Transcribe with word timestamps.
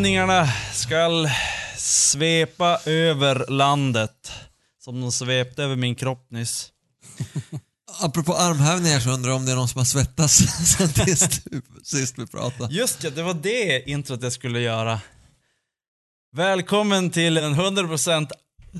armhävningarna 0.00 0.48
skall 0.74 1.30
svepa 1.76 2.78
över 2.86 3.44
landet. 3.48 4.32
Som 4.84 5.00
de 5.00 5.12
svepte 5.12 5.62
över 5.62 5.76
min 5.76 5.94
kropp 5.94 6.30
nyss. 6.30 6.68
Apropå 8.00 8.34
armhävningar 8.34 9.00
så 9.00 9.10
undrar 9.10 9.30
jag 9.30 9.36
om 9.36 9.46
det 9.46 9.52
är 9.52 9.56
någon 9.56 9.68
som 9.68 9.78
har 9.78 9.84
svettats 9.84 10.34
sen 10.78 10.88
sist, 10.88 11.46
sist 11.82 12.18
vi 12.18 12.26
pratade. 12.26 12.74
Just 12.74 13.04
ja, 13.04 13.10
det 13.10 13.22
var 13.22 13.34
det 13.34 13.90
introt 13.90 14.22
jag 14.22 14.32
skulle 14.32 14.60
göra. 14.60 15.00
Välkommen 16.36 17.10
till 17.10 17.34
den 17.34 17.54
100% 17.54 18.30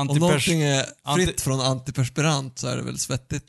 Om 0.01 0.09
Antipers... 0.11 0.21
någonting 0.21 0.63
är 0.63 0.85
fritt 1.15 1.29
anti- 1.29 1.41
från 1.43 1.61
antiperspirant 1.61 2.59
så 2.59 2.67
är 2.69 2.77
det 2.77 2.83
väl 2.83 2.99
svettigt? 2.99 3.45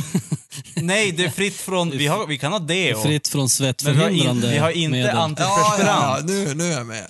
Nej, 0.74 1.12
det 1.12 1.24
är 1.24 1.30
fritt 1.30 1.56
från... 1.56 1.90
Vi, 1.90 2.06
har, 2.06 2.26
vi 2.26 2.38
kan 2.38 2.52
ha 2.52 2.58
det 2.58 2.94
och... 2.94 3.02
Fritt 3.02 3.28
från 3.28 3.48
Men 3.60 3.94
vi 3.94 4.02
har, 4.02 4.08
in, 4.10 4.16
svettförhindrande 4.16 4.50
vi 4.50 4.58
har 4.58 4.70
inte 4.70 4.90
medel. 4.90 5.16
antiperspirant. 5.16 6.26
nu, 6.26 6.54
nu 6.54 6.64
är 6.64 6.78
jag 6.78 6.86
med. 6.86 7.06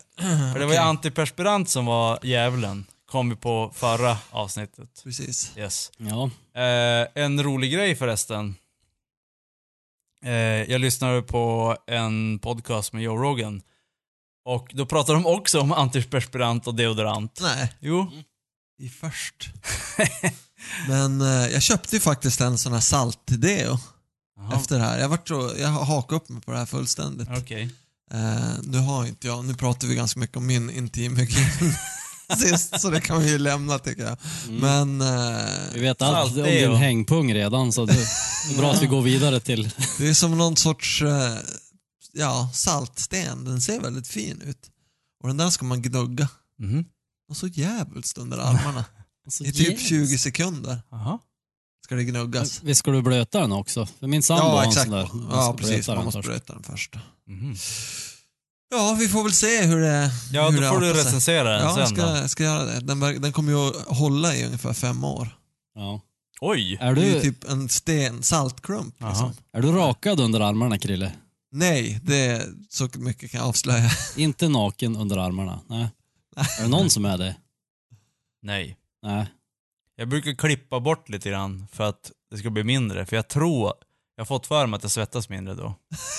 För 0.52 0.59
det 0.59 0.66
var 0.66 0.73
ju 0.73 0.78
antiperspirant 0.78 1.69
som 1.69 1.87
var 1.87 2.19
djävulen. 2.23 2.87
Kom 3.11 3.30
vi 3.30 3.37
på 3.37 3.70
förra 3.75 4.16
avsnittet. 4.30 5.00
Precis. 5.05 5.52
Yes. 5.56 5.92
Ja. 5.97 6.30
Eh, 6.62 7.09
en 7.25 7.42
rolig 7.42 7.73
grej 7.73 7.97
förresten. 7.97 8.55
Eh, 10.25 10.33
jag 10.70 10.80
lyssnade 10.80 11.23
på 11.23 11.77
en 11.86 12.39
podcast 12.39 12.92
med 12.92 13.02
Joe 13.02 13.17
Rogan. 13.17 13.62
Och 14.45 14.70
då 14.75 14.86
pratade 14.86 15.19
de 15.19 15.27
också 15.27 15.61
om 15.61 15.73
antiperspirant 15.73 16.67
och 16.67 16.75
deodorant. 16.75 17.39
Nej, 17.42 17.73
Jo. 17.80 18.11
I 18.81 18.89
först. 18.89 19.50
Men 20.89 21.20
eh, 21.20 21.53
jag 21.53 21.62
köpte 21.62 21.97
ju 21.97 22.00
faktiskt 22.00 22.41
en 22.41 22.59
sån 22.59 22.73
här 22.73 22.81
saltdeo 22.81 23.78
efter 24.55 24.78
det 24.78 24.84
här. 24.84 24.98
Jag, 24.98 25.09
vart 25.09 25.28
så, 25.28 25.53
jag 25.59 25.69
har 25.69 25.84
hakat 25.84 26.23
upp 26.23 26.28
mig 26.28 26.42
på 26.42 26.53
det 26.53 26.59
här 26.59 26.67
fullständigt. 26.67 27.28
Okej. 27.39 27.70
Eh, 28.12 28.53
nu 28.62 28.78
har 28.78 29.06
inte 29.06 29.27
jag, 29.27 29.45
nu 29.45 29.55
pratar 29.55 29.89
vi 29.89 29.95
ganska 29.95 30.20
mycket 30.20 30.36
om 30.36 30.47
min 30.47 30.70
intimhygien 30.70 31.75
sist, 32.39 32.81
så 32.81 32.91
det 32.91 33.01
kan 33.01 33.23
vi 33.23 33.31
ju 33.31 33.39
lämna 33.39 33.78
tycker 33.78 34.03
jag. 34.03 34.17
Men 34.48 35.01
eh, 35.01 35.45
Vi 35.75 35.81
vet 35.81 36.03
allt 36.03 36.36
om 36.36 36.42
din 36.42 36.75
hängpung 36.75 37.34
redan 37.34 37.73
så 37.73 37.86
det 37.86 37.92
det 38.48 38.55
är 38.55 38.58
bra 38.58 38.73
att 38.73 38.83
vi 38.83 38.86
går 38.86 39.03
vidare 39.03 39.41
till... 39.41 39.70
det 39.98 40.08
är 40.08 40.14
som 40.14 40.39
någon 40.39 40.56
sorts 40.56 41.03
eh, 41.03 41.36
ja, 42.12 42.51
saltsten, 42.55 43.45
den 43.45 43.61
ser 43.61 43.81
väldigt 43.81 44.08
fin 44.08 44.41
ut. 44.41 44.70
Och 45.23 45.28
den 45.28 45.36
där 45.36 45.51
ska 45.51 45.64
man 45.64 45.83
gnugga. 45.83 46.28
Mhm. 46.58 46.84
Och 47.31 47.36
så 47.36 47.47
jävligt 47.47 48.19
under 48.19 48.39
armarna. 48.39 48.84
Alltså, 49.27 49.45
I 49.45 49.53
typ 49.53 49.69
yes. 49.69 49.89
20 49.89 50.19
sekunder 50.19 50.78
Jaha. 50.91 51.19
ska 51.84 51.95
det 51.95 52.05
gnuggas. 52.05 52.62
Visst 52.62 52.78
ska 52.78 52.91
du 52.91 53.03
blöta 53.03 53.41
den 53.41 53.53
också? 53.53 53.86
För 53.86 54.06
min 54.06 54.23
sambo 54.23 54.42
har 54.42 54.56
Ja, 54.56 54.62
en 54.62 54.69
exakt. 54.69 54.84
sån 54.89 54.95
där. 54.98 55.09
Man 55.12 55.27
Ja, 55.31 55.42
ska 55.42 55.53
precis. 55.56 55.89
Man 55.89 56.05
måste 56.05 56.20
blöta 56.20 56.53
den 56.53 56.62
först. 56.62 56.95
Mhm. 57.27 57.55
Ja, 58.70 58.97
vi 59.01 59.08
får 59.08 59.23
väl 59.23 59.33
se 59.33 59.62
hur 59.62 59.81
det 59.81 60.11
Ja, 60.33 60.48
hur 60.51 60.56
då 60.56 60.62
det 60.62 60.69
får 60.69 60.81
du 60.81 60.92
recensera 60.92 61.51
den 61.51 61.61
Ja, 61.62 61.78
jag 61.78 61.89
sen 61.89 61.97
ska, 61.97 62.06
då. 62.06 62.17
jag 62.17 62.31
ska 62.31 62.42
göra 62.45 62.64
det. 62.64 62.81
Den, 62.81 63.01
den 63.23 63.33
kommer 63.33 63.53
ju 63.53 63.69
att 63.69 63.97
hålla 63.98 64.36
i 64.36 64.45
ungefär 64.47 64.73
fem 64.73 65.05
år. 65.05 65.28
Ja. 65.75 66.01
Oj! 66.41 66.78
Är, 66.81 66.95
Det 66.95 67.03
är 67.03 67.06
ju 67.06 67.12
du, 67.14 67.20
typ 67.20 67.45
en 67.51 67.69
sten, 67.69 68.23
saltklump 68.23 68.95
liksom. 69.01 69.33
är 69.53 69.62
du 69.62 69.73
rakad 69.73 70.20
under 70.20 70.41
armarna, 70.41 70.78
Krille? 70.78 71.12
Nej, 71.53 72.01
det 72.03 72.17
är 72.27 72.42
så 72.69 72.89
mycket 72.95 73.31
kan 73.31 73.41
jag 73.41 73.48
avslöja. 73.48 73.91
Inte 74.17 74.48
naken 74.48 74.97
under 74.97 75.17
armarna? 75.17 75.61
Nej. 75.68 75.89
Är 76.58 76.62
det 76.62 76.68
någon 76.68 76.90
som 76.90 77.05
är 77.05 77.18
det? 77.18 77.36
Nej. 78.42 78.77
Nej. 79.02 79.27
Jag 79.96 80.08
brukar 80.08 80.34
klippa 80.34 80.80
bort 80.80 81.08
lite 81.08 81.28
grann 81.30 81.67
för 81.73 81.84
att 81.84 82.12
det 82.30 82.39
ska 82.39 82.51
bli 82.51 82.64
mindre. 82.64 83.06
För 83.06 83.17
jag 83.17 83.28
tror, 83.28 83.73
jag 84.17 84.20
har 84.20 84.27
fått 84.27 84.46
för 84.46 84.67
mig 84.67 84.77
att 84.77 84.83
jag 84.83 84.92
svettas 84.92 85.29
mindre 85.29 85.55
då. 85.55 85.74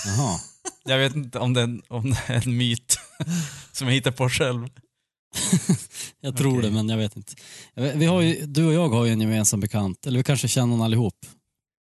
Jaha. 0.05 0.39
Jag 0.85 0.97
vet 0.97 1.15
inte 1.15 1.39
om 1.39 1.53
det 1.53 1.59
är 1.59 1.63
en, 1.63 1.81
om 1.87 2.09
det 2.09 2.33
är 2.33 2.47
en 2.47 2.57
myt 2.57 2.97
som 3.71 3.87
jag 3.87 3.93
hittar 3.93 4.11
på 4.11 4.29
själv. 4.29 4.69
Jag 6.21 6.37
tror 6.37 6.57
Okej. 6.57 6.69
det, 6.69 6.75
men 6.75 6.89
jag 6.89 6.97
vet 6.97 7.15
inte. 7.15 7.35
Vi 7.75 8.05
har 8.05 8.21
ju, 8.21 8.45
du 8.45 8.65
och 8.65 8.73
jag 8.73 8.89
har 8.89 9.05
ju 9.05 9.11
en 9.11 9.21
gemensam 9.21 9.59
bekant, 9.59 10.07
eller 10.07 10.17
vi 10.17 10.23
kanske 10.23 10.47
känner 10.47 10.67
honom 10.67 10.81
allihop, 10.81 11.25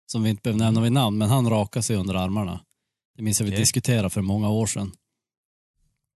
som 0.06 0.23
vi 0.23 0.31
inte 0.31 0.43
behöver 0.43 0.65
nämna 0.65 0.81
vid 0.81 0.93
namn, 0.93 1.19
men 1.19 1.28
han 1.28 1.50
rakar 1.50 1.81
sig 1.81 1.97
under 1.97 2.15
armarna. 2.15 2.61
Det 3.17 3.23
minns 3.23 3.41
jag 3.41 3.44
vi 3.44 3.50
Okej. 3.50 3.61
diskuterade 3.61 4.11
för 4.11 4.21
många 4.23 4.50
år 4.50 4.67
sedan. 4.67 4.93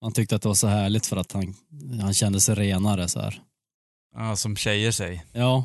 Han 0.00 0.12
tyckte 0.12 0.36
att 0.36 0.42
det 0.42 0.48
var 0.48 0.54
så 0.54 0.66
härligt 0.66 1.06
för 1.06 1.16
att 1.16 1.32
han, 1.32 1.54
han 2.00 2.14
kände 2.14 2.40
sig 2.40 2.54
renare 2.54 3.08
så 3.08 3.20
här. 3.20 3.42
Ja, 4.14 4.36
som 4.36 4.56
tjejer 4.56 4.92
säger. 4.92 5.22
Ja, 5.32 5.64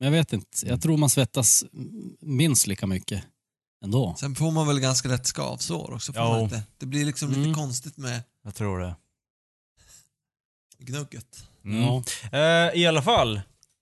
men 0.00 0.06
jag 0.06 0.12
vet 0.12 0.32
inte. 0.32 0.66
Jag 0.66 0.82
tror 0.82 0.96
man 0.96 1.10
svettas 1.10 1.64
minst 2.20 2.66
lika 2.66 2.86
mycket 2.86 3.24
ändå. 3.84 4.14
Sen 4.18 4.34
får 4.34 4.50
man 4.50 4.66
väl 4.66 4.80
ganska 4.80 5.08
lätt 5.08 5.26
skavsår 5.26 5.92
också. 5.94 6.12
Får 6.12 6.20
man 6.20 6.40
inte? 6.40 6.62
Det 6.78 6.86
blir 6.86 7.04
liksom 7.04 7.28
lite 7.28 7.40
Mm. 7.40 7.54
konstigt 7.54 7.96
med 7.96 8.22
Jag 8.44 8.54
tror 8.54 8.78
det. 8.80 8.96
gnugget. 10.78 11.44
Mm. 11.64 11.80
Ja. 11.82 12.02
Eh, 12.32 12.74
I 12.80 12.86
alla 12.86 13.02
fall, 13.02 13.40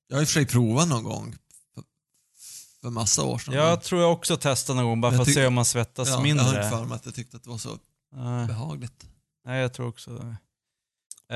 Jag 0.08 0.16
har 0.16 0.22
i 0.22 0.24
och 0.24 0.28
för 0.28 0.32
sig 0.34 0.46
provat 0.46 0.88
någon 0.88 1.04
gång 1.04 1.36
för, 1.74 1.82
för 2.80 2.90
massa 2.90 3.22
år 3.24 3.38
sedan. 3.38 3.54
jag 3.54 3.82
tror 3.82 4.00
jag 4.02 4.12
också 4.12 4.36
testar 4.40 4.74
någon 4.74 4.84
gång 4.84 5.00
bara 5.00 5.12
för 5.12 5.22
att 5.22 5.34
se 5.34 5.46
om 5.46 5.54
man 5.54 5.64
svettas 5.64 6.08
ja, 6.08 6.12
jag 6.12 6.16
har 6.18 6.24
mindre. 6.24 6.46
inte 6.48 6.70
för 6.70 6.84
mig 6.84 6.96
att 6.96 7.04
jag 7.06 7.14
tyckte 7.14 7.36
att 7.36 7.42
det 7.44 7.50
var 7.50 7.58
så 7.58 7.78
Nej. 8.12 8.46
behagligt. 8.46 9.06
Nej, 9.46 9.60
jag 9.60 9.72
tror 9.72 9.88
också 9.88 10.10
det. 10.10 10.36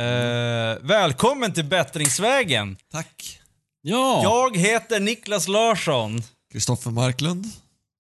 Eh, 0.01 0.79
välkommen 0.83 1.53
till 1.53 1.65
Bättringsvägen. 1.65 2.77
Tack. 2.91 3.41
ja. 3.81 4.23
Jag 4.23 4.57
heter 4.57 5.01
Niklas 5.01 5.49
Larsson. 5.49 6.23
Kristoffer 6.53 6.91
Marklund. 6.91 7.47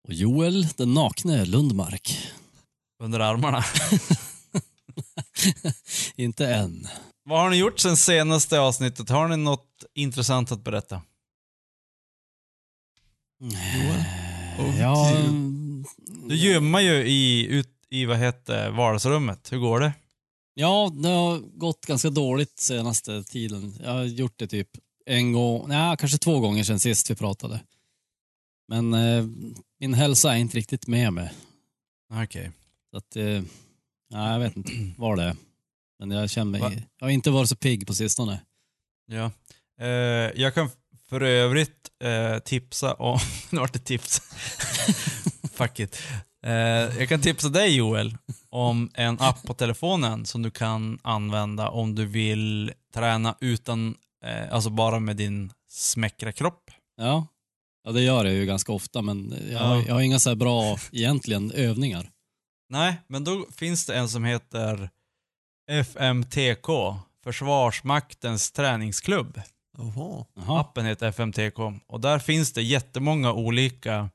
Och 0.09 0.15
Joel 0.15 0.67
den 0.77 0.95
nakne 0.95 1.45
Lundmark. 1.45 2.19
Under 3.03 3.21
armarna. 3.21 3.65
Inte 6.17 6.55
än. 6.55 6.89
Vad 7.25 7.41
har 7.41 7.51
ni 7.51 7.57
gjort 7.57 7.81
sen 7.81 7.97
senaste 7.97 8.61
avsnittet? 8.61 9.09
Har 9.09 9.29
ni 9.29 9.37
något 9.37 9.85
intressant 9.95 10.53
att 10.53 10.65
berätta? 10.65 11.03
Joel? 13.41 14.05
Och 14.59 14.75
Ja, 14.81 15.13
du? 15.17 15.23
Du 16.29 16.37
gymmar 16.37 16.81
ju 16.81 16.93
i, 17.07 17.47
ut, 17.47 17.69
i 17.91 18.05
vad 18.05 18.19
heter 18.19 18.71
vardagsrummet. 18.71 19.53
Hur 19.53 19.59
går 19.59 19.81
det? 19.81 19.93
Ja, 20.61 20.93
det 20.95 21.09
har 21.09 21.39
gått 21.39 21.87
ganska 21.87 22.11
dåligt 22.11 22.59
senaste 22.59 23.23
tiden. 23.23 23.75
Jag 23.83 23.91
har 23.91 24.05
gjort 24.05 24.33
det 24.37 24.47
typ 24.47 24.69
en 25.07 25.33
gång, 25.33 25.69
nej, 25.69 25.97
kanske 25.97 26.19
två 26.19 26.41
gånger 26.41 26.65
sedan 26.65 26.81
sist 26.81 27.11
vi 27.11 27.15
pratade. 27.15 27.61
Men 28.69 28.95
eh, 28.95 29.25
min 29.79 29.95
hälsa 29.95 30.35
är 30.35 30.39
inte 30.39 30.57
riktigt 30.57 30.87
med 30.87 31.13
mig. 31.13 31.33
Okej. 32.13 32.51
Så 32.91 32.97
att, 32.97 33.17
eh, 33.17 33.43
nej, 34.11 34.33
jag 34.33 34.39
vet 34.39 34.57
inte 34.57 34.73
vad 34.99 35.19
det 35.19 35.25
är. 35.25 35.37
Men 35.99 36.11
jag 36.11 36.31
känner 36.31 36.59
Va? 36.59 36.69
mig, 36.69 36.87
jag 36.99 37.07
har 37.07 37.11
inte 37.11 37.31
varit 37.31 37.49
så 37.49 37.57
pigg 37.57 37.87
på 37.87 37.95
sistone. 37.95 38.41
Ja. 39.07 39.31
Eh, 39.81 39.89
jag 40.41 40.55
kan 40.55 40.71
för 41.09 41.21
övrigt 41.21 41.91
eh, 42.03 42.39
tipsa 42.39 42.95
om... 42.95 43.19
nu 43.51 43.59
vart 43.59 43.73
det 43.73 43.79
tips. 43.79 44.21
Fuck 45.53 45.81
it. 45.81 46.03
Eh, 46.43 46.53
jag 46.99 47.09
kan 47.09 47.21
tipsa 47.21 47.49
dig 47.49 47.77
Joel 47.77 48.17
om 48.51 48.91
en 48.95 49.21
app 49.21 49.43
på 49.43 49.55
telefonen 49.55 50.27
som 50.27 50.43
du 50.43 50.51
kan 50.51 50.99
använda 51.03 51.69
om 51.69 51.95
du 51.95 52.07
vill 52.07 52.73
träna 52.95 53.35
utan, 53.41 53.95
eh, 54.25 54.53
alltså 54.55 54.71
bara 54.71 54.99
med 55.01 55.17
din 55.17 55.53
smäckra 55.69 56.33
kropp. 56.33 56.71
Ja, 56.97 57.27
ja 57.85 57.93
det 57.93 58.03
gör 58.03 58.25
jag 58.25 58.35
ju 58.35 58.47
ganska 58.47 58.73
ofta 58.73 59.03
men 59.03 59.35
jag, 59.51 59.59
har, 59.59 59.77
Ja. 59.77 59.83
jag 59.87 59.95
har 59.95 60.01
inga 60.01 60.19
så 60.19 60.29
här 60.31 60.37
bra 60.37 60.79
egentligen 60.93 61.51
övningar. 61.53 62.11
Nej, 62.69 62.97
men 63.07 63.25
då 63.25 63.47
finns 63.57 63.87
det 63.87 63.95
en 63.97 64.09
som 64.09 64.25
heter 64.25 64.91
FMTK, 65.71 66.69
Försvarsmaktens 67.25 68.53
träningsklubb. 68.53 69.41
Jaha. 69.79 70.25
Appen 70.61 70.87
heter 70.87 71.07
FMTK 71.09 71.59
och 71.87 72.01
där 72.01 72.19
finns 72.19 72.53
det 72.53 72.63
jättemånga 72.63 73.33
olika 73.33 74.11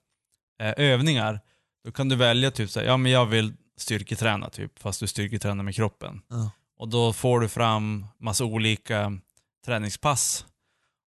eh, 0.62 0.74
övningar. 0.78 1.40
Då 1.86 1.92
kan 1.92 2.10
du 2.10 2.16
välja 2.16 2.52
typ 2.52 2.70
så 2.70 2.80
här, 2.80 2.88
ja 2.88 2.98
men 2.98 3.12
jag 3.12 3.26
vill 3.26 3.54
styrketräna 3.78 4.50
typ, 4.50 4.80
fast 4.80 5.00
du 5.00 5.08
styrketränar 5.08 5.64
med 5.64 5.76
kroppen. 5.76 6.22
Ja. 6.28 6.52
Och 6.78 6.88
då 6.90 7.14
får 7.14 7.40
du 7.40 7.50
fram 7.50 8.06
massa 8.20 8.46
olika 8.46 9.20
träningspass. 9.66 10.46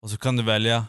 Och 0.01 0.09
så 0.09 0.17
kan 0.17 0.35
du 0.35 0.43
välja 0.43 0.85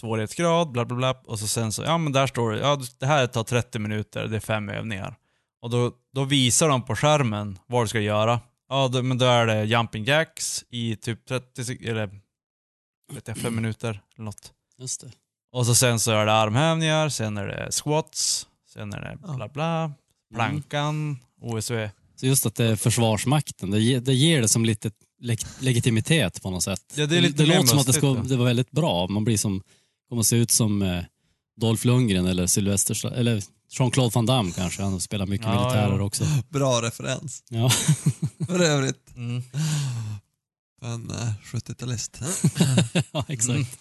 svårighetsgrad, 0.00 0.70
bla 0.70 0.84
bla 0.84 0.96
bla. 0.96 1.12
Och 1.26 1.38
så 1.38 1.48
sen 1.48 1.72
så, 1.72 1.82
ja 1.82 1.98
men 1.98 2.12
där 2.12 2.26
står 2.26 2.52
det, 2.52 2.58
ja 2.58 2.80
det 2.98 3.06
här 3.06 3.26
tar 3.26 3.44
30 3.44 3.78
minuter, 3.78 4.26
det 4.26 4.36
är 4.36 4.40
fem 4.40 4.68
övningar. 4.68 5.16
Och 5.60 5.70
då, 5.70 5.92
då 6.12 6.24
visar 6.24 6.68
de 6.68 6.82
på 6.82 6.96
skärmen 6.96 7.58
vad 7.66 7.84
du 7.84 7.88
ska 7.88 8.00
göra. 8.00 8.40
Ja, 8.68 8.88
då, 8.88 9.02
men 9.02 9.18
då 9.18 9.26
är 9.26 9.46
det 9.46 9.64
jumping 9.64 10.04
jacks 10.04 10.64
i 10.68 10.96
typ 10.96 11.26
30 11.26 11.62
sek- 11.62 11.90
eller 11.90 12.20
vet 13.12 13.28
jag, 13.28 13.36
fem 13.36 13.56
minuter 13.56 14.02
eller 14.14 14.24
något. 14.24 14.52
Just 14.78 15.00
det. 15.00 15.12
Och 15.52 15.66
så 15.66 15.74
sen 15.74 16.00
så 16.00 16.10
är 16.10 16.26
det 16.26 16.32
armhävningar, 16.32 17.08
sen 17.08 17.36
är 17.36 17.46
det 17.46 17.72
squats, 17.72 18.46
sen 18.74 18.92
är 18.92 19.00
det 19.00 19.18
bla 19.36 19.48
bla, 19.48 19.92
plankan, 20.34 21.18
OSV. 21.40 21.88
Så 22.16 22.26
just 22.26 22.46
att 22.46 22.54
det 22.54 22.64
är 22.64 22.76
Försvarsmakten, 22.76 23.70
det, 23.70 23.80
ge, 23.80 24.00
det 24.00 24.14
ger 24.14 24.42
det 24.42 24.48
som 24.48 24.64
lite, 24.64 24.90
leg 25.20 25.38
legitimitet 25.60 26.42
på 26.42 26.50
något 26.50 26.62
sätt. 26.62 26.80
Ja, 26.94 27.06
det 27.06 27.16
är 27.16 27.20
lite 27.20 27.42
det 27.42 27.46
låter 27.46 27.66
som 27.66 27.78
att 27.78 27.86
det, 27.86 27.92
ska, 27.92 28.14
det 28.14 28.36
var 28.36 28.44
väldigt 28.44 28.70
bra. 28.70 29.06
Man 29.08 29.24
blir 29.24 29.36
som, 29.36 29.62
kommer 30.08 30.22
se 30.22 30.36
ut 30.36 30.50
som 30.50 30.82
eh, 30.82 31.04
Dolph 31.56 31.86
Lundgren 31.86 32.26
eller 32.26 32.46
Sylvester 32.46 33.12
eller 33.12 33.42
Jean-Claude 33.70 34.14
Van 34.14 34.26
Damme 34.26 34.52
kanske. 34.56 34.82
Han 34.82 35.00
spelar 35.00 35.26
mycket 35.26 35.46
Ja, 35.46 35.62
militärer 35.62 35.98
ja. 35.98 36.04
också. 36.04 36.24
Bra 36.48 36.82
referens. 36.82 37.42
Ja. 37.48 37.70
För 38.46 38.60
övrigt. 38.60 39.16
Mm. 39.16 39.42
En 40.82 41.10
eh, 41.10 41.32
70-talist. 41.44 42.22
ja, 43.12 43.24
exakt. 43.28 43.78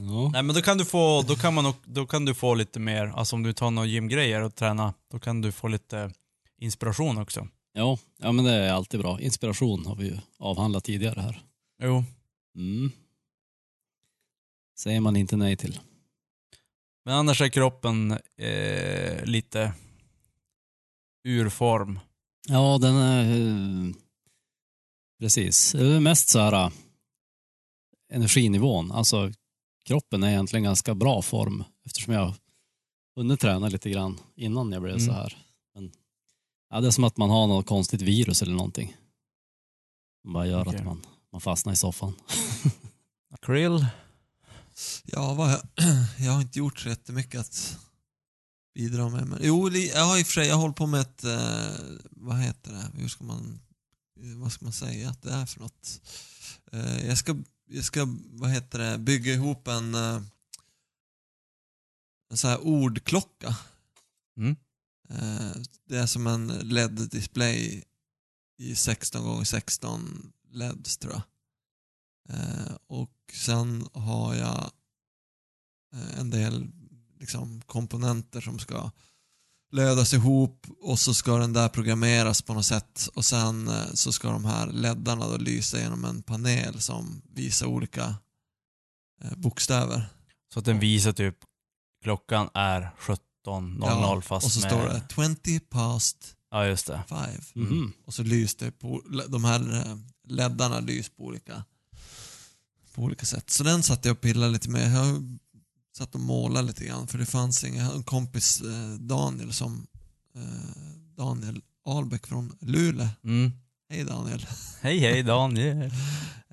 Ja. 0.00 0.30
Nej 0.32 0.42
men 0.42 0.54
då 0.54 0.62
kan 0.62 0.78
du 0.78 0.84
få, 0.84 1.22
då 1.22 1.36
kan 1.36 1.54
man, 1.54 1.74
då 1.84 2.06
kan 2.06 2.24
du 2.24 2.34
få 2.34 2.54
lite 2.54 2.78
mer, 2.80 3.06
alltså 3.06 3.36
om 3.36 3.42
du 3.42 3.52
tar 3.52 3.70
några 3.70 3.86
gymgrejer 3.88 4.40
och 4.42 4.54
träna, 4.54 4.94
då 5.10 5.18
kan 5.18 5.40
du 5.40 5.52
få 5.52 5.68
lite 5.68 6.10
inspiration 6.58 7.18
också. 7.18 7.48
Ja, 7.72 7.98
ja, 8.18 8.32
men 8.32 8.44
det 8.44 8.52
är 8.52 8.72
alltid 8.72 9.00
bra. 9.00 9.20
Inspiration 9.20 9.86
har 9.86 9.96
vi 9.96 10.06
ju 10.06 10.18
avhandlat 10.38 10.84
tidigare 10.84 11.20
här. 11.20 11.42
Jo. 11.82 12.04
Mm. 12.56 12.90
Säger 14.78 15.00
man 15.00 15.16
inte 15.16 15.36
nej 15.36 15.56
till. 15.56 15.80
Men 17.04 17.14
annars 17.14 17.40
är 17.40 17.48
kroppen 17.48 18.10
eh, 18.36 19.24
lite 19.24 19.72
ur 21.24 21.48
form. 21.48 21.98
Ja, 22.48 22.78
den 22.78 22.94
är... 22.96 23.30
eh, 23.88 23.92
Precis. 25.20 25.72
Det 25.72 25.86
är 25.86 26.00
mest 26.00 26.28
så 26.28 26.38
här 26.38 26.52
eh, 26.52 26.70
energinivån. 28.12 28.92
Alltså 28.92 29.32
kroppen 29.84 30.22
är 30.22 30.28
egentligen 30.30 30.64
ganska 30.64 30.94
bra 30.94 31.22
form 31.22 31.64
eftersom 31.86 32.14
jag 32.14 32.34
hunnit 33.16 33.40
träna 33.40 33.68
lite 33.68 33.90
grann 33.90 34.18
innan 34.36 34.72
jag 34.72 34.82
blev 34.82 34.94
Mm. 34.94 35.06
så 35.06 35.12
här. 35.12 35.38
Men, 35.74 35.92
ja, 36.70 36.80
det 36.80 36.86
är 36.86 36.90
som 36.90 37.04
att 37.04 37.16
man 37.16 37.30
har 37.30 37.46
något 37.46 37.66
konstigt 37.66 38.02
virus 38.02 38.42
eller 38.42 38.52
någonting. 38.52 38.96
Som 40.22 40.32
bara 40.32 40.46
gör 40.46 40.68
Okej. 40.68 40.78
att 40.78 40.84
man, 40.84 41.06
man 41.32 41.40
fastnar 41.40 41.72
i 41.72 41.76
soffan. 41.76 42.14
Krill. 43.42 43.86
Ja, 45.04 45.34
vad 45.34 45.50
jag, 45.50 45.60
jag 46.26 46.32
har 46.32 46.40
inte 46.40 46.58
gjort 46.58 46.78
så 46.80 46.88
jättemycket 46.88 47.40
att 47.40 47.78
bidra 48.74 49.08
med. 49.08 49.26
Men, 49.26 49.38
jo, 49.42 49.68
jag 49.70 50.04
har 50.04 50.18
i 50.18 50.22
och 50.22 50.26
för 50.26 50.32
sig, 50.32 50.46
jag 50.46 50.56
håller 50.56 50.74
på 50.74 50.86
med 50.86 51.00
ett, 51.00 51.24
eh, 51.24 51.70
vad 52.10 52.38
heter 52.38 52.72
det, 52.72 53.00
hur 53.00 53.08
ska 53.08 53.24
man, 53.24 53.60
vad 54.36 54.52
ska 54.52 54.64
man 54.64 54.72
säga 54.72 55.08
att 55.10 55.22
det 55.22 55.30
är 55.32 55.46
för 55.46 55.60
något? 55.60 56.00
Eh, 56.72 57.06
jag 57.06 57.18
ska, 57.18 57.36
jag 57.72 57.84
ska, 57.84 58.06
vad 58.30 58.50
heter 58.50 58.78
det, 58.78 58.98
bygga 58.98 59.32
ihop 59.32 59.68
en, 59.68 59.94
eh, 59.94 60.22
en 62.30 62.36
sån 62.36 62.50
här 62.50 62.66
ordklocka. 62.66 63.56
Mm. 64.36 64.56
Eh, 65.08 65.56
det 65.84 65.96
är 65.96 66.06
som 66.06 66.26
en 66.26 66.46
LED-display 66.48 67.84
i 68.58 68.74
16 68.74 69.40
x 69.40 69.50
16 69.50 70.32
LEDs 70.50 70.96
tror 70.96 71.12
jag. 71.12 71.22
Eh, 72.38 72.76
och 72.86 73.14
sen 73.32 73.88
har 73.92 74.34
jag 74.34 74.70
en 76.18 76.30
del 76.30 76.66
liksom, 77.18 77.60
komponenter 77.60 78.40
som 78.40 78.58
ska 78.58 78.90
lödas 79.72 80.14
ihop 80.14 80.66
och 80.80 80.98
så 80.98 81.14
ska 81.14 81.36
den 81.36 81.52
där 81.52 81.68
programmeras 81.68 82.42
på 82.42 82.54
något 82.54 82.66
sätt 82.66 83.08
och 83.14 83.24
sen 83.24 83.68
eh, 83.68 83.92
så 83.94 84.12
ska 84.12 84.30
de 84.30 84.44
här 84.44 84.66
leddarna 84.66 85.28
då 85.28 85.36
lysa 85.36 85.78
genom 85.78 86.04
en 86.04 86.22
panel 86.22 86.80
som 86.80 87.22
visar 87.34 87.66
olika 87.66 88.14
eh, 89.24 89.36
bokstäver. 89.36 90.08
Så 90.52 90.58
att 90.58 90.64
den 90.64 90.78
visar 90.78 91.12
typ 91.12 91.36
klockan 92.02 92.48
är 92.54 92.90
17.00 92.98 94.20
fast 94.20 94.46
och 94.46 94.52
så 94.52 94.60
med... 94.60 94.70
står 94.70 94.86
det 94.86 95.34
20 95.44 95.60
past 95.60 96.36
Ja 96.50 96.66
just 96.66 96.86
det. 96.86 97.02
5. 97.08 97.18
Mhm. 97.54 97.92
Och 98.06 98.14
så 98.14 98.22
lyser 98.22 98.66
det 98.66 98.72
på, 98.72 99.02
de 99.28 99.44
här 99.44 99.76
eh, 99.76 99.96
leddarna 100.28 100.80
lyser 100.80 101.12
på 101.12 101.24
olika, 101.24 101.64
på 102.94 103.02
olika 103.02 103.26
sätt. 103.26 103.50
Så 103.50 103.64
den 103.64 103.82
satt 103.82 104.04
jag 104.04 104.12
och 104.12 104.20
pillade 104.20 104.52
lite 104.52 104.70
med. 104.70 104.92
Jag 104.94 105.38
satt 105.96 106.14
och 106.14 106.20
målade 106.20 106.66
lite 106.66 106.84
grann 106.84 107.06
för 107.06 107.18
det 107.18 107.26
fanns 107.26 107.64
ingen, 107.64 107.90
en 107.90 108.02
kompis 108.02 108.60
eh, 108.60 108.90
Daniel 108.90 109.52
som 109.52 109.86
eh, 110.34 110.42
Daniel 111.16 111.62
Albeck 111.84 112.26
från 112.26 112.56
Luleå. 112.60 113.08
Mm. 113.24 113.52
Hej 113.88 114.04
Daniel. 114.04 114.46
Hej 114.80 114.98
hej 114.98 115.22
Daniel. 115.22 115.90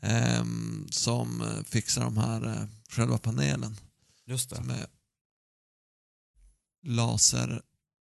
Ehm, 0.01 0.87
som 0.91 1.41
eh, 1.41 1.63
fixar 1.63 2.03
de 2.03 2.17
här, 2.17 2.67
själva 2.89 3.17
panelen. 3.17 3.77
Just 4.25 4.49
det. 4.49 4.55
Som 4.55 4.69
är 4.69 4.85
laser, 6.85 7.61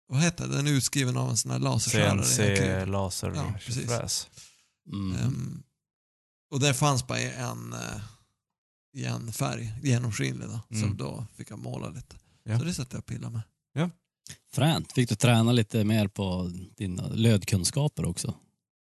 vad 0.09 0.21
heter 0.21 0.49
det? 0.49 0.57
Den 0.57 0.67
är 0.67 0.71
utskriven 0.71 1.17
av 1.17 1.31
en 1.31 1.37
sån 1.37 1.51
här 1.51 1.59
laserskärare. 1.59 2.25
CNC 2.25 2.87
laser 2.87 3.33
Ja, 3.35 3.55
precis. 3.67 4.29
Mm. 4.93 5.19
Ehm, 5.19 5.63
och 6.51 6.61
det 6.61 6.75
fanns 6.75 7.07
bara 7.07 7.19
en, 7.19 7.75
eh, 8.94 9.00
i 9.00 9.05
en 9.05 9.33
färg, 9.33 9.73
genomskinlig 9.83 10.49
då. 10.49 10.61
Så 10.79 10.85
Mm. 10.85 10.97
då 10.97 11.27
fick 11.37 11.50
jag 11.50 11.59
måla 11.59 11.89
lite. 11.89 12.17
Ja. 12.44 12.59
Så 12.59 12.65
det 12.65 12.75
satt 12.75 12.93
jag 12.93 12.99
och 12.99 13.06
pillade 13.06 13.33
med. 13.33 13.43
Fränt. 14.55 14.93
Fick 14.93 15.09
du 15.09 15.15
träna 15.15 15.53
lite 15.53 15.85
mer 15.85 16.09
på 16.09 16.50
dina 16.77 17.09
lödkunskaper 17.09 18.05
också? 18.05 18.35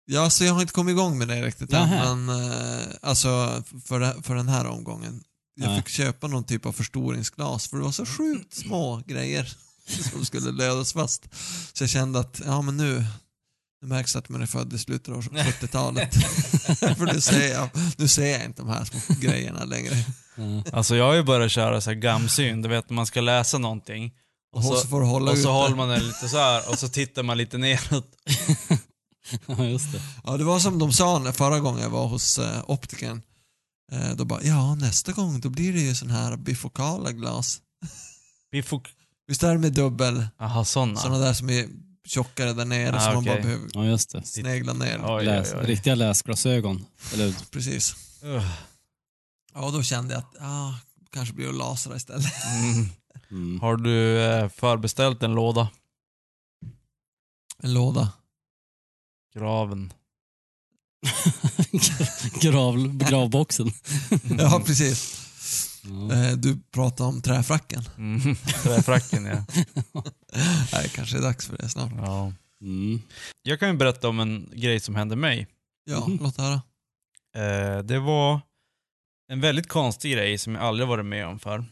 Ja, 0.05 0.29
så 0.29 0.43
jag 0.43 0.53
har 0.53 0.61
inte 0.61 0.73
kommit 0.73 0.93
igång 0.93 1.17
med 1.17 1.27
det 1.27 1.41
riktigt 1.45 1.73
än, 1.73 1.89
men 2.25 2.29
eh, 2.51 2.87
alltså 3.01 3.63
för, 3.85 4.21
för 4.21 4.35
den 4.35 4.47
här 4.49 4.65
omgången. 4.67 5.23
Jag 5.55 5.67
Nej. 5.67 5.81
fick 5.81 5.89
köpa 5.89 6.27
någon 6.27 6.43
typ 6.43 6.65
av 6.65 6.71
förstoringsglas 6.71 7.67
för 7.67 7.77
det 7.77 7.83
var 7.83 7.91
så 7.91 8.05
sjukt 8.05 8.53
små 8.53 9.01
grejer 9.07 9.53
som 10.11 10.25
skulle 10.25 10.51
lödas 10.51 10.93
fast. 10.93 11.29
Så 11.73 11.83
jag 11.83 11.89
kände 11.89 12.19
att, 12.19 12.41
ja 12.45 12.61
men 12.61 12.77
nu, 12.77 13.05
nu 13.83 13.89
märks 13.89 14.15
att 14.15 14.29
man 14.29 14.41
är 14.41 14.45
född 14.45 14.73
i 14.73 14.77
slutet 14.77 15.13
av 15.13 15.23
70-talet. 15.23 16.13
för 16.97 17.13
nu 17.13 17.21
ser, 17.21 17.51
jag, 17.51 17.69
nu 17.97 18.07
ser 18.07 18.31
jag 18.31 18.45
inte 18.45 18.61
de 18.61 18.69
här 18.69 18.85
små 18.85 19.15
grejerna 19.19 19.63
längre. 19.63 19.95
Ja. 20.35 20.63
Alltså 20.73 20.95
jag 20.95 21.05
har 21.05 21.13
ju 21.13 21.23
börjat 21.23 21.51
köra 21.51 21.81
så 21.81 21.89
här 21.89 21.97
gamsyn, 21.97 22.61
du 22.61 22.69
vet 22.69 22.89
när 22.89 22.95
man 22.95 23.05
ska 23.05 23.21
läsa 23.21 23.57
någonting. 23.57 24.13
Och, 24.51 24.57
Och 24.57 24.63
så, 24.63 24.75
så, 24.75 24.87
får 24.87 25.01
du 25.01 25.07
hålla 25.07 25.31
och 25.31 25.37
så 25.37 25.47
det. 25.47 25.53
håller 25.53 25.75
man 25.75 25.89
den 25.89 26.07
lite 26.07 26.29
så 26.29 26.37
här 26.37 26.69
och 26.69 26.79
så 26.79 26.87
tittar 26.87 27.23
man 27.23 27.37
lite 27.37 27.57
neråt. 27.57 28.07
ja, 29.45 29.65
just 29.65 29.91
det. 29.91 30.01
Ja, 30.23 30.37
det 30.37 30.43
var 30.43 30.59
som 30.59 30.79
de 30.79 30.93
sa 30.93 31.19
när 31.19 31.31
förra 31.31 31.59
gången 31.59 31.81
jag 31.81 31.89
var 31.89 32.07
hos 32.07 32.39
eh, 32.39 32.63
optikern. 32.67 33.21
Eh, 33.91 34.15
då 34.15 34.25
bara, 34.25 34.43
ja 34.43 34.75
nästa 34.75 35.11
gång 35.11 35.39
då 35.39 35.49
blir 35.49 35.73
det 35.73 35.79
ju 35.79 35.95
sån 35.95 36.09
här 36.09 36.37
bifokala 36.37 37.11
glas. 37.11 37.61
Bifok... 38.51 38.89
Visst 39.27 39.43
är 39.43 39.51
det 39.51 39.59
med 39.59 39.73
dubbel, 39.73 40.27
Aha, 40.39 40.65
sådana. 40.65 40.99
såna 40.99 41.17
där 41.17 41.33
som 41.33 41.49
är 41.49 41.67
tjockare 42.05 42.53
där 42.53 42.65
nere 42.65 42.95
Ah, 42.97 42.99
som 42.99 43.13
man 43.13 43.23
bara 43.25 43.41
behöver 43.41 43.69
Ja, 43.73 43.85
just 43.85 44.09
det. 44.11 44.23
snegla 44.25 44.73
ner. 44.73 44.99
Oj, 45.03 45.11
oj, 45.11 45.25
Läs, 45.25 45.53
oj. 45.53 45.65
Riktiga 45.65 45.95
läsglasögon. 45.95 46.85
Eller, 47.13 47.35
Precis. 47.51 47.95
Ugh. 48.23 48.51
Ja, 49.53 49.69
då 49.71 49.83
kände 49.83 50.13
jag 50.13 50.19
att, 50.19 50.35
ja, 50.39 50.79
kanske 51.11 51.33
blir 51.35 51.45
det 51.47 51.53
lasra 51.53 51.95
istället. 51.95 52.25
Mm. 52.45 52.89
mm. 53.31 53.59
Har 53.61 53.77
du 53.77 54.19
eh, 54.23 54.49
förbeställt 54.49 55.23
en 55.23 55.31
låda? 55.31 55.69
En 57.63 57.73
låda. 57.73 58.11
Graven. 59.35 59.93
Grav, 62.41 62.87
gravboxen. 62.97 63.71
Ja, 64.39 64.61
precis. 64.65 65.22
Ja. 65.83 66.15
Eh, 66.15 66.31
du 66.37 66.57
pratade 66.71 67.09
om 67.09 67.21
träfracken. 67.21 67.83
Mm. 67.97 68.35
Träfracken 68.63 69.25
ja. 69.25 69.45
Nej, 70.73 70.89
kanske 70.95 71.17
är 71.17 71.21
dags 71.21 71.47
för 71.47 71.57
det 71.57 71.69
snart. 71.69 71.91
ja. 71.97 72.33
Mm. 72.61 73.01
Jag 73.41 73.59
kan 73.59 73.69
ju 73.69 73.75
berätta 73.77 74.09
om 74.09 74.19
en 74.19 74.49
grej 74.53 74.79
som 74.79 74.95
hände 74.95 75.15
mig. 75.15 75.47
Ja, 75.85 76.07
Mhm. 76.07 76.19
låt 76.21 76.37
höra. 76.37 76.61
Eh, 77.35 77.77
det 77.83 77.99
var 77.99 78.41
en 79.31 79.41
väldigt 79.41 79.67
konstig 79.67 80.11
grej 80.13 80.37
som 80.37 80.55
jag 80.55 80.63
aldrig 80.63 80.87
varit 80.87 81.05
med 81.05 81.27
om 81.27 81.39
förr. 81.39 81.65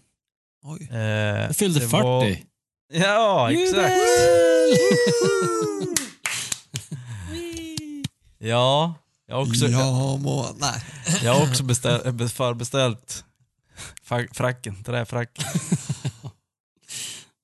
Oj. 0.65 0.87
Eh, 0.91 0.97
Jag 0.99 1.55
fyllde 1.55 1.79
det 1.79 1.87
40. 1.87 2.03
var- 2.03 2.37
Ja, 2.93 3.51
exakt. 3.51 3.93
Ja, 8.37 8.93
jag 9.27 9.35
har 9.35 9.41
också, 9.41 9.67
Ja, 9.67 10.17
må... 10.17 10.45
Nej. 10.59 10.81
jag 11.23 11.33
har 11.33 11.49
också 11.49 11.63
beställ, 11.63 12.29
förbeställt 12.29 13.25
fracken, 14.31 14.83
träfracken. 14.83 15.45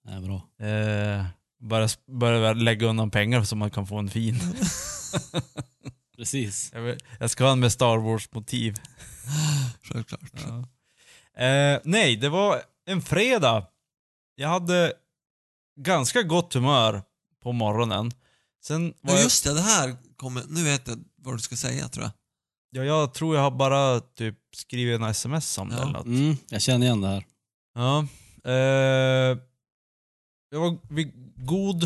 Det 0.04 0.14
är 0.14 0.22
bra. 0.22 0.68
Eh, 0.68 1.26
bara, 1.60 1.88
bara 2.08 2.54
lägga 2.54 2.88
undan 2.88 3.12
pengar 3.12 3.44
så 3.44 3.56
man 3.56 3.72
kan 3.72 3.88
få 3.88 3.98
en 3.98 4.10
fin. 4.10 4.40
Precis. 6.18 6.70
Jag, 6.74 6.82
vill, 6.82 6.98
jag 7.20 7.30
ska 7.30 7.44
ha 7.44 7.52
en 7.52 7.60
med 7.60 7.72
Star 7.72 7.98
Wars-motiv. 7.98 8.76
Självklart. 9.82 10.32
Ja. 10.34 10.68
Eh, 11.44 11.80
nej, 11.84 12.16
det 12.16 12.30
var 12.30 12.62
en 12.86 13.02
fredag. 13.02 13.68
Jag 14.36 14.50
hade 14.50 14.94
ganska 15.80 16.24
gott 16.24 16.54
humör 16.54 17.04
på 17.44 17.52
morgonen. 17.52 18.12
Sen 18.64 18.94
var 19.02 19.16
Ja, 19.16 19.22
just 19.22 19.44
det, 19.44 19.54
det 19.54 19.62
här 19.62 19.96
kommer... 20.16 20.44
Nu 20.50 20.64
vet 20.64 20.88
jag 20.88 21.04
vad 21.16 21.36
du 21.36 21.40
ska 21.40 21.56
säga 21.56 21.88
tror 21.88 22.04
jag. 22.04 22.12
Ja, 22.70 22.84
jag 22.84 23.14
tror 23.14 23.36
jag 23.36 23.42
har 23.44 23.52
bara 23.52 24.00
typ 24.00 24.36
skrivit 24.56 24.96
en 25.02 25.04
sms 25.08 25.58
om 25.58 25.70
det 25.70 25.76
eller 25.76 25.92
något. 25.92 26.06
Mm, 26.06 26.38
jag 26.50 26.62
känner 26.62 26.86
igen 26.86 27.02
det 27.02 27.08
här. 27.08 27.26
Ja. 27.76 28.08
Eh, 28.52 29.38
jag 30.52 30.60
var 30.60 30.78
vid 30.94 31.12
god 31.36 31.84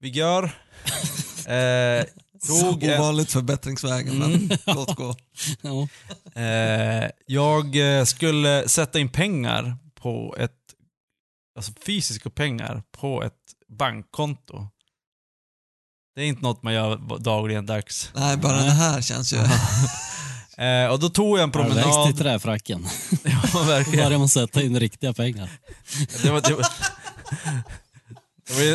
vigör. 0.00 0.44
eh, 1.46 2.04
Tog 2.46 2.82
en- 2.84 3.00
Ovanligt 3.00 3.32
förbättringsvägen, 3.32 4.18
men 4.18 4.50
låt 4.76 4.94
gå. 4.96 5.14
Ja. 5.60 5.88
Eh, 6.42 7.10
jag 7.26 7.98
eh, 7.98 8.04
skulle 8.04 8.68
sätta 8.68 8.98
in 8.98 9.08
pengar 9.08 9.76
på 9.94 10.36
ett, 10.38 10.52
alltså 11.56 11.72
fysiska 11.86 12.30
pengar 12.30 12.82
på 12.90 13.22
ett 13.22 13.34
bankkonto. 13.68 14.68
Det 16.18 16.24
är 16.24 16.26
inte 16.26 16.42
något 16.42 16.62
man 16.62 16.74
gör 16.74 17.18
dagligen 17.18 17.66
dags. 17.66 18.10
Nej, 18.14 18.36
bara 18.36 18.56
det 18.56 18.70
här 18.70 19.00
känns 19.02 19.32
ju... 19.32 19.36
Eh, 20.58 20.86
och 20.86 20.98
då 21.00 21.08
tog 21.08 21.38
jag 21.38 21.42
en 21.42 21.50
Längst 21.50 21.78
i 21.78 21.82
promenad. 21.82 22.18
träfracken. 22.18 22.86
ja, 23.24 23.42
Då 23.52 23.62
verkligen. 23.62 24.04
börjar 24.04 24.18
man 24.18 24.28
sätta 24.28 24.62
in 24.62 24.80
riktiga 24.80 25.12
pengar. 25.12 25.50
Det 26.22 26.30
var, 26.30 26.40
det 26.40 26.54
var, 26.54 26.66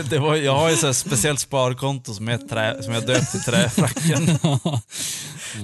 det 0.09 0.19
var, 0.19 0.35
jag 0.35 0.55
har 0.55 0.69
ju 0.69 0.75
så 0.75 0.85
här 0.85 0.93
speciellt 0.93 1.39
sparkonto 1.39 2.13
som, 2.13 2.27
är 2.27 2.37
trä, 2.37 2.83
som 2.83 2.93
jag 2.93 3.05
döpt 3.07 3.31
till 3.31 3.41
träfracken. 3.43 4.25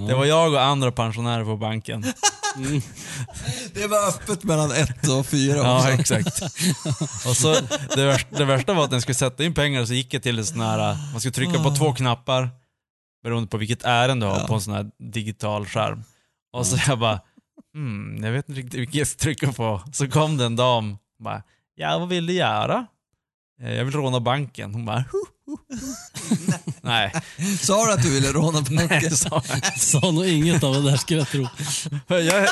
Det 0.07 0.15
var 0.15 0.25
jag 0.25 0.53
och 0.53 0.61
andra 0.61 0.91
pensionärer 0.91 1.43
på 1.45 1.57
banken. 1.57 2.05
Mm. 2.55 2.81
Det 3.73 3.87
var 3.87 4.07
öppet 4.07 4.43
mellan 4.43 4.71
ett 4.71 5.07
och 5.07 5.25
fyra 5.25 5.57
Ja, 5.57 5.77
också. 5.77 5.89
exakt. 5.89 6.41
Och 7.27 7.37
så, 7.37 7.55
det, 7.95 8.05
värsta, 8.05 8.35
det 8.37 8.45
värsta 8.45 8.73
var 8.73 8.83
att 8.83 8.89
när 8.89 8.95
jag 8.95 9.01
skulle 9.01 9.15
sätta 9.15 9.43
in 9.43 9.53
pengar 9.53 9.85
så 9.85 9.93
gick 9.93 10.13
jag 10.13 10.23
till 10.23 10.39
en 10.39 10.45
sån 10.45 10.61
här, 10.61 10.97
man 11.11 11.19
skulle 11.19 11.31
trycka 11.31 11.63
på 11.63 11.75
två 11.75 11.93
knappar 11.93 12.49
beroende 13.23 13.49
på 13.49 13.57
vilket 13.57 13.83
ärende 13.83 14.25
du 14.25 14.29
har 14.29 14.39
Ja. 14.39 14.47
på 14.47 14.53
en 14.53 14.61
sån 14.61 14.73
här 14.73 14.85
digital 15.13 15.65
skärm. 15.65 16.03
Och 16.53 16.67
så 16.67 16.77
jag 16.87 16.99
bara, 16.99 17.19
hmm, 17.73 18.23
jag 18.23 18.31
vet 18.31 18.49
inte 18.49 18.61
riktigt 18.61 18.79
vilket 18.79 18.95
jag 18.95 19.07
ska 19.07 19.17
trycka 19.23 19.51
på. 19.51 19.81
Så 19.93 20.07
kom 20.09 20.37
det 20.37 20.45
en 20.45 20.55
dam 20.55 20.97
bara, 21.23 21.43
ja 21.75 21.97
vad 21.99 22.09
vill 22.09 22.25
du 22.25 22.33
göra? 22.33 22.85
"Eh, 23.61 23.73
Jag 23.73 23.85
vill 23.85 23.93
råna 23.93 24.19
banken. 24.19 24.73
Hon 24.73 24.85
bara. 24.85 25.05
Nej, 26.81 27.13
Sa 27.61 27.85
du 27.85 27.93
att 27.93 28.03
du 28.03 28.09
ville 28.13 28.31
råna 28.31 28.61
banken? 28.61 28.87
nej, 29.01 29.11
sa 29.11 29.43
jag. 29.49 29.77
Sa 29.79 30.11
nog 30.11 30.25
inget 30.25 30.63
av 30.63 30.73
det 30.73 30.91
där 30.91 30.97
skulle 30.97 31.19
jag 31.19 31.27
tro. 31.29 31.47
jag. 32.07 32.49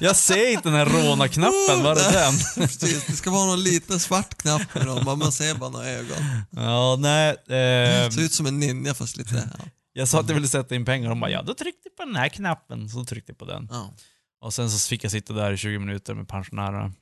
Jag 0.00 0.16
ser 0.16 0.50
inte 0.52 0.68
den 0.68 0.78
här 0.78 0.86
råna-knappen, 0.86 1.82
var 1.82 1.90
är 1.96 2.12
den? 2.12 2.34
Precis, 2.54 3.06
det 3.06 3.12
ska 3.12 3.30
vara 3.30 3.46
någon 3.46 3.62
liten 3.62 4.00
svart 4.00 4.34
knapp 4.42 4.74
med 4.74 4.86
dem, 4.86 5.18
man 5.18 5.32
ser 5.32 5.54
bara 5.54 5.70
några 5.70 5.86
ögon. 5.86 6.16
Ja, 6.50 6.96
nej. 7.00 7.28
Eh, 7.30 8.10
Ser 8.10 8.20
ut 8.22 8.32
som 8.32 8.46
en 8.46 8.58
ninja 8.58 8.94
fast 8.94 9.16
lite... 9.16 9.50
Ja. 9.58 9.64
Jag 9.92 10.08
sa 10.08 10.20
att 10.20 10.28
jag 10.28 10.34
ville 10.34 10.48
sätta 10.48 10.74
in 10.74 10.84
pengar 10.84 11.04
och 11.04 11.10
de 11.10 11.20
bara 11.20 11.30
ja, 11.30 11.42
då 11.42 11.54
tryckte 11.54 11.88
på 11.96 12.04
den 12.04 12.16
här 12.16 12.28
knappen. 12.28 12.88
Så 12.88 13.04
tryckte 13.04 13.32
jag 13.32 13.38
på 13.38 13.44
den. 13.44 13.68
Ja. 13.70 13.94
Och 14.40 14.54
sen 14.54 14.70
så 14.70 14.88
fick 14.88 15.04
jag 15.04 15.12
sitta 15.12 15.32
där 15.32 15.52
i 15.52 15.56
20 15.56 15.78
minuter 15.78 16.14
med 16.14 16.28
pensionärerna. 16.28 16.92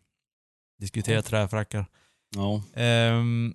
Diskutera 0.80 1.22
träfrackar. 1.22 1.86
Ja. 2.34 2.62
Ehm, 2.74 3.54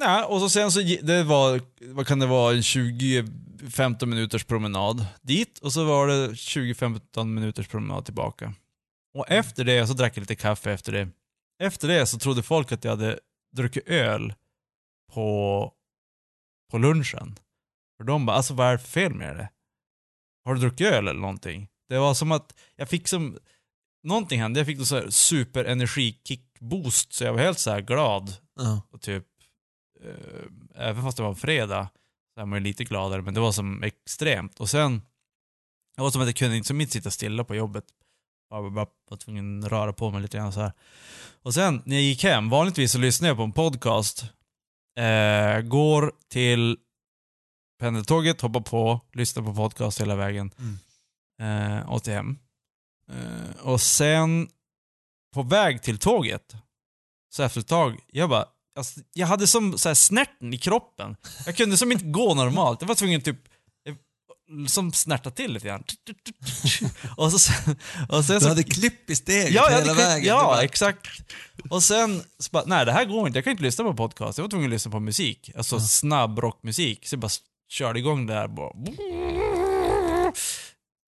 nej, 0.00 0.24
och 0.24 0.40
så 0.40 0.48
sen 0.48 0.72
så 0.72 0.80
det 1.02 1.22
var, 1.22 1.60
vad 1.80 2.06
kan 2.06 2.18
det 2.18 2.26
vara, 2.26 2.54
en 2.54 2.60
20-15 2.60 4.06
minuters 4.06 4.44
promenad 4.44 5.06
dit 5.22 5.58
och 5.58 5.72
så 5.72 5.84
var 5.84 6.06
det 6.06 6.28
20-15 6.28 7.24
minuters 7.24 7.68
promenad 7.68 8.04
tillbaka. 8.04 8.54
Och 9.14 9.30
efter 9.30 9.64
det 9.64 9.86
så 9.86 9.92
drack 9.92 10.16
jag 10.16 10.20
lite 10.22 10.34
kaffe 10.34 10.72
efter 10.72 10.92
det. 10.92 11.08
Efter 11.62 11.88
det 11.88 12.06
så 12.06 12.18
trodde 12.18 12.42
folk 12.42 12.72
att 12.72 12.84
jag 12.84 12.90
hade 12.90 13.18
druckit 13.56 13.88
öl 13.88 14.34
på, 15.12 15.72
på 16.70 16.78
lunchen. 16.78 17.38
För 17.96 18.04
de 18.04 18.26
bara, 18.26 18.36
alltså 18.36 18.54
vad 18.54 18.66
är 18.66 18.72
det 18.72 18.78
för 18.78 18.88
fel 18.88 19.14
med 19.14 19.36
det? 19.36 19.48
Har 20.44 20.54
du 20.54 20.60
druckit 20.60 20.86
öl 20.86 21.08
eller 21.08 21.20
någonting? 21.20 21.68
Det 21.88 21.98
var 21.98 22.14
som 22.14 22.32
att 22.32 22.54
jag 22.76 22.88
fick 22.88 23.08
som, 23.08 23.38
någonting 24.04 24.40
hände, 24.40 24.60
jag 24.60 24.66
fick 24.66 24.78
då 24.78 24.84
så 24.84 24.96
här 24.96 25.06
superenergi-kick-boost 25.10 27.12
så 27.12 27.24
jag 27.24 27.32
var 27.32 27.40
helt 27.40 27.58
så 27.58 27.70
här 27.70 27.80
glad 27.80 28.36
Ja. 28.56 28.82
och 28.90 29.00
typ, 29.00 29.24
eh, 30.04 30.44
även 30.88 31.02
fast 31.02 31.16
det 31.16 31.22
var 31.22 31.30
en 31.30 31.36
fredag, 31.36 31.88
så 32.34 32.40
är 32.40 32.44
man 32.46 32.58
ju 32.58 32.62
lite 32.64 32.84
gladare, 32.84 33.22
men 33.22 33.34
det 33.34 33.40
var 33.40 33.52
som 33.52 33.82
extremt. 33.82 34.60
Och 34.60 34.70
sen, 34.70 35.02
det 35.96 36.02
var 36.02 36.10
som 36.10 36.20
att 36.20 36.26
jag 36.28 36.36
kunde 36.36 36.56
inte 36.56 36.66
som 36.68 36.80
inte 36.80 36.92
sitta 36.92 37.10
stilla 37.10 37.44
på 37.44 37.54
jobbet. 37.54 37.84
Jag 38.50 38.70
var 38.70 39.16
tvungen 39.16 39.64
att 39.64 39.70
röra 39.72 39.92
på 39.92 40.10
mig 40.10 40.22
lite 40.22 40.36
grann 40.36 40.52
så 40.52 40.60
här. 40.60 40.72
Och 41.42 41.54
sen 41.54 41.82
när 41.84 41.96
jag 41.96 42.02
gick 42.02 42.24
hem, 42.24 42.50
vanligtvis 42.50 42.92
så 42.92 42.98
lyssnar 42.98 43.28
jag 43.28 43.36
på 43.36 43.42
en 43.42 43.52
podcast, 43.52 44.24
eh, 44.98 45.60
går 45.60 46.12
till 46.28 46.76
pendeltåget, 47.80 48.40
hoppar 48.40 48.60
på, 48.60 49.00
lyssnar 49.12 49.42
på 49.42 49.54
podcast 49.54 50.00
hela 50.00 50.16
vägen 50.16 50.50
Mm. 50.58 50.78
eh, 51.78 51.88
och 51.90 52.02
till 52.04 52.12
hem. 52.12 52.38
Eh, 53.12 53.60
och 53.66 53.80
sen 53.80 54.48
på 55.34 55.42
väg 55.42 55.82
till 55.82 55.98
tåget, 55.98 56.54
så 57.34 57.42
efter 57.42 57.60
ett 57.60 57.66
tag, 57.68 57.98
jag 58.12 58.28
bara, 58.28 58.46
alltså, 58.78 59.00
jag 59.12 59.26
hade 59.26 59.46
som 59.46 59.78
så 59.78 59.88
här 59.88 59.94
snärten 59.94 60.54
i 60.54 60.58
kroppen. 60.58 61.16
Jag 61.46 61.56
kunde 61.56 61.76
som 61.76 61.92
inte 61.92 62.04
gå 62.04 62.34
normalt. 62.34 62.80
Jag 62.80 62.88
var 62.88 62.94
tvungen 62.94 63.20
typ, 63.20 63.38
eh, 63.88 63.94
som 64.66 64.92
snärta 64.92 65.30
till 65.30 65.52
lite 65.52 65.66
grann. 65.66 65.84
Och 67.16 67.32
så, 67.32 67.52
och 68.08 68.24
sen 68.24 68.34
Du 68.34 68.40
så 68.40 68.48
hade 68.48 68.62
klipp 68.62 69.10
i 69.10 69.16
steget 69.16 69.50
Ja, 69.50 69.68
hela 69.68 69.78
hade, 69.80 69.94
vägen. 69.94 70.26
ja 70.28 70.44
bara, 70.44 70.62
exakt. 70.62 71.06
Och 71.70 71.82
sen, 71.82 72.22
så 72.38 72.48
bara, 72.52 72.64
nej 72.66 72.84
det 72.86 72.92
här 72.92 73.04
går 73.04 73.26
inte, 73.26 73.36
jag 73.36 73.44
kan 73.44 73.50
inte 73.50 73.62
lyssna 73.62 73.84
på 73.84 73.94
podcast. 73.94 74.38
Jag 74.38 74.42
var 74.44 74.50
tvungen 74.50 74.68
att 74.68 74.72
lyssna 74.74 74.90
på 74.90 75.00
musik. 75.00 75.50
Alltså 75.56 75.80
snabb 75.80 76.38
rockmusik. 76.38 77.08
Så 77.08 77.14
jag 77.14 77.20
bara 77.20 77.30
körde 77.68 77.98
igång 77.98 78.26
det 78.26 78.34
här. 78.34 78.48
Bara. 78.48 78.72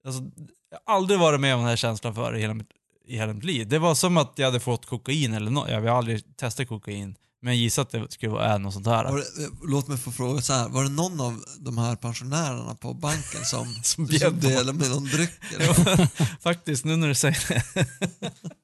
Alltså, 0.06 0.22
jag 0.70 0.78
har 0.87 0.96
aldrig 0.96 1.20
varit 1.20 1.40
med 1.40 1.54
om 1.54 1.61
den 1.61 1.68
här 1.68 1.76
känslan 1.76 2.14
förr 2.14 2.37
i 2.37 2.40
hela 2.40 2.54
mitt, 2.54 2.68
i 3.08 3.16
hela 3.16 3.32
mitt 3.32 3.44
liv. 3.44 3.68
Det 3.68 3.78
var 3.78 3.94
som 3.94 4.16
att 4.16 4.32
jag 4.37 4.46
hade 4.46 4.61
fått 4.61 4.87
kokain 4.87 5.35
eller 5.35 5.50
något. 5.50 5.70
Jag 5.70 5.80
har 5.80 5.88
aldrig 5.88 6.37
testat 6.37 6.68
kokain. 6.68 7.14
Men 7.42 7.52
jag 7.54 7.61
gissar 7.61 7.82
att 7.82 7.90
det 7.90 8.06
skulle 8.12 8.32
vara 8.32 8.58
något 8.58 8.75
sånt 8.75 8.87
här. 8.87 9.04
det, 9.04 9.23
låt 9.64 9.88
mig 9.88 9.99
få 9.99 10.12
fråga 10.12 10.40
så 10.42 10.52
här. 10.52 10.68
var 10.68 10.82
det 10.82 10.88
någon 10.90 11.20
av 11.20 11.44
de 11.58 11.78
här 11.78 11.96
pensionärerna 11.96 12.75
på 12.75 12.94
banken 12.94 13.44
som, 13.44 13.75
Som 13.82 14.08
som, 14.08 14.40
delade 14.40 14.73
med 14.73 14.90
någon 14.90 15.04
dryck? 15.04 15.30
Eller? 15.54 16.42
faktiskt, 16.42 16.85
nu 16.85 16.96
när 16.96 17.08
du 17.08 17.14
säger 17.14 17.44
det. 17.49 17.64
Någon 17.75 17.87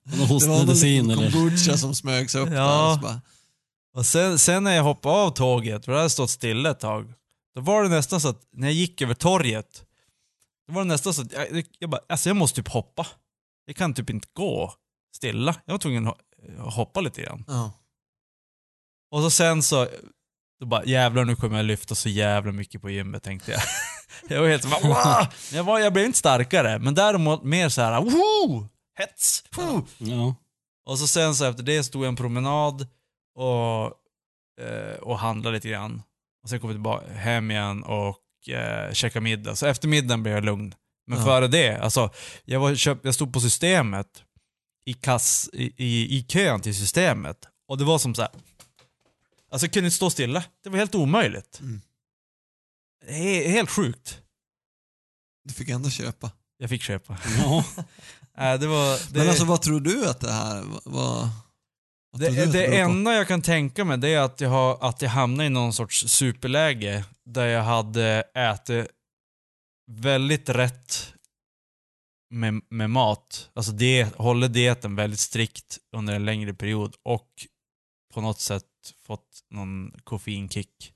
Det 0.04 0.10
var 0.10 0.16
någon 0.18 0.28
hostmedicin 0.28 1.10
eller? 1.10 1.30
kombucha 1.30 1.76
som 1.78 1.94
smög 1.94 2.30
sig 2.30 2.40
upp 2.40 2.48
Ja. 2.52 2.54
där 2.54 2.88
och 2.88 2.94
så 2.94 3.00
bara, 3.00 3.20
Och 3.96 4.06
sen, 4.06 4.38
sen 4.38 4.64
när 4.64 4.72
jag 4.76 4.82
hoppade 4.82 5.14
av 5.14 5.30
tåget, 5.30 5.84
för 5.84 5.92
det 5.92 5.98
hade 5.98 6.10
stått 6.10 6.30
stilla 6.30 6.70
ett 6.70 6.80
tag, 6.80 7.12
då 7.54 7.60
var 7.60 7.82
det 7.82 7.88
nästan 7.88 8.20
så 8.20 8.28
att 8.28 8.40
när 8.52 8.66
jag 8.66 8.74
gick 8.74 9.02
över 9.02 9.14
torget, 9.14 9.82
då 10.68 10.74
var 10.74 10.82
det 10.82 10.88
nästan 10.88 11.14
så 11.14 11.22
att 11.22 11.32
jag, 11.32 11.64
jag 11.78 11.90
bara, 11.90 12.00
alltså 12.08 12.28
jag 12.28 12.36
måste 12.36 12.62
typ 12.62 12.72
hoppa. 12.72 13.06
Jag 13.64 13.76
kan 13.76 13.94
typ 13.94 14.10
inte 14.10 14.28
gå 14.32 14.72
stilla. 15.16 15.56
Jag 15.64 15.74
var 15.74 15.78
tvungen 15.78 16.08
att 16.08 16.18
ho- 16.42 16.70
hoppa 16.70 17.00
lite 17.00 17.22
grann. 17.22 17.44
ja. 17.48 17.72
Och 19.10 19.20
så 19.22 19.30
sen 19.30 19.62
så, 19.62 19.88
då 20.60 20.66
bara 20.66 20.84
jävlar 20.84 21.24
nu 21.24 21.36
kommer 21.36 21.56
jag 21.56 21.66
lyfta 21.66 21.94
så 21.94 22.08
jävla 22.08 22.52
mycket 22.52 22.80
på 22.82 22.90
gymmet 22.90 23.22
tänkte 23.22 23.50
jag. 23.52 23.60
jag 24.28 24.40
var 24.42 24.48
helt 24.48 24.70
bara, 24.80 25.28
jag, 25.52 25.64
var, 25.64 25.78
jag 25.78 25.92
blev 25.92 26.06
inte 26.06 26.18
starkare, 26.18 26.78
men 26.78 26.94
däremot 26.94 27.42
mer 27.42 27.68
så 27.68 27.82
här, 27.82 28.00
woho! 28.00 28.68
Hets! 28.98 29.44
Woo! 29.56 29.86
Ja. 29.98 30.34
Och 30.86 30.98
så 30.98 31.06
sen 31.08 31.34
så 31.34 31.44
efter 31.44 31.62
det 31.62 31.84
stod 31.84 32.02
jag 32.04 32.08
en 32.08 32.16
promenad 32.16 32.86
och, 33.34 33.84
eh, 34.66 34.96
och 35.02 35.18
handlade 35.18 35.56
lite 35.56 35.68
grann. 35.68 36.02
Och 36.42 36.48
sen 36.48 36.60
kom 36.60 36.70
jag 36.70 36.76
tillbaka 36.76 37.12
hem 37.12 37.50
igen 37.50 37.82
och 37.82 38.16
eh, 38.48 38.92
käkade 38.92 39.20
middag. 39.24 39.56
Så 39.56 39.66
efter 39.66 39.88
middagen 39.88 40.22
blev 40.22 40.34
jag 40.34 40.44
lugn. 40.44 40.74
Men 41.06 41.18
Ja. 41.18 41.24
före 41.24 41.48
det, 41.48 41.76
alltså, 41.76 42.10
jag, 42.44 42.60
var, 42.60 42.74
köp, 42.74 43.04
jag 43.04 43.14
stod 43.14 43.32
på 43.32 43.40
systemet, 43.40 44.22
i, 44.84 44.92
kass, 44.94 45.50
i, 45.52 45.72
i, 45.76 46.18
i 46.18 46.22
kön 46.22 46.60
till 46.60 46.74
systemet. 46.76 47.36
Och 47.68 47.78
det 47.78 47.84
var 47.84 47.98
som 47.98 48.14
så 48.14 48.22
här. 48.22 48.30
Alltså 49.50 49.66
jag 49.66 49.72
kunde 49.72 49.86
inte 49.86 49.96
stå 49.96 50.10
stilla. 50.10 50.44
Det 50.64 50.70
var 50.70 50.78
helt 50.78 50.94
omöjligt. 50.94 51.60
Mm. 51.60 51.80
Det 53.06 53.46
är 53.46 53.50
helt 53.50 53.70
sjukt. 53.70 54.18
Du 55.44 55.54
fick 55.54 55.68
ändå 55.68 55.90
köpa. 55.90 56.30
Jag 56.58 56.70
fick 56.70 56.82
köpa. 56.82 57.18
ja. 57.38 57.64
Äh, 58.38 58.60
det 58.60 58.66
var, 58.66 59.12
det, 59.12 59.18
Men 59.18 59.28
alltså 59.28 59.44
vad 59.44 59.62
tror 59.62 59.80
du 59.80 60.08
att 60.08 60.20
det 60.20 60.32
här 60.32 60.64
var? 60.84 61.28
Det, 62.18 62.52
det 62.52 62.80
enda 62.80 63.14
jag 63.14 63.28
kan 63.28 63.42
tänka 63.42 63.84
mig 63.84 63.98
det 63.98 64.08
är 64.08 64.20
att 64.20 64.40
jag, 64.40 64.48
har, 64.48 64.78
att 64.80 65.02
jag 65.02 65.10
hamnade 65.10 65.46
i 65.46 65.50
någon 65.50 65.72
sorts 65.72 66.08
superläge 66.08 67.04
där 67.24 67.46
jag 67.46 67.62
hade 67.62 68.22
ätit 68.34 68.86
väldigt 69.86 70.48
rätt 70.48 71.14
med, 72.30 72.60
med 72.68 72.90
mat. 72.90 73.50
Alltså 73.54 73.72
det, 73.72 74.16
håller 74.16 74.48
dieten 74.48 74.96
väldigt 74.96 75.20
strikt 75.20 75.78
under 75.92 76.14
en 76.14 76.24
längre 76.24 76.54
period 76.54 76.96
och 77.02 77.28
på 78.14 78.20
något 78.20 78.40
sätt 78.40 78.64
fått 79.02 79.44
någon 79.50 79.92
koffeinkick. 80.04 80.92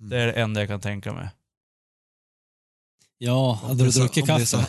Mm. 0.00 0.10
Det 0.10 0.18
är 0.18 0.26
det 0.26 0.32
enda 0.32 0.60
jag 0.60 0.68
kan 0.68 0.80
tänka 0.80 1.12
mig. 1.12 1.28
ja, 3.18 3.52
hade 3.52 3.84
du 3.84 3.90
druckit 3.90 4.26
kaffe? 4.26 4.66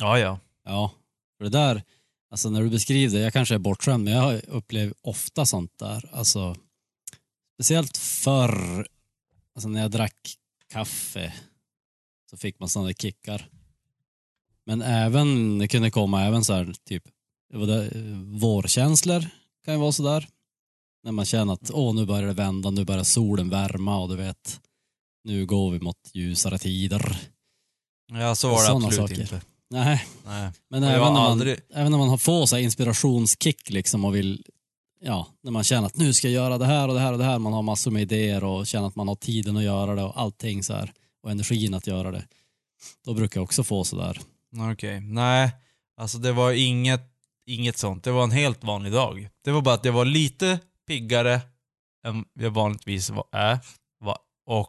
Ja, 0.00 0.18
ja. 0.18 0.38
Ja. 0.64 0.92
För 1.38 1.44
det 1.44 1.50
där, 1.50 1.82
alltså 2.30 2.50
när 2.50 2.62
du 2.62 2.70
beskriver 2.70 3.18
det, 3.18 3.24
jag 3.24 3.32
kanske 3.32 3.54
är 3.54 3.58
bortskämd, 3.58 4.04
men 4.04 4.12
jag 4.12 4.44
upplever 4.48 4.94
ofta 5.02 5.46
sånt 5.46 5.78
där. 5.78 6.10
Alltså, 6.12 6.56
speciellt 7.54 7.96
förr, 7.96 8.86
alltså 9.54 9.68
när 9.68 9.80
jag 9.80 9.90
drack 9.90 10.34
kaffe, 10.68 11.34
så 12.30 12.36
fick 12.36 12.60
man 12.60 12.68
sådana 12.68 12.92
kickar. 12.92 13.48
Men 14.66 14.82
även, 14.82 15.58
det 15.58 15.68
kunde 15.68 15.90
komma 15.90 16.24
även 16.24 16.44
så 16.44 16.52
här, 16.52 16.72
typ, 16.84 17.04
det 17.52 17.90
vårkänslor 18.24 19.26
kan 19.64 19.74
ju 19.74 19.80
vara 19.80 19.92
sådär. 19.92 20.28
När 21.02 21.12
man 21.12 21.24
känner 21.24 21.52
att 21.52 21.70
åh, 21.70 21.94
nu 21.94 22.06
börjar 22.06 22.26
det 22.26 22.32
vända, 22.32 22.70
nu 22.70 22.84
börjar 22.84 23.04
solen 23.04 23.50
värma 23.50 23.98
och 23.98 24.08
du 24.08 24.16
vet, 24.16 24.60
nu 25.24 25.46
går 25.46 25.70
vi 25.70 25.80
mot 25.80 26.10
ljusare 26.12 26.58
tider. 26.58 27.18
Ja, 28.12 28.34
så 28.34 28.48
var 28.48 28.62
det 28.62 28.86
absolut 28.86 28.94
saker. 28.94 29.20
inte. 29.20 29.40
Nej, 29.70 30.06
Nej. 30.26 30.50
men 30.68 30.82
även 30.82 30.98
när, 31.00 31.12
man, 31.12 31.16
aldrig- 31.16 31.60
även 31.74 31.92
när 31.92 31.98
man 31.98 32.18
får 32.18 32.46
så 32.46 32.58
inspirationskick 32.58 33.70
liksom 33.70 34.04
och 34.04 34.14
vill, 34.16 34.44
ja, 35.00 35.26
när 35.42 35.50
man 35.50 35.64
känner 35.64 35.86
att 35.86 35.96
nu 35.96 36.12
ska 36.12 36.28
jag 36.28 36.34
göra 36.44 36.58
det 36.58 36.66
här 36.66 36.88
och 36.88 36.94
det 36.94 37.00
här 37.00 37.12
och 37.12 37.18
det 37.18 37.24
här, 37.24 37.38
man 37.38 37.52
har 37.52 37.62
massor 37.62 37.90
med 37.90 38.02
idéer 38.02 38.44
och 38.44 38.66
känner 38.66 38.88
att 38.88 38.96
man 38.96 39.08
har 39.08 39.14
tiden 39.14 39.56
att 39.56 39.62
göra 39.62 39.94
det 39.94 40.02
och 40.02 40.20
allting 40.20 40.62
så 40.62 40.72
här 40.74 40.92
och 41.22 41.30
energin 41.30 41.74
att 41.74 41.86
göra 41.86 42.10
det. 42.10 42.24
Då 43.04 43.14
brukar 43.14 43.40
jag 43.40 43.44
också 43.44 43.64
få 43.64 43.84
sådär. 43.84 44.20
Okej, 44.72 45.00
nej. 45.00 45.50
Alltså 45.96 46.18
det 46.18 46.32
var 46.32 46.52
inget, 46.52 47.02
inget 47.46 47.78
sånt. 47.78 48.04
Det 48.04 48.10
var 48.10 48.24
en 48.24 48.30
helt 48.30 48.64
vanlig 48.64 48.92
dag. 48.92 49.28
Det 49.44 49.50
var 49.50 49.62
bara 49.62 49.74
att 49.74 49.84
jag 49.84 49.92
var 49.92 50.04
lite 50.04 50.58
piggare 50.86 51.40
än 52.06 52.24
jag 52.34 52.50
vanligtvis 52.50 53.10
är. 53.32 53.58
Och, 54.46 54.66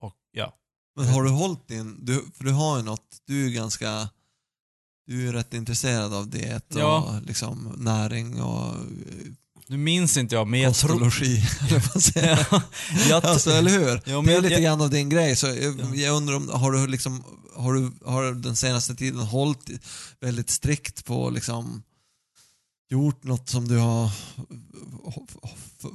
och 0.00 0.16
ja. 0.32 0.54
Men 0.98 1.08
har 1.08 1.22
du 1.24 1.30
hållit 1.30 1.68
din, 1.68 2.04
du, 2.04 2.24
för 2.36 2.44
du 2.44 2.52
har 2.52 2.76
ju 2.76 2.82
något, 2.82 3.06
du 3.26 3.42
är 3.44 3.48
ju 3.48 3.54
ganska, 3.54 4.08
du 5.06 5.18
är 5.18 5.22
ju 5.22 5.32
rätt 5.32 5.54
intresserad 5.54 6.14
av 6.14 6.28
diet 6.30 6.74
och 6.74 6.80
Ja. 6.80 7.20
liksom 7.26 7.74
näring 7.76 8.42
och 8.42 8.74
Nu 9.66 9.76
minns 9.76 10.16
inte 10.16 10.34
jag, 10.34 10.46
men 10.48 10.60
jag 10.60 10.70
och 10.70 10.76
tror... 10.76 11.00
logi, 11.00 11.36
eller 11.68 11.82
vad 11.94 12.02
säger 12.02 12.28
jag? 12.28 12.38
Ja, 12.50 12.62
jag 13.08 13.24
Alltså, 13.26 13.50
eller 13.50 13.70
hur? 13.70 14.02
Ja, 14.04 14.22
men 14.22 14.24
det 14.26 14.30
är 14.32 14.34
jag- 14.34 14.42
lite 14.42 14.54
jag- 14.54 14.62
grann 14.62 14.80
av 14.80 14.90
din 14.90 15.08
grej, 15.08 15.36
så 15.36 15.46
jag, 15.46 15.56
Ja. 15.80 15.94
jag 15.94 16.16
undrar 16.16 16.34
om, 16.36 16.48
har 16.48 16.72
du 16.72 16.86
liksom, 16.86 17.24
har 17.56 17.74
du, 17.74 17.92
har 18.04 18.22
du 18.22 18.34
den 18.34 18.56
senaste 18.56 18.94
tiden 18.94 19.20
hållit 19.20 19.70
väldigt 20.20 20.50
strikt 20.50 21.04
på 21.04 21.30
liksom, 21.30 21.82
gjort 22.88 23.24
något 23.24 23.48
som 23.48 23.68
du 23.68 23.78
har 23.78 24.10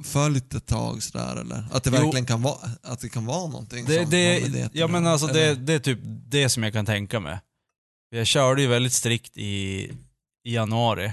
följt 0.04 0.54
ett 0.54 0.66
tag 0.66 1.02
sådär 1.02 1.36
eller? 1.36 1.64
Att 1.72 1.84
det 1.84 1.90
Jo. 1.90 2.02
verkligen 2.02 2.26
kan 2.26 2.42
vara, 2.42 2.58
att 2.82 3.00
det 3.00 3.08
kan 3.08 3.26
vara 3.26 3.46
någonting 3.48 3.84
Det, 3.86 4.02
som 4.02 4.10
det, 4.10 4.48
det 4.48 4.70
ja 4.74 4.86
men 4.88 5.06
alltså 5.06 5.26
det, 5.26 5.54
det 5.54 5.72
är 5.74 5.78
typ 5.78 5.98
det 6.04 6.48
som 6.48 6.62
jag 6.62 6.72
kan 6.72 6.86
tänka 6.86 7.20
mig. 7.20 7.38
Jag 8.10 8.26
körde 8.26 8.62
ju 8.62 8.68
väldigt 8.68 8.92
strikt 8.92 9.36
i, 9.36 9.82
i 10.44 10.54
januari. 10.54 11.12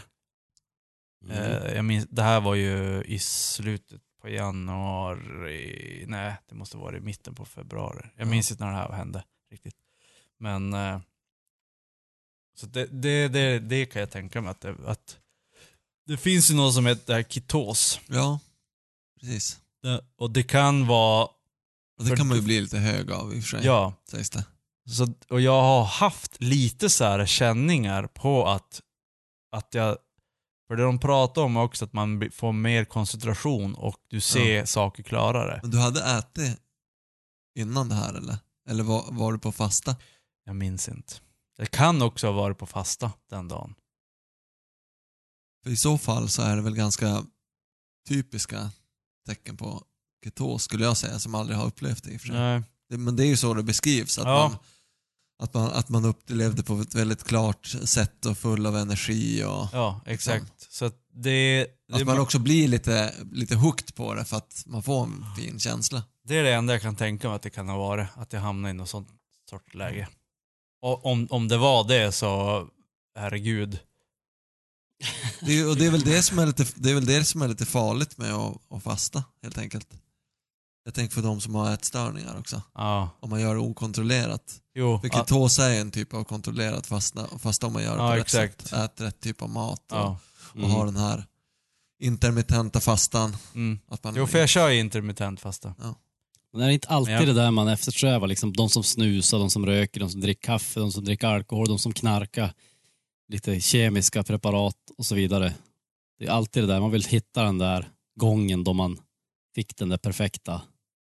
Mm. 1.25 1.37
Eh, 1.37 1.73
jag 1.75 1.85
minns, 1.85 2.07
det 2.09 2.23
här 2.23 2.41
var 2.41 2.55
ju 2.55 3.03
i 3.03 3.19
slutet 3.19 4.01
på 4.21 4.29
januari, 4.29 6.05
nej 6.07 6.35
det 6.49 6.55
måste 6.55 6.77
vara 6.77 6.97
i 6.97 6.99
mitten 6.99 7.35
på 7.35 7.45
februari. 7.45 8.09
Jag 8.17 8.27
Ja. 8.27 8.31
minns 8.31 8.51
inte 8.51 8.63
när 8.63 8.71
det 8.71 8.77
här 8.77 8.91
hände 8.91 9.23
riktigt. 9.51 9.75
Men 10.39 10.73
eh, 10.73 10.99
så 12.57 12.65
det, 12.65 12.85
det, 12.85 13.27
det, 13.27 13.59
det 13.59 13.85
kan 13.85 13.99
jag 13.99 14.11
tänka 14.11 14.41
mig 14.41 14.51
att 14.51 14.65
att 14.65 15.17
det 16.07 16.17
finns 16.17 16.51
ju 16.51 16.55
något 16.55 16.73
som 16.73 16.85
heter 16.85 17.23
kitos. 17.23 17.99
Ja, 18.07 18.39
precis. 19.19 19.59
Det, 19.83 20.01
och 20.17 20.31
det 20.31 20.43
kan 20.43 20.87
vara, 20.87 21.23
Och 21.99 22.05
det 22.05 22.15
kan 22.15 22.27
man 22.27 22.37
ju 22.37 22.43
bli 22.43 22.61
lite 22.61 22.77
hög 22.77 23.11
av 23.11 23.33
i 23.33 23.39
och 23.39 23.43
för 23.43 23.49
sig, 23.49 23.65
ja, 23.65 23.93
sägs 24.11 24.29
det. 24.29 24.45
Så, 24.89 25.13
och 25.29 25.41
jag 25.41 25.61
har 25.61 25.83
haft 25.83 26.41
lite 26.41 26.89
så 26.89 27.03
här 27.03 27.25
känningar 27.25 28.07
på 28.07 28.47
att, 28.47 28.81
att 29.51 29.73
jag, 29.73 29.97
för 30.67 30.75
det 30.75 30.83
de 30.83 30.99
pratar 30.99 31.41
om 31.41 31.57
också 31.57 31.85
att 31.85 31.93
man 31.93 32.31
får 32.31 32.51
mer 32.51 32.85
koncentration 32.85 33.75
och 33.75 33.97
du 34.09 34.21
ser 34.21 34.65
saker 34.65 35.03
klarare. 35.03 35.59
Men 35.61 35.71
du 35.71 35.79
hade 35.79 36.17
ätit 36.17 36.59
innan 37.59 37.89
det 37.89 37.95
här 37.95 38.13
eller? 38.13 38.37
Eller 38.69 38.83
var, 38.83 39.05
var 39.11 39.31
du 39.31 39.39
på 39.39 39.51
fasta? 39.51 39.95
Jag 40.45 40.55
minns 40.55 40.89
inte. 40.89 41.13
Det 41.57 41.65
kan 41.65 42.01
också 42.01 42.27
ha 42.27 42.33
varit 42.33 42.57
på 42.57 42.65
fasta 42.65 43.11
den 43.29 43.47
dagen. 43.47 43.75
För 45.63 45.69
i 45.69 45.75
så 45.77 45.97
fall 45.97 46.29
så 46.29 46.41
är 46.41 46.55
det 46.55 46.61
väl 46.61 46.75
ganska 46.75 47.23
typiska 48.07 48.71
tecken 49.27 49.57
på 49.57 49.83
ketos 50.23 50.63
skulle 50.63 50.83
jag 50.83 50.97
säga, 50.97 51.19
som 51.19 51.35
aldrig 51.35 51.57
har 51.57 51.65
upplevt 51.65 52.03
det 52.03 52.11
i 52.11 52.17
och 52.17 52.21
för 52.21 52.27
sig. 52.27 52.37
Nej. 52.37 52.63
Det, 52.89 52.97
men 52.97 53.15
det 53.15 53.23
är 53.23 53.27
ju 53.27 53.37
så 53.37 53.53
det 53.53 53.63
beskrivs, 53.63 54.17
att, 54.19 54.25
Ja. 54.25 54.49
man, 54.49 54.57
att, 55.39 55.53
man, 55.53 55.71
att 55.71 55.89
man 55.89 56.05
upplevde 56.05 56.63
på 56.63 56.79
ett 56.81 56.95
väldigt 56.95 57.23
klart 57.23 57.65
sätt 57.65 58.25
och 58.25 58.37
full 58.37 58.65
av 58.65 58.77
energi 58.77 59.43
och 59.43 59.67
Ja, 59.73 60.01
exakt. 60.05 60.71
Så 60.73 60.85
att 60.85 60.95
det, 61.13 61.67
det, 61.87 61.95
att 61.95 62.05
man 62.05 62.19
också 62.19 62.39
blir 62.39 62.67
lite, 62.67 63.13
lite 63.31 63.55
hooked 63.55 63.95
på 63.95 64.13
det 64.13 64.25
för 64.25 64.37
att 64.37 64.63
man 64.65 64.83
får 64.83 65.03
en 65.03 65.25
fin 65.37 65.59
känsla. 65.59 66.03
det 66.23 66.37
är 66.37 66.43
det 66.43 66.53
enda 66.53 66.73
jag 66.73 66.81
kan 66.81 66.95
tänka 66.95 67.27
mig 67.27 67.35
att 67.35 67.41
det 67.41 67.49
kan 67.49 67.69
ha 67.69 67.77
varit. 67.77 68.07
Att 68.15 68.33
jag 68.33 68.41
hamnade 68.41 68.69
i 68.69 68.73
något 68.73 68.89
sånt 68.89 69.07
sorts 69.49 69.73
läge. 69.73 70.07
Och 70.81 71.05
om, 71.05 71.27
om 71.29 71.47
det 71.47 71.57
var 71.57 71.83
det 71.87 72.11
så, 72.11 72.67
herregud. 73.15 73.79
Det 75.41 75.59
är, 75.59 75.69
och 75.69 75.75
det 75.77 75.85
är, 75.85 75.91
väl 75.91 76.01
det, 76.01 76.23
som 76.23 76.39
är 76.39 76.45
lite, 76.45 76.65
det 76.75 76.89
är 76.89 76.93
väl 76.93 77.05
det 77.05 77.23
som 77.23 77.41
är 77.41 77.47
lite 77.47 77.65
farligt 77.65 78.17
med 78.17 78.33
att, 78.33 78.57
att 78.69 78.83
fasta, 78.83 79.23
helt 79.43 79.57
enkelt. 79.57 79.87
Jag 80.85 80.93
tänker 80.93 81.13
för 81.15 81.21
de 81.21 81.41
som 81.41 81.55
har 81.55 81.73
ätstörningar 81.73 82.39
också. 82.39 82.61
Ja, 82.75 83.09
Om 83.19 83.29
man 83.29 83.41
gör 83.41 83.53
det 83.55 83.59
okontrollerat. 83.61 84.55
jo. 84.75 84.99
För 84.99 85.07
ja, 85.07 85.13
ketos 85.13 85.59
är 85.59 85.81
en 85.81 85.91
typ 85.91 86.13
av 86.13 86.23
kontrollerat 86.23 86.87
fasta, 86.87 87.27
fasta 87.39 87.67
om 87.67 87.73
man 87.73 87.83
gör 87.83 87.97
det 87.97 88.03
Ja, 88.03 88.09
på 88.11 88.15
rätt 88.17 88.29
sätt. 88.29 88.73
Äter 88.73 89.05
rätt 89.05 89.19
typ 89.19 89.41
av 89.41 89.49
mat 89.49 89.91
och, 89.91 89.97
ja. 89.97 90.17
och 90.49 90.55
Mm. 90.55 90.71
har 90.71 90.85
den 90.85 90.95
här 90.97 91.25
intermittenta 91.99 92.79
fastan. 92.79 93.37
Mm. 93.55 93.79
Att 93.87 94.03
man 94.03 94.15
Jo, 94.15 94.27
för 94.27 94.39
jag 94.39 94.49
kör 94.49 94.69
ju 94.69 94.79
intermittent 94.79 95.39
fasta. 95.39 95.73
Men 96.53 96.59
det 96.61 96.65
är 96.65 96.69
inte 96.69 96.87
alltid 96.87 97.13
jag- 97.15 97.27
det 97.27 97.33
där 97.33 97.51
man 97.51 97.67
eftersträvar. 97.67 98.27
Liksom, 98.27 98.53
de 98.53 98.69
som 98.69 98.83
snusar, 98.83 99.39
de 99.39 99.49
som 99.49 99.65
röker, 99.65 99.99
de 99.99 100.09
som 100.09 100.21
dricker 100.21 100.41
kaffe, 100.47 100.79
de 100.79 100.91
som 100.91 101.05
dricker 101.05 101.27
alkohol, 101.27 101.67
de 101.67 101.79
som 101.79 101.93
knarkar. 101.93 102.53
Lite 103.31 103.61
kemiska 103.61 104.23
preparat 104.23 104.75
och 104.97 105.05
så 105.05 105.15
vidare. 105.15 105.53
Det 106.19 106.25
är 106.25 106.31
alltid 106.31 106.63
det 106.63 106.67
där, 106.67 106.79
man 106.79 106.91
vill 106.91 107.03
hitta 107.05 107.43
den 107.43 107.57
där 107.57 107.89
gången 108.19 108.63
då 108.63 108.73
man 108.73 108.99
fick 109.55 109.75
den 109.77 109.89
där 109.89 109.97
perfekta, 109.97 110.61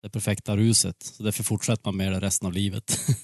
det 0.03 0.09
perfekta 0.09 0.57
ruset. 0.57 1.03
Så 1.03 1.23
därför 1.23 1.43
fortsätter 1.43 1.85
man 1.85 1.97
med 1.97 2.11
det 2.11 2.19
resten 2.19 2.45
av 2.47 2.53
livet. 2.53 2.99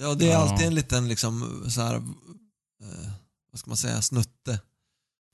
Ja, 0.00 0.14
det 0.14 0.26
är 0.26 0.30
Ja. 0.32 0.36
alltid 0.38 0.66
en 0.66 0.74
liten 0.74 1.08
liksom 1.08 1.64
så 1.70 1.80
här, 1.80 1.94
eh, 1.94 3.10
vad 3.52 3.58
ska 3.60 3.70
man 3.70 3.76
säga, 3.76 4.02
snutte 4.02 4.60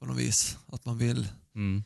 på 0.00 0.06
något 0.06 0.16
vis. 0.16 0.58
Att 0.66 0.84
man 0.84 0.98
vill, 0.98 1.28
Mm. 1.54 1.84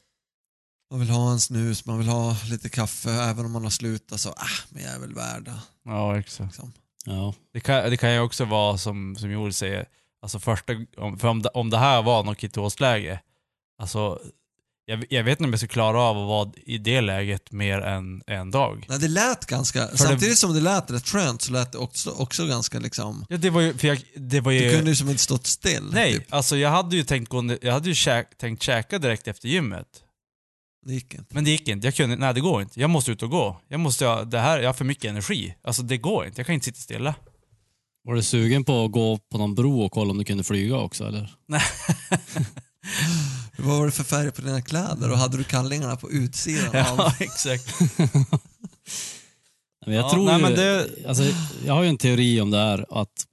man 0.90 1.00
vill 1.00 1.10
ha 1.10 1.32
en 1.32 1.40
snus, 1.40 1.86
man 1.86 1.98
vill 1.98 2.08
ha 2.08 2.36
lite 2.50 2.68
kaffe, 2.68 3.10
även 3.10 3.44
om 3.46 3.52
man 3.52 3.62
har 3.62 3.70
slutat 3.70 4.20
så, 4.20 4.28
ah, 4.30 4.46
men 4.70 4.82
jag 4.82 4.94
är 4.94 4.98
väl 4.98 5.14
värd 5.14 5.44
det. 5.44 5.60
Ja, 5.84 6.18
exakt. 6.18 6.48
Liksom. 6.52 6.72
ja. 7.04 7.34
Det 7.52 7.60
kan, 7.60 7.90
det 7.90 7.96
kan 7.96 8.12
ju 8.12 8.20
också 8.20 8.44
vara 8.44 8.78
som, 8.78 9.16
som 9.16 9.30
Joel 9.30 9.54
säger, 9.54 9.88
alltså 10.22 10.38
första, 10.38 10.72
om, 10.96 11.18
för 11.18 11.28
om, 11.28 11.42
det, 11.42 11.48
om 11.48 11.70
det 11.70 11.78
här 11.78 12.02
var 12.02 12.24
något 12.24 12.40
ketosläge, 12.40 13.20
alltså 13.82 14.18
jag, 14.84 15.04
jag 15.10 15.24
vet 15.24 15.32
inte 15.32 15.44
om 15.44 15.50
jag 15.50 15.58
ska 15.60 15.68
klara 15.68 16.00
av 16.00 16.18
att 16.18 16.28
vara 16.28 16.50
i 16.66 16.78
det 16.78 17.00
läget 17.00 17.52
mer 17.52 17.80
än 17.80 18.22
en 18.26 18.50
dag. 18.50 18.86
Nej, 18.88 18.98
det 18.98 19.08
lät 19.08 19.46
ganska, 19.46 19.86
det- 19.86 19.98
samtidigt 19.98 20.38
som 20.38 20.54
det 20.54 20.60
lät 20.60 20.90
rätt 20.90 21.08
skönt 21.08 21.42
så 21.42 21.52
lät 21.52 21.72
det 21.72 21.78
också, 21.78 22.10
också 22.10 22.46
ganska 22.46 22.78
liksom, 22.78 23.24
Ja, 23.28 23.36
det 23.36 23.50
var 23.50 23.60
ju, 23.60 23.74
för 23.74 23.88
jag, 23.88 24.02
det 24.16 24.40
var 24.40 24.52
ju... 24.52 24.60
du 24.68 24.74
kunde 24.76 24.90
ju 24.90 24.96
som 24.96 25.08
inte 25.10 25.22
stått 25.22 25.46
still. 25.46 25.84
nej, 25.92 26.12
Typ. 26.14 26.34
alltså 26.34 26.56
jag 26.56 26.70
hade 26.70 26.96
ju 26.96 27.04
tänkt 27.04 27.28
gå, 27.28 27.56
jag 27.62 27.72
hade 27.72 27.88
ju 27.88 27.94
käk, 27.94 28.38
tänkt 28.38 28.62
käka 28.62 28.98
direkt 28.98 29.28
efter 29.28 29.48
gymmet. 29.48 29.86
Det 30.86 30.94
gick 30.94 31.14
inte. 31.14 31.34
Men 31.34 31.44
det 31.44 31.50
gick 31.50 31.68
inte. 31.68 31.86
Jag 31.86 31.94
kunde, 31.94 32.16
nej 32.16 32.34
det 32.34 32.40
går 32.40 32.62
inte. 32.62 32.80
Jag 32.80 32.90
måste 32.90 33.12
ut 33.12 33.22
och 33.22 33.30
gå. 33.30 33.60
Jag 33.68 33.80
måste 33.80 34.24
det 34.24 34.38
här, 34.38 34.58
jag 34.58 34.68
har 34.68 34.74
för 34.74 34.84
mycket 34.84 35.04
energi. 35.10 35.54
Alltså 35.62 35.82
det 35.82 35.96
går 35.98 36.26
inte. 36.26 36.40
Jag 36.40 36.46
kan 36.46 36.54
inte 36.54 36.64
sitta 36.64 36.78
stilla. 36.80 37.14
Var 38.08 38.14
du 38.14 38.22
sugen 38.22 38.64
på 38.64 38.84
att 38.84 38.92
gå 38.92 39.18
på 39.18 39.38
någon 39.38 39.54
bro 39.54 39.82
och 39.82 39.92
kolla 39.92 40.10
om 40.10 40.18
du 40.18 40.24
kunde 40.24 40.44
flyga 40.44 40.76
också 40.76 41.04
eller? 41.04 41.34
Vad 43.58 43.78
var 43.78 43.86
det 43.86 43.92
för 43.92 44.04
färg 44.04 44.30
på 44.30 44.42
dina 44.42 44.62
kläder 44.62 45.10
och 45.10 45.18
hade 45.18 45.36
du 45.36 45.44
kallingarna 45.44 45.96
på 45.96 46.10
utsidan 46.10 46.68
av... 46.68 46.72
Ja, 46.98 47.14
exakt. 47.20 47.80
Men 49.86 49.94
jag 49.94 50.04
Ja, 50.04 50.10
tror 50.10 50.24
nej, 50.24 50.36
ju, 50.36 50.42
men 50.42 50.52
det- 50.54 50.88
alltså, 51.08 51.22
jag 51.66 51.74
har 51.74 51.82
ju 51.82 51.88
en 51.88 51.98
teori 51.98 52.40
om 52.40 52.50
det 52.50 52.58
här 52.58 52.86
att 52.90 53.26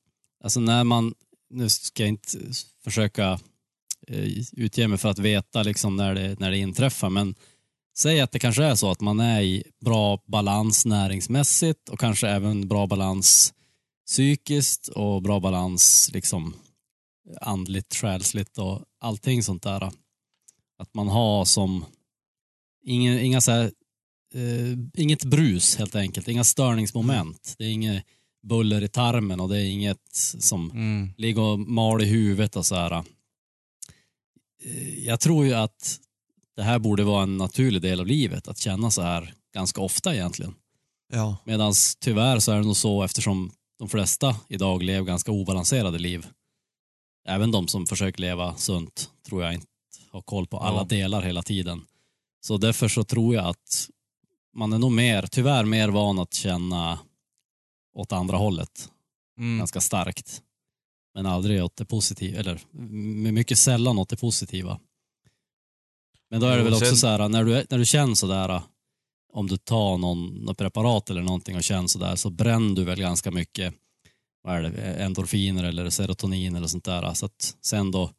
alltså 0.43 0.59
när 0.59 0.83
man, 0.83 1.13
nu 1.49 1.69
ska 1.69 2.03
jag 2.03 2.09
inte 2.09 2.37
försöka 2.83 3.39
eh, 4.07 4.25
utge 4.53 4.87
mig 4.87 4.97
för 4.97 5.09
att 5.09 5.19
veta 5.19 5.63
liksom 5.63 5.95
när, 5.95 6.15
det, 6.15 6.39
när 6.39 6.51
det 6.51 6.57
inträffar, 6.57 7.09
men 7.09 7.35
säg 7.97 8.21
att 8.21 8.31
det 8.31 8.39
kanske 8.39 8.63
är 8.63 8.75
så 8.75 8.91
att 8.91 9.01
man 9.01 9.19
är 9.19 9.41
i 9.41 9.63
bra 9.85 10.19
balans 10.27 10.85
näringsmässigt 10.85 11.89
och 11.89 11.99
kanske 11.99 12.27
även 12.27 12.67
bra 12.67 12.87
balans 12.87 13.53
psykiskt 14.07 14.87
och 14.87 15.21
bra 15.21 15.39
balans 15.39 16.09
liksom 16.13 16.53
andligt, 17.41 17.95
själsligt 17.95 18.57
och 18.57 18.81
allting 18.99 19.43
sånt 19.43 19.63
där. 19.63 19.83
Att 20.77 20.93
man 20.93 21.07
har 21.07 21.45
som 21.45 21.85
inga, 22.85 23.21
inga 23.21 23.41
så 23.41 23.51
här 23.51 23.71
eh, 24.33 24.77
inget 25.01 25.23
brus 25.25 25.75
helt 25.75 25.95
enkelt, 25.95 26.27
inga 26.27 26.43
störningsmoment. 26.43 27.55
Det 27.57 27.63
är 27.65 27.69
inget 27.69 28.03
buller 28.43 28.81
i 28.83 28.87
tarmen 28.87 29.39
och 29.39 29.49
det 29.49 29.61
är 29.61 29.65
inget 29.65 30.13
som 30.39 30.71
Mm. 30.71 31.09
ligger 31.17 31.41
och 31.41 31.59
mal 31.59 32.01
i 32.01 32.05
huvudet 32.05 32.55
och 32.55 32.65
så 32.65 32.75
här. 32.75 32.91
Eh, 34.63 34.99
Jag 35.05 35.19
tror 35.19 35.45
ju 35.45 35.53
att 35.53 35.99
det 36.55 36.63
här 36.63 36.79
borde 36.79 37.03
vara 37.03 37.23
en 37.23 37.37
naturlig 37.37 37.81
del 37.81 37.99
av 37.99 38.07
livet, 38.07 38.47
att 38.47 38.57
känna 38.57 38.91
så 38.91 39.01
här 39.01 39.33
ganska 39.53 39.81
ofta 39.81 40.15
egentligen. 40.15 40.55
Ja. 41.13 41.37
Medan 41.45 41.73
tyvärr 41.99 42.39
så 42.39 42.51
är 42.51 42.57
det 42.57 42.63
nog 42.65 42.77
så 42.77 43.03
eftersom 43.03 43.51
de 43.79 43.89
flesta 43.89 44.35
idag 44.47 44.83
lever 44.83 45.05
ganska 45.07 45.31
obalanserade 45.31 45.99
liv. 45.99 46.27
Även 47.27 47.51
de 47.51 47.67
som 47.67 47.85
försöker 47.87 48.21
leva 48.21 48.55
sunt 48.55 49.11
tror 49.27 49.43
jag 49.43 49.53
inte 49.53 49.65
har 50.11 50.21
koll 50.21 50.47
på 50.47 50.57
alla 50.59 50.77
Ja. 50.79 50.83
delar 50.83 51.21
hela 51.21 51.43
tiden. 51.43 51.85
Så 52.41 52.57
därför 52.57 52.87
så 52.87 53.03
tror 53.03 53.35
jag 53.35 53.45
att 53.45 53.89
man 54.53 54.73
är 54.73 54.79
nog 54.79 54.91
mer, 54.91 55.27
tyvärr 55.31 55.65
mer 55.65 55.89
van 55.89 56.19
att 56.19 56.33
känna 56.33 56.99
åt 57.95 58.11
andra 58.11 58.37
hållet 58.37 58.89
Mm. 59.37 59.57
ganska 59.57 59.81
starkt. 59.81 60.41
Men 61.13 61.25
aldrig 61.25 61.63
åt 61.63 61.75
det 61.75 61.85
positiva, 61.85 62.39
eller 62.39 62.61
mycket 63.31 63.57
sällan 63.57 63.99
åt 63.99 64.09
det 64.09 64.17
positiva. 64.17 64.79
Men 66.29 66.41
då 66.41 66.47
är 66.47 66.57
det 66.57 66.63
väl 66.63 66.73
också 66.73 66.95
så 66.95 67.07
här, 67.07 67.29
när 67.29 67.43
du, 67.43 67.65
när 67.69 67.77
du 67.77 67.85
känner 67.85 68.15
sådär, 68.15 68.61
om 69.35 69.47
du 69.47 69.57
tar 69.57 69.97
någon, 69.97 70.27
något 70.27 70.57
preparat 70.57 71.09
eller 71.09 71.21
någonting 71.21 71.55
och 71.55 71.63
känner 71.63 71.87
sådär, 71.87 72.15
så 72.15 72.29
bränner 72.29 72.75
du 72.75 72.83
väl 72.83 72.99
ganska 72.99 73.31
mycket 73.31 73.73
vad 74.43 74.55
är 74.55 74.61
det, 74.61 74.81
endorfiner 74.93 75.63
eller 75.63 75.89
serotonin 75.89 76.55
eller 76.55 76.67
sånt 76.67 76.83
där. 76.85 77.13
Så 77.13 77.25
att 77.25 77.55
sen 77.61 77.91
då 77.91 78.11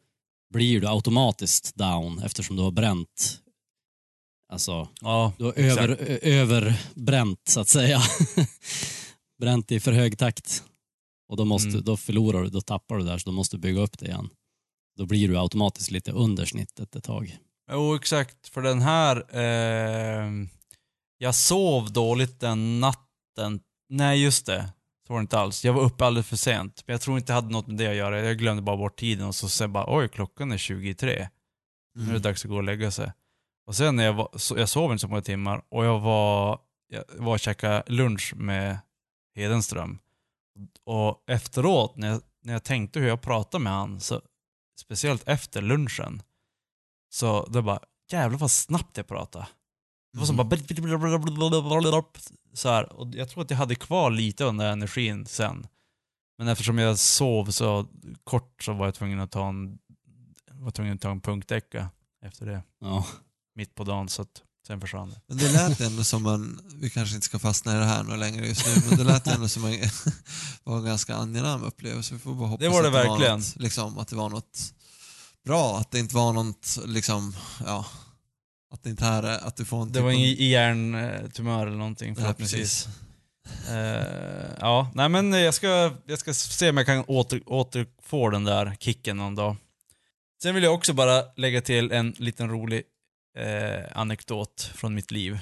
blir 0.55 0.81
du 0.81 0.89
automatiskt 0.89 1.75
down 1.75 2.19
eftersom 2.19 2.57
du 2.57 2.63
har 2.63 2.71
bränt, 2.71 3.41
alltså 4.53 4.89
Ja, 5.01 5.33
du 5.39 5.45
har 5.45 5.53
exakt. 5.57 5.83
över, 5.83 6.19
överbränt 6.23 7.41
så 7.49 7.61
att 7.61 7.69
säga. 7.69 8.01
Bränt 9.41 9.73
i 9.73 9.81
för 9.81 9.93
hög 9.93 10.19
takt. 10.19 10.65
Och 11.29 11.37
då, 11.37 11.45
måste, 11.45 11.69
Mm. 11.69 11.85
då 11.85 11.97
förlorar 11.97 12.43
du, 12.43 12.49
då 12.51 12.61
tappar 12.61 12.97
du 12.97 13.05
där 13.05 13.19
så 13.19 13.31
då 13.31 13.33
måste 13.35 13.57
du 13.57 13.61
bygga 13.61 13.81
upp 13.81 13.99
det 13.99 14.07
igen. 14.07 14.29
Då 14.99 15.07
blir 15.07 15.29
du 15.29 15.39
automatiskt 15.39 15.91
lite 15.91 16.13
under 16.13 16.45
snittet 16.45 16.97
ett 16.97 17.05
tag. 17.05 17.37
Jo, 17.73 17.95
exakt. 17.95 18.49
För 18.49 18.63
den 18.63 18.83
här... 18.83 19.17
Eh, 19.17 20.31
jag 21.19 21.35
sov 21.35 21.93
dåligt 21.93 22.41
den 22.41 22.81
natten. 22.81 23.61
Nej, 23.89 24.23
just 24.23 24.47
det. 24.47 24.73
Så 25.07 25.13
var 25.13 25.21
det 25.21 25.23
inte 25.23 25.39
alls. 25.39 25.65
Jag 25.65 25.73
var 25.73 25.83
uppe 25.83 26.05
alldeles 26.07 26.27
för 26.29 26.37
sent. 26.37 26.83
Men 26.87 26.95
jag 26.95 27.01
tror 27.01 27.17
inte 27.19 27.33
det 27.33 27.35
hade 27.35 27.53
något 27.53 27.67
med 27.67 27.77
det 27.77 27.87
att 27.87 27.97
göra. 27.97 28.21
Jag 28.21 28.39
glömde 28.39 28.63
bara 28.63 28.77
bort 28.77 28.99
tiden 28.99 29.27
och 29.27 29.35
så 29.35 29.49
sen 29.49 29.73
bara 29.73 29.97
oj, 29.99 30.09
klockan 30.09 30.53
är 30.53 30.57
23. 30.59 31.29
Nu 31.95 32.03
är 32.03 32.05
det 32.05 32.11
Mm. 32.11 32.23
dags 32.23 32.45
att 32.45 32.51
gå 32.51 32.57
och 32.57 32.63
lägga 32.63 32.91
sig. 32.91 33.13
Och 33.67 33.77
sen 33.77 33.97
när 33.97 34.05
jag 34.05 34.13
var, 34.13 34.29
så, 34.37 34.59
jag 34.59 34.69
sov 34.69 34.93
inte 34.93 35.01
så 35.01 35.09
många 35.09 35.23
timmar 35.23 35.63
och 35.69 35.85
jag 35.85 36.01
var, 36.01 36.61
jag 36.89 37.05
var 37.17 37.33
och 37.33 37.41
käkade 37.41 37.83
lunch 37.87 38.35
med 38.37 38.79
Hedenström. 39.35 39.99
Och 40.85 41.25
efteråt, 41.31 41.97
när 41.97 42.09
jag, 42.09 42.23
när 42.43 42.53
jag 42.53 42.65
tänkte 42.65 43.01
hur 43.01 43.09
jag 43.09 43.23
pratade 43.23 43.65
med 43.65 43.73
han, 43.73 44.01
så, 44.01 44.21
speciellt 44.81 45.29
efter 45.29 45.63
lunchen, 45.63 46.23
så 47.13 47.47
det 47.47 47.63
bara, 47.63 47.81
jävlar 48.13 48.39
vad 48.39 48.51
snabbt 48.51 48.97
jag 48.97 49.07
pratade. 49.07 49.47
Det 50.17 50.21
var 50.21 50.27
som 50.27 50.37
bara... 50.37 50.45
Så 52.55 52.69
här. 52.69 52.93
Och 52.93 53.09
jag 53.15 53.29
tror 53.29 53.43
att 53.43 53.51
jag 53.51 53.59
hade 53.59 53.75
kvar 53.75 54.11
lite 54.11 54.45
av 54.45 54.49
den 54.49 54.57
där 54.57 54.73
energin 54.73 55.27
sen. 55.27 55.67
Men 56.39 56.49
eftersom 56.49 56.79
jag 56.79 56.99
sov 56.99 57.51
så 57.51 57.87
kort 58.25 58.63
så 58.63 58.73
var 58.73 58.85
jag 58.85 58.95
tvungen 58.95 59.21
att 59.21 59.31
ta 59.31 59.49
en, 59.49 59.79
var 60.53 60.71
tvungen 60.71 60.95
att 60.95 61.01
ta 61.01 61.11
en 61.11 61.21
punktdäcka 61.21 61.91
efter 62.27 62.47
det. 62.47 62.63
Ja. 62.81 63.07
Mitt 63.55 63.75
på 63.75 63.85
dagen, 63.85 64.09
så 64.09 64.23
att 64.23 64.43
sen 64.67 64.81
försvann 64.81 65.11
det. 65.11 65.21
Men 65.27 65.37
det 65.37 65.53
lät 65.53 65.81
ändå 65.81 66.05
som 66.05 66.27
en, 66.27 66.61
vi 66.75 66.91
kanske 66.91 67.15
inte 67.15 67.25
ska 67.25 67.39
fastna 67.39 67.77
i 67.77 67.79
det 67.79 67.85
här 67.85 68.03
något 68.03 68.19
längre 68.19 68.47
just 68.47 68.67
nu, 68.67 68.83
men 68.89 68.99
det 68.99 69.05
lät 69.05 69.27
ändå 69.27 69.49
som 69.49 69.65
en, 69.65 69.73
var 70.65 70.79
en 70.79 70.85
ganska 70.85 71.17
angenäm 71.17 71.63
upplevelse. 71.63 72.15
Vi 72.15 72.21
får 72.21 72.35
bara 72.35 72.49
hoppas 72.49 72.61
Det 72.61 72.69
var 72.69 72.83
det 72.83 72.89
att 72.89 72.95
verkligen. 72.95 73.33
Var 73.33 73.39
något, 73.39 73.57
liksom, 73.57 73.99
att 73.99 74.09
det 74.09 74.17
var 74.17 74.31
något 74.31 74.75
bra, 75.45 75.79
att 75.79 75.91
det 75.91 75.99
inte 75.99 76.15
var 76.15 76.33
något, 76.33 76.79
liksom, 76.87 77.37
ja, 77.67 77.87
att 78.77 78.83
det 78.83 78.91
inte 78.91 79.05
är, 79.05 79.23
att 79.23 79.57
du 79.57 79.65
får 79.65 79.83
en 79.83 79.93
Det 79.93 80.01
var 80.01 80.11
typ 80.11 80.19
ingen 80.19 80.51
hjärntumör 80.51 81.67
eller 81.67 81.77
någonting 81.77 82.09
Ja, 82.09 82.15
förhoppningsvis. 82.15 82.89
Eh, 83.71 84.57
ja, 84.61 84.91
nej 84.95 85.09
men 85.09 85.33
jag 85.33 85.55
ska, 85.55 85.93
jag 86.07 86.19
ska 86.19 86.35
se 86.35 86.71
om 86.71 86.77
jag 86.77 86.87
kan 86.87 87.05
åter, 87.05 87.43
återfå 87.47 88.31
den 88.31 88.45
där 88.45 88.77
kicken 88.81 89.17
någon 89.17 89.35
dag. 89.35 89.57
Sen 90.43 90.55
vill 90.55 90.65
jag 90.65 90.75
också 90.75 90.93
bara 90.93 91.23
lägga 91.37 91.61
till 91.61 91.93
en 91.93 92.11
liten 92.11 92.51
rolig 92.51 92.83
eh, 93.39 93.99
anekdot 93.99 94.71
från 94.75 94.95
mitt 94.95 95.11
liv. 95.11 95.39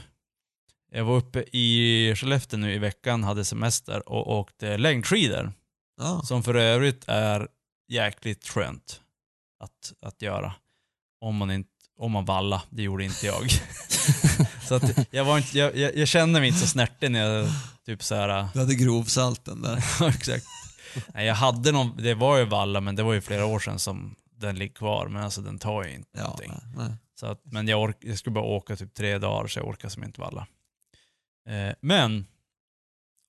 Jag 0.92 1.04
var 1.04 1.16
uppe 1.16 1.44
i 1.52 2.14
Skellefteå 2.16 2.58
nu 2.58 2.74
i 2.74 2.78
veckan, 2.78 3.24
hade 3.24 3.44
semester 3.44 4.08
och 4.08 4.38
åkte 4.38 4.78
längdskidor. 4.78 5.52
Ja, 6.00 6.22
Som 6.24 6.42
för 6.42 6.54
övrigt 6.54 7.04
är 7.06 7.48
jäkligt 7.88 8.48
skönt 8.48 9.00
att, 9.60 9.92
att 10.00 10.22
göra. 10.22 10.54
Om 11.20 11.36
man, 11.36 11.50
inte, 11.50 11.70
om 11.98 12.12
man 12.12 12.24
valla, 12.24 12.62
det 12.70 12.82
gjorde 12.82 13.04
inte 13.04 13.26
jag. 13.26 13.50
så 14.68 14.74
att 14.74 15.06
jag, 15.10 15.24
var 15.24 15.38
inte, 15.38 15.58
jag, 15.58 15.76
jag, 15.76 15.96
jag 15.96 16.08
kände 16.08 16.40
mig 16.40 16.48
inte 16.48 16.60
så 16.60 16.66
snärtig 16.66 17.10
när 17.10 17.20
jag 17.20 17.48
typ 17.86 18.02
så 18.02 18.14
här. 18.14 18.48
du 18.52 18.58
hade 18.58 18.74
grovsalten 18.74 19.62
där. 19.62 19.84
Ja, 20.00 20.08
exakt. 20.08 20.46
Nej, 21.14 21.26
jag 21.26 21.34
hade 21.34 21.72
någon, 21.72 21.96
det 21.96 22.14
var 22.14 22.38
ju 22.38 22.44
valla 22.44 22.80
men 22.80 22.96
det 22.96 23.02
var 23.02 23.12
ju 23.12 23.20
flera 23.20 23.46
år 23.46 23.58
sedan 23.58 23.78
som 23.78 24.14
den 24.36 24.56
ligger 24.58 24.74
kvar. 24.74 25.08
Men 25.08 25.22
alltså 25.22 25.40
den 25.40 25.58
tar 25.58 25.84
ju 25.84 25.94
inte 25.94 26.08
Ja, 26.12 26.22
någonting. 26.22 26.52
nej, 26.52 26.86
nej. 26.88 26.96
Så 27.20 27.26
att, 27.26 27.40
men 27.44 27.68
jag, 27.68 27.80
ork, 27.82 27.96
jag 28.00 28.18
skulle 28.18 28.34
bara 28.34 28.44
åka 28.44 28.76
typ 28.76 28.94
tre 28.94 29.18
dagar 29.18 29.46
så 29.48 29.58
jag 29.58 29.68
orkar 29.68 29.88
som 29.88 30.04
inte 30.04 30.20
valla. 30.20 30.46
Eh, 31.48 31.74
men, 31.80 32.26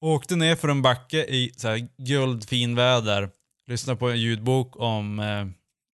åkte 0.01 0.35
ner 0.35 0.55
för 0.55 0.67
en 0.67 0.81
backe 0.81 1.17
i 1.17 1.53
så 1.57 1.67
här 1.67 1.87
guldfin 1.97 2.75
väder. 2.75 3.29
Lyssnade 3.67 3.99
på 3.99 4.09
en 4.09 4.21
ljudbok 4.21 4.79
om 4.79 5.19
eh, 5.19 5.45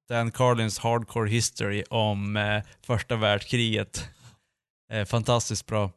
Dan 0.08 0.30
Carlins 0.30 0.78
Hardcore 0.78 1.30
History 1.30 1.84
om 1.90 2.36
eh, 2.36 2.62
första 2.82 3.16
världskriget. 3.16 4.08
Eh, 4.92 5.04
fantastiskt 5.04 5.66
bra. 5.66 5.90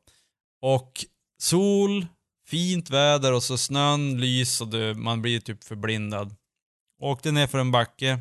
Och 0.61 1.05
sol, 1.41 2.05
fint 2.47 2.89
väder 2.89 3.33
och 3.33 3.43
så 3.43 3.57
snön, 3.57 4.21
lys 4.21 4.61
och 4.61 4.67
det, 4.67 4.93
man 4.93 5.21
blir 5.21 5.39
typ 5.39 5.63
förblindad. 5.63 6.35
Åkte 7.01 7.31
ner 7.31 7.47
för 7.47 7.59
en 7.59 7.71
backe 7.71 8.19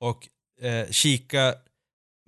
och 0.00 0.28
eh, 0.60 0.90
kika 0.90 1.54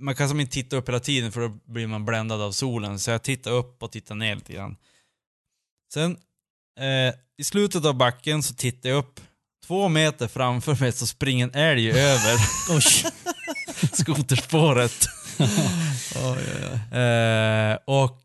man 0.02 0.14
kan 0.14 0.28
som 0.28 0.40
inte 0.40 0.52
titta 0.52 0.76
upp 0.76 0.88
hela 0.88 1.00
tiden 1.00 1.32
för 1.32 1.40
då 1.40 1.48
blir 1.48 1.86
man 1.86 2.04
bländad 2.04 2.40
av 2.40 2.52
solen. 2.52 2.98
Så 2.98 3.10
jag 3.10 3.22
tittar 3.22 3.50
upp 3.50 3.82
och 3.82 3.92
tittar 3.92 4.14
ner 4.14 4.34
lite 4.34 4.52
grann. 4.52 4.76
Sen 5.92 6.18
eh, 6.78 7.14
i 7.36 7.44
slutet 7.44 7.84
av 7.84 7.94
backen 7.94 8.42
så 8.42 8.54
tittar 8.54 8.88
jag 8.88 8.98
upp. 8.98 9.20
Två 9.66 9.88
meter 9.88 10.28
framför 10.28 10.76
mig 10.80 10.92
så 10.92 11.06
springer 11.06 11.44
en 11.44 11.54
älg 11.54 11.90
över 11.90 12.38
skoterspåret. 13.96 15.06
Oj, 15.38 16.38
oj, 16.38 16.68
oj. 16.92 16.98
Eh, 16.98 17.78
och 17.84 18.20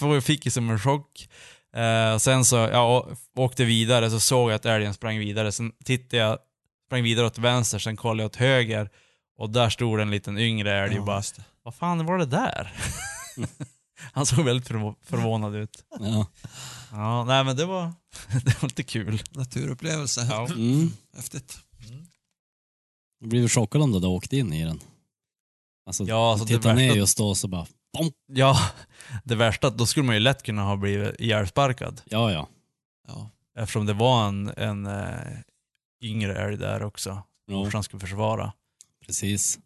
jag 0.00 0.24
fick 0.24 0.44
ju 0.44 0.50
som 0.50 0.70
en 0.70 0.78
chock. 0.78 1.28
Eh, 1.76 2.18
sen 2.18 2.44
så, 2.44 2.56
ja, 2.56 2.82
å- 2.98 3.16
åkte 3.42 3.64
vidare 3.64 4.10
så 4.10 4.20
såg 4.20 4.50
jag 4.50 4.56
att 4.56 4.66
älgen 4.66 4.94
sprang 4.94 5.18
vidare. 5.18 5.52
Sen 5.52 5.72
tittade 5.84 6.16
jag, 6.22 6.38
sprang 6.86 7.02
vidare 7.02 7.26
åt 7.26 7.38
vänster, 7.38 7.78
sen 7.78 7.96
kollade 7.96 8.22
jag 8.22 8.28
åt 8.30 8.36
höger. 8.36 8.90
Och 9.38 9.50
där 9.50 9.70
stod 9.70 10.00
en 10.00 10.10
liten 10.10 10.38
yngre 10.38 10.78
älg 10.84 10.98
och 10.98 11.04
bara, 11.06 11.22
vad 11.62 11.74
fan 11.74 12.06
var 12.06 12.18
det 12.18 12.26
där? 12.26 12.72
Han 14.12 14.26
såg 14.26 14.44
väldigt 14.44 14.68
förvå- 14.68 14.94
förvånad 15.06 15.54
ut. 15.56 15.84
Ja. 16.00 16.26
Ja, 16.96 17.24
nej 17.24 17.44
men 17.44 17.56
det 17.56 17.64
var, 17.64 17.92
det 18.44 18.62
var 18.62 18.68
lite 18.68 18.82
kul. 18.82 19.22
Naturupplevelse. 19.30 20.26
Ja. 20.30 20.48
Mm. 20.54 20.90
Häftigt. 21.16 21.58
Jag 23.20 23.28
blev 23.28 23.48
chockad 23.48 23.82
om 23.82 23.90
du 23.90 23.96
hade 23.96 24.06
åkt 24.06 24.32
in 24.32 24.52
i 24.52 24.64
den. 24.64 24.80
Alltså, 25.86 26.04
Ja, 26.04 26.30
alltså 26.30 26.46
det 26.46 26.56
titta 26.56 26.68
värsta- 26.68 26.74
ner 26.76 26.94
just 26.94 27.18
då 27.18 27.34
så 27.34 27.48
bara, 27.48 27.66
bom. 27.98 28.10
Ja, 28.26 28.58
det 29.24 29.34
värsta, 29.34 29.70
då 29.70 29.86
skulle 29.86 30.06
man 30.06 30.14
ju 30.14 30.20
lätt 30.20 30.42
kunna 30.42 30.62
ha 30.62 30.76
blivit 30.76 31.20
ihjälsparkad. 31.20 32.00
Ja, 32.04 32.32
ja. 32.32 32.48
Ja. 33.08 33.30
Eftersom 33.58 33.86
det 33.86 33.92
var 33.92 34.28
en, 34.28 34.48
en 34.48 34.86
äh, 34.86 35.38
yngre 36.02 36.36
älg 36.36 36.56
där 36.56 36.82
också. 36.82 37.22
Jo, 37.50 37.56
Morsan 37.64 37.82
skulle 37.82 38.00
försvara. 38.00 38.52
precis. 39.06 39.58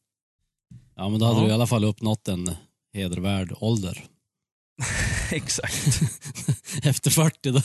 Ja, 0.95 1.09
men 1.09 1.21
då 1.21 1.27
hade 1.27 1.38
Ja. 1.38 1.45
du 1.45 1.51
i 1.51 1.55
alla 1.55 1.67
fall 1.67 1.85
uppnått 1.85 2.29
en 2.29 2.51
hedervärd 2.93 3.53
ålder. 3.61 4.05
Exakt. 5.31 6.01
Efter 6.83 7.11
40, 7.11 7.50
då, 7.50 7.62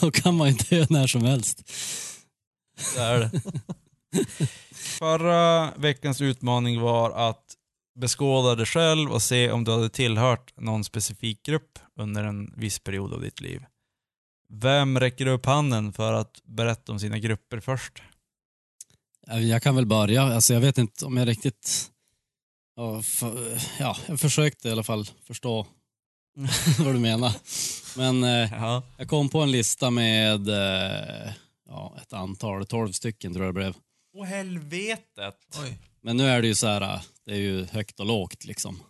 då 0.00 0.10
kan 0.10 0.36
man 0.36 0.48
ju 0.48 0.54
dö 0.54 0.86
när 0.90 1.06
som 1.06 1.24
helst. 1.24 1.70
Det 2.94 3.00
är 3.00 3.18
det. 3.18 3.42
Förra 4.72 5.70
veckans 5.76 6.20
utmaning 6.20 6.80
var 6.80 7.10
att 7.10 7.56
beskåda 7.94 8.54
dig 8.54 8.66
själv 8.66 9.10
och 9.10 9.22
se 9.22 9.50
om 9.50 9.64
du 9.64 9.70
hade 9.70 9.88
tillhört 9.88 10.52
någon 10.56 10.84
specifik 10.84 11.42
grupp 11.42 11.78
under 11.96 12.24
en 12.24 12.54
viss 12.56 12.78
period 12.78 13.12
av 13.12 13.20
ditt 13.20 13.40
liv. 13.40 13.64
Vem 14.48 15.00
räcker 15.00 15.26
upp 15.26 15.46
handen 15.46 15.92
för 15.92 16.12
att 16.12 16.40
berätta 16.44 16.92
om 16.92 17.00
sina 17.00 17.18
grupper 17.18 17.60
först? 17.60 18.02
Jag 19.26 19.62
kan 19.62 19.76
väl 19.76 19.86
börja. 19.86 20.22
Alltså, 20.22 20.54
jag 20.54 20.60
vet 20.60 20.78
inte 20.78 21.06
om 21.06 21.16
jag 21.16 21.28
riktigt... 21.28 21.90
Ja, 22.76 23.02
för, 23.02 23.60
ja, 23.78 23.96
jag 24.06 24.20
försökte 24.20 24.68
i 24.68 24.72
alla 24.72 24.82
fall 24.82 25.04
förstå 25.26 25.66
vad 26.78 26.94
du 26.94 26.98
menar. 26.98 27.32
Men 27.96 28.24
eh, 28.24 28.52
Ja. 28.52 28.82
jag 28.96 29.08
kom 29.08 29.28
på 29.28 29.40
en 29.40 29.50
lista 29.50 29.90
med 29.90 30.48
eh, 30.48 31.32
ja, 31.68 31.98
ett 32.02 32.12
antal, 32.12 32.66
12 32.66 32.92
stycken 32.92 33.32
tror 33.34 33.44
jag 33.46 33.54
det 33.54 33.58
blev. 33.60 33.74
Åh 34.16 34.24
helvetet. 34.24 35.36
Oj. 35.62 35.78
Men 36.02 36.16
nu 36.16 36.26
är 36.26 36.42
det 36.42 36.48
ju 36.48 36.54
så 36.54 36.66
här, 36.66 36.80
äh, 36.80 37.00
det 37.26 37.32
är 37.32 37.36
ju 37.38 37.64
högt 37.64 38.00
och 38.00 38.06
lågt 38.06 38.44
liksom. 38.44 38.80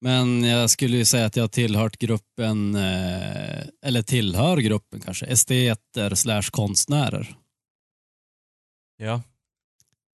Men 0.00 0.44
jag 0.44 0.70
skulle 0.70 0.96
ju 0.96 1.04
säga 1.04 1.26
att 1.26 1.36
jag 1.36 1.42
har 1.42 1.48
tillhört 1.48 1.96
gruppen, 1.98 2.74
eh, 2.74 3.62
eller 3.82 4.02
tillhör 4.02 4.56
gruppen 4.56 5.00
kanske, 5.00 5.26
esteter 5.26 6.14
slash 6.14 6.42
konstnärer. 6.50 7.36
Ja. 8.96 9.22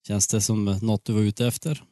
Känns 0.06 0.28
det 0.28 0.40
som 0.40 0.64
något 0.64 1.04
du 1.04 1.12
var 1.12 1.20
ute 1.20 1.46
efter? 1.46 1.82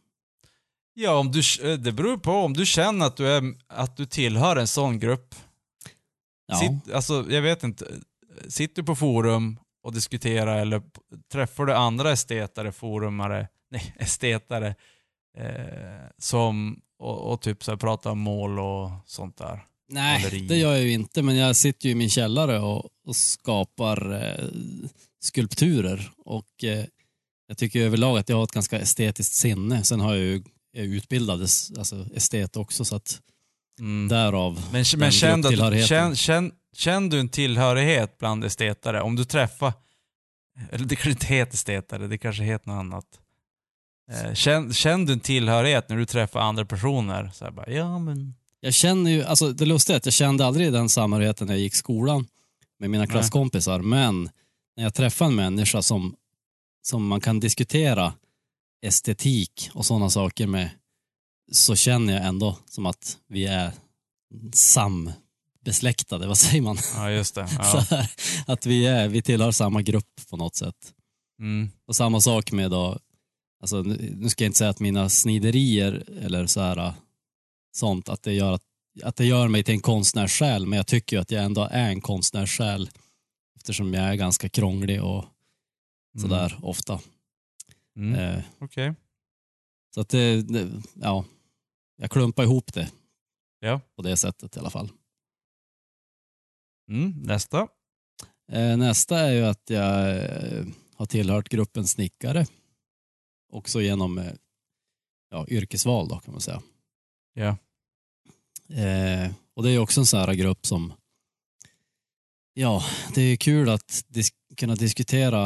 Ja, 1.01 1.19
om 1.19 1.33
du, 1.33 1.43
det 1.77 1.93
beror 1.93 2.17
på 2.17 2.33
om 2.33 2.53
du 2.55 2.67
känner 2.67 3.07
att 3.07 3.17
du, 3.17 3.29
är, 3.29 3.55
att 3.67 3.97
du 3.97 4.07
tillhör 4.07 4.57
en 4.57 4.67
sån 4.67 4.99
grupp. 4.99 5.35
Ja. 6.47 6.57
Sitt, 6.57 6.95
alltså, 6.95 7.27
jag 7.31 7.43
vet 7.43 7.63
inte. 7.63 7.87
Sitter 8.49 8.83
du 8.83 8.87
på 8.87 8.97
forum 8.97 9.59
och 9.83 9.93
diskuterar 9.93 10.59
eller 10.59 10.83
träffar 11.33 11.67
du 11.67 11.75
andra 11.75 12.13
estetare, 12.13 12.73
forumare, 12.73 13.49
nej, 13.71 13.95
estetare 13.99 14.75
eh, 15.39 16.09
som, 16.19 16.81
och, 16.99 17.33
och 17.33 17.41
typ 17.41 17.65
så 17.65 17.71
här, 17.71 17.79
pratar 17.79 18.11
om 18.11 18.19
mål 18.19 18.59
och 18.59 18.91
sånt 19.07 19.37
där. 19.37 19.65
Nej, 19.89 20.23
Måleri. 20.23 20.47
det 20.47 20.57
gör 20.57 20.73
jag 20.73 20.83
ju 20.83 20.93
inte, 20.93 21.23
men 21.23 21.37
jag 21.37 21.57
sitter 21.57 21.87
ju 21.87 21.93
i 21.93 21.95
min 21.95 22.11
källare 22.11 22.61
och, 22.61 22.91
och 23.07 23.17
skapar 23.17 24.23
eh, 24.23 24.45
skulpturer. 25.21 26.13
Och 26.25 26.65
eh, 26.65 26.85
jag 27.47 27.59
tycker 27.59 27.81
överlag 27.81 28.19
att 28.19 28.29
jag 28.29 28.37
har 28.37 28.45
ett 28.45 28.53
ganska 28.53 28.79
estetiskt 28.79 29.35
sinne. 29.35 29.85
Sen 29.85 30.01
har 30.01 30.15
jag 30.15 30.25
ju 30.25 30.43
är 30.79 30.85
utbildad 30.85 31.43
es- 31.43 31.79
alltså, 31.79 32.07
estet 32.15 32.57
också, 32.57 32.85
så 32.85 32.97
att 32.97 33.21
Mm. 33.81 34.09
därav 34.09 34.53
Men, 34.73 34.85
men 34.97 35.11
känn, 35.13 35.47
att, 35.47 35.87
känn, 35.87 36.17
känn, 36.17 36.53
känn 36.77 37.09
du 37.09 37.21
en 37.21 37.29
tillhörighet 37.29 38.19
bland 38.19 38.45
estetare? 38.45 39.03
Om 39.03 39.17
du 39.17 39.25
träffar, 39.25 39.73
eller 40.71 40.85
det 40.85 40.97
kanske 40.97 41.11
inte 41.11 41.27
heter 41.27 41.55
estetare, 41.55 42.07
det 42.07 42.19
kanske 42.19 42.43
heter 42.43 42.69
något 42.69 42.81
annat. 42.81 43.05
Eh, 44.13 44.35
Känn, 44.35 44.73
känn 44.73 45.07
du 45.07 45.13
en 45.13 45.21
tillhörighet 45.21 45.89
när 45.89 45.97
du 45.97 46.07
träffar 46.07 46.41
andra 46.41 46.65
personer? 46.65 47.31
Så 47.35 47.45
här 47.45 47.53
bara, 47.53 47.71
ja 47.71 47.99
men... 47.99 48.35
Jag 48.61 48.75
känner 48.75 49.11
ju, 49.11 49.25
alltså 49.25 49.53
det 49.53 49.65
lustiga 49.67 49.95
är 49.97 49.99
att 49.99 50.07
jag 50.07 50.15
kände 50.15 50.47
aldrig 50.47 50.73
den 50.73 50.89
samhörigheten 50.89 51.47
när 51.47 51.55
jag 51.55 51.61
gick 51.61 51.75
skolan 51.75 52.27
med 52.79 52.91
mina 52.91 53.05
Nej. 53.05 53.11
klasskompisar, 53.11 53.79
men 53.81 54.31
när 54.77 54.85
jag 54.85 54.95
träffar 54.95 55.27
en 55.27 55.35
människa 55.35 55.83
som, 55.83 56.15
som 56.83 57.07
man 57.07 57.21
kan 57.21 57.41
diskutera 57.41 58.13
estetik 58.83 59.71
och 59.75 59.87
sådana 59.87 60.11
saker 60.11 60.47
med, 60.47 60.71
så 61.53 61.77
känner 61.77 62.13
jag 62.13 62.27
ändå 62.27 62.59
som 62.67 62.87
att 62.87 63.19
vi 63.29 63.45
är 63.45 63.73
sambesläktade, 64.53 66.27
vad 66.27 66.39
säger 66.39 66.63
man? 66.63 66.79
Ja, 66.95 67.11
just 67.11 67.35
det. 67.35 67.49
Ja. 67.59 67.85
här, 67.91 68.11
att 68.47 68.67
vi, 68.67 68.87
är, 68.87 69.09
vi 69.09 69.23
tillhör 69.23 69.51
samma 69.51 69.83
grupp 69.83 70.21
på 70.31 70.37
något 70.37 70.55
sätt. 70.55 70.95
Mm. 71.41 71.71
Och 71.87 71.97
samma 71.97 72.21
sak 72.21 72.53
med 72.53 72.71
då, 72.71 72.99
alltså 73.61 73.83
nu 73.83 74.29
ska 74.29 74.45
jag 74.45 74.49
inte 74.49 74.59
säga 74.59 74.71
att 74.71 74.81
mina 74.81 75.09
sniderier 75.09 76.05
eller 76.23 76.47
så 76.47 76.61
här 76.61 76.93
sånt, 77.73 78.09
att 78.09 78.23
det 78.23 78.33
gör, 78.33 78.53
att, 78.53 78.63
att 79.03 79.17
det 79.17 79.27
gör 79.27 79.49
mig 79.49 79.65
till 79.65 79.75
en 79.75 79.81
konstnärssjäl, 79.81 80.67
men 80.67 80.77
jag 80.77 80.87
tycker 80.87 81.17
ju 81.17 81.23
att 81.23 81.31
jag 81.31 81.45
ändå 81.45 81.69
är 81.71 81.89
en 81.89 82.01
konstnärssjäl 82.01 82.91
eftersom 83.57 83.95
jag 83.95 84.05
är 84.05 84.15
ganska 84.15 84.49
krånglig 84.49 85.03
och 85.03 85.25
sådär 86.21 86.59
ofta. 86.63 87.01
Mm. 87.99 88.15
Eh, 88.15 88.45
Okej. 88.59 88.95
så 89.95 90.01
att 90.01 90.09
det, 90.09 90.43
det, 90.43 90.83
ja, 90.95 91.25
jag 91.97 92.11
klumpar 92.11 92.43
ihop 92.43 92.73
det 92.75 92.93
Ja. 93.61 93.81
på 93.97 94.03
det 94.03 94.17
sättet 94.17 94.57
i 94.57 94.59
alla 94.61 94.71
fall. 94.71 94.91
Mm. 96.91 97.11
Nästa. 97.23 97.69
Eh, 98.53 98.77
nästa 98.77 99.19
är 99.19 99.33
ju 99.33 99.45
att 99.45 99.71
jag 99.71 100.17
eh, 100.17 100.65
har 100.95 101.07
tillhört 101.07 101.49
gruppen 101.49 101.87
snickare. 101.89 102.47
Också 103.53 103.81
genom 103.81 104.19
eh, 104.19 104.33
ja, 105.31 105.47
yrkesval 105.49 106.09
då 106.09 106.19
kan 106.19 106.33
man 106.35 106.41
säga. 106.41 106.63
Ja. 107.35 107.57
Eh, 108.77 109.33
och 109.55 109.63
det 109.63 109.69
är 109.69 109.73
ju 109.73 109.79
också 109.79 110.01
en 110.01 110.07
sån 110.07 110.21
här 110.21 110.35
grupp 110.35 110.67
som, 110.67 110.93
ja, 112.55 112.83
det 113.15 113.23
är 113.23 113.37
kul 113.37 113.69
att 113.69 114.05
dis 114.09 114.31
kunna 114.57 114.75
diskutera 114.75 115.45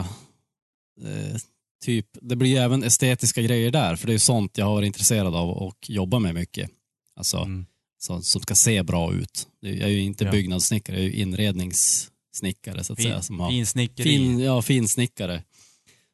eh, 1.01 1.37
typ, 1.83 2.07
det 2.21 2.37
blir 2.37 2.51
ju 2.51 2.57
även 2.57 2.83
estetiska 2.83 3.42
grejer 3.42 3.71
där, 3.71 3.97
för 3.97 4.07
det 4.07 4.11
är 4.11 4.14
ju 4.14 4.18
sånt 4.18 4.59
jag 4.59 4.66
har 4.66 4.73
varit 4.75 4.87
intresserad 4.87 5.35
av 5.35 5.51
och 5.51 5.77
jobbar 5.90 6.18
med 6.21 6.35
mycket. 6.35 6.71
Alltså, 7.16 7.37
Mm. 7.38 7.66
så, 7.99 8.23
som 8.23 8.40
ska 8.42 8.55
se 8.55 8.83
bra 8.83 9.14
ut. 9.14 9.49
Jag 9.61 9.73
är 9.81 9.88
ju 9.88 10.01
inte 10.01 10.25
Ja. 10.25 10.31
byggnadssnickare, 10.31 10.97
jag 10.97 11.05
är 11.05 11.09
ju 11.09 11.14
inredningssnickare 11.23 12.85
så 12.85 12.92
att 12.92 13.03
säga. 13.03 13.14
Fin, 13.14 13.23
Som 13.23 13.40
har, 13.40 13.51
fin 13.51 13.66
snickeri. 13.66 14.05
fin, 14.09 14.38
ja, 14.38 14.62
finsnickare. 14.62 15.42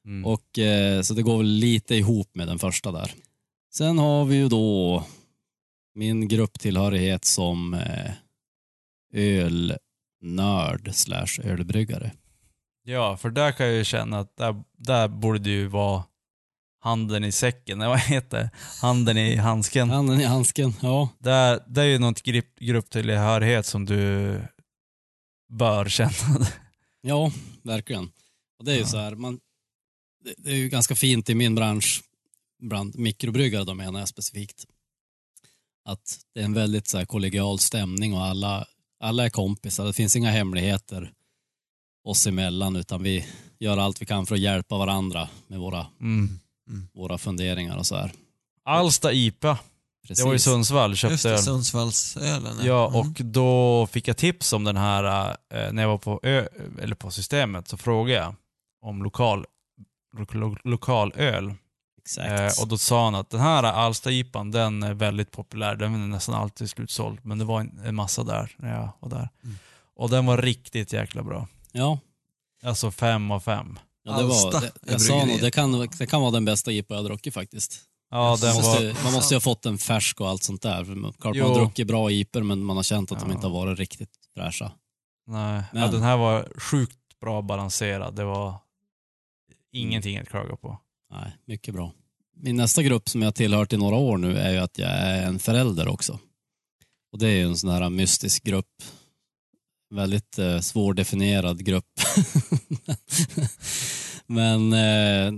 Mm. 0.04 0.24
Och, 0.26 0.58
eh, 0.58 1.02
så 1.02 1.14
det 1.14 1.22
går 1.22 1.38
väl 1.38 1.46
lite 1.46 1.94
ihop 1.94 2.34
med 2.34 2.48
den 2.48 2.58
första 2.58 2.92
där. 2.92 3.12
Sen 3.74 3.98
har 3.98 4.24
vi 4.24 4.36
ju 4.36 4.48
då 4.48 5.04
min 5.94 6.28
grupptillhörighet 6.28 7.24
som 7.24 7.74
eh, 7.74 8.10
ölnörd 9.12 10.90
slash 10.94 11.40
ölbryggare. 11.44 12.12
Ja, 12.88 13.16
för 13.16 13.30
där 13.30 13.52
kan 13.52 13.66
jag 13.66 13.74
ju 13.74 13.84
känna 13.84 14.18
att 14.18 14.36
där, 14.36 14.62
där 14.78 15.08
borde 15.08 15.38
det 15.38 15.50
ju 15.50 15.66
vara 15.66 16.04
handen 16.80 17.24
i 17.24 17.32
säcken, 17.32 17.80
eller 17.80 17.88
vad 17.90 18.00
heter 18.00 18.38
det? 18.38 18.50
Handen 18.80 19.16
i 19.16 19.36
handsken. 19.36 19.90
Handen 19.90 20.20
i 20.20 20.24
handsken, 20.24 20.72
ja. 20.82 21.08
Där, 21.18 21.64
det 21.66 21.80
är 21.80 21.84
ju 21.86 21.98
något 21.98 22.22
grupp, 22.22 22.58
grupptillhörighet 22.58 23.66
som 23.66 23.84
du 23.86 24.40
bör 25.48 25.88
känna. 25.88 26.46
Ja, 27.00 27.32
verkligen. 27.62 28.10
Och 28.58 28.64
det 28.64 28.72
är 28.72 28.76
ju 28.76 28.80
Ja. 28.80 28.86
så 28.86 28.98
här, 28.98 29.14
man, 29.14 29.40
det, 30.24 30.34
det 30.38 30.50
är 30.50 30.56
ju 30.56 30.68
ganska 30.68 30.94
fint 30.94 31.30
i 31.30 31.34
min 31.34 31.54
bransch, 31.54 32.02
bland 32.62 32.98
mikrobryggare 32.98 33.64
då 33.64 33.74
menar 33.74 33.98
jag 34.00 34.08
specifikt, 34.08 34.64
att 35.84 36.18
det 36.34 36.40
är 36.40 36.44
en 36.44 36.54
väldigt 36.54 36.88
så 36.88 36.98
här 36.98 37.04
kollegial 37.04 37.58
stämning 37.58 38.14
och 38.14 38.24
alla, 38.24 38.66
alla 39.00 39.24
är 39.24 39.30
kompisar. 39.30 39.86
Det 39.86 39.92
finns 39.92 40.16
inga 40.16 40.30
hemligheter 40.30 41.12
oss 42.08 42.26
emellan 42.26 42.76
utan 42.76 43.02
vi 43.02 43.26
gör 43.58 43.76
allt 43.78 44.02
vi 44.02 44.06
kan 44.06 44.26
för 44.26 44.34
att 44.34 44.40
hjälpa 44.40 44.78
varandra 44.78 45.28
med 45.46 45.58
våra, 45.58 45.86
Mm. 46.00 46.38
våra 46.94 47.18
funderingar 47.18 47.76
och 47.76 47.86
så 47.86 47.96
här. 47.96 48.12
Alsta 48.64 49.12
IPA, 49.12 49.58
Precis. 50.02 50.18
det 50.24 50.28
var 50.28 50.34
i 50.34 50.38
Sundsvall, 50.38 50.90
Just 50.90 51.02
köpte 51.02 51.28
det, 51.28 51.34
öl. 51.34 51.40
Sundsvallsölen. 51.42 52.56
Ja, 52.64 52.88
Mm. 52.88 53.00
och 53.00 53.06
då 53.24 53.86
fick 53.86 54.08
jag 54.08 54.16
tips 54.16 54.52
om 54.52 54.64
den 54.64 54.76
här, 54.76 55.28
eh, 55.54 55.72
när 55.72 55.82
jag 55.82 55.88
var 55.88 55.98
på, 55.98 56.20
ö, 56.22 56.48
eller 56.82 56.94
på 56.94 57.10
systemet, 57.10 57.68
så 57.68 57.76
frågade 57.76 58.20
jag 58.20 58.34
om 58.82 59.02
lokal, 59.02 59.44
lo, 60.32 60.56
lokalöl. 60.64 61.54
Exakt. 62.02 62.58
Eh, 62.58 62.62
och 62.62 62.68
då 62.68 62.78
sa 62.78 63.04
han 63.04 63.14
att 63.14 63.30
den 63.30 63.40
här 63.40 63.62
Alsta-IPan, 63.62 64.50
den 64.50 64.82
är 64.82 64.94
väldigt 64.94 65.30
populär. 65.30 65.76
Den 65.76 65.94
är 65.94 65.98
nästan 66.06 66.34
alltid 66.34 66.70
slutsåld. 66.70 67.18
Men 67.22 67.38
det 67.38 67.44
var 67.44 67.60
en, 67.60 67.80
en 67.84 67.94
massa 67.94 68.24
där 68.24 68.54
när 68.56 68.74
jag 68.74 68.88
var 69.00 69.10
där. 69.10 69.28
Mm. 69.44 69.56
Och 69.96 70.10
den 70.10 70.26
var 70.26 70.38
riktigt 70.42 70.92
jäkla 70.92 71.22
bra. 71.22 71.48
Ja, 71.78 71.98
Alltså 72.62 72.90
fem 72.90 73.30
av 73.30 73.40
fem. 73.40 73.78
ja, 74.02 74.18
det 74.18 74.24
var, 74.24 74.60
det, 74.60 74.72
jag 74.86 75.00
sa 75.00 75.24
nog, 75.24 75.40
det 75.40 75.50
kan, 75.50 75.88
det 75.98 76.06
kan 76.06 76.20
vara 76.20 76.30
den 76.30 76.44
bästa 76.44 76.72
IPA 76.72 76.94
jag 76.94 77.04
druckit 77.04 77.34
faktiskt. 77.34 77.80
Ja, 78.10 78.36
den 78.40 78.54
Man 78.54 78.62
var... 78.62 78.70
måste, 78.70 79.04
man 79.04 79.12
måste 79.12 79.34
ju 79.34 79.36
ha 79.36 79.40
fått 79.40 79.66
en 79.66 79.78
färsk 79.78 80.20
och 80.20 80.28
allt 80.28 80.42
sånt 80.42 80.62
där. 80.62 81.12
Klart 81.20 81.36
Jo. 81.36 81.44
man 81.44 81.52
har 81.52 81.60
druckit 81.64 81.86
bra 81.86 82.10
IPor 82.10 82.42
men 82.42 82.64
man 82.64 82.76
har 82.76 82.82
känt 82.82 83.12
att 83.12 83.20
de 83.20 83.28
Ja. 83.28 83.34
inte 83.34 83.46
har 83.46 83.54
varit 83.54 83.78
riktigt 83.78 84.10
fräscha. 84.34 84.72
Nej, 85.26 85.62
ja, 85.72 85.78
Men- 85.80 85.90
den 85.90 86.02
här 86.02 86.16
var 86.16 86.48
sjukt 86.60 86.96
bra 87.20 87.42
balanserad. 87.42 88.14
Det 88.16 88.24
var 88.24 88.54
ingenting 89.72 90.18
att 90.18 90.28
klaga 90.28 90.56
på. 90.56 90.78
Nej, 91.10 91.36
mycket 91.46 91.74
bra. 91.74 91.92
Min 92.36 92.56
nästa 92.56 92.82
grupp 92.82 93.08
som 93.08 93.22
jag 93.22 93.26
har 93.26 93.32
tillhört 93.32 93.72
i 93.72 93.76
några 93.76 93.96
år 93.96 94.18
nu 94.18 94.36
är 94.38 94.50
ju 94.52 94.58
att 94.58 94.78
jag 94.78 94.90
är 94.90 95.22
en 95.26 95.38
förälder 95.38 95.88
också. 95.88 96.18
Och 97.12 97.18
det 97.18 97.26
är 97.28 97.36
ju 97.36 97.42
en 97.44 97.56
sån 97.56 97.70
här 97.70 97.90
mystisk 97.90 98.42
grupp. 98.44 98.82
Väldigt 99.90 100.38
eh, 100.38 100.60
svårdefinierad 100.60 101.64
grupp. 101.64 102.00
men, 104.26 104.72
eh, 104.72 105.32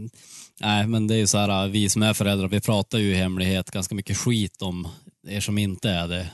nej, 0.60 0.86
men 0.86 1.06
det 1.06 1.14
är 1.14 1.18
ju 1.18 1.26
så 1.26 1.38
här, 1.38 1.68
vi 1.68 1.88
som 1.88 2.02
är 2.02 2.14
föräldrar, 2.14 2.48
vi 2.48 2.60
pratar 2.60 2.98
ju 2.98 3.12
i 3.12 3.16
hemlighet 3.16 3.70
ganska 3.70 3.94
mycket 3.94 4.16
skit 4.16 4.62
om 4.62 4.88
er 5.26 5.40
som 5.40 5.58
inte 5.58 5.90
är 5.90 6.08
det. 6.08 6.30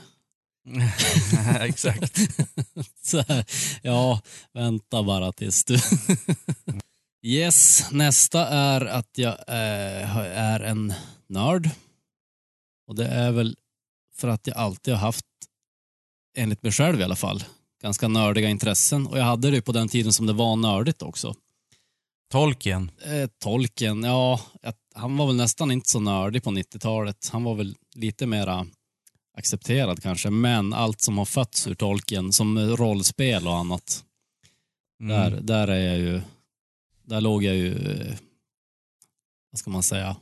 Exakt. 1.59 2.17
Så 3.03 3.21
här, 3.27 3.45
ja, 3.81 4.21
vänta 4.53 5.03
bara 5.03 5.31
tills 5.31 5.63
du... 5.63 5.77
yes, 7.23 7.91
nästa 7.91 8.47
är 8.47 8.85
att 8.85 9.17
jag 9.17 9.33
eh, 9.47 10.17
är 10.17 10.59
en 10.59 10.93
nörd. 11.27 11.69
Och 12.87 12.95
det 12.95 13.07
är 13.07 13.31
väl 13.31 13.57
för 14.15 14.27
att 14.27 14.47
jag 14.47 14.57
alltid 14.57 14.93
har 14.93 15.01
haft, 15.01 15.25
enligt 16.37 16.63
mig 16.63 16.71
själv 16.71 16.99
i 16.99 17.03
alla 17.03 17.15
fall, 17.15 17.43
ganska 17.81 18.07
nördiga 18.07 18.49
intressen. 18.49 19.07
Och 19.07 19.17
jag 19.19 19.23
hade 19.23 19.51
det 19.51 19.61
på 19.61 19.71
den 19.71 19.89
tiden 19.89 20.13
som 20.13 20.25
det 20.25 20.33
var 20.33 20.55
nördigt 20.55 21.01
också. 21.01 21.35
Tolkien. 22.31 22.91
Eh, 23.05 23.29
Tolkien, 23.39 24.03
ja, 24.03 24.41
han 24.95 25.17
var 25.17 25.27
väl 25.27 25.35
nästan 25.35 25.71
inte 25.71 25.89
så 25.89 25.99
nördig 25.99 26.43
på 26.43 26.49
90-talet. 26.51 27.29
Han 27.31 27.43
var 27.43 27.55
väl 27.55 27.75
lite 27.95 28.25
mera 28.25 28.67
accepterad 29.37 30.01
kanske, 30.03 30.29
men 30.29 30.73
allt 30.73 31.01
som 31.01 31.17
har 31.17 31.25
fötts 31.25 31.67
ur 31.67 31.75
Tolkien, 31.75 32.33
som 32.33 32.59
rollspel 32.59 33.47
och 33.47 33.55
annat, 33.55 34.03
Mm. 35.01 35.17
där, 35.31 35.41
där 35.41 35.67
är 35.67 35.87
jag 35.87 35.97
ju, 35.97 36.21
där 37.03 37.21
låg 37.21 37.43
jag 37.43 37.55
ju, 37.55 37.91
eh, 37.91 38.15
vad 39.51 39.59
ska 39.59 39.69
man 39.69 39.83
säga, 39.83 40.15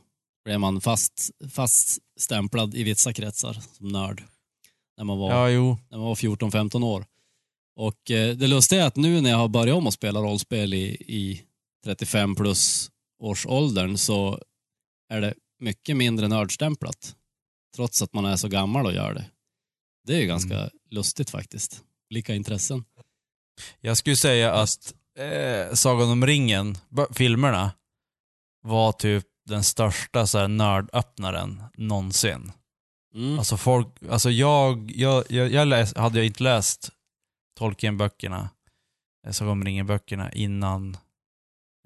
blev 0.44 0.60
man 0.60 0.80
fast, 0.80 1.30
fast 1.50 1.98
stämplad 2.20 2.74
i 2.74 2.82
vissa 2.82 3.12
kretsar 3.12 3.52
som 3.72 3.88
nörd. 3.88 4.22
När 4.96 5.04
man 5.04 5.18
var, 5.18 5.30
Ja, 5.50 5.76
när 5.90 5.98
man 5.98 6.06
var 6.06 6.14
14-15 6.14 6.82
år. 6.84 7.04
Och 7.76 8.10
eh, 8.10 8.36
det 8.36 8.46
lustiga 8.46 8.82
är 8.82 8.86
att 8.86 8.96
nu 8.96 9.20
när 9.20 9.30
jag 9.30 9.36
har 9.36 9.48
börjat 9.48 9.76
om 9.76 9.86
att 9.86 9.94
spela 9.94 10.20
rollspel 10.20 10.74
i, 10.74 10.84
i 11.00 11.42
35 11.84 12.34
plus 12.34 12.90
års 13.22 13.46
åldern 13.46 13.96
så 13.96 14.40
är 15.12 15.20
det 15.20 15.34
mycket 15.60 15.96
mindre 15.96 16.28
nördstämplat. 16.28 17.16
trots 17.76 18.02
att 18.02 18.12
man 18.12 18.24
är 18.24 18.36
så 18.36 18.48
gammal 18.48 18.86
och 18.86 18.92
gör 18.92 19.14
det. 19.14 19.24
Det 20.06 20.14
är 20.16 20.20
ju 20.20 20.26
ganska 20.26 20.58
Mm. 20.58 20.70
lustigt 20.90 21.30
faktiskt. 21.30 21.82
Lika 22.10 22.34
intressen. 22.34 22.84
Jag 23.80 23.96
skulle 23.96 24.16
säga 24.16 24.52
att 24.52 24.94
eh, 25.18 25.74
Sagan 25.74 26.10
om 26.10 26.26
ringen, 26.26 26.78
filmerna, 27.12 27.70
var 28.62 28.92
typ 28.92 29.24
den 29.48 29.64
största 29.64 30.26
så 30.26 30.38
här, 30.38 30.48
nördöppnaren 30.48 31.62
någonsin. 31.76 32.52
Mm. 33.14 33.38
Alltså 33.38 33.56
folk, 33.56 33.88
alltså 34.10 34.30
jag, 34.30 34.90
jag, 34.94 35.24
jag, 35.30 35.52
jag 35.52 35.68
läs, 35.68 35.94
hade 35.94 36.18
jag 36.18 36.26
inte 36.26 36.42
läst 36.42 36.90
Tolkien-böckerna, 37.56 38.50
eh, 39.26 39.32
Sagan 39.32 39.52
om 39.52 39.64
ringen-böckerna 39.64 40.32
innan 40.32 40.96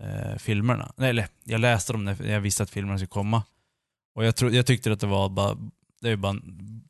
eh, 0.02 0.37
filmerna. 0.38 0.92
Nej, 0.96 1.11
eller 1.11 1.28
jag 1.44 1.61
läste 1.61 1.92
dem 1.92 2.04
när 2.04 2.22
jag 2.22 2.40
visste 2.40 2.62
att 2.62 2.70
filmerna 2.70 2.98
skulle 2.98 3.09
komma. 3.09 3.42
Och 4.14 4.24
jag, 4.24 4.37
tro, 4.37 4.50
jag 4.50 4.66
tyckte 4.66 4.92
att 4.92 5.00
det 5.00 5.06
var 5.06 5.28
bara, 5.28 5.56
det 6.00 6.11
är 6.11 6.16
bara 6.16 6.37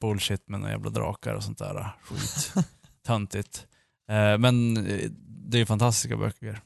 bullshit 0.01 0.49
med 0.49 0.61
några 0.61 0.73
jävla 0.73 0.91
drakar 0.91 1.35
och 1.35 1.45
sånt 1.45 1.59
där 1.59 1.77
eh, 1.81 1.89
skit. 2.03 2.55
Töntigt. 3.07 3.67
Eh, 4.11 4.39
men 4.39 4.77
eh, 4.77 5.11
det 5.51 5.59
är 5.59 5.67
fantastiska 5.67 6.17
böcker. 6.17 6.61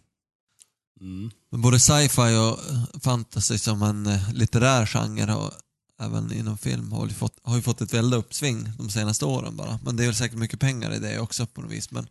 Mm. 1.00 1.30
Både 1.50 1.80
sci-fi 1.80 2.20
och 2.20 2.72
eh, 2.72 3.00
fantasy 3.02 3.58
som 3.58 3.82
en 3.82 4.08
litterär 4.32 4.86
genre 4.86 5.34
och 5.34 5.52
även 6.04 6.32
inom 6.32 6.58
film 6.58 6.92
har 6.92 7.06
ju 7.06 7.12
fått, 7.12 7.38
har 7.42 7.56
ju 7.56 7.62
fått 7.62 7.80
ett 7.80 7.94
väldigt 7.94 8.18
uppsving 8.18 8.68
de 8.78 8.90
senaste 8.90 9.24
åren 9.24 9.56
bara. 9.56 9.78
Men 9.84 9.96
det 9.96 10.02
är 10.02 10.06
väl 10.06 10.14
säkert 10.14 10.38
mycket 10.38 10.60
pengar 10.60 10.94
i 10.94 10.98
det 10.98 11.18
också 11.18 11.46
på 11.46 11.60
något 11.60 11.72
vis. 11.72 11.90
Men 11.90 12.06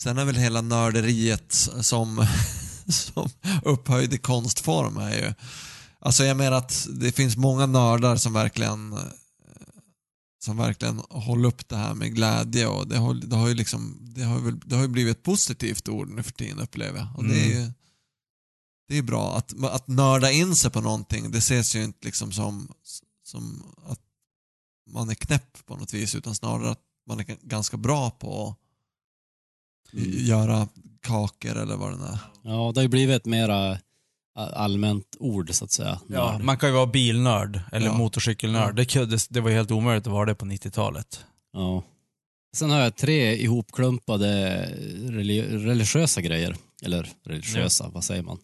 sen 0.00 0.18
är 0.18 0.24
väl 0.24 0.36
hela 0.36 0.60
nörderiet 0.60 1.52
som, 1.80 2.26
som 2.88 3.30
upphöjd 3.64 4.22
konstform 4.22 4.96
är 4.96 5.14
ju... 5.14 5.34
Alltså 6.02 6.24
jag 6.24 6.36
menar 6.36 6.56
att 6.56 6.88
det 6.90 7.12
finns 7.12 7.36
många 7.36 7.66
nördar 7.66 8.16
som 8.16 8.32
verkligen 8.32 8.98
som 10.44 10.56
verkligen 10.56 11.02
håller 11.10 11.48
upp 11.48 11.68
det 11.68 11.76
här 11.76 11.94
med 11.94 12.14
glädje 12.14 12.66
och 12.66 12.88
det 12.88 12.96
har, 12.96 13.14
det 13.14 13.36
har 13.36 13.48
ju 13.48 13.54
liksom 13.54 13.98
det 14.00 14.22
har, 14.22 14.38
väl, 14.38 14.60
det 14.64 14.74
har 14.74 14.82
ju 14.82 14.88
blivit 14.88 15.16
ett 15.16 15.22
positivt 15.22 15.88
ord 15.88 16.08
nu 16.10 16.22
för 16.22 16.32
tiden 16.32 16.58
upplever 16.58 16.98
jag. 16.98 17.08
Och 17.16 17.24
det 17.24 17.40
är 17.40 17.46
Mm. 17.50 17.62
ju 17.62 17.72
det 18.90 18.98
är 18.98 19.02
bra. 19.02 19.36
Att, 19.36 19.64
att 19.64 19.88
nörda 19.88 20.30
in 20.30 20.56
sig 20.56 20.70
på 20.70 20.80
någonting, 20.80 21.30
det 21.30 21.38
ses 21.38 21.76
ju 21.76 21.84
inte 21.84 22.06
liksom 22.06 22.32
som, 22.32 22.72
som 23.24 23.62
att 23.86 24.00
man 24.90 25.10
är 25.10 25.14
knäpp 25.14 25.66
på 25.66 25.76
något 25.76 25.94
vis, 25.94 26.14
utan 26.14 26.34
snarare 26.34 26.70
att 26.70 26.80
man 27.06 27.20
är 27.20 27.24
ganska 27.42 27.76
bra 27.76 28.10
på 28.10 28.48
att 28.48 28.56
Mm. 29.92 30.10
göra 30.26 30.68
kakor 31.00 31.56
eller 31.56 31.76
vad 31.76 31.98
det 31.98 32.04
är. 32.06 32.18
Ja, 32.42 32.72
det 32.74 32.78
har 32.80 32.82
ju 32.82 32.88
blivit 32.88 33.16
ett 33.16 33.26
mera 33.26 33.72
a- 34.34 34.50
allmänt 34.54 35.16
ord 35.20 35.54
så 35.54 35.64
att 35.64 35.70
säga. 35.70 36.00
Ja, 36.08 36.32
Nörd. 36.32 36.44
man 36.44 36.58
kan 36.58 36.68
ju 36.68 36.74
vara 36.74 36.86
bilnörd 36.86 37.60
eller 37.72 37.86
Ja. 37.86 37.92
motorcykelnörd. 37.98 38.78
Ja. 38.78 39.04
Det, 39.06 39.26
det 39.30 39.40
var 39.40 39.50
helt 39.50 39.70
omöjligt 39.70 40.06
att 40.06 40.12
vara 40.12 40.26
det 40.26 40.34
på 40.34 40.44
90-talet. 40.46 41.24
Ja. 41.52 41.82
Sen 42.56 42.70
har 42.70 42.78
jag 42.80 42.96
tre 42.96 43.34
ihopklumpade 43.36 44.66
reli- 45.10 45.58
religiösa 45.58 46.20
grejer. 46.20 46.56
Eller 46.82 47.10
religiösa, 47.24 47.88
vad 47.88 48.04
säger 48.04 48.22
man? 48.22 48.38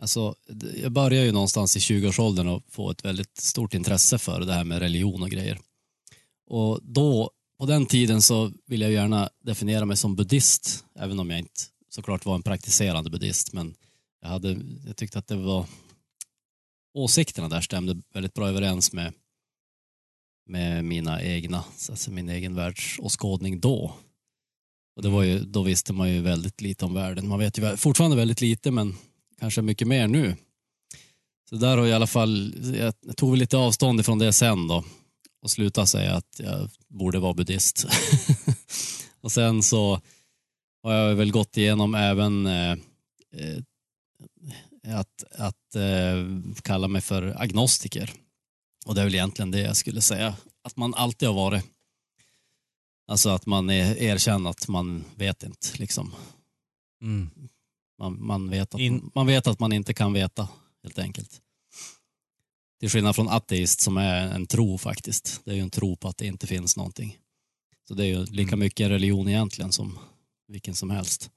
Alltså, 0.00 0.34
jag 0.82 0.92
började 0.92 1.26
ju 1.26 1.32
någonstans 1.32 1.76
i 1.76 1.80
20-årsåldern 1.80 2.48
och 2.48 2.62
få 2.68 2.90
ett 2.90 3.04
väldigt 3.04 3.36
stort 3.36 3.74
intresse 3.74 4.18
för 4.18 4.40
det 4.40 4.52
här 4.52 4.64
med 4.64 4.78
religion 4.78 5.22
och 5.22 5.30
grejer. 5.30 5.58
Och 6.46 6.80
då, 6.82 7.30
på 7.58 7.66
den 7.66 7.86
tiden 7.86 8.22
så 8.22 8.52
ville 8.66 8.84
jag 8.84 8.92
gärna 8.92 9.30
definiera 9.44 9.84
mig 9.84 9.96
som 9.96 10.16
buddhist, 10.16 10.84
även 10.94 11.20
om 11.20 11.30
jag 11.30 11.38
inte 11.38 11.60
såklart 11.88 12.24
var 12.24 12.34
en 12.34 12.42
praktiserande 12.42 13.10
buddhist, 13.10 13.52
men 13.52 13.74
jag, 14.22 14.28
hade, 14.28 14.56
jag 14.86 14.96
tyckte 14.96 15.18
att 15.18 15.26
det 15.26 15.36
var 15.36 15.66
åsikterna 16.94 17.48
där 17.48 17.60
stämde 17.60 18.02
väldigt 18.14 18.34
bra 18.34 18.48
överens 18.48 18.92
med 18.92 19.12
med 20.46 20.84
mina 20.84 21.22
egna, 21.22 21.64
alltså 21.90 22.10
min 22.10 22.28
egen 22.28 22.54
världsåskådning 22.54 23.60
då. 23.60 23.94
Och 24.96 25.02
det 25.02 25.08
var 25.08 25.22
ju, 25.22 25.38
då 25.38 25.62
visste 25.62 25.92
man 25.92 26.10
ju 26.10 26.20
väldigt 26.20 26.60
lite 26.60 26.84
om 26.84 26.94
världen. 26.94 27.28
Man 27.28 27.38
vet 27.38 27.58
ju 27.58 27.76
fortfarande 27.76 28.16
väldigt 28.16 28.40
lite, 28.40 28.70
men 28.70 28.96
kanske 29.40 29.62
mycket 29.62 29.88
mer 29.88 30.08
nu. 30.08 30.36
Så 31.48 31.56
där 31.56 31.76
har 31.76 31.78
jag 31.78 31.88
i 31.88 31.92
alla 31.92 32.06
fall, 32.06 32.54
jag 32.74 33.16
tog 33.16 33.30
väl 33.30 33.38
lite 33.38 33.56
avstånd 33.56 34.00
ifrån 34.00 34.18
det 34.18 34.32
sen 34.32 34.68
då 34.68 34.84
och 35.42 35.50
slutade 35.50 35.86
säga 35.86 36.14
att 36.16 36.40
jag 36.44 36.70
borde 36.88 37.18
vara 37.18 37.34
buddhist. 37.34 37.86
och 39.20 39.32
sen 39.32 39.62
så 39.62 40.00
har 40.82 40.92
jag 40.92 41.14
väl 41.14 41.32
gått 41.32 41.56
igenom 41.56 41.94
även 41.94 42.46
eh, 42.46 42.76
eh, 43.32 44.98
att, 44.98 45.24
att 45.32 45.74
eh, 45.74 46.52
kalla 46.62 46.88
mig 46.88 47.02
för 47.02 47.42
agnostiker. 47.42 48.12
Och 48.86 48.94
det 48.94 49.00
är 49.00 49.04
väl 49.04 49.14
egentligen 49.14 49.50
det 49.50 49.60
jag 49.60 49.76
skulle 49.76 50.00
säga 50.00 50.36
att 50.62 50.76
man 50.76 50.94
alltid 50.94 51.28
har 51.28 51.34
varit. 51.34 51.64
Alltså 53.06 53.30
att 53.30 53.46
man 53.46 53.70
är, 53.70 54.02
erkänner 54.02 54.50
att 54.50 54.68
man 54.68 55.04
vet 55.14 55.42
inte. 55.42 55.68
Liksom. 55.74 56.14
Mm. 57.02 57.30
Man, 58.00 58.26
man, 58.26 58.50
vet 58.50 58.74
att, 58.74 58.80
In- 58.80 59.10
man 59.14 59.26
vet 59.26 59.46
att 59.46 59.60
man 59.60 59.72
inte 59.72 59.94
kan 59.94 60.12
veta, 60.12 60.48
helt 60.82 60.98
enkelt. 60.98 61.40
Till 62.80 62.90
skillnad 62.90 63.16
från 63.16 63.28
ateist 63.28 63.80
som 63.80 63.96
är 63.96 64.28
en 64.34 64.46
tro 64.46 64.78
faktiskt. 64.78 65.40
Det 65.44 65.50
är 65.50 65.54
ju 65.54 65.60
en 65.60 65.70
tro 65.70 65.96
på 65.96 66.08
att 66.08 66.16
det 66.16 66.26
inte 66.26 66.46
finns 66.46 66.76
någonting. 66.76 67.18
Så 67.88 67.94
det 67.94 68.04
är 68.04 68.08
ju 68.08 68.24
lika 68.24 68.48
Mm. 68.48 68.58
mycket 68.58 68.90
religion 68.90 69.28
egentligen 69.28 69.72
som 69.72 69.98
vilken 70.48 70.74
som 70.74 70.90
helst. 70.90 71.30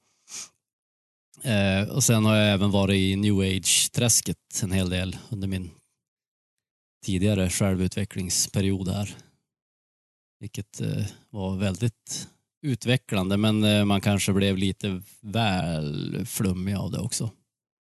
Eh, 1.42 1.88
och 1.88 2.04
sen 2.04 2.24
har 2.24 2.36
jag 2.36 2.52
även 2.54 2.70
varit 2.70 2.96
i 2.96 3.16
new 3.16 3.38
age-träsket 3.40 4.62
en 4.62 4.72
hel 4.72 4.90
del 4.90 5.16
under 5.30 5.48
min 5.48 5.70
tidigare 7.04 7.50
självutvecklingsperiod 7.50 8.88
här. 8.88 9.16
Vilket 10.40 10.80
eh, 10.80 11.06
var 11.30 11.56
väldigt 11.56 12.28
utvecklande 12.64 13.36
men 13.36 13.64
eh, 13.64 13.84
man 13.84 14.00
kanske 14.00 14.32
blev 14.32 14.58
lite 14.58 15.02
väl 15.20 16.26
flummig 16.26 16.74
av 16.74 16.90
det 16.90 16.98
också. 16.98 17.30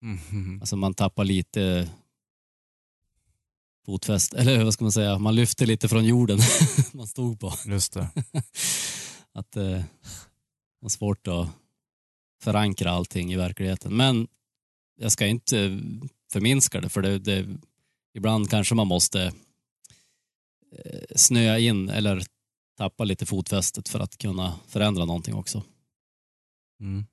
Mhm. 0.03 0.59
Alltså 0.61 0.77
man 0.77 0.95
tappar 0.95 1.25
lite 1.25 1.91
fotfäste, 3.87 4.39
eller 4.39 4.65
vad 4.65 4.75
ska 4.75 4.85
man 4.85 4.93
säga, 4.93 5.19
man 5.19 5.35
lyfter 5.35 5.67
lite 5.67 5.89
från 5.89 6.05
jorden 6.05 6.39
man 6.93 7.07
stod 7.07 7.41
på. 7.41 7.53
Just 7.67 7.93
det. 7.93 8.09
att 9.33 9.57
eh, 9.57 9.63
det 9.63 9.85
var 10.81 10.89
svårt 10.89 11.27
att 11.27 11.49
förankra 12.43 12.91
allting 12.91 13.33
i 13.33 13.37
verkligheten. 13.37 13.97
Men 13.97 14.29
jag 14.97 15.13
ska 15.13 15.27
inte 15.27 15.81
förminska 16.33 16.81
det, 16.81 16.89
för 16.89 17.03
det, 17.03 17.19
det, 17.19 17.47
ibland 18.15 18.51
kanske 18.51 18.75
man 18.75 18.87
måste 18.87 19.23
eh, 20.73 21.01
snöa 21.17 21.59
in 21.59 21.89
eller 21.89 22.23
tappa 22.77 23.05
lite 23.05 23.27
fotfästet 23.27 23.89
för 23.89 24.01
att 24.01 24.19
kunna 24.19 24.55
förändra 24.69 25.05
någonting 25.05 25.35
också. 25.35 25.63
Mm. 26.81 27.07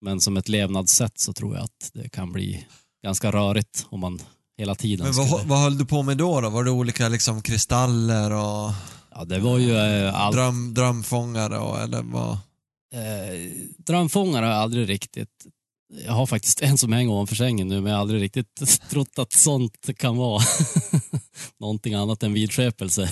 Men 0.00 0.20
som 0.20 0.36
ett 0.36 0.48
levnadssätt 0.48 1.18
så 1.18 1.32
tror 1.32 1.54
jag 1.54 1.64
att 1.64 1.90
det 1.94 2.08
kan 2.08 2.32
bli 2.32 2.66
ganska 3.04 3.32
rörigt 3.32 3.86
om 3.88 4.00
man 4.00 4.20
hela 4.58 4.74
tiden 4.74 5.06
Men 5.06 5.14
vad, 5.14 5.28
skulle... 5.28 5.48
vad 5.48 5.58
höll 5.58 5.78
du 5.78 5.86
på 5.86 6.02
med 6.02 6.16
då? 6.16 6.40
då? 6.40 6.50
Var 6.50 6.64
det 6.64 6.70
olika 6.70 7.08
liksom 7.08 7.42
kristaller 7.42 8.32
och 8.32 8.72
Ja, 9.14 9.24
det 9.24 9.38
var 9.38 9.58
ju 9.58 9.76
eh, 9.76 10.14
allt 10.14 10.36
dröm, 10.36 10.74
drömfångare 10.74 11.58
och, 11.58 11.80
eller 11.80 12.02
vad? 12.02 12.32
Eh, 12.94 13.52
drömfångare 13.78 14.44
har 14.44 14.52
jag 14.52 14.60
aldrig 14.62 14.88
riktigt... 14.88 15.46
Jag 16.06 16.12
har 16.12 16.26
faktiskt 16.26 16.62
en 16.62 16.78
som 16.78 16.92
hänger 16.92 17.12
ovanför 17.12 17.34
sängen 17.34 17.68
nu, 17.68 17.80
men 17.80 17.90
jag 17.90 17.96
har 17.96 18.00
aldrig 18.00 18.22
riktigt 18.22 18.80
trott 18.90 19.18
att 19.18 19.32
sånt 19.32 19.90
kan 19.96 20.16
vara 20.16 20.42
någonting 21.60 21.94
annat 21.94 22.22
än 22.22 22.32
vidskepelse. 22.32 23.10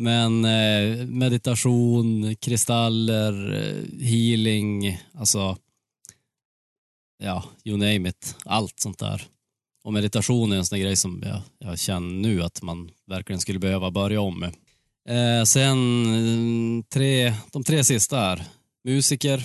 Men 0.00 0.44
eh, 0.44 1.06
meditation, 1.06 2.36
kristaller, 2.36 3.52
eh, 3.52 4.06
healing, 4.06 4.98
alltså 5.14 5.56
ja, 7.22 7.44
you 7.64 7.76
name 7.76 8.08
it. 8.08 8.36
Allt 8.44 8.80
sånt 8.80 8.98
där. 8.98 9.22
Och 9.84 9.92
meditation 9.92 10.52
är 10.52 10.56
en 10.56 10.66
sån 10.66 10.80
grej 10.80 10.96
som 10.96 11.22
jag, 11.26 11.40
jag 11.58 11.78
känner 11.78 12.14
nu 12.14 12.42
att 12.42 12.62
man 12.62 12.90
verkligen 13.06 13.40
skulle 13.40 13.58
behöva 13.58 13.90
börja 13.90 14.20
om 14.20 14.40
med. 14.40 14.54
Eh, 15.08 15.44
sen 15.44 16.04
eh, 16.06 16.84
tre, 16.88 17.34
de 17.52 17.64
tre 17.64 17.84
sista 17.84 18.16
här. 18.16 18.44
Musiker. 18.84 19.44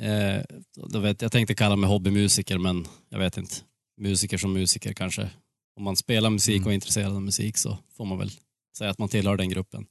Eh, 0.00 0.42
då 0.74 0.98
vet, 0.98 1.22
jag 1.22 1.32
tänkte 1.32 1.54
kalla 1.54 1.76
mig 1.76 1.88
hobbymusiker, 1.90 2.58
men 2.58 2.86
jag 3.08 3.18
vet 3.18 3.36
inte. 3.36 3.54
Musiker 4.00 4.38
som 4.38 4.52
musiker 4.52 4.92
kanske. 4.92 5.30
Om 5.76 5.82
man 5.84 5.96
spelar 5.96 6.30
musik 6.30 6.56
och 6.56 6.62
är 6.62 6.66
Mm. 6.66 6.74
intresserad 6.74 7.12
av 7.12 7.22
musik 7.22 7.56
så 7.56 7.78
får 7.96 8.04
man 8.04 8.18
väl 8.18 8.30
säga 8.78 8.90
att 8.90 8.98
man 8.98 9.08
tillhör 9.08 9.36
den 9.36 9.48
gruppen. 9.48 9.86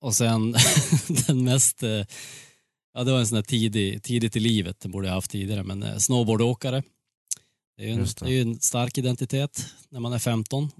Och 0.00 0.14
sen 0.14 0.54
den 1.26 1.44
mest, 1.44 1.82
eh, 1.82 2.04
ja 2.94 3.04
det 3.04 3.12
var 3.12 3.18
en 3.18 3.26
sån 3.26 3.36
där 3.36 3.42
tidig, 3.42 4.02
tidigt 4.02 4.36
i 4.36 4.40
livet, 4.40 4.80
det 4.80 4.88
borde 4.88 5.06
jag 5.06 5.14
haft 5.14 5.30
tidigare, 5.30 5.62
men 5.62 5.82
eh, 5.82 5.96
snowboardåkare. 5.96 6.82
Det 7.76 7.82
är 7.82 7.86
ju 7.86 7.92
en, 7.92 7.98
det. 7.98 8.24
det. 8.24 8.32
är 8.32 8.42
en 8.42 8.60
stark 8.60 8.98
identitet 8.98 9.66
när 9.88 10.00
man 10.00 10.12
är 10.12 10.18
15. 10.18 10.70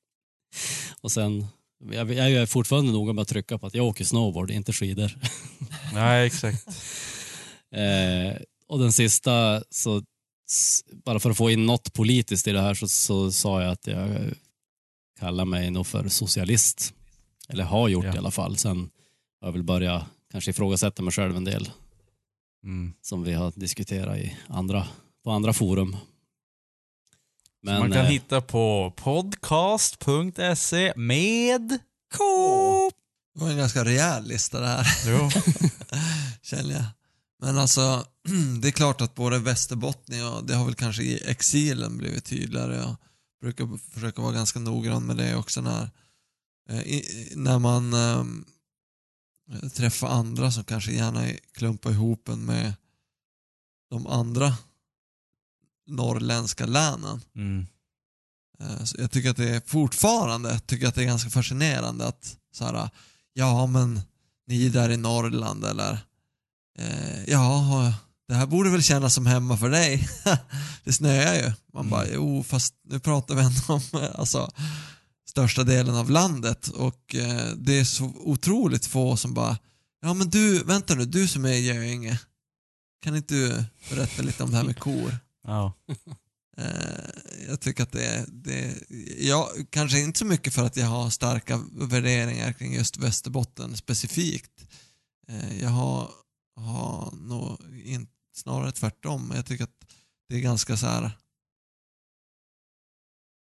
och 1.00 1.12
sen, 1.12 1.46
jag, 1.92 2.12
jag 2.12 2.30
är 2.32 2.46
fortfarande 2.46 2.92
noga 2.92 3.12
med 3.12 3.22
att 3.22 3.28
trycka 3.28 3.58
på 3.58 3.66
att 3.66 3.74
jag 3.74 3.86
åker 3.86 4.04
snowboard, 4.04 4.50
inte 4.50 4.72
skidor. 4.72 5.18
Nej, 5.94 6.26
exakt. 6.26 6.68
Eh, 7.74 8.42
och 8.66 8.78
den 8.78 8.92
sista, 8.92 9.62
så, 9.70 10.02
bara 11.04 11.20
för 11.20 11.30
att 11.30 11.36
få 11.36 11.50
in 11.50 11.66
något 11.66 11.92
politiskt 11.92 12.46
i 12.46 12.52
det 12.52 12.60
här 12.60 12.74
så, 12.74 12.88
så 12.88 13.32
sa 13.32 13.62
jag 13.62 13.70
att 13.70 13.86
jag 13.86 14.34
kallar 15.18 15.44
mig 15.44 15.70
nog 15.70 15.86
för 15.86 16.08
socialist. 16.08 16.94
Eller 17.48 17.64
har 17.64 17.88
gjort 17.88 18.04
Ja. 18.04 18.14
i 18.14 18.18
alla 18.18 18.30
fall. 18.30 18.56
Sen 18.56 18.90
har 19.40 19.48
jag 19.48 19.52
väl 19.52 19.62
börjat 19.62 20.04
kanske 20.32 20.50
ifrågasätta 20.50 21.02
mig 21.02 21.12
själv 21.12 21.36
en 21.36 21.44
del 21.44 21.70
Mm. 22.64 22.92
som 23.02 23.22
vi 23.22 23.32
har 23.32 23.52
diskuterat 23.56 24.18
i 24.18 24.36
andra, 24.48 24.86
på 25.24 25.30
andra 25.30 25.52
forum. 25.52 25.96
Men, 27.62 27.78
Man 27.78 27.92
kan 27.92 28.04
eh, 28.04 28.10
hitta 28.10 28.40
på 28.40 28.92
podcast.se 28.96 30.92
med 30.96 31.78
K. 32.16 32.24
Det 33.34 33.40
var 33.40 33.50
en 33.50 33.56
ganska 33.56 33.84
rejäl 33.84 34.24
lista 34.28 34.60
det 34.60 34.66
här. 34.66 34.86
Jo. 35.06 35.30
känner 36.42 36.74
jag. 36.74 36.84
Men 37.42 37.58
alltså, 37.58 38.06
det 38.62 38.68
är 38.68 38.72
klart 38.72 39.00
att 39.00 39.14
både 39.14 39.38
Västerbottning 39.38 40.24
och 40.26 40.44
det 40.46 40.54
har 40.54 40.64
väl 40.64 40.74
kanske 40.74 41.02
i 41.02 41.22
exilen 41.26 41.98
blivit 41.98 42.24
tydligare. 42.24 42.76
Jag 42.76 42.96
brukar 43.40 43.76
försöka 43.76 44.22
vara 44.22 44.32
ganska 44.32 44.58
noggrann 44.58 45.06
med 45.06 45.16
det 45.16 45.36
också 45.36 45.60
när, 45.60 45.90
eh, 46.68 46.80
i, 46.80 47.32
när 47.36 47.58
man 47.58 47.92
eh, 47.92 48.24
träffar 49.68 50.08
andra 50.08 50.52
som 50.52 50.64
kanske 50.64 50.92
gärna 50.92 51.28
klumpar 51.52 51.90
ihop 51.90 52.28
en 52.28 52.44
med 52.44 52.74
de 53.90 54.06
andra 54.06 54.56
norrländska 55.86 56.66
länen. 56.66 57.20
Mm. 57.34 57.66
Eh, 58.58 58.84
Så 58.84 58.96
jag 59.00 59.10
tycker 59.10 59.30
att 59.30 59.36
det 59.36 59.56
är 59.56 59.60
fortfarande 59.60 60.58
tycker 60.58 60.88
att 60.88 60.94
det 60.94 61.02
är 61.02 61.06
ganska 61.06 61.30
fascinerande 61.30 62.06
att 62.06 62.38
så 62.52 62.64
här, 62.64 62.90
ja 63.32 63.66
men 63.66 64.00
ni 64.46 64.66
är 64.66 64.70
där 64.70 64.90
i 64.90 64.96
Norrland 64.96 65.64
eller 65.64 65.98
eh, 66.78 67.24
ja, 67.30 67.92
det 68.28 68.34
här 68.34 68.46
borde 68.46 68.70
väl 68.70 68.82
kännas 68.82 69.14
som 69.14 69.26
hemma 69.26 69.56
för 69.56 69.70
dig. 69.70 70.08
det 70.84 70.92
snöar 70.92 71.34
ju. 71.34 71.52
Man 71.72 71.80
Mm. 71.86 71.90
bara, 71.90 72.06
jo 72.08 72.42
fast 72.42 72.74
nu 72.88 73.00
pratar 73.00 73.34
vi 73.34 73.40
ändå 73.42 73.60
om 73.74 74.02
eh, 74.02 74.10
alltså, 74.20 74.50
största 75.28 75.64
delen 75.64 75.94
av 75.94 76.10
landet 76.10 76.68
och 76.68 77.14
eh, 77.14 77.48
det 77.56 77.78
är 77.78 77.84
så 77.84 78.04
otroligt 78.04 78.86
få 78.86 79.16
som 79.16 79.34
bara, 79.34 79.58
ja 80.02 80.14
men 80.14 80.30
du, 80.30 80.62
vänta 80.64 80.94
nu, 80.94 81.04
du 81.04 81.28
som 81.28 81.44
är 81.44 81.52
i 81.52 81.66
Göinge, 81.66 82.20
kan 83.02 83.16
inte 83.16 83.34
du 83.34 83.64
berätta 83.90 84.22
lite 84.22 84.42
om 84.42 84.50
det 84.50 84.56
här 84.56 84.64
med 84.64 84.78
kor? 84.78 85.18
Ja. 85.48 85.72
Eh, 86.58 87.10
jag 87.48 87.60
tycker 87.60 87.82
att 87.82 87.92
det, 87.92 88.24
det 88.28 88.74
ja, 89.18 89.50
kanske 89.70 90.00
inte 90.00 90.18
så 90.18 90.24
mycket 90.24 90.54
för 90.54 90.64
att 90.66 90.76
jag 90.76 90.86
har 90.86 91.10
starka 91.10 91.60
värderingar 91.72 92.52
kring 92.52 92.74
just 92.74 92.96
Västerbotten 92.96 93.76
specifikt. 93.76 94.64
Eh, 95.28 95.60
jag 95.62 95.68
har, 95.68 96.10
har 96.56 97.12
nog 97.16 97.58
in, 97.84 98.06
snarare 98.36 98.72
tvärtom. 98.72 99.32
Jag 99.34 99.46
tycker 99.46 99.64
att 99.64 99.84
det 100.28 100.34
är 100.36 100.40
ganska 100.40 100.76
så 100.76 100.86
här 100.86 101.10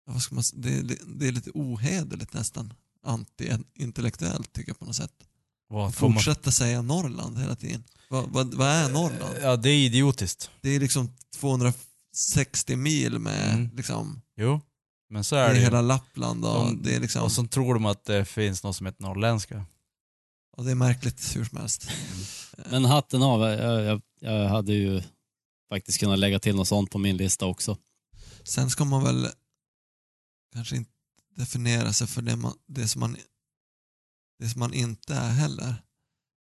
vad 0.05 0.21
ska 0.21 0.35
man, 0.35 0.43
det, 0.53 0.69
är 0.77 0.83
det 1.05 1.27
är 1.27 1.31
lite 1.31 1.51
ohederligt 1.53 2.33
nästan. 2.33 2.73
Anti-intellektuellt 3.05 4.53
tycker 4.53 4.69
jag 4.69 4.79
på 4.79 4.85
något 4.85 4.95
sätt. 4.95 5.13
Vad 5.67 5.95
Fortsätta 5.95 6.51
säga 6.51 6.81
Norrland 6.81 7.37
hela 7.39 7.55
tiden. 7.55 7.83
Vad, 8.09 8.29
vad, 8.29 8.53
vad 8.53 8.67
är 8.67 8.89
Norrland? 8.89 9.35
Ja, 9.41 9.55
det 9.55 9.69
är 9.69 9.85
idiotiskt. 9.85 10.49
Det 10.61 10.69
är 10.69 10.79
liksom 10.79 11.09
260 11.35 12.75
mil 12.75 13.19
med 13.19 13.53
Mm. 13.53 13.69
liksom 13.75 14.21
Jo, 14.37 14.61
men 15.09 15.23
så 15.23 15.35
Det 15.35 15.41
är 15.41 15.45
är 15.49 15.53
det 15.53 15.59
ju. 15.59 15.63
hela 15.63 15.81
Lappland 15.81 16.45
och 16.45 16.65
De- 16.65 16.81
det 16.83 16.95
är 16.95 16.99
liksom, 16.99 17.23
Och 17.23 17.31
så 17.31 17.47
tror 17.47 17.73
de 17.73 17.85
att 17.85 18.05
det 18.05 18.25
finns 18.25 18.63
något 18.63 18.75
som 18.75 18.85
heter 18.85 19.03
norrländska. 19.03 19.65
och 20.57 20.65
det 20.65 20.71
är 20.71 20.75
märkligt 20.75 21.35
hur 21.35 21.45
som 21.45 21.57
helst. 21.57 21.87
Men 22.69 22.85
hatten 22.85 23.21
av, 23.23 23.41
jag, 23.41 23.83
jag, 23.83 24.01
jag 24.25 24.49
hade 24.49 24.73
ju 24.73 25.01
faktiskt 25.69 25.99
kunnat 25.99 26.19
lägga 26.19 26.39
till 26.39 26.55
något 26.55 26.67
sånt 26.67 26.91
på 26.91 26.97
min 26.97 27.17
lista 27.17 27.45
också. 27.45 27.77
Sen 28.43 28.69
ska 28.69 28.85
man 28.85 29.03
väl 29.03 29.27
kanske 30.53 30.75
inte 30.75 30.91
definiera 31.35 31.93
sig 31.93 32.07
för 32.07 32.21
det, 32.21 32.35
man, 32.35 32.53
det, 32.65 32.87
som, 32.87 32.99
man, 32.99 33.17
det 34.39 34.49
som 34.49 34.59
man 34.59 34.73
inte 34.73 35.15
är 35.15 35.29
heller. 35.29 35.75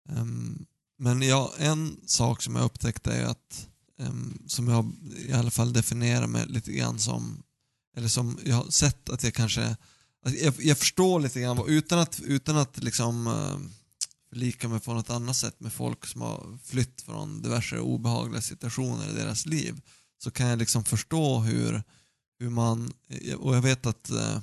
Um, 0.09 0.65
men 0.97 1.21
ja, 1.21 1.53
en 1.57 1.99
sak 2.05 2.41
som 2.41 2.55
jag 2.55 2.65
upptäckte 2.65 3.13
är 3.13 3.25
att 3.25 3.67
um, 3.97 4.43
som 4.47 4.67
jag 4.67 4.91
i 5.17 5.33
alla 5.33 5.51
fall 5.51 5.73
definierar 5.73 6.27
mig 6.27 6.45
lite 6.47 6.71
grann 6.71 6.99
som 6.99 7.43
eller 7.97 8.07
som 8.07 8.39
jag 8.45 8.55
har 8.55 8.69
sett 8.69 9.09
att 9.09 9.23
jag 9.23 9.33
kanske 9.33 9.75
jag, 10.23 10.53
jag 10.59 10.77
förstår 10.77 11.19
lite 11.19 11.41
grann 11.41 11.63
utan 11.67 11.99
att, 11.99 12.19
utan 12.19 12.57
att 12.57 12.83
liksom 12.83 13.27
uh, 13.27 13.57
förlika 14.33 14.67
mig 14.69 14.79
på 14.79 14.93
något 14.93 15.09
annat 15.09 15.35
sätt 15.37 15.59
med 15.59 15.73
folk 15.73 16.05
som 16.05 16.21
har 16.21 16.57
flytt 16.63 17.01
från 17.01 17.41
diverse 17.41 17.79
obehagliga 17.79 18.41
situationer 18.41 19.09
i 19.09 19.13
deras 19.13 19.45
liv 19.45 19.81
så 20.23 20.31
kan 20.31 20.47
jag 20.47 20.59
liksom 20.59 20.83
förstå 20.83 21.39
hur, 21.39 21.83
hur 22.39 22.49
man, 22.49 22.93
och 23.37 23.55
jag 23.55 23.61
vet 23.61 23.85
att 23.85 24.09
eh, 24.09 24.35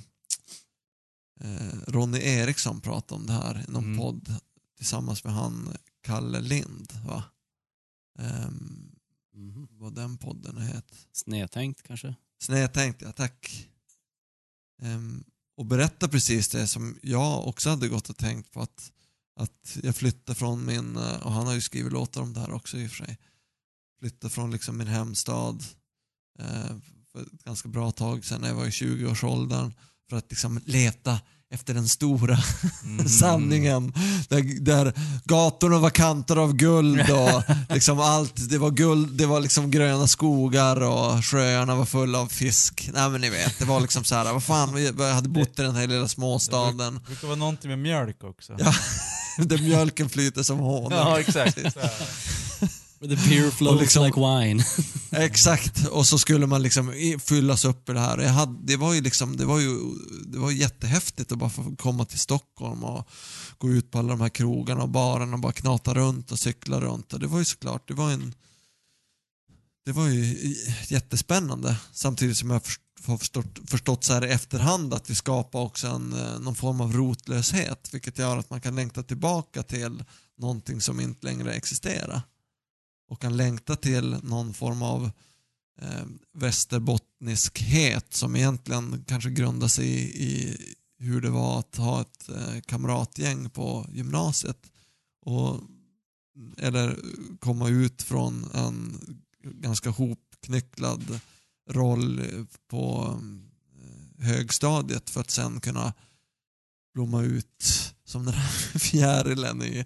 eh, 1.41 1.77
Ronny 1.87 2.19
Eriksson 2.19 2.81
pratade 2.81 3.21
om 3.21 3.27
det 3.27 3.33
här 3.33 3.65
i 3.67 3.71
någon 3.71 3.83
Mm. 3.83 3.97
podd 3.97 4.35
tillsammans 4.77 5.23
med 5.23 5.33
han 5.33 5.77
Kalle 6.03 6.39
Lind. 6.41 6.93
Va? 7.05 7.23
Ehm, 8.19 8.91
Mhm. 9.33 9.67
vad 9.71 9.95
den 9.95 10.17
podden 10.17 10.57
heter. 10.61 10.97
Snedtänkt 11.11 11.83
kanske? 11.83 12.15
Snedtänkt, 12.43 13.01
ja 13.01 13.11
tack. 13.11 13.67
Ehm, 14.81 15.23
och 15.57 15.65
berätta 15.65 16.07
precis 16.07 16.49
det 16.49 16.67
som 16.67 16.97
jag 17.01 17.47
också 17.47 17.69
hade 17.69 17.87
gått 17.87 18.09
och 18.09 18.17
tänkt 18.17 18.51
på 18.51 18.61
att, 18.61 18.91
att 19.41 19.77
jag 19.83 19.95
flyttade 19.95 20.35
från 20.39 20.65
min, 20.65 20.97
eh, 20.97 21.15
och 21.23 21.31
han 21.31 21.47
har 21.47 21.53
ju 21.53 21.61
skrivit 21.61 21.93
låtar 21.93 22.21
om 22.21 22.33
det 22.33 22.39
här 22.39 22.51
också 22.53 22.77
i 22.77 22.87
och 22.87 22.91
för 22.91 23.05
sig, 23.05 23.17
flyttade 23.99 24.33
från 24.33 24.51
liksom 24.51 24.77
min 24.77 24.87
hemstad 24.87 25.63
eh, 26.39 26.75
för 27.11 27.21
ett 27.21 27.43
ganska 27.45 27.69
bra 27.69 27.91
tag 27.91 28.25
sedan 28.25 28.41
när 28.41 28.47
jag 28.47 28.55
var 28.55 28.65
i 28.65 28.69
20-årsåldern 28.69 29.73
för 30.09 30.17
att 30.17 30.29
liksom 30.31 30.59
leta 30.65 31.19
efter 31.53 31.73
den 31.73 31.89
stora 31.89 32.37
Mm. 32.83 33.07
sanningen. 33.09 33.93
Där, 34.29 34.59
där 34.61 34.93
gatorna 35.25 35.79
var 35.79 35.89
kantade 35.89 36.41
av 36.41 36.53
guld 36.53 37.09
och 37.09 37.43
liksom 37.69 37.99
allt, 37.99 38.49
det 38.49 38.57
var 38.57 38.71
guld, 38.71 39.09
det 39.17 39.25
var 39.25 39.39
liksom 39.39 39.71
gröna 39.71 40.07
skogar 40.07 40.81
och 40.81 41.25
sjöarna 41.25 41.75
var 41.75 41.85
fulla 41.85 42.19
av 42.19 42.27
fisk. 42.27 42.89
Nej 42.93 43.09
men 43.09 43.21
ni 43.21 43.29
vet, 43.29 43.59
det 43.59 43.65
var 43.65 43.79
liksom 43.79 44.03
så 44.03 44.15
här, 44.15 44.33
vad 44.33 44.43
fan, 44.43 44.73
vi- 44.75 44.85
jag 44.97 45.13
hade 45.13 45.29
bott 45.29 45.59
i 45.59 45.61
den 45.61 45.75
här 45.75 45.87
lilla 45.87 46.07
småstaden 46.07 46.93
Det 46.93 47.01
brukar 47.07 47.27
vara 47.27 47.37
någonting 47.37 47.69
med 47.69 47.79
mjölk 47.79 48.23
också. 48.23 48.55
Ja. 48.59 48.73
där 49.45 49.57
mjölken 49.57 50.09
flyter 50.09 50.43
som 50.43 50.59
honung. 50.59 50.91
Ja, 50.91 51.19
exakt. 51.19 51.55
The 53.01 53.07
beer 53.07 53.51
flows 53.51 53.81
liksom- 53.81 54.05
like 54.05 54.19
wine. 54.19 54.63
Exakt, 55.25 55.87
och 55.87 56.07
så 56.07 56.19
skulle 56.19 56.47
man 56.47 56.61
liksom 56.63 56.93
fyllas 57.23 57.65
upp 57.65 57.89
i 57.89 57.93
det 57.93 57.99
här. 57.99 58.17
Jag 58.17 58.29
hade, 58.29 58.59
det 58.63 58.77
var 58.77 58.93
ju 58.93 59.01
liksom, 59.01 59.37
det 59.37 59.45
var 59.45 59.59
ju 59.59 59.79
det 60.25 60.37
var 60.39 60.51
jättehäftigt 60.51 61.31
att 61.31 61.37
bara 61.37 61.49
få 61.49 61.75
komma 61.75 62.05
till 62.05 62.19
Stockholm 62.19 62.83
och 62.83 63.07
gå 63.57 63.69
ut 63.69 63.91
på 63.91 63.99
alla 63.99 64.09
de 64.09 64.21
här 64.21 64.29
krogarna 64.29 64.81
och 64.81 64.89
barerna 64.89 65.33
och 65.33 65.39
bara 65.39 65.51
knata 65.51 65.93
runt 65.93 66.31
och 66.31 66.39
cykla 66.39 66.81
runt. 66.81 67.13
Och 67.13 67.19
det 67.19 67.27
var 67.27 67.39
ju 67.39 67.45
såklart, 67.45 67.87
det 67.87 67.93
var 67.93 68.11
en 68.11 68.33
det 69.85 69.91
var 69.91 70.07
ju 70.07 70.55
jättespännande 70.87 71.75
samtidigt 71.93 72.37
som 72.37 72.49
jag 72.49 72.63
först- 72.63 72.81
har 73.05 73.17
förstått, 73.17 73.59
förstått 73.65 74.03
så 74.03 74.13
här 74.13 74.25
i 74.25 74.29
efterhand 74.29 74.93
att 74.93 75.09
vi 75.09 75.15
skapar 75.15 75.59
också 75.59 75.87
en, 75.87 76.13
eh, 76.13 76.39
någon 76.39 76.55
form 76.55 76.81
av 76.81 76.93
rotlöshet 76.93 77.93
vilket 77.93 78.19
gör 78.19 78.37
att 78.37 78.49
man 78.49 78.61
kan 78.61 78.75
längta 78.75 79.03
tillbaka 79.03 79.63
till 79.63 80.03
någonting 80.37 80.81
som 80.81 80.99
inte 80.99 81.25
längre 81.25 81.53
existerar 81.53 82.21
och 83.09 83.21
kan 83.21 83.37
längta 83.37 83.75
till 83.75 84.17
någon 84.23 84.53
form 84.53 84.81
av 84.81 85.11
eh, 85.81 86.05
västerbottniskhet 86.33 88.13
som 88.13 88.35
egentligen 88.35 89.03
kanske 89.07 89.29
grundar 89.29 89.67
sig 89.67 89.87
i, 89.87 90.23
i 90.23 90.57
hur 90.99 91.21
det 91.21 91.29
var 91.29 91.59
att 91.59 91.75
ha 91.75 92.01
ett 92.01 92.29
eh, 92.29 92.61
kamratgäng 92.65 93.49
på 93.49 93.85
gymnasiet. 93.93 94.71
Och, 95.25 95.59
eller 96.57 96.99
komma 97.39 97.69
ut 97.69 98.01
från 98.01 98.45
en 98.53 98.99
ganska 99.43 99.89
hopknycklad 99.89 101.19
roll 101.71 102.19
eh, 102.19 102.45
på 102.69 103.15
eh, 103.77 104.25
högstadiet 104.25 105.09
för 105.09 105.21
att 105.21 105.31
sen 105.31 105.59
kunna 105.59 105.93
blomma 106.93 107.21
ut 107.21 107.65
som 108.05 108.25
den 108.25 108.33
här 108.33 108.79
fjärilen 108.79 109.63
i, 109.63 109.85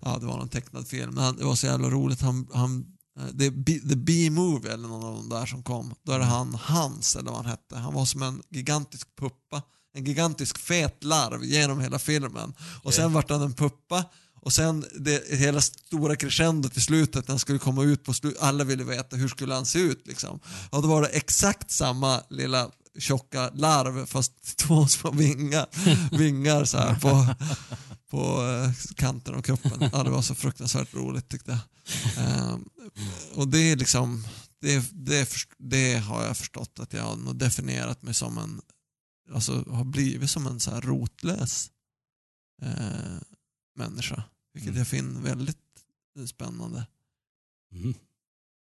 ja 0.00 0.18
det 0.18 0.26
var 0.26 0.36
någon 0.36 0.48
tecknad 0.48 0.88
film, 0.88 1.14
men 1.14 1.36
det 1.36 1.44
var 1.44 1.54
så 1.54 1.66
jävla 1.66 1.90
roligt. 1.90 2.20
Han, 2.20 2.48
han, 2.54 2.86
eh, 3.18 3.26
det 3.32 3.46
är 3.46 3.88
The 3.88 3.96
B-Movie 3.96 4.72
eller 4.72 4.88
någon 4.88 5.04
av 5.04 5.14
de 5.14 5.28
där 5.28 5.46
som 5.46 5.62
kom. 5.62 5.94
Då 6.02 6.12
är 6.12 6.18
det 6.18 6.24
han 6.24 6.54
Hans 6.54 7.16
eller 7.16 7.30
vad 7.30 7.40
han 7.40 7.50
hette. 7.50 7.76
Han 7.76 7.94
var 7.94 8.04
som 8.04 8.22
en 8.22 8.42
gigantisk 8.50 9.16
puppa. 9.16 9.62
En 9.94 10.04
gigantisk 10.04 10.58
fet 10.58 11.04
larv 11.04 11.44
genom 11.44 11.80
hela 11.80 11.98
filmen. 11.98 12.54
Och 12.82 12.94
sen 12.94 13.12
vart 13.12 13.30
han 13.30 13.42
en 13.42 13.52
puppa. 13.52 14.04
Och 14.42 14.52
sen 14.52 14.84
det 14.98 15.38
hela 15.38 15.60
stora 15.60 16.16
crescendot 16.16 16.76
i 16.76 16.80
slutet 16.80 17.28
när 17.28 17.32
han 17.32 17.38
skulle 17.38 17.58
komma 17.58 17.84
ut 17.84 18.04
på 18.04 18.14
slut. 18.14 18.36
Alla 18.40 18.64
ville 18.64 18.84
veta 18.84 19.16
hur 19.16 19.28
skulle 19.28 19.54
han 19.54 19.66
se 19.66 19.78
ut 19.78 20.06
liksom. 20.06 20.40
Och 20.70 20.82
då 20.82 20.88
var 20.88 21.02
det 21.02 21.08
exakt 21.08 21.70
samma 21.70 22.22
lilla 22.30 22.70
tjocka 22.98 23.50
larv 23.54 24.06
fast 24.06 24.56
två 24.56 24.86
små 24.86 25.10
vingar, 25.10 25.66
vingar 26.18 26.64
så 26.64 26.78
här 26.78 26.94
på, 26.94 27.26
på 28.10 28.42
eh, 28.46 28.94
kanten 28.94 29.34
av 29.34 29.42
kroppen. 29.42 29.90
Ja, 29.92 30.02
det 30.02 30.10
var 30.10 30.22
så 30.22 30.34
fruktansvärt 30.34 30.94
roligt 30.94 31.28
tyckte 31.28 31.50
jag. 31.50 31.60
Ehm, 32.26 32.68
och 33.34 33.48
det 33.48 33.58
är 33.58 33.76
liksom, 33.76 34.24
det, 34.60 34.90
det, 34.92 35.28
det 35.58 35.94
har 35.96 36.24
jag 36.24 36.36
förstått 36.36 36.78
att 36.80 36.92
jag 36.92 37.02
har 37.02 37.16
nog 37.16 37.36
definierat 37.36 38.02
mig 38.02 38.14
som 38.14 38.38
en 38.38 38.60
alltså, 39.34 39.64
har 39.70 39.84
blivit 39.84 40.30
som 40.30 40.46
en 40.46 40.60
så 40.60 40.70
här 40.70 40.80
rotlös 40.80 41.70
eh, 42.62 43.20
människa. 43.76 44.22
Vilket 44.52 44.68
Mm. 44.68 44.78
jag 44.78 44.88
finner 44.88 45.20
väldigt 45.20 45.58
spännande. 46.26 46.86
Mm. 47.72 47.94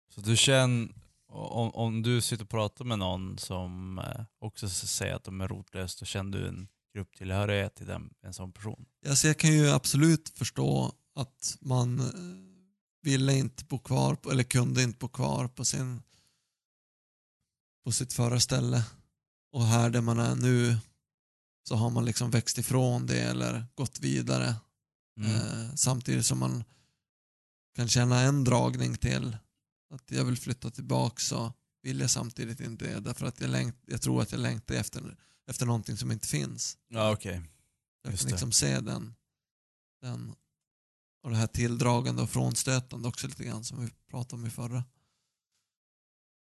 Så 0.10 0.22
du 0.22 0.38
känner, 0.38 0.90
om, 1.28 1.72
om 1.72 2.02
du 2.02 2.22
sitter 2.22 2.44
och 2.44 2.50
pratar 2.50 2.86
med 2.86 3.00
någon 3.00 3.38
som 3.38 4.00
eh, 4.00 4.26
också 4.40 4.70
säger 4.70 5.16
att 5.16 5.24
de 5.24 5.42
är 5.42 5.48
rotlösa, 5.48 5.98
då 6.00 6.06
känner 6.06 6.38
du 6.38 6.48
en 6.48 6.68
grupptillhörighet 6.94 7.76
till 7.76 7.88
den, 7.88 8.14
en 8.22 8.34
sån 8.34 8.52
person? 8.52 8.86
Alltså 9.08 9.28
jag 9.28 9.38
kan 9.38 9.54
ju 9.54 9.70
absolut 9.70 10.30
förstå 10.30 10.92
att 11.16 11.58
man 11.62 12.00
eh, 12.00 12.06
ville 13.02 13.34
inte 13.34 13.66
bo 13.66 13.80
kvar, 13.80 14.16
på, 14.16 14.32
eller 14.32 14.44
kunde 14.44 14.84
inte 14.84 14.98
bo 14.98 15.08
kvar 15.08 15.48
på, 15.48 15.66
sin, 15.66 16.02
på 17.84 17.92
sitt 17.92 18.14
förra 18.14 18.40
ställe. 18.40 18.84
Och 19.52 19.66
här 19.66 19.90
där 19.90 20.02
man 20.02 20.20
är 20.20 20.36
nu 20.36 20.78
så 21.68 21.76
har 21.76 21.90
man 21.90 22.06
liksom 22.06 22.32
växt 22.32 22.58
ifrån 22.58 23.06
det 23.06 23.20
eller 23.20 23.66
gått 23.76 24.00
vidare. 24.00 24.56
Mm. 25.18 25.32
Eh, 25.32 25.76
samtidigt 25.76 26.26
som 26.26 26.40
man 26.40 26.64
kan 27.76 27.88
känna 27.88 28.22
en 28.22 28.44
dragning 28.44 28.98
till 28.98 29.38
att 29.94 30.12
jag 30.12 30.26
vill 30.26 30.38
flytta 30.38 30.72
tillbaka 30.72 31.20
så 31.20 31.54
vill 31.82 32.00
jag 32.00 32.10
samtidigt 32.12 32.60
inte 32.60 32.86
det. 32.86 33.00
Därför 33.00 33.26
att 33.26 33.42
jag, 33.42 33.50
längt, 33.50 33.76
jag 33.86 34.02
tror 34.02 34.22
att 34.22 34.32
jag 34.32 34.42
längtar 34.42 34.76
efter, 34.76 35.18
efter 35.48 35.66
någonting 35.66 35.98
som 35.98 36.12
inte 36.12 36.28
finns. 36.28 36.78
Ja, 36.88 37.12
okej. 37.14 37.42
Jag 38.04 38.12
Just 38.12 38.24
kan 38.24 38.28
det. 38.28 38.34
liksom 38.34 38.52
se 38.52 38.80
den, 38.80 39.16
den 40.02 40.36
och 41.24 41.30
det 41.30 41.38
här 41.38 41.48
tilldragande 41.48 42.22
och 42.22 42.30
frånstötande 42.30 43.08
också 43.08 43.28
lite 43.28 43.44
grann 43.44 43.64
som 43.64 43.86
vi 43.86 43.92
pratade 44.10 44.42
om 44.42 44.48
i 44.48 44.50
förra. 44.50 44.84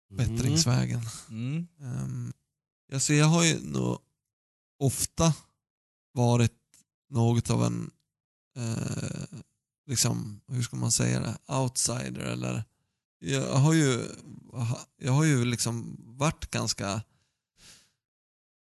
Bättringsvägen. 0.10 1.02
Mm. 1.30 1.68
Um, 1.80 2.34
alltså 2.94 3.14
jag 3.14 3.26
har 3.26 3.44
ju 3.44 3.60
nog 3.62 4.00
ofta 4.80 5.34
varit 6.14 6.54
något 7.10 7.50
av 7.50 7.64
en, 7.64 7.92
eh, 8.58 9.40
liksom, 9.88 10.42
hur 10.48 10.62
ska 10.62 10.76
man 10.76 10.92
säga 10.92 11.20
det, 11.20 11.54
outsider 11.54 12.22
eller 12.22 12.64
jag 13.20 13.56
har 13.56 13.74
ju, 13.74 14.06
jag 14.98 15.12
har 15.12 15.24
ju 15.24 15.46
liksom 15.46 15.96
varit 16.18 16.52
ganska 16.52 17.02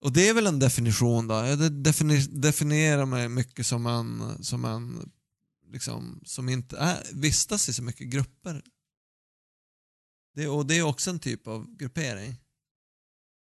och 0.06 0.14
det 0.14 0.30
är 0.30 0.34
väl 0.34 0.48
en 0.48 0.60
definition 0.60 1.28
då. 1.28 1.34
Jag 1.34 1.72
definierar 2.30 3.06
mig 3.06 3.30
mycket 3.30 3.68
som 3.68 3.86
en, 3.86 4.44
som 4.44 4.66
en 4.66 5.12
liksom, 5.72 6.22
som 6.26 6.50
inte 6.50 6.78
är, 6.78 7.04
vistas 7.14 7.70
i 7.70 7.74
så 7.74 7.84
mycket 7.84 8.08
grupper. 8.08 8.64
Det, 10.36 10.48
och 10.48 10.66
det 10.66 10.78
är 10.78 10.84
också 10.84 11.10
en 11.10 11.20
typ 11.20 11.48
av 11.48 11.76
gruppering. 11.76 12.36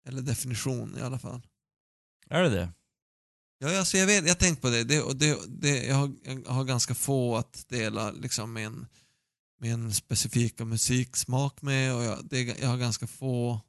Eller 0.07 0.21
definition 0.21 0.97
i 0.97 1.01
alla 1.01 1.19
fall. 1.19 1.47
Är 2.29 2.43
det 2.43 2.49
det? 2.49 2.73
Ja, 3.63 3.79
alltså 3.79 3.97
jag 3.97 4.07
vet, 4.07 4.23
jag 4.23 4.29
har 4.29 4.35
tänkt 4.35 4.61
på 4.61 4.69
det. 4.69 4.83
det, 4.83 5.13
det, 5.13 5.37
det 5.47 5.83
jag, 5.83 5.95
har, 5.95 6.11
jag 6.23 6.51
har 6.51 6.63
ganska 6.63 6.95
få 6.95 7.35
att 7.35 7.65
dela 7.69 8.11
liksom 8.11 8.53
min, 8.53 8.85
min 9.59 9.93
specifika 9.93 10.65
musiksmak 10.65 11.61
med 11.61 11.95
och 11.95 12.03
jag, 12.03 12.25
det, 12.25 12.41
jag 12.41 12.69
har 12.69 12.77
ganska 12.77 13.07
få 13.07 13.61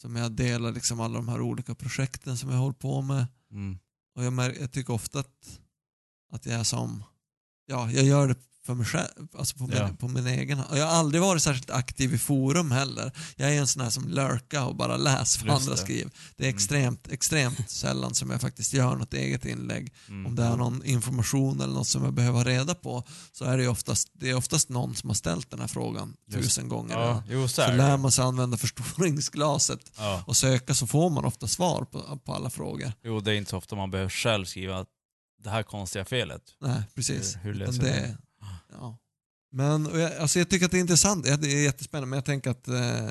som 0.00 0.16
jag 0.16 0.32
delar 0.32 0.72
liksom 0.72 1.00
alla 1.00 1.14
de 1.14 1.28
här 1.28 1.40
olika 1.40 1.74
projekten 1.74 2.38
som 2.38 2.50
jag 2.50 2.58
håller 2.58 2.74
på 2.74 3.02
med. 3.02 3.26
Mm. 3.50 3.78
Och 4.14 4.24
jag, 4.24 4.32
mär, 4.32 4.56
jag 4.60 4.72
tycker 4.72 4.92
ofta 4.92 5.20
att, 5.20 5.60
att 6.32 6.46
jag 6.46 6.60
är 6.60 6.64
som, 6.64 7.04
ja, 7.66 7.90
jag 7.90 8.04
gör 8.04 8.28
det 8.28 8.36
för 8.66 8.74
mig 8.74 8.86
själv, 8.86 9.28
alltså 9.38 9.56
på 9.56 9.66
min, 9.66 9.76
Ja. 9.76 9.88
på 9.98 10.08
min 10.08 10.26
egen 10.26 10.58
hand. 10.58 10.70
Och 10.70 10.78
Jag 10.78 10.86
har 10.86 10.92
aldrig 10.92 11.22
varit 11.22 11.42
särskilt 11.42 11.70
aktiv 11.70 12.14
i 12.14 12.18
forum 12.18 12.70
heller. 12.70 13.12
Jag 13.36 13.54
är 13.54 13.60
en 13.60 13.66
sån 13.66 13.82
här 13.82 13.90
som 13.90 14.08
lurkar 14.08 14.64
och 14.66 14.76
bara 14.76 14.96
läser 14.96 15.46
vad 15.46 15.56
andra 15.56 15.70
det. 15.72 15.76
skriver. 15.78 16.10
Det 16.36 16.44
är 16.44 16.48
Mm. 16.48 16.56
extremt, 16.56 17.08
extremt 17.12 17.70
sällan 17.70 18.14
som 18.14 18.30
jag 18.30 18.40
faktiskt 18.40 18.72
gör 18.72 18.96
något 18.96 19.14
eget 19.14 19.44
inlägg. 19.44 19.92
Mm. 20.08 20.26
Om 20.26 20.34
det 20.36 20.42
är 20.42 20.56
någon 20.56 20.84
information 20.84 21.60
eller 21.60 21.74
något 21.74 21.86
som 21.88 22.04
jag 22.04 22.12
behöver 22.14 22.38
ha 22.38 22.44
reda 22.44 22.74
på 22.74 23.04
så 23.32 23.44
är 23.44 23.58
det 23.58 23.68
oftast, 23.68 24.08
det 24.12 24.30
är 24.30 24.34
oftast 24.34 24.68
någon 24.68 24.94
som 24.96 25.10
har 25.10 25.14
ställt 25.14 25.50
den 25.50 25.60
här 25.60 25.68
frågan 25.68 26.16
Just- 26.28 26.42
tusen 26.44 26.68
gånger. 26.68 26.94
Ja, 26.94 27.22
jo 27.28 27.42
så 27.42 27.54
Så 27.54 27.62
är 27.62 27.76
lär 27.76 27.96
man 27.96 28.12
sig 28.12 28.24
använda 28.24 28.56
förstoringsglaset 28.56 29.80
Ja. 29.98 30.22
och 30.26 30.36
söka 30.36 30.74
så 30.74 30.86
får 30.86 31.10
man 31.10 31.24
ofta 31.24 31.46
svar 31.46 31.84
på, 31.84 32.18
på 32.24 32.34
alla 32.34 32.50
frågor. 32.50 32.92
Jo, 33.04 33.20
det 33.20 33.30
är 33.32 33.34
inte 33.34 33.50
så 33.50 33.56
ofta 33.56 33.76
man 33.76 33.90
behöver 33.90 34.10
själv 34.10 34.44
skriva 34.44 34.84
det 35.44 35.50
här 35.50 35.62
konstiga 35.62 36.04
felet. 36.04 36.42
Nej, 36.60 36.82
precis. 36.94 37.36
Hur, 37.36 37.40
hur 37.54 37.54
det, 37.54 37.78
det? 37.78 38.16
Ja. 38.80 38.98
Men 39.50 39.86
och 39.86 39.98
jag, 39.98 40.16
alltså 40.16 40.38
jag 40.38 40.48
tycker 40.48 40.66
att 40.66 40.72
det 40.72 40.78
är 40.78 40.80
intressant, 40.80 41.24
det 41.24 41.52
är 41.52 41.64
jättespännande, 41.64 42.06
men 42.06 42.16
jag 42.16 42.24
tänker 42.24 42.50
att 42.50 42.68
eh, 42.68 43.10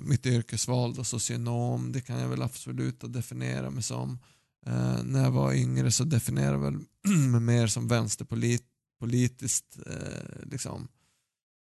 mitt 0.00 0.26
yrkesval, 0.26 0.94
då, 0.94 1.04
socionom, 1.04 1.92
det 1.92 2.00
kan 2.00 2.18
jag 2.18 2.28
väl 2.28 2.42
absolut 2.42 3.00
definiera 3.00 3.70
mig 3.70 3.82
som. 3.82 4.18
Eh, 4.66 5.02
när 5.04 5.22
jag 5.22 5.30
var 5.30 5.52
yngre 5.52 5.90
så 5.90 6.04
definierade 6.04 6.64
jag 6.64 6.84
mig 7.30 7.40
mer 7.40 7.66
som 7.66 7.88
vänsterpolitiskt, 7.88 9.78
eh, 9.86 10.46
liksom, 10.50 10.88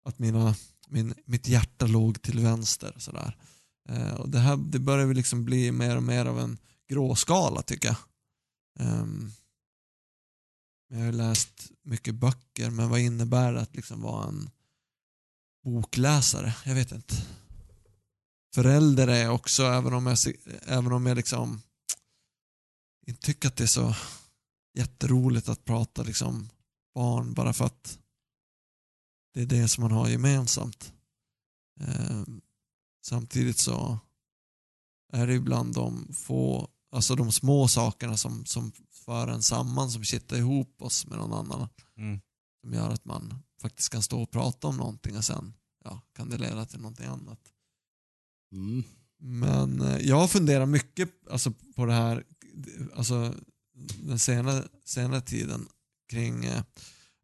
att 0.05 0.19
mina, 0.19 0.55
min, 0.89 1.15
mitt 1.25 1.49
hjärta 1.49 1.87
låg 1.87 2.23
till 2.23 2.41
vänster. 2.41 2.95
Sådär. 2.99 3.37
Eh, 3.89 4.15
och 4.15 4.29
det 4.29 4.39
här 4.39 4.57
det 4.57 4.79
börjar 4.79 5.07
väl 5.07 5.17
liksom 5.17 5.45
bli 5.45 5.73
mer 5.73 5.97
och 5.97 6.03
mer 6.03 6.27
av 6.27 6.41
en 6.41 6.59
gråskala 6.89 7.63
tycker 7.63 7.89
jag. 7.89 7.97
Ehm, 8.87 9.33
jag 10.89 10.99
har 10.99 11.13
läst 11.13 11.73
mycket 11.83 12.15
böcker, 12.15 12.71
men 12.71 12.91
vad 12.91 13.01
innebär 13.01 13.53
det 13.53 13.61
att 13.61 13.77
liksom 13.77 14.01
vara 14.01 14.29
en 14.29 14.51
bokläsare? 15.65 16.55
Jag 16.65 16.75
vet 16.75 16.93
inte. 16.93 17.15
Förälder 18.55 19.09
är 19.09 19.23
jag 19.23 19.35
också, 19.35 19.63
även 19.63 19.93
om 19.93 20.07
jag, 20.07 20.19
även 20.63 20.93
om 20.93 21.07
jag 21.07 21.17
liksom 21.17 21.63
inte 23.07 23.27
tycker 23.27 23.49
att 23.49 23.57
det 23.57 23.65
är 23.65 23.69
så 23.69 23.95
jätteroligt 24.75 25.49
att 25.49 25.65
prata 25.65 26.03
liksom 26.03 26.49
barn 26.95 27.35
bara 27.35 27.53
för 27.53 27.65
att 27.65 27.99
det 29.35 29.43
är 29.43 29.47
det 29.47 29.69
som 29.69 29.83
man 29.83 29.91
har 29.91 30.09
gemensamt. 30.09 30.93
Eh, 31.81 32.23
samtidigt 33.07 33.59
så 33.59 33.99
är 35.13 35.27
det 35.27 35.35
ibland 35.35 35.75
de 35.75 36.15
få, 36.15 36.71
alltså 36.91 37.15
de 37.15 37.33
små 37.33 37.69
sakerna 37.69 38.17
som, 38.17 38.47
som 38.47 38.73
för 39.07 39.29
en 39.29 39.43
samman, 39.43 39.91
som 39.91 40.05
kittar 40.05 40.37
ihop 40.37 40.83
oss 40.83 41.07
med 41.07 41.19
någon 41.19 41.33
annan. 41.33 41.69
Mm. 41.97 42.21
Som 42.61 42.73
gör 42.73 42.91
att 42.91 43.05
man 43.05 43.35
faktiskt 43.63 43.89
kan 43.89 44.03
stå 44.03 44.23
och 44.23 44.31
prata 44.31 44.67
om 44.67 44.77
någonting 44.77 45.17
och 45.17 45.25
sen 45.25 45.55
ja, 45.85 46.01
kan 46.17 46.31
det 46.31 46.39
leda 46.39 46.67
till 46.67 46.81
någonting 46.81 47.07
annat. 47.07 47.41
Mm. 48.53 48.85
Men 49.19 49.81
eh, 49.81 49.99
jag 49.99 50.31
funderar 50.31 50.67
mycket 50.67 51.11
alltså, 51.31 51.53
på 51.77 51.87
det 51.87 51.93
här, 51.93 52.25
alltså 52.95 53.35
den 54.03 54.19
senare, 54.19 54.65
senare 54.85 55.21
tiden 55.21 55.69
kring 56.09 56.45
eh, 56.45 56.63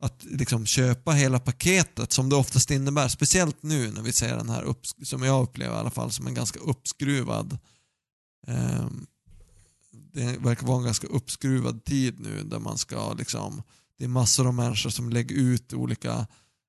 att 0.03 0.25
liksom 0.25 0.67
köpa 0.67 1.13
hela 1.13 1.41
paketet 1.41 2.13
som 2.13 2.29
det 2.29 2.37
oftast 2.37 2.71
innebär. 2.71 3.09
Speciellt 3.09 3.63
nu 3.63 3.93
när 3.93 4.03
vi 4.03 4.13
ser 4.13 4.37
den 4.37 4.49
här, 4.49 4.75
som 5.05 5.23
jag 5.23 5.43
upplever 5.43 5.77
i 5.77 5.79
alla 5.79 5.91
fall, 5.91 6.13
som 6.13 6.27
en 6.27 6.35
ganska 6.35 6.59
uppskruvad 6.61 7.59
eh, 8.47 8.87
det 9.93 10.39
verkar 10.39 10.67
vara 10.67 10.79
en 10.79 10.85
ganska 10.85 11.07
uppskruvad 11.07 11.85
tid 11.85 12.21
nu 12.21 12.43
där 12.43 12.59
man 12.59 12.79
ska 12.79 13.13
liksom, 13.13 13.63
det 13.99 14.05
är 14.05 14.09
massor 14.09 14.47
av 14.47 14.55
människor 14.55 14.91
som 14.91 15.11
lägger 15.11 15.37
ut 15.37 15.73
olika 15.73 16.27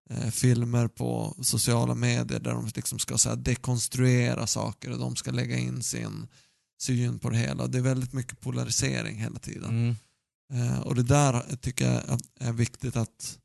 eh, 0.09 0.29
filmer 0.29 0.87
på 0.87 1.35
sociala 1.41 1.95
medier 1.95 2.39
där 2.39 2.51
de 2.51 2.69
liksom 2.75 2.99
ska 2.99 3.17
så 3.17 3.29
här, 3.29 3.35
dekonstruera 3.35 4.47
saker 4.47 4.91
och 4.91 4.99
de 4.99 5.15
ska 5.15 5.31
lägga 5.31 5.57
in 5.57 5.83
sin 5.83 6.27
syn 6.81 7.19
på 7.19 7.29
det 7.29 7.37
hela. 7.37 7.67
Det 7.67 7.77
är 7.77 7.81
väldigt 7.81 8.13
mycket 8.13 8.39
polarisering 8.39 9.17
hela 9.17 9.39
tiden. 9.39 9.69
Mm. 9.69 9.95
Eh, 10.53 10.79
och 10.79 10.95
det 10.95 11.03
där 11.03 11.55
tycker 11.61 11.85
jag 11.91 12.19
är 12.39 12.53
viktigt 12.53 12.95
att, 12.95 13.39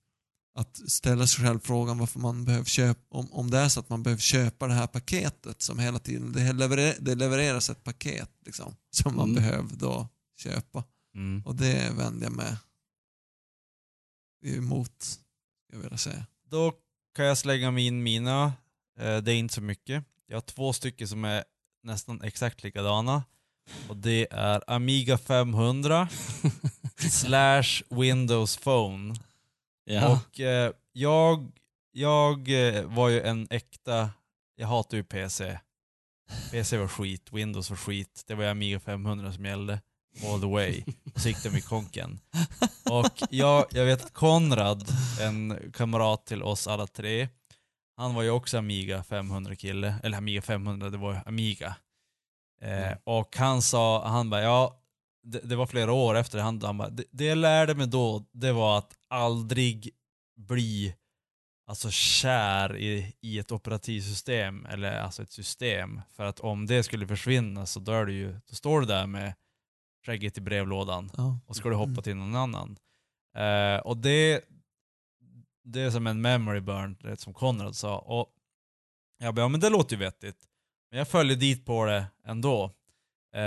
att 0.59 0.91
ställa 0.91 1.27
sig 1.27 1.45
själv 1.45 1.61
frågan 1.61 1.99
varför 1.99 2.21
man 2.21 2.45
behöver 2.45 2.65
köpa, 2.65 3.01
om, 3.19 3.33
om 3.33 3.51
det 3.51 3.59
är 3.59 3.69
så 3.69 3.81
att 3.81 3.89
man 3.89 4.03
behöver 4.03 4.21
köpa 4.23 4.67
det 4.67 4.75
här 4.75 4.87
paketet 4.87 5.63
som 5.63 5.79
hela 5.79 5.99
tiden, 5.99 6.33
det, 6.33 6.53
leverer, 6.53 6.95
det 7.01 7.15
levereras 7.15 7.71
ett 7.71 7.85
paket 7.85 8.31
liksom, 8.47 8.77
som 8.91 9.17
man 9.17 9.31
Mm. 9.31 9.43
behöver 9.43 9.77
då 9.77 10.09
köpa. 10.39 10.85
Mm. 11.15 11.43
Och 11.47 11.55
det 11.57 11.91
vänder 11.97 12.27
jag 12.27 12.33
mig 12.33 12.57
emot, 14.45 15.19
jag 15.73 15.79
vilja 15.79 15.99
säga. 15.99 16.27
Då 16.51 16.73
kan 17.17 17.25
jag 17.25 17.39
slänga 17.39 17.71
min 17.71 18.03
mina. 18.03 18.53
Eh, 19.01 19.17
Det 19.17 19.33
är 19.33 19.37
inte 19.37 19.55
så 19.55 19.61
mycket. 19.61 20.05
Jag 20.27 20.37
har 20.37 20.41
två 20.41 20.73
stycken 20.73 21.09
som 21.09 21.25
är 21.25 21.45
nästan 21.83 22.23
exakt 22.23 22.63
likadana. 22.63 23.25
Och 23.89 23.97
det 23.97 24.27
är 24.31 24.71
Amiga 24.71 25.19
500 25.19 26.09
slash 27.11 27.83
Windows 27.91 28.57
Phone. 28.57 29.15
Ja. 29.91 30.13
Och 30.13 30.41
eh, 30.41 30.73
jag, 30.93 31.53
jag 31.93 32.69
eh, 32.69 32.85
var 32.85 33.09
ju 33.09 33.23
en 33.23 33.47
äkta, 33.51 34.11
jag 34.57 34.67
hatar 34.67 34.97
ju 34.97 35.05
PC. 35.05 35.59
PC 36.51 36.77
var 36.79 36.89
skit, 36.89 37.33
Windows 37.33 37.71
var 37.71 37.77
skit. 37.77 38.25
Det 38.27 38.35
var 38.35 38.45
ju 38.45 38.51
Amiga 38.51 38.81
500 38.81 39.33
som 39.33 39.45
gällde. 39.45 39.81
All 40.25 40.41
the 40.41 40.47
way. 40.47 40.85
Så 41.17 41.29
gick 41.29 41.43
det 41.43 41.51
med 41.51 41.65
konken. 41.65 42.21
Och 42.91 43.23
jag, 43.31 43.67
jag 43.71 43.85
vet 43.85 44.05
att 44.05 44.13
Konrad, 44.13 44.89
en 45.21 45.73
kamrat 45.73 46.27
till 46.27 46.43
oss 46.43 46.67
alla 46.67 46.87
tre, 46.87 47.29
han 47.97 48.15
var 48.15 48.23
ju 48.23 48.31
också 48.31 48.59
Amiga 48.59 49.03
500 49.03 49.57
kille, 49.57 49.95
eller 50.03 50.19
Amiga 50.19 50.43
500, 50.43 50.91
det 50.91 50.99
var 50.99 51.23
Amiga. 51.27 51.77
Eh, 52.63 52.97
och 53.05 53.37
han 53.37 53.63
sa, 53.63 54.09
han 54.09 54.31
bara, 54.31 54.43
ja, 54.43 54.81
det, 55.23 55.39
det 55.39 55.57
var 55.57 55.67
flera 55.67 55.93
år 55.93 56.15
efter 56.15 56.39
det, 56.39 56.45
han, 56.45 56.63
han 56.63 56.79
bara, 56.79 56.91
det, 56.91 57.05
det 57.11 57.25
jag 57.25 57.39
lärde 57.39 57.75
mig 57.75 57.87
då, 57.87 58.25
det 58.33 58.53
var 58.53 58.79
att 58.79 58.98
aldrig 59.09 59.91
bli 60.37 60.95
alltså 61.67 61.91
kär 61.91 62.77
i, 62.77 63.15
i 63.21 63.39
ett 63.39 63.53
operativsystem, 63.53 64.67
eller 64.67 65.01
alltså 65.01 65.23
ett 65.23 65.31
system. 65.33 66.01
För 66.11 66.25
att 66.25 66.41
om 66.41 66.67
det 66.67 66.83
skulle 66.83 67.07
försvinna 67.07 67.67
så 67.67 67.81
då, 67.81 67.93
är 67.93 68.05
du 68.07 68.13
ju, 68.13 68.33
då 68.49 68.55
står 68.55 68.81
du 68.81 68.87
där 68.87 69.07
med 69.07 69.35
skägget 70.07 70.39
i 70.39 70.41
brevlådan 70.41 71.11
Ja. 71.17 71.39
och 71.47 71.57
ska 71.57 71.69
du 71.69 71.75
hoppa 71.75 71.91
Mm. 71.91 72.03
till 72.03 72.17
någon 72.17 72.35
annan. 72.37 72.77
Eh, 73.37 73.81
och 73.81 73.97
det, 73.97 74.45
det 75.65 75.81
är 75.81 75.91
som 75.91 76.07
en 76.07 76.21
memory 76.21 76.61
burn, 76.61 76.97
det 77.01 77.17
som 77.21 77.35
Konrad 77.35 77.77
sa. 77.77 77.99
Och 77.99 78.35
jag 79.19 79.35
bara, 79.35 79.43
ja 79.43 79.49
men 79.49 79.61
det 79.61 79.69
låter 79.71 79.97
ju 79.97 80.01
vettigt. 80.01 80.49
Men 80.91 80.99
jag 80.99 81.09
följde 81.09 81.35
dit 81.35 81.65
på 81.67 81.85
det 81.85 82.07
ändå. 82.25 82.73
Eh, 83.35 83.43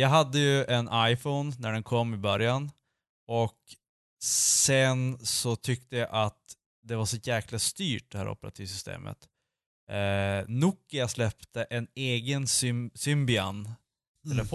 jag 0.00 0.08
hade 0.08 0.38
ju 0.38 0.64
en 0.64 0.88
iPhone 0.92 1.52
när 1.58 1.72
den 1.72 1.82
kom 1.82 2.14
i 2.14 2.16
början. 2.16 2.70
Och 3.26 3.58
sen 4.26 5.18
så 5.22 5.56
tyckte 5.56 5.96
jag 5.96 6.08
att 6.12 6.38
det 6.82 6.96
var 6.96 7.06
så 7.06 7.16
jäkla 7.16 7.58
styrt 7.58 8.10
det 8.12 8.18
här 8.18 8.28
operativsystemet. 8.28 9.28
Eh, 9.90 10.48
Nokia 10.48 11.08
släppte 11.08 11.62
en 11.64 11.86
egen 11.94 12.44
Sym- 12.46 12.90
Symbian 12.94 13.70
Mm. 14.24 14.46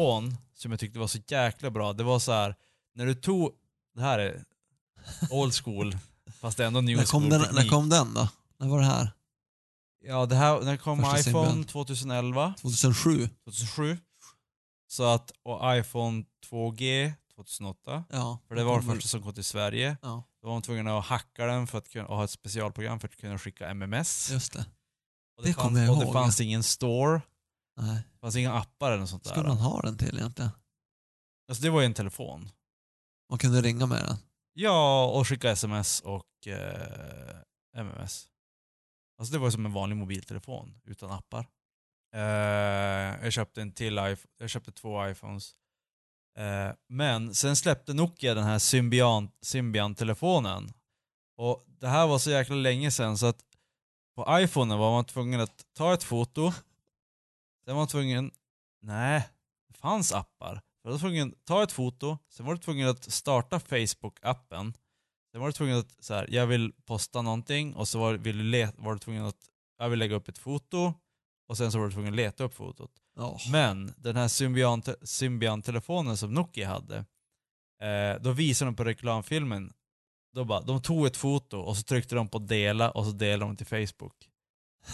som 0.55 0.71
jag 0.71 0.79
tyckte 0.79 0.99
var 0.99 1.07
så 1.07 1.19
jäkla 1.27 1.69
bra. 1.71 1.93
Det 1.93 2.03
var 2.03 2.19
så 2.19 2.31
här 2.31 2.55
när 2.95 3.05
du 3.05 3.15
tog, 3.15 3.51
det 3.95 4.01
här 4.01 4.19
är 4.19 4.43
old 5.29 5.53
school, 5.55 5.97
fast 6.39 6.57
det 6.57 6.63
är 6.63 6.67
ändå 6.67 6.81
new 6.81 6.97
När 6.97 7.05
school 7.05 7.29
den, 7.29 7.55
när 7.55 7.69
kom 7.69 7.89
den 7.89 8.13
då? 8.13 8.29
När 8.57 8.67
var 8.67 8.79
det 8.79 8.85
här? 8.85 9.11
Ja, 10.03 10.25
det 10.25 10.35
här, 10.35 10.61
när 10.61 10.77
kom 10.77 10.99
Första 11.03 11.29
iPhone 11.29 11.45
Symbian. 11.47 11.63
2011, 11.63 12.53
2007? 12.61 13.29
2007. 13.45 13.97
Så 14.87 15.03
att, 15.03 15.31
och 15.43 15.77
iPhone 15.77 16.23
2G 16.49 17.11
2008. 17.43 18.03
Ja. 18.09 18.39
För 18.47 18.55
det 18.55 18.63
var 18.63 18.81
den 18.81 18.89
första 18.95 19.07
som 19.07 19.23
kom 19.23 19.33
till 19.33 19.43
Sverige. 19.43 19.97
Ja, 20.01 20.23
Då 20.41 20.47
var 20.47 20.55
man 20.55 20.61
tvungen 20.61 20.87
att 20.87 21.05
hacka 21.05 21.45
den 21.45 21.67
för 21.67 21.77
att 21.77 21.89
kunna 21.89 22.07
ha 22.07 22.23
ett 22.23 22.29
specialprogram 22.29 22.99
för 22.99 23.07
att 23.07 23.15
kunna 23.17 23.37
skicka 23.37 23.69
MMS. 23.69 24.31
just 24.31 24.53
det. 24.53 24.65
och 25.37 25.43
det 25.43 25.49
det, 25.49 25.53
kommer 25.53 25.69
fanns, 25.69 25.87
jag 25.87 25.91
och 25.93 25.97
det 25.99 26.03
ihåg, 26.05 26.13
fanns 26.13 26.41
ingen 26.41 26.63
store, 26.63 27.21
Nej. 27.77 28.03
det 28.13 28.19
fanns 28.19 28.35
inga 28.35 28.53
appar 28.53 28.87
eller 28.91 28.99
något 28.99 29.09
sånt 29.09 29.25
skulle 29.25 29.41
där. 29.41 29.47
man 29.49 29.57
ha 29.57 29.81
den 29.81 29.97
till 29.97 30.17
egentligen? 30.17 30.51
Alltså 31.49 31.63
det 31.63 31.69
var 31.69 31.79
ju 31.81 31.85
en 31.85 31.93
telefon. 31.93 32.49
Man 33.29 33.39
kunde 33.39 33.61
ringa 33.61 33.85
med 33.85 34.03
den. 34.05 34.17
Ja, 34.53 35.05
och 35.05 35.27
skicka 35.27 35.49
sms 35.51 35.99
och 36.01 36.47
eh, 36.47 37.35
MMS. 37.77 38.27
Alltså 39.19 39.33
det 39.33 39.39
var 39.39 39.49
som 39.51 39.65
en 39.65 39.73
vanlig 39.73 39.95
mobiltelefon 39.95 40.77
utan 40.85 41.11
appar. 41.11 41.47
Eh, 42.15 42.21
jag 43.23 43.33
köpte 43.33 43.61
en 43.61 43.71
till 43.71 43.93
iPhone, 43.93 44.17
jag 44.39 44.49
köpte 44.49 44.71
två 44.71 45.07
iPhones. 45.09 45.53
Eh, 46.37 46.71
men 46.87 47.35
sen 47.35 47.55
släppte 47.55 47.93
Nokia 47.93 48.33
den 48.33 48.43
här 48.43 48.59
Symbian-telefonen. 49.41 50.73
Och 51.37 51.65
det 51.79 51.87
här 51.87 52.07
var 52.07 52.17
så 52.17 52.31
jäkla 52.31 52.55
länge 52.55 52.91
sedan 52.91 53.17
så 53.17 53.25
att 53.25 53.43
på 54.15 54.25
iPhonen 54.29 54.77
var 54.77 54.91
man 54.91 55.05
tvungen 55.05 55.39
att 55.39 55.65
ta 55.73 55.93
ett 55.93 56.03
foto. 56.03 56.51
Sen 57.65 57.75
var 57.75 57.81
man 57.81 57.87
tvungen, 57.87 58.31
nej, 58.81 59.27
det 59.67 59.73
fanns 59.73 60.13
appar. 60.13 60.61
För 60.81 60.89
då 60.89 60.91
var 60.91 60.99
tvungen 60.99 61.27
att 61.27 61.45
ta 61.45 61.63
ett 61.63 61.71
foto, 61.71 62.17
sen 62.29 62.45
var 62.45 62.53
du 62.53 62.59
tvungen 62.59 62.87
att 62.87 63.11
starta 63.11 63.59
Facebook-appen. 63.59 64.73
Sen 65.31 65.41
var 65.41 65.47
du 65.47 65.53
tvungen 65.53 65.77
att, 65.77 66.03
så 66.03 66.13
här, 66.13 66.27
jag 66.29 66.47
vill 66.47 66.73
posta 66.85 67.21
någonting 67.21 67.75
och 67.75 67.87
så 67.87 67.99
var, 67.99 68.13
vill 68.13 68.37
du 68.37 68.43
let, 68.43 68.75
var 68.77 68.93
du 68.93 68.99
tvungen 68.99 69.25
att, 69.25 69.49
jag 69.77 69.89
vill 69.89 69.99
lägga 69.99 70.15
upp 70.15 70.29
ett 70.29 70.37
foto 70.37 70.93
och 71.47 71.57
sen 71.57 71.71
så 71.71 71.77
var 71.77 71.85
du 71.85 71.91
tvungen 71.91 72.13
att 72.13 72.17
leta 72.17 72.43
upp 72.43 72.53
fotot. 72.53 72.91
Oh. 73.15 73.51
Men 73.51 73.93
den 73.97 74.15
här 74.15 74.27
Symbian- 74.27 74.95
Symbian-telefonen 75.03 76.17
som 76.17 76.33
Nokia 76.33 76.67
hade, 76.67 76.97
eh, 77.81 78.21
då 78.21 78.31
visade 78.31 78.71
de 78.71 78.75
på 78.75 78.83
reklamfilmen, 78.83 79.73
då 80.33 80.45
bara, 80.45 80.61
de 80.61 80.81
tog 80.81 81.05
ett 81.05 81.17
foto 81.17 81.57
och 81.57 81.77
så 81.77 81.83
tryckte 81.83 82.15
de 82.15 82.27
på 82.27 82.39
dela 82.39 82.91
och 82.91 83.05
så 83.05 83.11
delade 83.11 83.45
de 83.45 83.55
till 83.55 83.65
Facebook. 83.87 84.29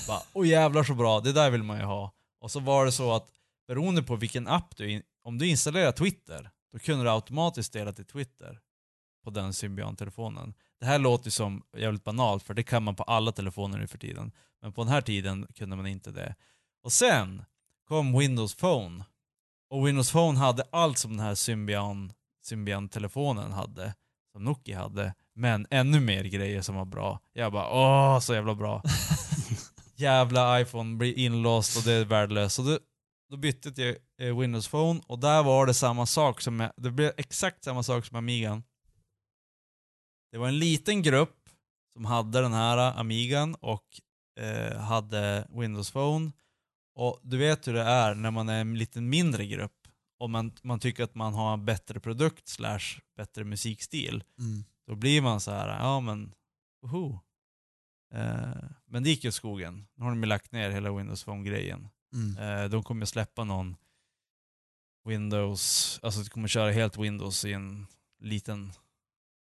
Bara, 0.07 0.22
åh 0.34 0.47
jävlar 0.47 0.84
så 0.84 0.93
bra, 0.93 1.20
det 1.20 1.34
där 1.34 1.49
vill 1.49 1.63
man 1.63 1.78
ju 1.80 1.84
ha. 1.86 2.11
Och 2.41 2.51
så 2.51 2.59
var 2.59 2.86
det 2.86 2.91
så 2.91 3.13
att 3.13 3.32
beroende 3.68 4.03
på 4.03 4.15
vilken 4.15 4.47
app 4.47 4.78
du, 4.78 4.91
in, 4.91 5.03
om 5.24 5.38
du 5.38 5.47
installerar 5.47 5.91
Twitter, 5.91 6.51
då 6.74 6.80
kunde 6.80 7.03
du 7.03 7.09
automatiskt 7.09 7.74
dela 7.74 7.93
till 7.93 8.05
Twitter 8.05 8.59
på 9.24 9.30
den 9.30 9.53
Symbian-telefonen. 9.53 10.53
Det 10.80 10.86
här 10.86 10.99
låter 10.99 11.26
ju 11.28 11.32
som 11.32 11.63
jävligt 11.78 12.03
banalt 12.03 12.43
för 12.43 12.53
det 12.53 12.63
kan 12.63 12.84
man 12.84 12.95
på 12.95 13.03
alla 13.03 13.32
telefoner 13.32 13.78
nu 13.78 13.88
för 13.88 13.97
tiden. 13.97 14.32
Men 14.61 14.74
på 14.74 14.84
den 14.84 14.93
här 14.93 15.01
tiden 15.01 15.47
kunde 15.55 15.76
man 15.76 15.88
inte 15.88 16.11
det. 16.11 16.36
Och 16.84 16.91
sen 16.91 17.45
kom 17.88 18.17
Windows 18.19 18.55
Phone. 18.55 19.05
Och 19.69 19.88
Windows 19.88 20.11
Phone 20.11 20.39
hade 20.39 20.63
allt 20.71 20.97
som 20.97 21.11
den 21.11 21.19
här 21.25 21.35
Symbian, 21.35 22.13
Symbian-telefonen 22.45 23.51
hade, 23.51 23.93
som 24.31 24.43
Nokia 24.43 24.79
hade, 24.79 25.13
men 25.35 25.67
ännu 25.69 25.99
mer 25.99 26.23
grejer 26.23 26.61
som 26.61 26.75
var 26.75 26.85
bra. 26.85 27.19
Jag 27.33 27.51
bara 27.51 27.69
åh, 27.69 28.19
så 28.19 28.33
jävla 28.33 28.55
bra. 28.55 28.83
jävla 29.95 30.61
iPhone 30.61 30.95
blir 30.95 31.17
inlåst 31.17 31.77
och 31.77 31.83
det 31.83 31.91
är 31.93 32.05
värdelöst. 32.05 32.55
Så 32.55 32.61
då, 32.61 32.79
då 33.29 33.38
bytte 33.38 33.81
jag 33.81 33.95
eh, 34.29 34.38
Windows 34.39 34.67
Phone 34.67 35.01
och 35.07 35.19
där 35.19 35.43
var 35.43 35.65
det 35.65 35.73
samma 35.73 36.05
sak 36.05 36.41
som, 36.41 36.57
med- 36.57 36.73
det 36.77 36.91
blev 36.91 37.11
exakt 37.17 37.63
samma 37.63 37.83
sak 37.83 38.05
som 38.05 38.17
Amigan. 38.17 38.63
Det 40.31 40.38
var 40.38 40.47
en 40.47 40.59
liten 40.59 41.01
grupp 41.01 41.49
som 41.93 42.05
hade 42.05 42.41
den 42.41 42.53
här 42.53 42.77
Amigan 42.99 43.55
och 43.55 43.83
eh, 44.39 44.77
hade 44.77 45.47
Windows 45.49 45.91
Phone. 45.91 46.31
Och 46.97 47.19
du 47.23 47.37
vet 47.37 47.67
hur 47.67 47.73
det 47.73 47.81
är 47.83 48.15
när 48.15 48.31
man 48.31 48.49
är 48.49 48.61
en 48.61 48.77
lite 48.77 49.01
mindre 49.01 49.45
grupp 49.45 49.87
och 50.19 50.29
man, 50.29 50.51
man 50.63 50.79
tycker 50.79 51.03
att 51.03 51.15
man 51.15 51.33
har 51.33 51.53
en 51.53 51.65
bättre 51.65 51.99
produkt 51.99 52.47
slash 52.47 52.99
bättre 53.17 53.43
musikstil. 53.43 54.23
Mm. 54.39 54.63
Då 54.87 54.95
blir 54.95 55.21
man 55.21 55.39
så 55.39 55.51
här, 55.51 55.67
ja 55.79 55.99
men, 55.99 56.33
woho. 56.81 57.19
Eh, 58.13 58.63
men 58.85 59.03
det 59.03 59.09
gick 59.09 59.23
ju 59.23 59.31
skogen. 59.31 59.87
Nu 59.95 60.03
har 60.03 60.11
de 60.11 60.23
ju 60.23 60.29
lagt 60.29 60.51
ner 60.51 60.69
hela 60.69 60.97
Windows 60.97 61.23
Phone-grejen. 61.23 61.87
Mm. 62.13 62.37
Eh, 62.37 62.69
de 62.69 62.83
kommer 62.83 63.01
ju 63.01 63.05
släppa 63.05 63.43
någon 63.43 63.75
Windows, 65.07 65.99
alltså 66.03 66.21
de 66.21 66.29
kommer 66.29 66.47
köra 66.47 66.71
helt 66.71 66.97
Windows 66.97 67.45
i 67.45 67.53
en 67.53 67.87
liten 68.19 68.73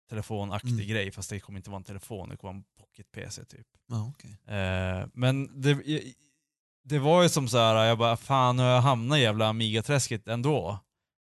telefonaktig 0.09 0.72
Mm. 0.72 0.86
grej, 0.86 1.11
fast 1.11 1.30
det 1.30 1.40
kommer 1.40 1.59
inte 1.59 1.70
vara 1.70 1.78
en 1.78 1.84
telefon, 1.84 2.28
det 2.28 2.36
kommer 2.36 2.53
vara 2.53 2.59
en 2.59 2.64
pocket-PC 2.78 3.44
typ. 3.44 3.66
Ja, 3.88 4.12
okej. 4.16 4.57
Eh, 4.57 5.07
men 5.12 5.61
det, 5.61 5.72
det 6.89 6.99
var 6.99 7.22
ju 7.22 7.28
som 7.28 7.49
så 7.49 7.59
här, 7.59 7.84
jag 7.84 7.99
bara 7.99 8.16
fan 8.16 8.57
nu 8.57 8.62
har 8.62 8.70
jag 8.70 8.80
hamnat 8.80 9.18
i 9.18 9.20
jävla 9.20 9.47
Amiga-träsket 9.49 10.28
ändå. 10.28 10.78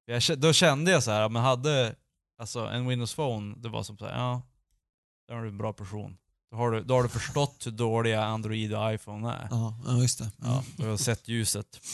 Jag, 0.04 0.22
då 0.38 0.52
kände 0.52 0.90
jag 0.90 1.02
så 1.02 1.10
här, 1.10 1.28
men 1.28 1.42
hade 1.42 1.94
alltså 2.38 2.60
en 2.60 2.88
Windows 2.88 3.14
Phone, 3.14 3.54
det 3.58 3.68
var 3.68 3.82
som 3.82 3.98
så 3.98 4.06
här, 4.06 4.14
ja, 4.18 4.42
då 5.28 5.34
är 5.34 5.42
du 5.42 5.48
en 5.48 5.58
bra 5.58 5.72
person. 5.72 6.16
Då 6.50 6.56
har 6.56 6.70
du, 6.70 6.82
då 6.82 6.94
har 6.94 7.02
du 7.02 7.08
förstått 7.08 7.62
hur 7.66 7.70
dåliga 7.72 8.24
Android 8.24 8.74
och 8.74 8.94
iPhone 8.94 9.28
är. 9.32 9.48
Ja, 9.50 9.78
ja, 9.86 9.98
just 9.98 10.18
det. 10.18 10.24
Mm. 10.24 10.52
Ja, 10.52 10.62
du 10.76 10.88
har 10.88 10.96
sett 10.96 11.28
ljuset. 11.28 11.66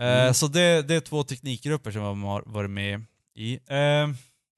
Eh, 0.00 0.06
Mm. 0.22 0.34
Så 0.34 0.48
det, 0.48 0.82
det 0.82 0.94
är 0.94 1.00
två 1.00 1.22
teknikgrupper 1.24 1.90
som 1.90 2.02
jag 2.02 2.14
har 2.14 2.42
varit 2.46 2.70
med 2.70 3.04
i. 3.36 3.54
Eh, 3.66 4.08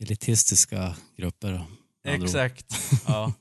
Elitistiska 0.03 0.97
grupper. 1.17 1.65
exakt. 2.05 2.75
Ja. 3.07 3.33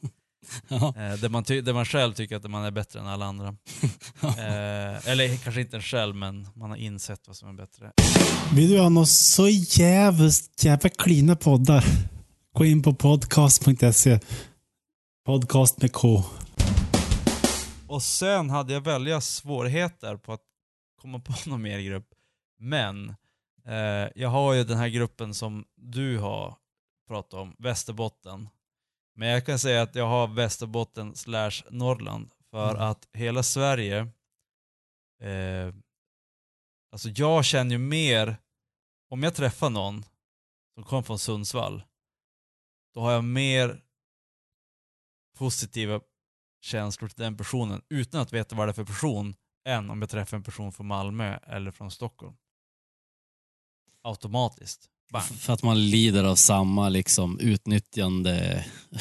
Ja. 0.68 0.88
Eh, 0.88 1.14
där, 1.14 1.30
man 1.30 1.44
där 1.44 1.74
man 1.74 1.86
själv 1.86 2.14
tycker 2.14 2.36
att 2.36 2.52
man 2.52 2.64
är 2.64 2.72
bättre 2.72 3.00
än 3.00 3.08
alla 3.08 3.26
andra. 3.26 3.48
Eh, 4.22 5.08
eller 5.10 5.44
kanske 5.44 5.62
inte 5.62 5.76
en 5.76 5.82
själv, 5.82 6.16
men 6.16 6.48
man 6.56 6.70
har 6.70 6.78
insett 6.78 7.28
vad 7.28 7.36
som 7.36 7.50
är 7.50 7.54
bättre. 7.54 7.92
Vill 8.54 8.70
du 8.70 8.80
ha 8.80 8.90
något 8.90 9.10
så 9.10 9.48
jävligt 9.50 10.64
jävla 10.64 10.90
klina 10.90 11.36
poddar? 11.36 11.86
Gå 12.54 12.66
in 12.66 12.84
på 12.84 12.94
podcast.se. 12.94 14.20
Podcast 15.26 15.82
med 15.82 15.92
K. 15.94 16.24
Och 17.88 18.04
sen 18.04 18.50
hade 18.50 18.74
jag 18.74 18.82
välja 18.82 19.22
svårigheter 19.22 20.18
på 20.18 20.34
att 20.34 20.42
komma 21.02 21.20
på 21.20 21.34
någon 21.50 21.62
mer 21.62 21.80
grupp. 21.80 22.08
Men 22.60 23.10
eh, 23.68 24.10
jag 24.16 24.30
har 24.30 24.54
ju 24.54 24.64
den 24.64 24.78
här 24.78 24.88
gruppen 24.88 25.34
som 25.34 25.66
du 25.78 26.18
har 26.18 26.56
pratat 27.08 27.34
om, 27.34 27.56
Västerbotten. 27.60 28.50
Men 29.18 29.28
jag 29.30 29.46
kan 29.46 29.60
säga 29.60 29.82
att 29.82 29.96
jag 29.96 30.08
har 30.08 30.28
Västerbotten 30.28 31.16
slash 31.16 31.52
Norrland. 31.70 32.34
För 32.52 32.70
Mm. 32.70 32.82
att 32.82 33.08
hela 33.14 33.44
Sverige, 33.44 34.00
eh, 35.22 35.74
alltså 36.92 37.10
jag 37.10 37.46
känner 37.46 37.72
ju 37.72 37.78
mer, 37.78 38.38
om 39.10 39.24
jag 39.24 39.36
träffar 39.36 39.70
någon 39.70 40.06
som 40.74 40.84
kommer 40.84 41.04
från 41.04 41.20
Sundsvall, 41.20 41.84
då 42.94 43.00
har 43.02 43.12
jag 43.12 43.24
mer 43.24 43.84
positiva 45.38 46.02
känslor 46.62 47.10
till 47.10 47.24
den 47.24 47.38
personen 47.38 47.82
utan 47.90 48.22
att 48.22 48.34
veta 48.34 48.56
vad 48.56 48.68
det 48.68 48.72
är 48.72 48.74
för 48.74 48.86
person 48.86 49.36
än 49.66 49.90
om 49.90 50.02
jag 50.02 50.10
träffar 50.10 50.38
en 50.38 50.44
person 50.44 50.72
från 50.74 50.88
Malmö 50.88 51.38
eller 51.38 51.72
från 51.72 51.92
Stockholm. 51.92 52.38
Automatiskt. 54.02 54.90
Bang. 55.12 55.24
För 55.24 55.54
att 55.54 55.64
man 55.64 55.90
lider 55.90 56.24
av 56.24 56.36
samma 56.36 56.90
liksom 56.90 57.40
utnyttjande. 57.40 58.66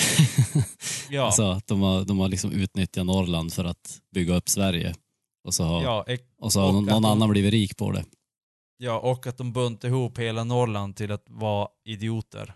Ja, 1.10 1.22
alltså 1.26 1.50
att 1.50 1.66
de 1.66 1.80
har, 1.80 2.04
de 2.04 2.18
har 2.18 2.28
liksom 2.28 2.52
utnyttjat 2.52 3.06
Norrland 3.06 3.52
för 3.52 3.64
att 3.64 4.00
bygga 4.14 4.34
upp 4.36 4.48
Sverige. 4.48 4.94
Och 5.44 5.54
så 5.54 5.64
har, 5.64 5.82
ja, 5.82 6.06
och 6.38 6.52
så 6.52 6.60
har 6.60 6.68
och 6.68 6.74
någon, 6.74 6.84
någon 6.84 7.02
de- 7.02 7.10
annan 7.10 7.30
blivit 7.30 7.52
rik 7.52 7.76
på 7.76 7.90
det. 7.92 8.04
Ja, 8.76 8.98
och 9.00 9.26
att 9.26 9.36
de 9.38 9.52
buntade 9.52 9.88
ihop 9.88 10.18
hela 10.18 10.44
Norrland 10.44 10.96
till 10.96 11.12
att 11.12 11.24
vara 11.26 11.68
idioter. 11.84 12.54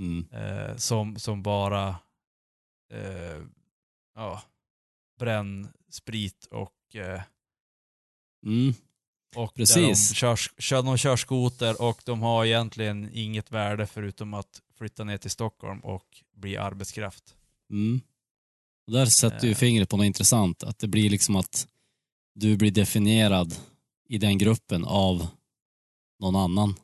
Mm. 0.00 0.26
Eh, 0.32 0.76
som, 0.76 1.18
som 1.18 1.42
bara 1.42 1.88
eh, 2.92 3.42
ja, 4.14 4.42
bränn 5.18 5.68
sprit 5.90 6.48
och, 6.50 6.96
eh, 6.96 7.20
Mm. 8.46 8.74
Och 9.34 9.54
Precis. 9.54 10.08
de, 10.08 10.14
kör, 10.14 10.36
kör, 10.58 10.82
de 10.82 10.96
kör 10.96 11.16
skoter 11.16 11.82
och 11.82 12.00
de 12.04 12.22
har 12.22 12.44
egentligen 12.44 13.10
inget 13.12 13.52
värde 13.52 13.86
förutom 13.86 14.34
att 14.34 14.62
flytta 14.78 15.04
ner 15.04 15.18
till 15.18 15.30
Stockholm 15.30 15.80
och 15.80 16.22
bli 16.36 16.56
arbetskraft. 16.56 17.34
Mm. 17.70 18.00
Och 18.86 18.92
där 18.92 19.06
sätter 19.06 19.40
du 19.40 19.50
Eh. 19.50 19.56
fingret 19.56 19.88
på 19.88 19.96
något 19.96 20.06
intressant, 20.06 20.62
att 20.62 20.78
det 20.78 20.88
blir 20.88 21.10
liksom 21.10 21.36
att 21.36 21.66
du 22.34 22.56
blir 22.56 22.70
definierad 22.70 23.54
i 24.08 24.18
den 24.18 24.38
gruppen 24.38 24.84
av 24.84 25.26
någon 26.20 26.36
annan. 26.36 26.74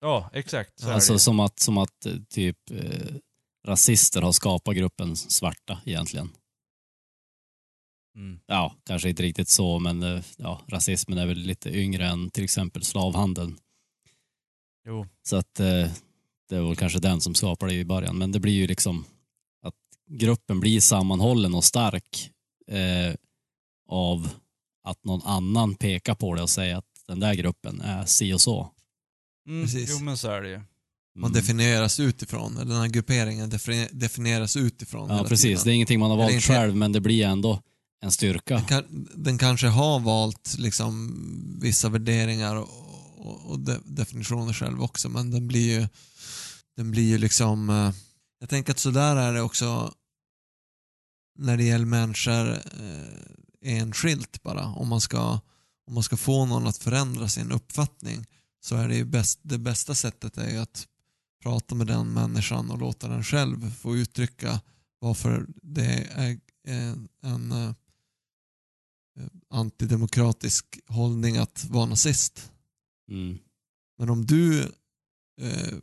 Ja, 0.00 0.30
exakt. 0.32 0.84
Alltså 0.84 1.18
som 1.18 1.40
att, 1.40 1.58
som 1.60 1.78
att 1.78 2.06
eh, 2.06 2.12
typ 2.28 2.70
eh, 2.70 3.14
rasister 3.66 4.22
har 4.22 4.32
skapat 4.32 4.76
gruppen 4.76 5.16
svarta 5.16 5.80
egentligen. 5.84 6.30
Mm. 8.20 8.38
Ja, 8.46 8.74
kanske 8.86 9.08
inte 9.08 9.22
riktigt 9.22 9.48
så, 9.48 9.78
men 9.78 10.02
eh, 10.02 10.22
ja, 10.36 10.60
rasismen 10.68 11.18
är 11.18 11.26
väl 11.26 11.38
lite 11.38 11.70
yngre 11.78 12.06
än 12.06 12.30
till 12.30 12.44
exempel 12.44 12.84
slavhandeln. 12.84 13.58
Jo. 14.86 15.06
Så 15.22 15.36
att 15.36 15.60
eh, 15.60 15.90
det 16.48 16.56
är 16.56 16.60
väl 16.62 16.76
kanske 16.76 16.98
den 16.98 17.20
som 17.20 17.34
skapar 17.34 17.66
det 17.66 17.74
i 17.74 17.84
början. 17.84 18.18
Men 18.18 18.32
det 18.32 18.40
blir 18.40 18.52
ju 18.52 18.66
liksom 18.66 19.04
att 19.62 19.74
gruppen 20.10 20.60
blir 20.60 20.80
sammanhållen 20.80 21.54
och 21.54 21.64
stark 21.64 22.30
eh, 22.70 23.14
av 23.88 24.28
att 24.84 25.04
någon 25.04 25.22
annan 25.22 25.74
pekar 25.74 26.14
på 26.14 26.34
det 26.34 26.42
och 26.42 26.50
säger 26.50 26.76
att 26.76 26.86
den 27.06 27.20
där 27.20 27.34
gruppen 27.34 27.80
är 27.80 28.04
si 28.04 28.32
och 28.32 28.40
så. 28.40 28.70
Mm. 29.48 29.64
Precis. 29.64 29.90
Jo 29.90 30.04
men 30.04 30.16
så 30.18 30.30
är 30.30 30.42
det 30.42 30.48
ju. 30.48 30.56
Man 31.14 31.30
Mm. 31.30 31.32
definieras 31.32 32.00
utifrån, 32.00 32.56
eller 32.56 32.70
den 32.72 32.80
här 32.80 32.88
grupperingen 32.88 33.50
defini- 33.50 33.88
definieras 33.92 34.56
utifrån 34.56 35.10
Ja, 35.10 35.24
precis. 35.24 35.42
tiden. 35.42 35.60
Det 35.64 35.70
är 35.70 35.74
ingenting 35.74 36.00
man 36.00 36.10
har 36.10 36.16
valt 36.16 36.42
själv, 36.42 36.76
men 36.76 36.92
det 36.92 37.00
blir 37.00 37.24
ändå 37.26 37.62
en 38.00 38.12
styrka. 38.12 38.54
Den, 38.54 38.64
kan, 38.64 39.08
den 39.14 39.38
kanske 39.38 39.66
har 39.66 40.00
valt 40.00 40.58
liksom 40.58 41.16
vissa 41.60 41.88
värderingar 41.88 42.56
och, 42.56 42.68
och, 43.18 43.50
och 43.50 43.60
de, 43.60 43.78
definitioner 43.84 44.52
själv 44.52 44.82
också, 44.82 45.08
men 45.08 45.30
den 45.30 45.48
blir 45.48 45.80
ju, 45.80 45.88
den 46.76 46.90
blir 46.90 47.08
ju 47.08 47.18
liksom... 47.18 47.70
Eh, 47.70 47.92
jag 48.40 48.48
tänker 48.48 48.72
att 48.72 48.78
sådär 48.78 49.16
är 49.16 49.32
det 49.32 49.40
också 49.40 49.94
när 51.38 51.56
det 51.56 51.64
gäller 51.64 51.86
människor 51.86 52.52
eh, 52.52 53.78
enskilt 53.78 54.42
bara. 54.42 54.64
Om 54.64 54.88
man, 54.88 55.00
ska, 55.00 55.40
om 55.86 55.94
man 55.94 56.02
ska 56.02 56.16
få 56.16 56.46
någon 56.46 56.66
att 56.66 56.78
förändra 56.78 57.28
sin 57.28 57.52
uppfattning 57.52 58.26
så 58.60 58.76
är 58.76 58.88
det 58.88 58.96
ju 58.96 59.04
bäst, 59.04 59.38
det 59.42 59.58
bästa 59.58 59.94
sättet 59.94 60.38
är 60.38 60.50
ju 60.50 60.58
att 60.58 60.86
prata 61.42 61.74
med 61.74 61.86
den 61.86 62.12
människan 62.12 62.70
och 62.70 62.78
låta 62.78 63.08
den 63.08 63.24
själv 63.24 63.74
få 63.74 63.96
uttrycka 63.96 64.60
varför 64.98 65.46
det 65.62 66.06
är 66.14 66.38
en, 66.66 67.08
en 67.22 67.74
antidemokratisk 69.50 70.78
hållning 70.86 71.36
att 71.36 71.66
vara 71.70 71.86
nazist. 71.86 72.52
Mm. 73.10 73.38
Men 73.98 74.10
om 74.10 74.26
du 74.26 74.60
eh, 75.40 75.74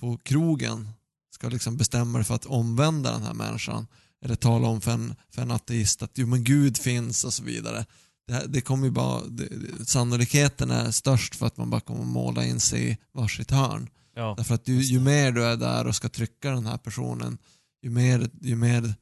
på 0.00 0.16
krogen 0.16 0.88
ska 1.34 1.48
liksom 1.48 1.76
bestämma 1.76 2.18
dig 2.18 2.24
för 2.24 2.34
att 2.34 2.46
omvända 2.46 3.12
den 3.12 3.22
här 3.22 3.34
människan 3.34 3.86
eller 4.24 4.36
tala 4.36 4.68
om 4.68 4.80
för 4.80 4.90
en, 4.90 5.14
för 5.30 5.42
en 5.42 5.50
ateist 5.50 6.02
att 6.02 6.18
jo 6.18 6.26
men 6.26 6.44
Gud 6.44 6.76
finns 6.76 7.24
och 7.24 7.34
så 7.34 7.44
vidare. 7.44 7.86
Det, 8.26 8.32
här, 8.32 8.46
det 8.46 8.60
kommer 8.60 8.84
ju 8.84 8.90
bara, 8.90 9.26
det, 9.26 9.48
sannolikheten 9.88 10.70
är 10.70 10.90
störst 10.90 11.34
för 11.34 11.46
att 11.46 11.56
man 11.56 11.70
bara 11.70 11.80
kommer 11.80 12.04
måla 12.04 12.44
in 12.44 12.60
sig 12.60 12.90
i 12.90 12.98
varsitt 13.12 13.50
hörn. 13.50 13.88
Ja. 14.14 14.34
Därför 14.36 14.54
att 14.54 14.64
du, 14.64 14.80
ju 14.80 15.00
mer 15.00 15.32
du 15.32 15.44
är 15.44 15.56
där 15.56 15.86
och 15.86 15.94
ska 15.94 16.08
trycka 16.08 16.50
den 16.50 16.66
här 16.66 16.78
personen, 16.78 17.38
ju 17.82 17.90
mer, 17.90 18.30
ju 18.40 18.56
mer, 18.56 18.94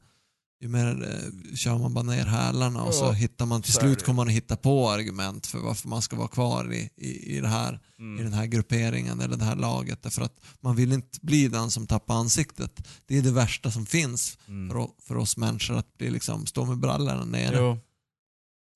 ju 0.61 0.67
mer 0.67 1.07
eh, 1.09 1.55
kör 1.55 1.77
man 1.77 1.93
bara 1.93 2.03
ner 2.03 2.25
hälarna 2.25 2.83
och 2.83 2.93
så 2.93 3.05
Ja, 3.05 3.11
hittar 3.11 3.45
man, 3.45 3.61
till 3.61 3.73
så 3.73 3.79
slut 3.79 4.03
kommer 4.05 4.15
man 4.15 4.27
att 4.27 4.33
hitta 4.33 4.55
på 4.57 4.89
argument 4.89 5.47
för 5.47 5.59
varför 5.59 5.87
man 5.87 6.01
ska 6.01 6.15
vara 6.15 6.27
kvar 6.27 6.73
i, 6.73 6.89
i, 6.95 7.37
i, 7.37 7.41
det 7.41 7.47
här, 7.47 7.73
i 7.97 8.01
Mm. 8.01 8.23
den 8.23 8.33
här 8.33 8.45
grupperingen 8.45 9.19
eller 9.19 9.37
det 9.37 9.45
här 9.45 9.55
laget. 9.55 10.03
Därför 10.03 10.21
att 10.21 10.39
man 10.59 10.75
vill 10.75 10.91
inte 10.91 11.19
bli 11.21 11.47
den 11.47 11.71
som 11.71 11.87
tappar 11.87 12.15
ansiktet. 12.15 12.87
Det 13.05 13.17
är 13.17 13.21
det 13.21 13.31
värsta 13.31 13.71
som 13.71 13.85
finns 13.85 14.37
Mm. 14.47 14.69
för, 14.69 14.87
för 15.07 15.17
oss 15.17 15.37
människor 15.37 15.77
att 15.77 15.97
bli 15.97 16.09
liksom, 16.09 16.45
stå 16.45 16.65
med 16.65 16.77
brallorna 16.77 17.25
nere. 17.25 17.57
Jo. 17.57 17.79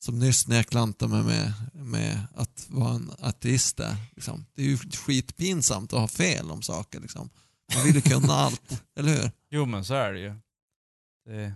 Som 0.05 0.19
nyss 0.19 0.47
när 0.47 0.55
jag 0.55 0.67
klantade 0.67 1.11
mig 1.11 1.23
med, 1.23 1.53
med 1.85 2.19
att 2.35 2.65
vara 2.69 2.93
en 2.95 3.11
ateist 3.19 3.77
där. 3.77 3.95
Liksom. 4.15 4.45
Det 4.55 4.61
är 4.61 4.65
ju 4.65 4.77
skitpinsamt 4.77 5.93
att 5.93 5.99
ha 5.99 6.07
fel 6.07 6.51
om 6.51 6.61
saker. 6.61 6.99
Liksom. 6.99 7.29
Man 7.75 7.83
vill 7.85 7.95
ju 7.95 8.01
kunna 8.01 8.33
allt, 8.33 8.83
eller 8.99 9.11
hur? 9.21 9.31
jo 9.51 9.65
men 9.65 9.85
så 9.85 9.93
är 9.93 10.13
det 10.13 10.19
ju. 10.19 10.33
Det, 11.25 11.53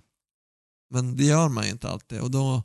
Men 0.89 1.17
det 1.17 1.23
gör 1.23 1.49
man 1.49 1.65
ju 1.65 1.71
inte 1.71 1.89
alltid 1.89 2.19
och 2.19 2.31
då 2.31 2.63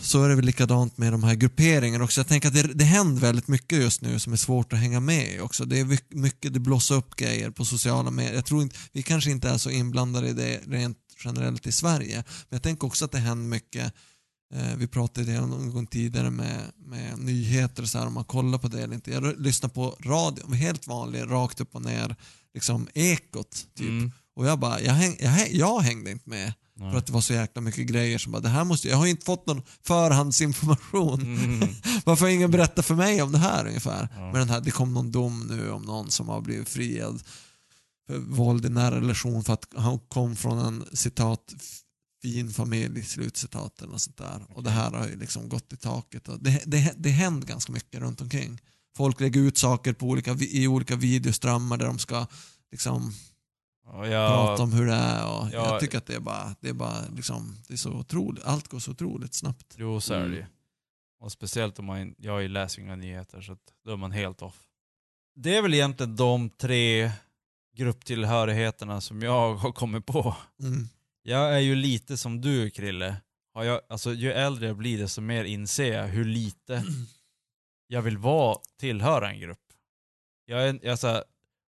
så 0.00 0.22
är 0.24 0.28
det 0.28 0.34
väl 0.34 0.44
likadant 0.44 0.98
med 0.98 1.12
de 1.12 1.24
här 1.24 1.34
grupperingarna 1.34 2.04
också. 2.04 2.20
Jag 2.20 2.28
tänker 2.28 2.48
att 2.48 2.54
det, 2.54 2.62
det 2.62 2.84
händer 2.84 3.20
väldigt 3.20 3.48
mycket 3.48 3.78
just 3.78 4.00
nu 4.00 4.18
som 4.18 4.32
är 4.32 4.36
svårt 4.36 4.72
att 4.72 4.78
hänga 4.78 5.00
med 5.00 5.34
i 5.34 5.40
också. 5.40 5.64
Det 5.64 5.78
är 5.80 5.98
mycket- 6.14 6.54
det 6.54 6.60
blossar 6.60 6.94
upp 6.94 7.16
grejer 7.16 7.50
på 7.50 7.64
sociala 7.64 8.10
medier. 8.10 8.34
Jag 8.34 8.44
tror 8.46 8.62
inte, 8.62 8.76
vi 8.92 9.02
kanske 9.02 9.30
inte 9.30 9.48
är 9.48 9.58
så 9.58 9.70
inblandade 9.70 10.28
i 10.28 10.32
det 10.32 10.60
rent 10.66 10.98
generellt 11.24 11.66
i 11.66 11.72
Sverige. 11.72 12.16
Men 12.16 12.56
jag 12.56 12.62
tänker 12.62 12.86
också 12.86 13.04
att 13.04 13.12
det 13.12 13.18
händer 13.18 13.48
mycket 13.48 13.92
Eh, 14.54 14.76
Vi 14.76 14.86
pratade 14.86 15.32
det 15.32 15.40
någon 15.40 15.70
gång 15.70 15.86
tidigare 15.86 16.30
med, 16.30 16.60
med 16.86 17.18
nyheter 17.18 17.82
och 17.82 17.88
så 17.88 17.98
här, 17.98 18.06
om 18.06 18.12
man 18.14 18.24
kollar 18.24 18.58
på 18.58 18.68
det 18.68 18.82
eller 18.82 18.94
inte. 18.94 19.10
Jag 19.10 19.40
lyssnar 19.40 19.68
på 19.70 19.96
radio, 20.00 20.52
helt 20.54 20.86
vanlig, 20.86 21.22
rakt 21.22 21.60
upp 21.60 21.74
och 21.74 21.82
ner, 21.82 22.16
liksom 22.54 22.88
ekot 22.94 23.66
typ. 23.76 23.88
mm. 23.88 24.12
Och 24.36 24.46
jag 24.46 24.58
bara, 24.58 24.80
jag, 24.80 24.92
häng, 24.92 25.16
jag, 25.20 25.52
jag 25.52 25.80
hängde 25.80 26.10
inte 26.10 26.28
med. 26.30 26.52
För 26.80 26.98
att 26.98 27.06
det 27.06 27.12
var 27.12 27.20
så 27.20 27.32
jäkla 27.32 27.62
mycket 27.62 27.86
grejer 27.86 28.18
som 28.18 28.32
bara, 28.32 28.42
det 28.42 28.48
här 28.48 28.64
måste, 28.64 28.88
jag 28.88 28.96
har 28.96 29.04
ju 29.04 29.10
inte 29.10 29.24
fått 29.24 29.46
någon 29.46 29.62
förhandsinformation. 29.82 31.20
Mm. 31.20 31.68
Varför 32.04 32.24
har 32.24 32.32
ingen 32.32 32.50
berättat 32.50 32.86
för 32.86 32.94
mig 32.94 33.22
om 33.22 33.32
det 33.32 33.38
här 33.38 33.66
ungefär? 33.66 34.08
Ja. 34.14 34.20
Men 34.20 34.34
den 34.34 34.48
här, 34.48 34.60
det 34.60 34.70
kom 34.70 34.94
någon 34.94 35.12
dom 35.12 35.46
nu 35.50 35.70
om 35.70 35.82
någon 35.82 36.10
som 36.10 36.28
har 36.28 36.40
blivit 36.40 36.68
friad 36.68 37.22
för 38.06 38.18
våld 38.18 38.66
i 38.66 38.68
nära 38.68 38.96
relation 38.96 39.44
för 39.44 39.52
att 39.52 39.66
han 39.76 39.98
kom 39.98 40.36
från 40.36 40.58
en 40.58 40.84
citat 40.92 41.54
fin 42.22 42.50
familj, 42.52 43.02
slutcitat 43.04 43.78
eller 43.78 43.92
något 43.92 44.00
sånt 44.00 44.16
där. 44.16 44.46
Och 44.48 44.62
det 44.62 44.70
här 44.70 44.90
har 44.90 45.06
ju 45.06 45.16
liksom 45.16 45.48
gått 45.48 45.72
i 45.72 45.76
taket. 45.76 46.28
Och 46.28 46.42
det, 46.42 46.62
det, 46.66 46.94
det 46.96 47.10
händer 47.10 47.46
ganska 47.46 47.72
mycket 47.72 48.00
runt 48.00 48.20
omkring. 48.20 48.60
Folk 48.96 49.20
lägger 49.20 49.40
ut 49.40 49.58
saker 49.58 49.92
på 49.92 50.06
olika, 50.06 50.32
i 50.32 50.66
olika 50.66 50.96
videoströmmar 50.96 51.76
där 51.76 51.86
de 51.86 51.98
ska 51.98 52.26
liksom 52.72 53.14
jag, 53.94 54.30
prata 54.30 54.62
om 54.62 54.72
hur 54.72 54.86
det 54.86 54.94
är. 54.94 55.26
Och 55.26 55.48
Ja. 55.52 55.70
jag 55.70 55.80
tycker 55.80 55.98
att 55.98 56.06
det 56.06 56.14
är 56.14 56.20
bara, 56.20 56.54
det 56.60 56.68
är 56.68 56.72
bara 56.72 57.08
liksom, 57.16 57.56
det 57.68 57.72
är 57.74 57.78
så 57.78 57.92
otroligt, 57.92 58.44
allt 58.44 58.68
går 58.68 58.78
så 58.78 58.90
otroligt 58.90 59.34
snabbt. 59.34 59.74
Jo, 59.78 60.00
så 60.00 60.14
är 60.14 60.28
det 60.28 60.36
Mm. 60.36 60.46
Och 61.26 61.32
speciellt 61.32 61.78
om 61.78 61.84
man, 61.84 62.14
jag 62.18 62.50
läser 62.50 62.82
inga 62.82 62.96
nyheter 62.96 63.40
så 63.40 63.52
att 63.52 63.74
då 63.84 63.92
är 63.92 63.96
man 63.96 64.12
helt 64.12 64.42
off. 64.42 64.60
Det 65.34 65.56
är 65.56 65.62
väl 65.62 65.74
egentligen 65.74 66.16
de 66.16 66.50
tre 66.50 67.10
grupptillhörigheterna 67.76 69.00
som 69.00 69.22
jag 69.22 69.54
har 69.56 69.72
kommit 69.72 70.06
på. 70.06 70.36
Mm. 70.62 70.88
Jag 71.22 71.54
är 71.54 71.58
ju 71.58 71.74
lite 71.74 72.16
som 72.16 72.40
du 72.40 72.70
Krille. 72.70 73.16
Har 73.54 73.64
jag, 73.64 73.80
alltså, 73.88 74.12
ju 74.12 74.32
äldre 74.32 74.66
jag 74.66 74.76
blir 74.76 74.98
desto 74.98 75.20
mer 75.20 75.44
inser 75.44 75.92
jag 75.98 76.06
hur 76.08 76.24
lite 76.24 76.84
jag 77.86 78.02
vill 78.02 78.18
vara, 78.18 78.58
tillhöra 78.78 79.30
en 79.30 79.40
grupp. 79.40 79.58
Jag 80.44 80.68
är, 80.68 80.78
jag 80.82 80.92
är 80.92 80.96
så 80.96 81.06
här, 81.08 81.24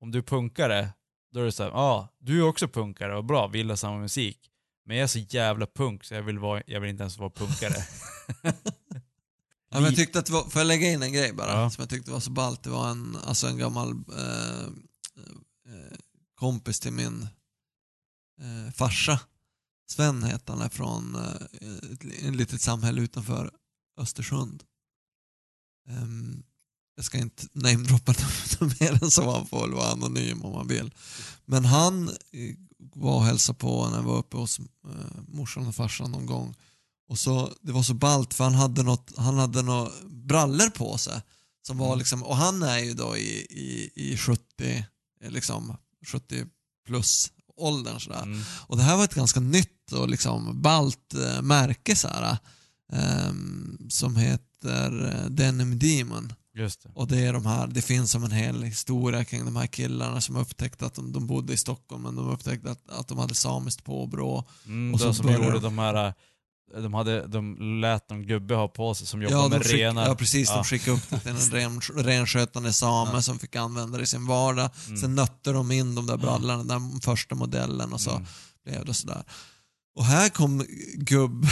om 0.02 0.12
du 0.12 0.24
punkare, 0.24 0.90
då 1.34 1.40
är 1.40 1.46
det 1.46 1.52
såhär, 1.52 1.70
ja, 1.70 1.78
ah, 1.78 2.14
du 2.20 2.40
är 2.40 2.48
också 2.48 2.68
punkare 2.68 3.18
och 3.18 3.26
bra, 3.26 3.48
vi 3.48 3.58
gillar 3.58 3.76
samma 3.76 3.98
musik. 3.98 4.50
Men 4.86 4.98
jag 4.98 5.04
är 5.04 5.08
så 5.08 5.20
jävla 5.20 5.66
punk 5.66 6.04
så 6.04 6.14
jag 6.14 6.24
vill, 6.24 6.40
vara, 6.40 6.62
jag 6.68 6.82
vill 6.82 6.90
inte 6.90 7.04
ens 7.04 7.18
vara 7.18 7.30
punkare. 7.30 7.76
Ja, 9.74 9.80
men 9.80 9.86
jag 9.86 9.96
tyckte 9.96 10.20
att 10.20 10.26
det 10.26 10.34
var, 10.34 10.44
får 10.44 10.60
jag 10.60 10.68
lägga 10.68 10.92
in 10.92 11.04
en 11.04 11.14
grej 11.14 11.34
bara? 11.34 11.52
Ja. 11.52 11.70
Som 11.70 11.82
jag 11.82 11.90
tyckte 11.90 12.12
var 12.12 12.20
så 12.20 12.32
ballt. 12.32 12.64
Det 12.64 12.70
var 12.70 12.90
en, 12.90 13.16
alltså 13.16 13.48
en 13.48 13.58
gammal 13.58 13.92
eh, 13.92 14.64
eh, 15.74 15.98
kompis 16.36 16.80
till 16.80 16.94
min 16.94 17.28
eh, 18.42 18.74
farsa. 18.74 19.20
Sven 19.90 20.24
hette 20.24 20.52
han, 20.52 20.62
är 20.62 20.70
från 20.70 21.16
eh, 21.16 21.36
ett, 21.92 22.24
ett 22.24 22.36
litet 22.36 22.62
samhälle 22.62 23.02
utanför 23.02 23.52
Östersund. 23.98 24.64
Ehm, 25.90 26.44
jag 26.96 27.06
ska 27.06 27.18
inte 27.18 27.48
namedroppa 27.54 28.12
något 28.12 28.80
mer 28.80 29.04
än 29.04 29.12
så, 29.12 29.32
han 29.32 29.48
får 29.48 29.62
väl 29.62 29.74
vara 29.74 29.92
anonym 29.92 30.46
om 30.46 30.54
han 30.54 30.68
vill. 30.68 30.94
Men 31.46 31.66
han 31.66 32.10
eh, 32.10 32.56
var 32.94 33.16
och 33.16 33.26
hälsade 33.26 33.60
på 33.60 33.90
när 33.90 33.98
jag 33.98 34.04
var 34.04 34.18
uppe 34.18 34.38
hos 34.38 34.60
eh, 34.60 34.66
morsan 35.28 35.68
och 35.68 35.76
farsan 35.76 36.12
någon 36.12 36.26
gång. 36.26 36.56
Och 37.10 37.20
så, 37.20 37.54
det 37.62 37.72
var 37.72 37.84
så 37.84 37.94
ballt 37.94 38.34
för 38.34 38.44
han 38.44 38.54
hade 38.54 38.84
något, 38.84 39.14
han 39.18 39.38
hade 39.38 39.62
några 39.62 39.92
brallor 40.06 40.70
på 40.70 40.98
sig. 40.98 41.22
Som 41.68 41.78
var 41.78 41.96
liksom, 41.96 42.24
och 42.24 42.36
han 42.38 42.64
är 42.64 42.80
ju 42.80 42.94
då 42.94 43.18
i, 43.18 43.48
i, 43.50 43.92
i 43.96 44.18
70, 44.18 44.42
eh, 45.22 45.32
liksom 45.32 45.78
70 46.08 46.46
plus 46.88 47.32
åldern 47.58 48.00
sådär. 48.00 48.24
Mm. 48.24 48.42
Och 48.68 48.78
det 48.78 48.84
här 48.84 48.98
var 48.98 49.04
ett 49.04 49.16
ganska 49.16 49.40
nytt 49.40 49.92
och 49.92 50.10
liksom 50.10 50.62
ballt 50.62 51.14
eh, 51.14 51.42
märke 51.42 51.96
så 51.96 52.08
här, 52.08 52.38
ehm, 52.94 53.78
som 53.90 54.16
het, 54.16 54.42
heter 54.64 55.24
eh, 55.24 55.30
Denim 55.30 55.80
Demon. 55.80 56.34
Just 56.56 56.84
det. 56.84 56.90
Och 56.96 57.08
det 57.08 57.26
är 57.26 57.34
de 57.34 57.46
här, 57.46 57.68
det 57.68 57.82
finns 57.82 58.12
som 58.12 58.24
en 58.24 58.32
hel 58.32 58.64
historia 58.64 59.26
kring 59.26 59.46
de 59.46 59.56
här 59.56 59.68
killarna 59.68 60.22
som 60.22 60.36
upptäckte 60.36 60.86
att 60.86 60.94
de, 60.94 61.12
de 61.12 61.28
bodde 61.28 61.54
i 61.54 61.58
Stockholm 61.58 62.04
men 62.04 62.16
de 62.16 62.30
upptäckte 62.30 62.72
att, 62.72 62.90
att 62.90 63.08
de 63.08 63.18
hade 63.18 63.36
samiskt 63.36 63.84
påbrå. 63.84 64.44
Mm, 64.66 64.94
Och 64.94 65.00
så 65.00 65.14
som 65.14 65.32
gjorde 65.34 65.52
de- 65.52 65.60
de 65.62 65.80
här, 65.80 66.14
de, 66.82 66.94
hade, 66.94 67.28
de 67.28 67.58
lät 67.82 68.10
någon 68.10 68.28
gubbe 68.28 68.56
ha 68.56 68.68
på 68.68 68.94
sig 68.94 69.08
som 69.08 69.22
jobbar 69.22 69.38
Ja, 69.38 69.48
med 69.48 69.64
skick, 69.64 69.74
renar. 69.74 70.08
ja 70.08 70.16
precis, 70.16 70.50
Ja. 70.50 70.56
de 70.56 70.64
skickade 70.64 70.98
upp 70.98 71.10
det 71.10 71.20
till 71.20 71.30
en 71.32 71.38
ren, 71.52 71.82
renskötande 71.96 72.74
same 72.74 73.12
Ja. 73.14 73.22
som 73.22 73.40
fick 73.40 73.56
använda 73.56 73.98
det 73.98 74.04
i 74.04 74.08
sin 74.08 74.28
vardag. 74.28 74.70
Mm. 74.88 74.98
Sen 74.98 75.16
nötte 75.16 75.52
de 75.52 75.72
in 75.72 75.96
de 75.96 76.06
där 76.08 76.18
brallorna, 76.18 76.64
den 76.64 77.02
första 77.02 77.36
modellen 77.36 77.94
och 77.94 78.02
så 78.02 78.12
Mm. 78.12 78.26
blev 78.66 78.86
det 78.86 78.94
sådär. 78.94 79.24
Och 79.96 80.06
här 80.06 80.30
kom 80.30 80.66
gubb, 80.96 81.46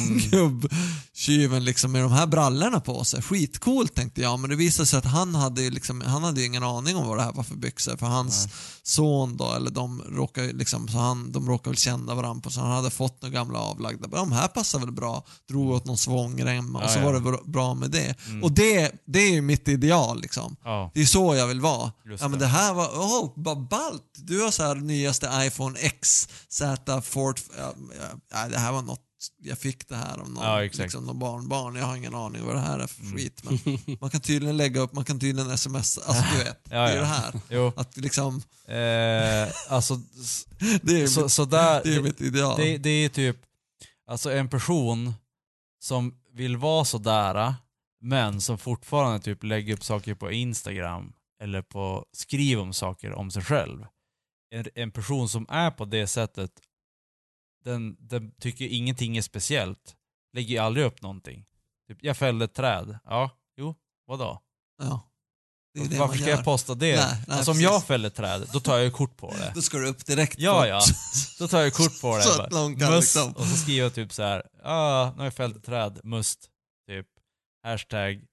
Mm. 0.00 0.18
gubbtjuven 0.30 1.64
liksom 1.64 1.92
med 1.92 2.02
de 2.02 2.12
här 2.12 2.26
brallorna 2.26 2.80
på 2.80 3.04
sig. 3.04 3.22
Skitcoolt 3.22 3.94
tänkte 3.94 4.20
jag, 4.20 4.38
men 4.40 4.50
det 4.50 4.56
visade 4.56 4.86
sig 4.86 4.98
att 4.98 5.04
han 5.04 5.34
hade 5.34 5.70
liksom, 5.70 6.00
han 6.00 6.24
hade 6.24 6.44
ingen 6.44 6.62
aning 6.62 6.96
om 6.96 7.06
vad 7.08 7.18
det 7.18 7.22
här 7.22 7.32
var 7.32 7.42
för 7.42 7.54
byxor. 7.54 7.96
För 7.96 8.06
hans 8.06 8.44
Nej. 8.46 8.54
son 8.82 9.36
då, 9.36 9.52
eller 9.52 9.70
de 9.70 10.02
råkar 10.02 10.42
ju 10.42 10.52
liksom, 10.52 10.88
så 10.88 10.98
han, 10.98 11.32
de 11.32 11.48
råkar 11.48 11.70
väl 11.70 11.78
känna 11.78 12.14
varandra 12.14 12.42
på 12.42 12.50
så 12.50 12.60
han 12.60 12.70
hade 12.70 12.90
fått 12.90 13.22
några 13.22 13.32
gamla 13.34 13.58
avlagda. 13.58 14.08
De 14.08 14.32
här 14.32 14.48
passar 14.48 14.78
väl 14.78 14.92
bra. 14.92 15.24
Drog 15.48 15.70
åt 15.70 15.84
någon 15.84 15.98
svångrem 15.98 16.76
och 16.76 16.82
Ja, 16.82 16.88
så 16.88 16.98
ja. 16.98 17.04
var 17.04 17.12
det 17.14 17.38
bra- 17.46 17.74
med 17.74 17.90
det. 17.90 18.14
Mm. 18.26 18.42
Och 18.44 18.52
det, 18.52 18.92
det 19.06 19.18
är 19.18 19.30
ju 19.32 19.40
mitt 19.40 19.68
ideal 19.68 20.20
liksom. 20.20 20.56
Ja, 20.64 20.90
Det 20.94 21.00
är 21.00 21.06
så 21.06 21.34
jag 21.34 21.46
vill 21.46 21.60
vara. 21.60 21.92
Just 22.06 22.22
ja 22.22 22.28
men 22.28 22.38
det. 22.38 22.46
här 22.46 22.74
var, 22.74 22.88
åh, 22.98 23.32
vad 23.36 23.68
ballt. 23.68 24.02
Du 24.14 24.40
har 24.42 24.50
så 24.50 24.62
här 24.62 24.74
nyaste 24.74 25.30
iPhone 25.46 25.78
X, 25.78 26.28
Z, 26.48 27.02
Ford, 27.02 27.40
ja, 28.00 28.18
ja, 28.30 28.48
det 28.48 28.58
här 28.58 28.72
var 28.72 28.82
något, 28.82 29.02
jag 29.42 29.58
fick 29.58 29.88
det 29.88 29.96
här 29.96 30.18
av 30.18 30.30
någon, 30.30 30.44
Ja, 30.44 30.60
liksom, 30.60 31.04
någon 31.04 31.18
barnbarn. 31.18 31.76
Jag 31.76 31.86
har 31.86 31.96
ingen 31.96 32.14
aning 32.14 32.44
vad 32.46 32.54
det 32.54 32.60
här 32.60 32.78
är 32.78 32.86
för 32.86 33.02
Mm. 33.02 33.16
skit. 33.16 33.42
Men 33.44 33.58
man 34.00 34.10
kan 34.10 34.20
tydligen 34.20 34.56
lägga 34.56 34.80
upp, 34.80 34.92
man 34.92 35.04
kan 35.04 35.20
tydligen 35.20 35.50
sms, 35.50 35.98
alltså 35.98 36.24
du 36.32 36.38
vet, 36.44 36.60
Ja, 36.70 36.76
det 36.82 36.90
är 36.90 36.94
ja. 36.94 37.00
det 37.00 37.06
här. 37.06 37.40
jo. 37.50 37.72
Att 37.76 37.96
liksom, 37.96 38.42
Eh, 38.64 39.48
alltså, 39.68 39.94
det 40.82 41.00
är, 41.02 41.06
så, 41.06 41.22
mitt, 41.22 41.32
så 41.32 41.44
där, 41.44 41.80
det 41.84 41.94
är 41.94 42.02
mitt 42.02 42.20
ideal. 42.20 42.56
det, 42.60 42.78
det 42.78 42.90
är 42.90 43.08
typ, 43.08 43.36
alltså 44.06 44.32
en 44.32 44.48
person 44.48 45.14
som 45.82 46.14
vill 46.32 46.56
vara 46.56 46.84
sådär, 46.84 47.54
men 48.02 48.40
som 48.40 48.58
fortfarande 48.58 49.20
typ 49.20 49.42
lägger 49.44 49.74
upp 49.74 49.84
saker 49.84 50.14
på 50.14 50.30
Instagram 50.32 51.12
eller 51.42 51.62
på, 51.62 52.04
skriver 52.12 52.62
om 52.62 52.72
saker 52.72 53.12
om 53.12 53.30
sig 53.30 53.44
själv. 53.44 53.86
En, 54.54 54.64
en 54.74 54.90
person 54.90 55.28
som 55.28 55.46
är 55.48 55.70
på 55.70 55.84
det 55.84 56.06
sättet, 56.06 56.50
den, 57.64 57.96
den 58.00 58.32
tycker 58.40 58.66
ingenting 58.66 59.16
är 59.16 59.22
speciellt. 59.22 59.96
Lägger 60.32 60.50
ju 60.50 60.58
aldrig 60.58 60.86
upp 60.86 61.02
någonting. 61.02 61.46
Typ, 61.88 61.98
jag 62.02 62.16
fällde 62.16 62.44
ett 62.44 62.54
träd. 62.54 62.98
Ja, 63.04 63.30
jo, 63.56 63.74
vadå? 64.06 64.42
ja. 64.82 65.06
Det 65.74 65.88
det 65.88 65.98
Varför 65.98 66.18
ska 66.18 66.30
jag 66.30 66.44
posta 66.44 66.74
det? 66.74 66.96
Nej, 66.96 67.24
nej, 67.28 67.36
alltså 67.36 67.50
om 67.50 67.60
jag 67.60 67.84
fäller 67.84 68.10
träd, 68.10 68.48
då 68.52 68.60
tar 68.60 68.76
jag 68.76 68.84
ju 68.84 68.90
kort 68.90 69.16
på 69.16 69.34
det. 69.34 69.52
Då 69.54 69.62
ska 69.62 69.78
du 69.78 69.86
upp 69.88 70.06
direkt 70.06 70.38
Ja, 70.38 70.66
ja. 70.66 70.80
Då 71.38 71.48
tar 71.48 71.60
jag 71.60 71.72
kort 71.74 72.00
på 72.00 72.16
det. 72.16 72.22
Så 72.22 72.38
bara, 72.38 72.48
kan 72.50 72.72
must, 72.72 73.14
liksom- 73.16 73.32
Och 73.32 73.46
så 73.46 73.56
skriver 73.56 73.82
jag 73.82 73.94
typ 73.94 74.12
så 74.12 74.22
här. 74.22 74.46
ah, 74.62 75.10
nu 75.10 75.16
har 75.18 75.24
jag 75.24 75.34
fällt 75.34 75.56
ett 75.56 75.64
träd, 75.64 76.00
must. 76.04 76.50
Typ. 76.88 77.06
Hashtag 77.62 78.24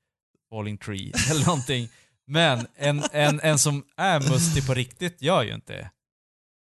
falling 0.49 0.77
tree, 0.77 1.11
eller 1.31 1.45
någonting. 1.45 1.89
Men 2.27 2.67
en, 2.75 3.03
en, 3.11 3.39
en 3.39 3.59
som 3.59 3.85
är 3.97 4.19
mustig 4.19 4.67
på 4.67 4.73
riktigt 4.73 5.21
gör 5.21 5.43
ju 5.43 5.53
inte 5.55 5.73
det. 5.73 5.91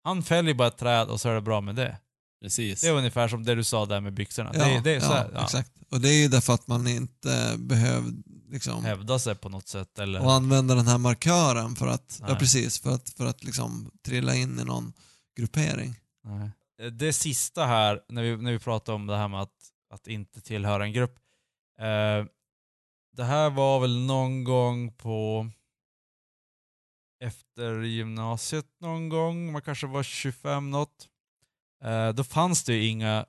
Han 0.03 0.23
fäller 0.23 0.53
bara 0.53 0.67
ett 0.67 0.77
träd 0.77 1.07
och 1.07 1.21
så 1.21 1.29
är 1.29 1.33
det 1.33 1.41
bra 1.41 1.61
med 1.61 1.75
det. 1.75 1.97
Precis. 2.43 2.81
Det 2.81 2.87
är 2.87 2.93
ungefär 2.93 3.27
som 3.27 3.43
det 3.43 3.55
du 3.55 3.63
sa 3.63 3.85
där 3.85 4.01
med 4.01 4.13
byxorna. 4.13 4.51
Ja, 4.53 4.65
det, 4.65 4.81
det 4.83 4.95
är 4.95 4.99
så 4.99 5.05
ja, 5.05 5.13
här, 5.13 5.31
ja, 5.33 5.43
exakt. 5.43 5.71
Och 5.89 6.01
det 6.01 6.09
är 6.09 6.21
ju 6.21 6.27
därför 6.27 6.53
att 6.53 6.67
man 6.67 6.87
inte 6.87 7.55
behöver 7.57 8.11
liksom 8.51 8.85
hävda 8.85 9.19
sig 9.19 9.35
på 9.35 9.49
något 9.49 9.67
sätt. 9.67 9.99
Eller, 9.99 10.21
och 10.21 10.33
använda 10.33 10.75
den 10.75 10.87
här 10.87 10.97
markören 10.97 11.75
för 11.75 11.87
att, 11.87 12.21
ja 12.27 12.35
precis, 12.35 12.79
för 12.79 12.89
att, 12.89 13.09
för 13.09 13.25
att 13.25 13.43
liksom 13.43 13.91
trilla 14.05 14.35
in 14.35 14.59
i 14.59 14.63
någon 14.63 14.93
gruppering. 15.37 15.95
Nej. 16.23 16.49
Det 16.91 17.13
sista 17.13 17.65
här, 17.65 18.01
när 18.09 18.23
vi, 18.23 18.37
när 18.37 18.51
vi 18.51 18.59
pratar 18.59 18.93
om 18.93 19.07
det 19.07 19.17
här 19.17 19.27
med 19.27 19.41
att, 19.41 19.57
att 19.93 20.07
inte 20.07 20.41
tillhöra 20.41 20.83
en 20.83 20.93
grupp. 20.93 21.15
Eh, 21.79 22.25
det 23.15 23.23
här 23.23 23.49
var 23.49 23.79
väl 23.79 23.99
någon 23.99 24.43
gång 24.43 24.91
på 24.91 25.49
efter 27.23 27.81
gymnasiet 27.81 28.67
någon 28.79 29.09
gång, 29.09 29.51
man 29.51 29.61
kanske 29.61 29.87
var 29.87 30.03
25 30.03 30.71
något. 30.71 31.09
Eh, 31.83 32.09
då 32.09 32.23
fanns 32.23 32.63
det 32.63 32.73
ju 32.73 32.85
inga, 32.85 33.25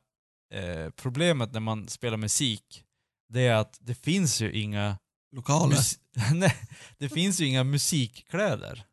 eh, 0.55 0.91
problemet 0.91 1.53
när 1.53 1.61
man 1.61 1.89
spelar 1.89 2.17
musik, 2.17 2.85
det 3.29 3.41
är 3.41 3.55
att 3.55 3.79
det 3.81 3.95
finns 3.95 4.41
ju 4.41 4.53
inga 4.53 4.99
Lokaler. 5.35 5.79
Nej, 6.35 6.57
det 6.99 7.09
finns 7.09 7.41
ju 7.41 7.47
inga 7.47 7.65
musikkläder. 7.65 8.85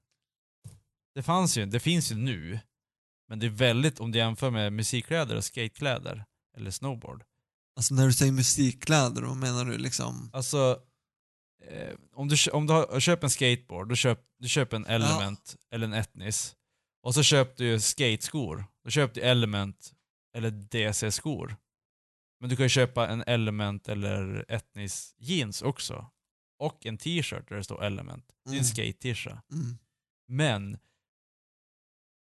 Det 1.15 1.23
fanns 1.23 1.57
ju, 1.57 1.65
det 1.65 1.79
finns 1.79 2.11
ju 2.11 2.15
nu. 2.15 2.59
Men 3.29 3.39
det 3.39 3.45
är 3.45 3.49
väldigt, 3.49 3.99
om 3.99 4.11
du 4.11 4.17
jämför 4.17 4.49
med 4.49 4.73
musikkläder 4.73 5.35
och 5.35 5.43
skatekläder, 5.43 6.25
eller 6.57 6.71
snowboard. 6.71 7.23
Alltså 7.75 7.93
när 7.93 8.05
du 8.05 8.13
säger 8.13 8.31
musikkläder, 8.31 9.21
vad 9.21 9.37
menar 9.37 9.65
du 9.65 9.77
liksom? 9.77 10.29
Alltså, 10.33 10.79
eh, 11.67 11.95
om 12.13 12.27
du, 12.27 12.51
om 12.51 12.67
du 12.67 12.73
har, 12.73 12.99
köper 12.99 13.23
en 13.23 13.31
skateboard, 13.31 13.89
du, 13.89 13.95
köp, 13.95 14.19
du 14.39 14.49
köper 14.49 14.77
en 14.77 14.85
Element 14.85 15.55
eller 15.71 15.87
en 15.87 15.93
Etnis. 15.93 16.55
Och 17.03 17.13
så 17.13 17.23
köper 17.23 17.63
du 17.63 17.79
skateskor. 17.79 18.65
Då 18.83 18.89
köper 18.89 19.15
du 19.15 19.21
Element 19.27 19.93
eller 20.37 20.51
DC-skor. 20.51 21.55
Men 22.39 22.49
du 22.49 22.55
kan 22.55 22.65
ju 22.65 22.69
köpa 22.69 23.07
en 23.07 23.21
Element 23.27 23.89
eller 23.89 24.45
Etnis 24.47 25.15
jeans 25.17 25.61
också. 25.61 26.05
Och 26.59 26.85
en 26.85 26.97
t-shirt 26.97 27.49
där 27.49 27.55
det 27.55 27.63
står 27.63 27.83
Element. 27.83 28.25
Det 28.45 28.49
är 28.49 28.53
en 28.53 28.57
Mm. 28.59 28.63
skate-tisha. 28.65 29.41
Mm. 29.51 29.77
Men 30.27 30.77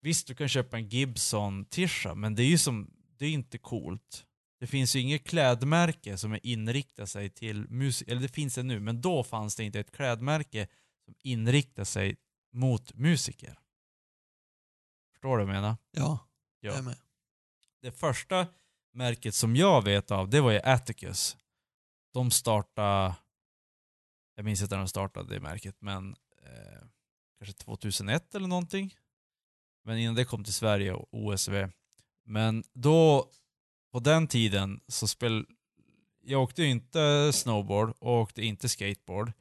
visst, 0.01 0.27
du 0.27 0.35
kan 0.35 0.49
köpa 0.49 0.77
en 0.77 0.89
Gibson-tisha, 0.89 2.15
men 2.15 2.35
det 2.35 2.43
är 2.43 2.47
ju 2.47 2.57
som, 2.57 2.91
det 3.17 3.25
är 3.25 3.29
inte 3.29 3.57
coolt. 3.57 4.25
Det 4.59 4.67
finns 4.67 4.95
ju 4.95 4.99
inget 4.99 5.23
klädmärke 5.27 6.17
som 6.17 6.33
är 6.33 6.39
inriktat 6.45 7.09
sig 7.09 7.29
till 7.29 7.69
musik, 7.69 8.07
eller 8.07 8.21
det 8.21 8.27
finns 8.27 8.55
det 8.55 8.63
nu, 8.63 8.79
men 8.79 9.01
då 9.01 9.23
fanns 9.23 9.55
det 9.55 9.63
inte 9.63 9.79
ett 9.79 9.91
klädmärke 9.91 10.67
som 11.05 11.15
inriktar 11.23 11.83
sig 11.83 12.15
mot 12.53 12.93
musiker. 12.93 13.59
Förstår 15.19 15.37
du 15.37 15.45
vad 15.45 15.55
jag 15.55 15.61
menar? 15.61 15.77
Ja, 15.91 16.19
Ja. 16.59 16.71
jag 16.73 16.83
med. 16.83 16.97
Det 17.81 17.91
första 17.91 18.47
märket 18.93 19.35
som 19.35 19.55
jag 19.55 19.83
vet 19.83 20.11
av, 20.11 20.29
det 20.29 20.41
var 20.41 20.51
ju 20.51 20.59
Atticus. 20.59 21.37
De 22.13 22.31
startade, 22.31 23.15
jag 24.35 24.45
minns 24.45 24.61
inte 24.61 24.75
när 24.75 24.81
de 24.83 24.87
startade 24.87 25.33
det 25.33 25.39
märket, 25.39 25.75
men 25.79 26.15
eh, 26.43 26.81
kanske 27.39 27.53
2001 27.53 28.35
eller 28.35 28.47
någonting. 28.47 28.95
Men 29.83 29.97
innan 29.97 30.15
det 30.15 30.25
kom 30.25 30.43
till 30.43 30.53
Sverige 30.53 30.93
och 30.93 31.07
OSV. 31.11 31.67
Men 32.25 32.63
då, 32.73 33.29
på 33.91 33.99
den 33.99 34.27
tiden 34.27 34.81
så 34.87 35.07
spel, 35.07 35.45
jag 36.21 36.43
åkte 36.43 36.63
inte 36.63 37.31
snowboard 37.33 37.89
och 37.99 38.13
åkte 38.13 38.41
inte 38.41 38.69
skateboard. 38.69 39.31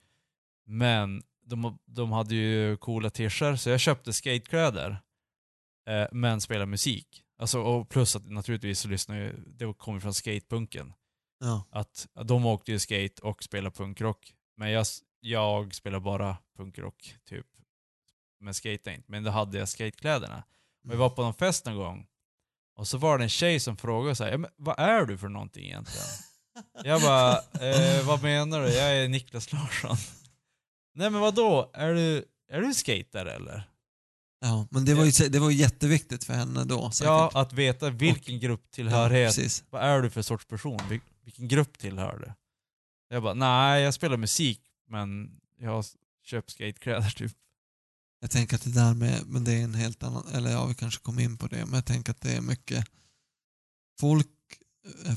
Men 0.67 1.23
de, 1.43 1.79
de 1.85 2.13
hade 2.13 2.35
ju 2.35 2.77
coola 2.77 3.11
t-shirtar 3.11 3.57
så 3.57 3.71
jag 3.71 3.81
köpte 3.81 4.13
skatekläder. 4.13 5.03
Eh, 5.89 6.07
men 6.13 6.41
spelade 6.41 6.67
musik. 6.67 7.25
Alltså, 7.39 7.61
och 7.61 7.89
plus 7.89 8.17
att 8.17 8.31
naturligtvis 8.31 8.81
så 8.81 8.89
lyssnar 8.89 9.17
ju, 9.17 9.33
det 9.47 9.75
kommer 9.75 10.01
från 10.01 10.15
skatepunken. 10.15 10.93
Ja. 11.41 11.65
Att 11.71 12.09
de 12.25 12.47
åkte 12.47 12.73
ju 12.73 12.79
skate 12.79 13.23
och 13.23 13.43
spelade 13.43 13.77
punkrock. 13.77 14.35
Men 14.57 14.71
jag, 14.71 14.87
jag 15.21 15.75
spelar 15.75 16.01
bara 16.01 16.37
punkrock, 16.57 17.15
typ. 17.25 17.47
Men 18.41 18.55
skate 18.55 18.95
inte. 18.95 19.05
Men 19.07 19.25
då 19.25 19.31
hade 19.31 19.59
jag 19.59 19.69
skatekläderna. 19.69 20.43
Och 20.85 20.93
vi 20.93 20.97
var 20.97 21.11
på 21.11 21.23
någon 21.23 21.35
fest 21.35 21.67
någon 21.67 21.77
gång. 21.77 22.07
Och 22.77 22.89
så 22.89 22.99
var 22.99 23.19
det 23.19 23.25
en 23.25 23.29
tjej 23.29 23.61
som 23.61 23.77
frågade 23.77 24.17
så 24.17 24.25
här, 24.25 24.49
vad 24.57 24.79
är 24.79 25.05
du 25.07 25.19
för 25.19 25.29
någonting 25.29 25.65
egentligen? 25.65 26.07
Jag 26.85 27.03
bara, 27.03 27.33
eh, 27.39 28.07
vad 28.07 28.23
menar 28.23 28.61
du? 28.61 28.69
Jag 28.69 28.97
är 28.97 29.09
Niklas 29.09 29.53
Larsson. 29.53 29.97
Nej 30.95 31.11
men 31.11 31.21
vad 31.21 31.35
då? 31.35 31.71
Är 31.75 31.95
du, 31.95 32.25
är 32.49 32.61
du 32.61 32.75
skatare 32.75 33.33
eller? 33.33 33.71
Ja, 34.41 34.67
men 34.71 34.85
det 34.85 34.95
var 34.95 35.05
ju, 35.05 35.29
det 35.29 35.39
var 35.39 35.51
ju 35.51 35.57
jätteviktigt 35.57 36.25
för 36.25 36.35
henne 36.35 36.65
då 36.65 36.91
säkert. 36.91 37.07
Ja, 37.07 37.31
att 37.35 37.53
veta 37.53 37.91
vilken 37.91 38.41
grupptillhörighet. 38.41 39.35
precis. 39.37 39.65
vad 39.71 39.83
är 39.83 40.03
du 40.03 40.11
för 40.11 40.23
sorts 40.23 40.47
person? 40.47 40.79
Vil- 40.91 41.01
Vilken 41.25 41.49
grupp 41.49 41.79
tillhör 41.79 42.19
du? 42.19 42.33
Jag 43.15 43.23
bara, 43.23 43.35
nej 43.35 43.83
jag 43.83 43.95
spelar 43.95 44.17
musik 44.17 44.61
men 44.89 45.31
jag 45.59 45.85
köpt 46.25 46.51
skatekläder 46.51 47.11
typ. 47.17 47.33
Jag 48.21 48.31
tänker 48.31 48.57
att 48.57 48.63
det 48.65 48.71
där 48.73 48.95
med, 48.95 49.27
men 49.27 49.45
det 49.45 49.53
är 49.53 49.65
en 49.65 49.75
helt 49.75 50.03
annan, 50.03 50.29
eller 50.35 50.51
ja 50.51 50.67
vi 50.67 50.75
kanske 50.75 51.01
kom 51.03 51.19
in 51.19 51.39
på 51.39 51.47
det, 51.47 51.65
men 51.67 51.75
jag 51.75 51.85
tänker 51.85 52.11
att 52.13 52.21
det 52.21 52.33
är 52.33 52.41
mycket 52.41 52.85
folk, 54.01 54.27
eh, 54.27 54.33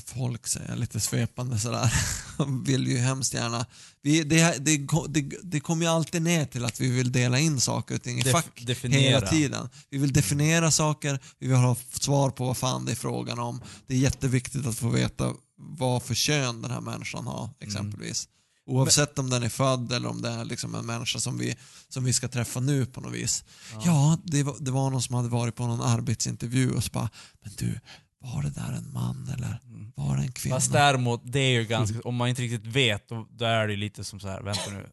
folk 0.06 0.46
säger 0.46 0.76
lite 0.76 1.00
svepande 1.00 1.58
sådär, 1.58 1.92
vill 2.64 2.86
ju 2.88 2.98
hemskt 2.98 3.34
gärna, 3.34 3.66
vi, 4.02 4.22
det, 4.24 4.64
det, 4.64 4.76
det, 5.08 5.36
det 5.42 5.60
kommer 5.60 5.86
ju 5.86 5.92
alltid 5.92 6.22
ner 6.22 6.44
till 6.44 6.64
att 6.64 6.80
vi 6.80 6.90
vill 6.90 7.12
dela 7.12 7.38
in 7.38 7.60
saker 7.60 7.94
och 7.94 8.02
ting 8.02 8.18
i 8.18 8.22
Def- 8.22 8.32
fack 8.32 8.66
definiera. 8.66 9.00
hela 9.02 9.26
tiden. 9.30 9.68
Vi 9.90 9.98
vill 9.98 10.12
definiera 10.12 10.70
saker, 10.70 11.20
vi 11.38 11.46
vill 11.46 11.56
ha 11.56 11.76
svar 12.00 12.30
på 12.30 12.46
vad 12.46 12.56
fan 12.56 12.84
det 12.84 12.92
är 12.92 12.96
frågan 12.96 13.38
om. 13.38 13.60
Det 13.86 13.94
är 13.94 13.98
jätteviktigt 13.98 14.66
att 14.66 14.78
få 14.78 14.88
veta 14.88 15.32
vad 15.56 16.02
för 16.02 16.14
kön 16.14 16.62
den 16.62 16.70
här 16.70 16.80
människan 16.80 17.26
har 17.26 17.50
exempelvis. 17.60 18.28
Oavsett 18.66 19.18
om 19.18 19.30
den 19.30 19.42
är 19.42 19.48
född 19.48 19.92
eller 19.92 20.08
om 20.08 20.22
det 20.22 20.28
är 20.30 20.44
liksom 20.44 20.74
en 20.74 20.86
människa 20.86 21.18
som 21.18 21.38
vi, 21.38 21.56
som 21.88 22.04
vi 22.04 22.12
ska 22.12 22.28
träffa 22.28 22.60
nu 22.60 22.86
på 22.86 23.00
något 23.00 23.12
vis. 23.12 23.44
Ja. 23.72 23.80
Ja, 23.84 24.18
det, 24.24 24.42
var, 24.42 24.56
det 24.60 24.70
var 24.70 24.90
någon 24.90 25.02
som 25.02 25.14
hade 25.14 25.28
varit 25.28 25.54
på 25.56 25.66
någon 25.66 25.80
arbetsintervju 25.80 26.70
och 26.72 26.84
så 26.84 26.90
bara, 26.92 27.10
men 27.42 27.52
du, 27.58 27.80
var 28.22 28.42
det 28.42 28.50
där 28.50 28.72
en 28.72 28.92
man 28.92 29.28
eller 29.36 29.58
Mm. 29.64 29.92
var 29.96 30.16
det 30.16 30.22
en 30.22 30.32
kvinna? 30.32 30.56
Fast 30.56 30.72
däremot, 30.72 31.20
det 31.24 31.38
är 31.38 31.52
ju 31.60 31.64
ganska, 31.64 32.00
om 32.00 32.14
man 32.16 32.28
inte 32.28 32.42
riktigt 32.42 32.66
vet, 32.66 33.08
då, 33.08 33.28
då 33.30 33.44
är 33.44 33.66
det 33.66 33.72
ju 33.72 33.76
lite 33.78 34.04
som 34.04 34.20
så 34.20 34.28
här, 34.28 34.42
vänta 34.42 34.70
nu, 34.70 34.86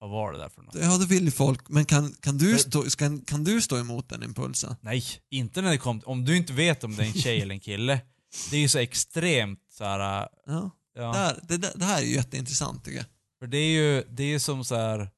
vad 0.00 0.10
var 0.10 0.32
det 0.32 0.38
där 0.38 0.48
för 0.48 0.62
något? 0.62 0.74
Ja, 0.74 0.98
det 0.98 1.06
vill 1.06 1.24
ju 1.24 1.30
folk, 1.30 1.68
men 1.68 1.84
kan, 1.84 2.12
kan, 2.20 2.38
du 2.38 2.58
stå, 2.58 2.82
kan, 2.82 3.20
kan 3.20 3.44
du 3.44 3.60
stå 3.60 3.78
emot 3.78 4.08
den 4.08 4.22
impulsen? 4.22 4.76
Nej, 4.80 5.04
inte 5.30 5.62
när 5.62 5.70
det 5.70 5.78
kommer 5.78 6.08
om 6.08 6.24
du 6.24 6.36
inte 6.36 6.52
vet 6.52 6.84
om 6.84 6.96
det 6.96 7.02
är 7.02 7.06
en 7.06 7.12
tjej 7.14 7.40
eller 7.40 7.54
en 7.54 7.60
kille. 7.60 8.00
Det 8.50 8.56
är 8.56 8.60
ju 8.60 8.68
så 8.68 8.78
extremt 8.78 9.60
så 9.70 9.84
här. 9.84 9.98
Ja. 10.46 10.70
ja. 10.94 11.12
Det, 11.12 11.18
här, 11.18 11.38
det, 11.42 11.56
det 11.78 11.84
här 11.84 12.02
är 12.02 12.06
ju 12.06 12.14
jätteintressant 12.14 12.84
tycker 12.84 12.98
jag. 12.98 13.06
För 13.38 13.46
det 13.46 13.58
är 13.58 13.70
ju 13.70 14.04
det 14.10 14.22
är 14.22 14.26
ju 14.28 14.40
som 14.40 14.64
så 14.64 14.74
här. 14.76 15.10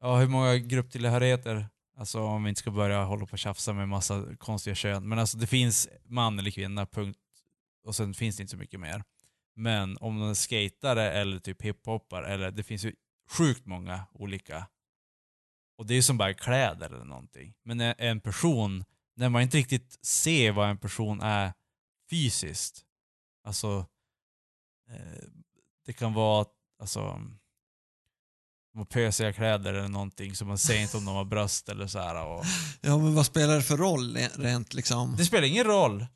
ja 0.00 0.18
hur 0.18 0.26
många 0.28 0.56
grupptillhörigheter, 0.56 1.68
alltså 2.00 2.20
om 2.20 2.42
vi 2.44 2.48
inte 2.48 2.58
ska 2.58 2.70
börja 2.70 3.04
hålla 3.04 3.26
på 3.26 3.32
och 3.32 3.38
tjafsa 3.38 3.72
med 3.72 3.88
massa 3.88 4.36
konstiga 4.38 4.74
kön, 4.74 5.08
men 5.08 5.18
alltså 5.18 5.38
det 5.38 5.46
finns 5.46 5.88
man 6.04 6.38
eller 6.38 6.50
kvinna, 6.50 6.86
punkt. 6.86 7.18
Och 7.84 7.96
sen 7.96 8.14
finns 8.14 8.36
det 8.36 8.42
inte 8.42 8.50
så 8.50 8.56
mycket 8.56 8.80
mer. 8.80 9.04
Men 9.54 9.96
om 9.98 10.18
man 10.18 10.30
är 10.30 10.34
skatare 10.34 11.12
eller 11.12 11.38
typ 11.38 11.62
hiphoppar, 11.62 12.22
eller 12.22 12.50
det 12.50 12.62
finns 12.62 12.84
ju 12.84 12.94
sjukt 13.30 13.66
många 13.66 14.06
olika. 14.12 14.66
Och 15.78 15.86
det 15.86 15.94
är 15.94 15.96
ju 15.96 16.02
som 16.02 16.18
bara 16.18 16.34
kläder 16.34 16.86
eller 16.86 17.04
någonting. 17.04 17.54
Men 17.62 17.80
en- 17.80 18.20
person, 18.20 18.84
när 19.16 19.28
man 19.28 19.42
inte 19.42 19.56
riktigt 19.56 19.98
ser 20.06 20.52
vad 20.52 20.70
en 20.70 20.78
person 20.78 21.20
är 21.20 21.52
fysiskt, 22.10 22.84
alltså 23.44 23.86
eh, 24.90 25.28
det 25.86 25.92
kan 25.92 26.12
vara 26.14 26.46
alltså 26.78 27.20
de 28.72 28.78
har 28.78 28.84
pösiga 28.84 29.32
kläder 29.32 29.74
eller 29.74 29.88
någonting 29.88 30.34
så 30.36 30.44
man 30.44 30.58
ser 30.58 30.80
inte 30.80 30.96
om 30.96 31.04
de 31.04 31.14
har 31.14 31.24
bröst 31.24 31.68
eller 31.68 31.86
så 31.86 31.98
här. 31.98 32.26
Och 32.26 32.44
Ja, 32.80 32.98
men 32.98 33.14
vad 33.14 33.26
spelar 33.26 33.54
det 33.54 33.62
för 33.62 33.76
roll 33.76 34.16
re- 34.16 34.42
rent 34.42 34.74
liksom? 34.74 35.16
det 35.16 35.24
spelar 35.24 35.46
ingen 35.46 35.64
roll. 35.64 36.06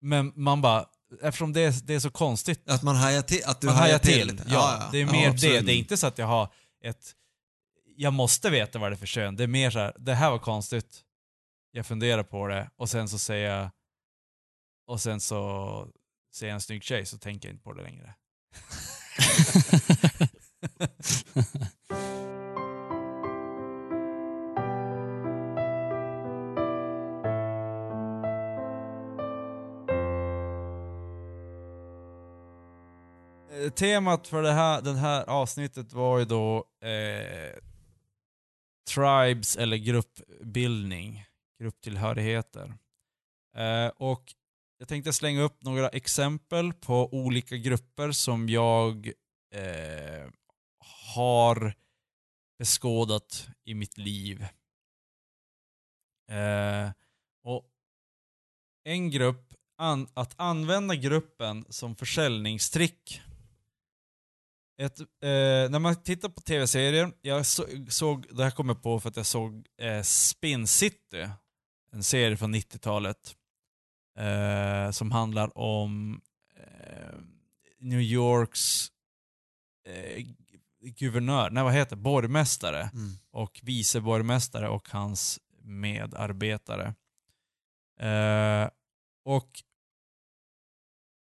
Men 0.00 0.32
man 0.36 0.62
bara, 0.62 0.86
eftersom 1.22 1.52
det 1.52 1.60
är, 1.60 1.74
det 1.86 1.94
är 1.94 2.00
så 2.00 2.10
konstigt. 2.10 2.70
Att 2.70 2.82
man 2.82 2.96
hajar 2.96 3.22
till? 3.22 3.44
Att 3.44 3.60
du 3.60 3.66
man 3.66 3.76
hajar 3.76 3.98
till? 3.98 4.12
till. 4.12 4.26
lite? 4.26 4.44
Ja, 4.48 4.88
det 4.92 4.98
är 4.98 5.06
mer 5.06 5.12
det. 5.22 5.28
absolut. 5.28 5.66
Det 5.66 5.72
är 5.72 5.76
inte 5.76 5.96
så 5.96 6.06
att 6.06 6.18
jag 6.18 6.26
har 6.26 6.52
ett, 6.84 7.12
jag 7.96 8.12
måste 8.12 8.50
veta 8.50 8.78
vad 8.78 8.90
det 8.90 8.94
är 8.94 8.98
för 8.98 9.06
kön. 9.06 9.36
Det 9.36 9.42
är 9.42 9.46
mer 9.48 9.70
så 9.70 9.78
här, 9.78 9.96
det 9.98 10.14
här 10.14 10.30
var 10.30 10.38
konstigt. 10.38 11.00
Jag 11.72 11.86
funderar 11.86 12.22
på 12.22 12.46
det 12.46 12.70
och 12.76 12.88
sen 12.90 13.08
så 13.08 13.18
säger 13.18 13.50
jag, 13.58 13.70
och 14.86 15.00
sen 15.00 15.20
så 15.20 15.88
ser 16.34 16.46
jag 16.46 16.54
en 16.54 16.60
snygg 16.60 16.82
tjej 16.84 17.06
så 17.06 17.18
tänker 17.18 17.48
jag 17.48 17.54
inte 17.54 17.64
på 17.64 17.72
det 17.72 17.82
längre. 17.82 18.12
Temat 33.74 34.28
för 34.28 34.42
det 34.42 34.52
här, 34.52 34.82
den 34.82 34.96
här 34.96 35.24
avsnittet 35.30 35.92
var 35.92 36.18
ju 36.18 36.24
då 36.24 36.56
eh, 36.80 37.58
tribes 38.94 39.56
eller 39.56 39.76
gruppbildning, 39.76 41.24
grupptillhörigheter. 41.60 42.74
Eh, 43.56 43.86
och 43.96 44.34
jag 44.78 44.88
tänkte 44.88 45.12
slänga 45.12 45.42
upp 45.42 45.62
några 45.62 45.88
exempel 45.88 46.72
på 46.72 47.14
olika 47.14 47.56
grupper 47.56 48.12
som 48.12 48.48
jag 48.48 49.12
eh, 49.54 50.30
har 51.14 51.74
beskådat 52.58 53.48
i 53.64 53.74
mitt 53.74 53.98
liv. 53.98 54.46
Eh, 56.30 56.90
och 57.44 57.68
en 58.84 59.10
grupp, 59.10 59.54
an, 59.78 60.08
att 60.14 60.34
använda 60.36 60.94
gruppen 60.94 61.64
som 61.68 61.96
försäljningstrick. 61.96 63.22
Ett, 64.82 65.00
eh, 65.00 65.06
när 65.70 65.78
man 65.78 66.02
tittar 66.02 66.28
på 66.28 66.40
tv-serier, 66.40 67.12
jag 67.20 67.46
så, 67.46 67.66
såg, 67.88 68.26
det 68.36 68.44
här 68.44 68.50
kom 68.50 68.68
jag 68.68 68.82
på 68.82 69.00
för 69.00 69.08
att 69.08 69.16
jag 69.16 69.26
såg 69.26 69.66
eh, 69.78 70.02
Spin 70.02 70.66
City, 70.66 71.28
en 71.92 72.02
serie 72.02 72.36
från 72.36 72.54
90-talet. 72.54 73.36
Eh, 74.18 74.90
som 74.90 75.10
handlar 75.12 75.58
om 75.58 76.20
eh, 76.56 77.18
New 77.78 78.00
Yorks 78.00 78.88
eh, 79.88 80.24
guvernör, 80.98 81.50
nej 81.50 81.62
vad 81.64 81.72
heter 81.72 81.96
borgmästare 81.96 82.90
Mm. 82.92 83.12
och 83.30 83.60
viceborgmästare 83.62 84.68
och 84.68 84.88
hans 84.90 85.40
medarbetare. 85.62 86.94
Eh, 88.00 88.68
och 89.24 89.50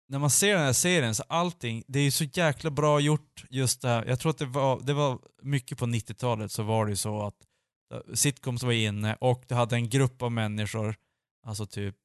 när 0.07 0.19
man 0.19 0.29
ser 0.29 0.53
den 0.55 0.65
här 0.65 0.73
serien 0.73 1.15
så 1.15 1.23
allting, 1.29 1.83
det 1.87 1.99
är 1.99 2.03
ju 2.03 2.11
så 2.11 2.23
jäkla 2.23 2.71
bra 2.71 2.99
gjort 2.99 3.43
just 3.49 3.81
det 3.81 3.87
här. 3.87 4.05
Jag 4.05 4.19
tror 4.19 4.29
att 4.29 4.37
det 4.37 4.45
var, 4.45 4.79
det 4.81 4.93
var 4.93 5.19
mycket 5.41 5.77
på 5.77 5.85
90-talet 5.85 6.51
så 6.51 6.63
var 6.63 6.85
det 6.85 6.89
ju 6.91 6.95
så 6.95 7.21
att 7.25 7.35
eh, 7.93 8.13
sitcoms 8.13 8.63
var 8.63 8.71
inne 8.71 9.15
och 9.21 9.43
du 9.47 9.55
hade 9.55 9.75
en 9.75 9.89
grupp 9.89 10.21
av 10.21 10.31
människor, 10.31 10.95
alltså 11.45 11.65
typ 11.65 11.95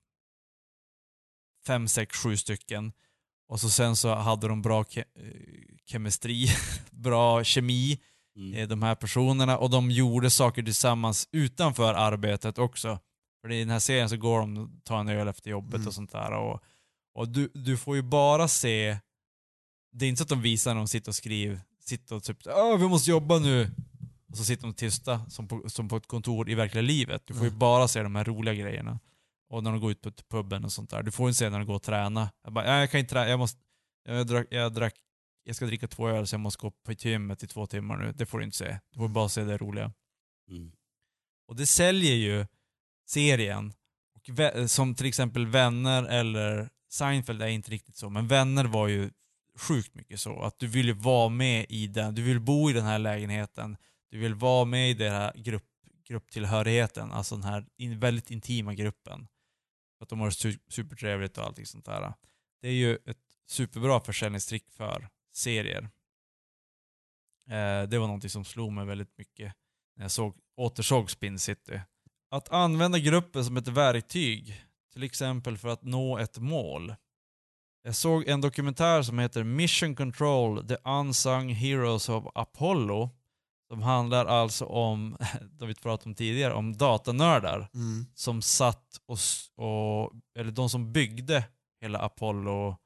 fem, 1.66 1.88
sex, 1.88 2.16
sju 2.16 2.36
stycken. 2.36 2.92
Och 3.48 3.60
så 3.60 3.70
sen 3.70 3.96
så 3.96 4.14
hade 4.14 4.48
de 4.48 4.62
bra 4.62 4.84
ke 4.84 5.00
eh, 5.00 5.04
kemistri, 5.86 6.46
bra 6.90 7.44
kemi, 7.44 7.98
Mm. 8.36 8.54
eh, 8.54 8.68
de 8.68 8.82
här 8.82 8.94
personerna 8.94 9.58
och 9.58 9.70
de 9.70 9.90
gjorde 9.90 10.30
saker 10.30 10.62
tillsammans 10.62 11.28
utanför 11.32 11.94
arbetet 11.94 12.58
också. 12.58 12.98
För 13.42 13.52
i 13.52 13.58
den 13.60 13.70
här 13.70 13.78
serien 13.78 14.08
så 14.08 14.16
går 14.16 14.38
de 14.40 14.56
och 14.56 14.68
tar 14.84 15.00
en 15.00 15.08
öl 15.08 15.28
efter 15.28 15.50
jobbet 15.50 15.74
Mm. 15.74 15.86
och 15.86 15.94
sånt 15.94 16.12
där. 16.12 16.32
Och, 16.32 16.60
och 17.18 17.28
du, 17.28 17.50
du 17.54 17.76
får 17.76 17.96
ju 17.96 18.02
bara 18.02 18.48
se, 18.48 18.98
det 19.92 20.04
är 20.04 20.08
inte 20.08 20.18
så 20.18 20.22
att 20.22 20.28
de 20.28 20.42
visar 20.42 20.70
när 20.74 20.80
de 20.80 20.88
sitter 20.88 21.10
och 21.10 21.14
skriver, 21.14 21.60
sitter 21.80 22.16
och 22.16 22.24
typ 22.24 22.38
Åh, 22.46 22.78
vi 22.78 22.88
måste 22.88 23.10
jobba 23.10 23.38
nu. 23.38 23.70
Och 24.30 24.36
så 24.36 24.44
sitter 24.44 24.62
de 24.62 24.74
tysta 24.74 25.30
som 25.30 25.48
på, 25.48 25.68
som 25.70 25.88
på 25.88 25.96
ett 25.96 26.06
kontor 26.06 26.50
i 26.50 26.54
verkliga 26.54 26.82
livet. 26.82 27.22
Du 27.26 27.34
får 27.34 27.44
ju 27.44 27.50
bara 27.50 27.88
se 27.88 28.02
de 28.02 28.14
här 28.14 28.24
roliga 28.24 28.54
grejerna. 28.54 29.00
Och 29.50 29.62
när 29.64 29.70
de 29.70 29.80
går 29.80 29.90
ut 29.90 30.00
på 30.00 30.10
puben 30.10 30.64
och 30.64 30.72
sånt 30.72 30.90
där. 30.90 31.02
Du 31.02 31.10
får 31.10 31.28
inte 31.28 31.38
se 31.38 31.50
när 31.50 31.58
de 31.58 31.66
går 31.66 31.74
och 31.74 31.82
träna. 31.82 32.30
Jag 32.44 32.52
bara, 32.52 32.64
"Nej, 32.64 32.80
jag 32.80 32.90
kan 32.90 33.00
inte 33.00 33.12
träna, 33.12 33.28
jag 33.30 33.38
måste, 33.38 33.60
jag 34.04 34.26
drack, 34.26 34.46
jag 34.50 34.72
drack 34.72 34.94
jag 35.44 35.56
ska 35.56 35.66
dricka 35.66 35.88
två 35.88 36.08
öl 36.08 36.26
så 36.26 36.34
jag 36.34 36.40
måste 36.40 36.60
gå 36.60 36.70
på 36.70 36.92
gymmet 36.92 37.42
i 37.42 37.46
två 37.46 37.66
timmar 37.66 37.96
nu. 37.96 38.12
Det 38.12 38.26
får 38.26 38.38
du 38.38 38.44
inte 38.44 38.56
se. 38.56 38.78
Du 38.92 38.98
får 38.98 39.08
bara 39.08 39.28
se 39.28 39.44
det 39.44 39.56
roliga. 39.56 39.92
Mm. 40.50 40.72
Och 41.48 41.56
det 41.56 41.66
säljer 41.66 42.14
ju 42.14 42.46
serien. 43.06 43.72
Och 44.14 44.30
som 44.70 44.94
till 44.94 45.06
exempel 45.06 45.46
Vänner 45.46 46.02
eller 46.02 46.68
Seinfeld 46.88 47.42
är 47.42 47.46
inte 47.46 47.70
riktigt 47.70 47.96
så, 47.96 48.10
men 48.10 48.28
Vänner 48.28 48.64
var 48.64 48.88
ju 48.88 49.10
sjukt 49.58 49.94
mycket 49.94 50.20
så. 50.20 50.42
Att 50.42 50.58
du 50.58 50.66
vill 50.66 50.86
ju 50.86 50.92
vara 50.92 51.28
med 51.28 51.66
i 51.68 51.86
den, 51.86 52.14
du 52.14 52.22
vill 52.22 52.40
bo 52.40 52.70
i 52.70 52.72
den 52.72 52.84
här 52.84 52.98
lägenheten, 52.98 53.76
du 54.10 54.18
vill 54.18 54.34
vara 54.34 54.64
med 54.64 54.90
i 54.90 54.94
den 54.94 55.12
här 55.12 55.32
grupp, 55.36 55.64
grupptillhörigheten, 56.08 57.12
alltså 57.12 57.34
den 57.34 57.44
här 57.44 57.66
in, 57.76 58.00
väldigt 58.00 58.30
intima 58.30 58.74
gruppen. 58.74 59.28
För 59.98 60.04
att 60.04 60.08
de 60.08 60.20
har 60.20 60.26
det 60.26 60.30
su- 60.30 60.60
supertrevligt 60.68 61.38
och 61.38 61.44
allting 61.44 61.66
sånt 61.66 61.84
där. 61.84 62.14
Det 62.62 62.68
är 62.68 62.72
ju 62.72 62.94
ett 63.06 63.18
superbra 63.48 64.00
försäljningstrick 64.00 64.70
för 64.70 65.08
serier. 65.34 65.82
Eh, 67.50 67.82
det 67.88 67.98
var 67.98 68.06
någonting 68.06 68.30
som 68.30 68.44
slog 68.44 68.72
mig 68.72 68.86
väldigt 68.86 69.18
mycket 69.18 69.54
när 69.96 70.04
jag 70.04 70.10
såg, 70.10 70.36
återsåg 70.56 71.10
Spin 71.10 71.38
City. 71.38 71.80
Att 72.30 72.48
använda 72.48 72.98
gruppen 72.98 73.44
som 73.44 73.56
ett 73.56 73.68
verktyg, 73.68 74.64
till 74.98 75.04
exempel 75.04 75.58
för 75.58 75.68
att 75.68 75.82
nå 75.84 76.18
ett 76.18 76.38
mål. 76.38 76.94
Jag 77.82 77.94
såg 77.94 78.28
en 78.28 78.40
dokumentär 78.40 79.02
som 79.02 79.18
heter 79.18 79.44
Mission 79.44 79.94
Control, 79.96 80.68
The 80.68 80.76
Unsung 80.84 81.48
Heroes 81.54 82.08
of 82.08 82.24
Apollo. 82.34 83.10
Som 83.68 83.82
handlar 83.82 84.26
alltså 84.26 84.64
om, 84.64 85.16
det 85.58 85.66
vi 85.66 85.74
pratade 85.74 86.08
om 86.10 86.14
tidigare, 86.14 86.54
om 86.54 86.76
datanördar 86.76 87.68
Mm. 87.74 88.06
som 88.14 88.42
satt 88.42 89.00
och, 89.06 89.18
och 89.66 90.12
eller 90.38 90.50
de 90.50 90.68
som 90.70 90.92
byggde 90.92 91.44
hela 91.80 91.98
Apollo, 91.98 92.76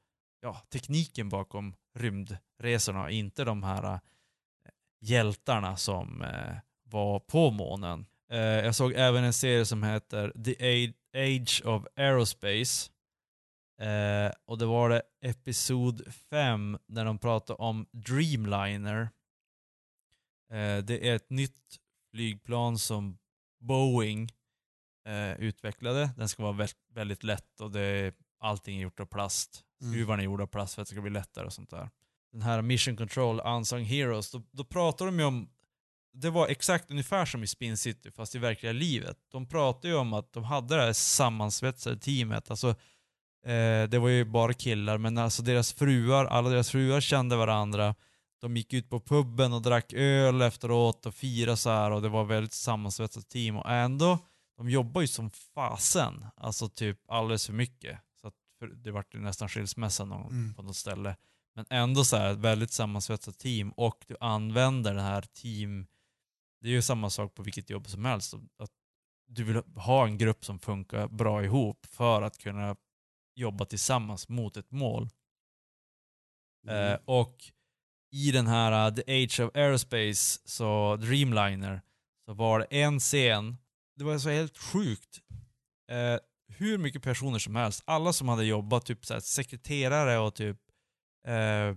ja, 0.42 0.62
tekniken 0.72 1.28
bakom 1.28 1.74
rymdresorna, 1.98 3.10
inte 3.10 3.44
de 3.44 3.62
här 3.62 3.84
eh, 3.94 3.98
hjältarna 5.00 5.76
som 5.76 6.22
eh, 6.22 6.56
var 6.84 7.20
på 7.20 7.50
månen. 7.50 8.06
Eh, 8.32 8.38
jag 8.38 8.74
såg 8.74 8.92
även 8.92 9.24
en 9.24 9.32
serie 9.32 9.64
som 9.64 9.82
heter 9.82 10.32
The 10.44 10.52
A- 10.88 10.92
Age 11.14 11.62
of 11.64 11.86
Aerospace. 11.96 12.90
Eh, 13.80 14.32
och 14.44 14.58
det 14.58 14.66
var 14.66 14.88
det 14.88 15.02
episod 15.20 16.12
5 16.30 16.78
när 16.86 17.04
de 17.04 17.18
pratade 17.18 17.56
om 17.56 17.86
Dreamliner. 17.92 19.00
Eh, 20.50 20.78
det 20.84 21.08
är 21.08 21.14
ett 21.16 21.30
nytt 21.30 21.76
flygplan 22.14 22.78
som 22.78 23.18
Boeing 23.60 24.28
eh, 25.06 25.32
utvecklade. 25.40 26.10
Den 26.16 26.28
ska 26.28 26.42
vara 26.42 26.52
vä- 26.66 26.76
väldigt 26.94 27.22
lätt 27.24 27.60
och 27.60 27.70
det 27.70 27.80
är 27.80 28.12
allting 28.38 28.78
är 28.78 28.82
gjort 28.82 29.00
av 29.00 29.06
plast. 29.06 29.64
Mm. 29.82 30.10
Är 30.10 30.22
gjorda 30.22 30.42
av 30.42 30.46
plast 30.46 30.74
för 30.74 30.82
att 30.82 30.88
det 30.88 30.94
ska 30.94 31.00
bli 31.02 31.10
lättare 31.10 31.46
och 31.46 31.52
sånt 31.52 31.70
där. 31.70 31.90
den 32.32 32.42
här 32.42 32.62
Mission 32.62 32.96
Control 32.96 33.40
Unsung 33.40 33.84
Heroes, 33.84 34.30
då, 34.30 34.42
då 34.50 34.64
pratar 34.64 35.06
de 35.06 35.18
ju 35.18 35.24
om, 35.24 35.48
det 36.14 36.30
var 36.30 36.48
exakt 36.48 36.90
ungefär 36.90 37.24
som 37.24 37.42
i 37.42 37.46
Spin 37.46 37.76
City 37.76 38.10
fast 38.10 38.34
i 38.34 38.38
verkliga 38.38 38.72
livet. 38.72 39.16
De 39.32 39.46
pratade 39.46 39.88
ju 39.88 39.94
om 39.94 40.12
att 40.12 40.32
de 40.32 40.44
hade 40.44 40.76
det 40.76 40.82
här 40.82 40.92
sammansvetsade 40.92 41.96
teamet, 41.96 42.50
alltså 42.50 42.68
eh, 43.46 43.88
det 43.88 43.98
var 43.98 44.08
ju 44.08 44.24
bara 44.24 44.52
killar, 44.52 44.98
men 44.98 45.18
alltså 45.18 45.42
deras 45.42 45.72
fruar, 45.72 46.24
alla 46.24 46.48
deras 46.50 46.70
fruar 46.70 47.00
kände 47.00 47.36
varandra. 47.36 47.94
De 48.40 48.56
gick 48.56 48.72
ut 48.72 48.90
på 48.90 49.00
puben 49.00 49.52
och 49.52 49.62
drack 49.62 49.92
öl 49.92 50.42
efteråt 50.42 51.06
och 51.06 51.14
firade 51.14 51.56
så 51.56 51.70
här 51.70 51.90
och 51.90 52.02
det 52.02 52.08
var 52.08 52.24
väldigt 52.24 52.52
sammansvetsat 52.52 53.28
team 53.28 53.56
och 53.56 53.70
ändå, 53.70 54.18
de 54.56 54.70
jobbar 54.70 55.00
ju 55.00 55.06
som 55.06 55.30
fasen, 55.30 56.26
alltså 56.36 56.68
typ 56.68 56.98
alldeles 57.10 57.46
för 57.46 57.52
mycket. 57.52 57.98
Så 58.20 58.28
att 58.28 58.34
för, 58.58 58.66
det 58.66 58.90
vart 58.90 59.14
ju 59.14 59.20
nästan 59.20 59.48
skilsmässa 59.48 60.04
någon, 60.04 60.30
Mm. 60.30 60.54
på 60.54 60.62
något 60.62 60.76
ställe. 60.76 61.16
Men 61.54 61.66
ändå 61.70 62.04
så 62.04 62.16
här, 62.16 62.32
ett 62.32 62.38
väldigt 62.38 62.72
sammansvetsat 62.72 63.38
team 63.38 63.70
och 63.70 64.04
du 64.08 64.16
använder 64.20 64.94
den 64.94 65.04
här 65.04 65.22
team... 65.42 65.86
Det 66.62 66.68
är 66.68 66.72
ju 66.72 66.82
samma 66.82 67.10
sak 67.10 67.34
på 67.34 67.42
vilket 67.42 67.70
jobb 67.70 67.88
som 67.88 68.04
helst. 68.04 68.34
Att 68.34 68.70
du 69.26 69.44
vill 69.44 69.62
ha 69.76 70.06
en 70.06 70.18
grupp 70.18 70.44
som 70.44 70.58
funkar 70.58 71.08
bra 71.08 71.44
ihop 71.44 71.86
för 71.86 72.22
att 72.22 72.38
kunna 72.38 72.76
jobba 73.34 73.64
tillsammans 73.64 74.28
mot 74.28 74.56
ett 74.56 74.70
mål. 74.70 75.08
Mm. 76.68 76.92
Eh, 76.92 76.98
och 77.04 77.36
i 78.10 78.30
den 78.30 78.46
här 78.46 78.88
uh, 78.88 78.94
The 78.94 79.24
Age 79.24 79.40
of 79.40 79.50
Aerospace, 79.54 80.40
så 80.44 80.96
Dreamliner, 80.96 81.82
så 82.26 82.34
var 82.34 82.58
det 82.58 82.64
en 82.64 83.00
scen, 83.00 83.56
det 83.96 84.04
var 84.04 84.18
så 84.18 84.30
helt 84.30 84.58
sjukt. 84.58 85.20
Eh, 85.90 86.18
hur 86.48 86.78
mycket 86.78 87.02
personer 87.02 87.38
som 87.38 87.56
helst, 87.56 87.82
alla 87.84 88.12
som 88.12 88.28
hade 88.28 88.44
jobbat, 88.44 88.86
typ 88.86 89.06
så 89.06 89.14
här, 89.14 89.20
sekreterare 89.20 90.18
och 90.18 90.34
typ 90.34 90.58
eh, 91.26 91.76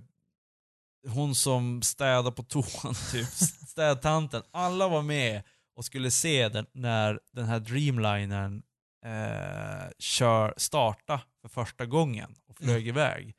hon 1.07 1.35
som 1.35 1.81
städade 1.81 2.31
på 2.31 2.43
toan, 2.43 2.93
typ 3.11 3.27
städtanten, 3.67 4.43
alla 4.51 4.87
var 4.87 5.01
med 5.01 5.43
och 5.75 5.85
skulle 5.85 6.11
se 6.11 6.49
den, 6.49 6.65
när 6.73 7.19
den 7.31 7.45
här 7.45 7.59
Dreamlinern 7.59 8.63
eh, 9.05 9.89
kör, 9.99 10.53
starta 10.57 11.21
för 11.41 11.49
första 11.49 11.85
gången 11.85 12.35
och 12.47 12.57
flög 12.57 12.87
iväg. 12.87 13.35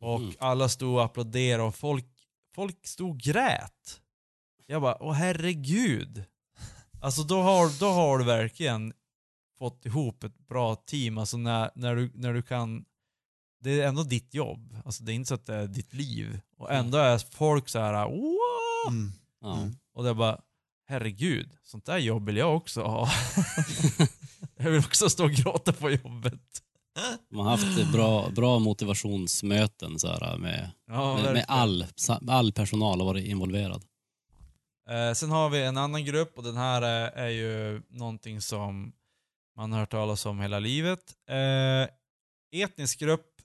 Och 0.00 0.18
Mm. 0.20 0.34
alla 0.38 0.68
stod 0.68 0.94
och 0.94 1.04
applåderade 1.04 1.62
och 1.62 1.74
folk, 1.74 2.06
folk 2.54 2.86
stod 2.86 3.10
och 3.10 3.18
grät. 3.20 4.00
Jag 4.66 4.82
bara, 4.82 5.02
åh 5.02 5.12
herregud. 5.12 6.24
Alltså 7.00 7.22
då 7.22 7.42
har, 7.42 7.80
då 7.80 7.86
har 7.90 8.18
du 8.18 8.24
verkligen 8.24 8.92
fått 9.58 9.86
ihop 9.86 10.24
ett 10.24 10.38
bra 10.48 10.76
team, 10.76 11.18
alltså 11.18 11.36
när, 11.36 11.70
när, 11.74 11.96
du, 11.96 12.10
när 12.14 12.34
du 12.34 12.42
kan 12.42 12.84
det 13.60 13.80
är 13.80 13.88
ändå 13.88 14.02
ditt 14.02 14.34
jobb, 14.34 14.76
alltså 14.84 15.04
det 15.04 15.12
är 15.12 15.14
inte 15.14 15.28
så 15.28 15.34
att 15.34 15.46
det 15.46 15.54
är 15.54 15.66
ditt 15.66 15.94
liv. 15.94 16.40
Och 16.56 16.72
ändå 16.72 16.98
är 16.98 17.18
folk 17.18 17.68
så 17.68 17.78
här, 17.78 18.04
wow! 18.08 18.92
Mm. 18.92 19.12
Ja. 19.40 19.56
Mm. 19.56 19.76
Och 19.94 20.04
det 20.04 20.10
är 20.10 20.14
bara, 20.14 20.40
herregud, 20.88 21.50
sånt 21.62 21.84
där 21.84 21.98
jobb 21.98 22.26
vill 22.26 22.36
jag 22.36 22.56
också 22.56 22.82
ha. 22.82 23.10
jag 24.56 24.70
vill 24.70 24.84
också 24.84 25.10
stå 25.10 25.24
och 25.24 25.30
gråta 25.30 25.72
på 25.72 25.90
jobbet. 25.90 26.62
Man 27.30 27.46
har 27.46 27.56
haft 27.56 27.92
bra, 27.92 28.30
bra 28.30 28.58
motivationsmöten 28.58 29.98
så 29.98 30.08
här, 30.08 30.36
med, 30.36 30.70
Ja, 30.86 31.16
med, 31.22 31.32
med 31.32 31.44
all, 31.48 31.86
all 32.28 32.52
personal 32.52 33.00
har 33.00 33.06
varit 33.06 33.26
involverad. 33.26 33.84
Eh, 34.90 35.12
sen 35.12 35.30
har 35.30 35.50
vi 35.50 35.62
en 35.62 35.76
annan 35.76 36.04
grupp 36.04 36.38
och 36.38 36.42
den 36.44 36.56
här 36.56 36.82
är, 36.82 37.10
är 37.10 37.28
ju 37.28 37.82
någonting 37.88 38.40
som 38.40 38.92
man 39.56 39.72
har 39.72 39.80
hört 39.80 39.90
talas 39.90 40.26
om 40.26 40.40
hela 40.40 40.58
livet. 40.58 41.14
Eh, 41.28 41.88
etnisk 42.62 43.00
grupp, 43.00 43.37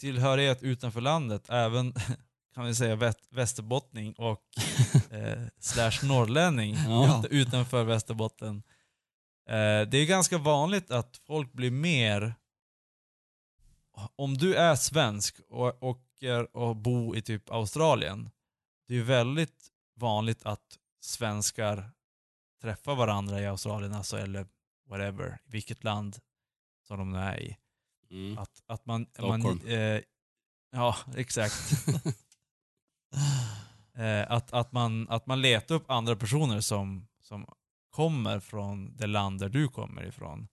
tillhörighet 0.00 0.62
utanför 0.62 1.00
landet, 1.00 1.50
även 1.50 1.94
kan 2.54 2.64
vi 2.66 2.74
säga 2.74 2.96
väst, 2.96 3.18
västerbottning 3.30 4.12
och 4.12 4.42
eh, 5.10 5.42
slash 5.58 6.06
norrlänning 6.08 6.74
Ja. 6.74 7.24
utanför 7.30 7.84
Västerbotten. 7.84 8.62
Eh, 9.48 9.82
det 9.88 9.98
är 9.98 10.06
ganska 10.06 10.38
vanligt 10.38 10.90
att 10.90 11.16
folk 11.26 11.52
blir 11.52 11.70
mer 11.70 12.34
om 14.16 14.38
du 14.38 14.54
är 14.54 14.76
svensk 14.76 15.40
och 15.48 15.82
åker 15.82 16.56
och 16.56 16.76
bor 16.76 17.16
i 17.16 17.22
typ 17.22 17.50
Australien, 17.50 18.30
det 18.88 18.94
är 18.96 19.02
väldigt 19.02 19.70
vanligt 19.96 20.42
att 20.46 20.78
svenskar 21.00 21.90
träffar 22.62 22.94
varandra 22.94 23.40
i 23.40 23.46
Australien, 23.46 23.92
alltså 23.92 24.18
eller 24.18 24.46
whatever, 24.88 25.38
vilket 25.44 25.84
land 25.84 26.18
som 26.86 26.98
de 26.98 27.10
nu 27.10 27.18
är 27.18 27.40
i. 27.40 27.56
Mm. 28.14 28.38
Att, 28.38 28.62
att 28.66 28.86
man... 28.86 29.06
Stockholm. 29.06 29.42
man 29.42 29.60
eh, 29.66 30.00
ja, 30.72 30.96
exakt. 31.16 31.54
eh, 33.96 34.30
att, 34.32 34.52
att, 34.52 34.72
man, 34.72 35.08
att 35.08 35.26
man 35.26 35.40
letar 35.40 35.74
upp 35.74 35.90
andra 35.90 36.16
personer 36.16 36.60
som, 36.60 37.08
som 37.20 37.46
kommer 37.90 38.40
från 38.40 38.96
det 38.96 39.06
land 39.06 39.40
där 39.40 39.48
du 39.48 39.68
kommer 39.68 40.06
ifrån. 40.06 40.48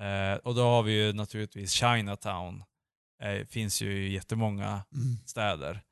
Eh, 0.00 0.34
och 0.34 0.54
då 0.54 0.62
har 0.62 0.82
vi 0.82 0.92
ju 0.92 1.12
naturligtvis 1.12 1.72
Chinatown. 1.72 2.64
Eh, 3.22 3.46
finns 3.46 3.82
ju 3.82 4.08
jättemånga 4.12 4.84
Mm. 4.94 5.16
städer. 5.26 5.82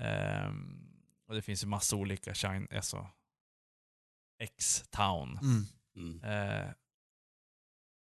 Ehm, 0.00 0.92
och 1.28 1.34
det 1.34 1.42
finns 1.42 1.62
ju 1.62 1.66
massa 1.66 1.96
olika 1.96 2.34
China, 2.34 2.66
alltså 2.76 3.08
X-town. 4.38 5.38
Mm. 5.42 5.64
Mm. 5.96 6.20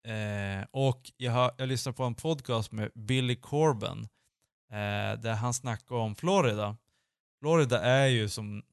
Eh, 0.04 0.66
och 0.72 1.12
jag, 1.18 1.32
har, 1.32 1.52
jag 1.58 1.68
lyssnade 1.68 1.96
på 1.96 2.04
en 2.04 2.16
podcast 2.16 2.72
med 2.72 2.92
Billy 2.96 3.36
Corben 3.36 4.00
eh, 4.72 5.20
där 5.20 5.34
han 5.34 5.54
snackade 5.54 6.02
om 6.02 6.16
Florida. 6.16 6.78
Florida 7.40 7.82
är 7.82 8.08
ju 8.08 8.30
som 8.30 8.64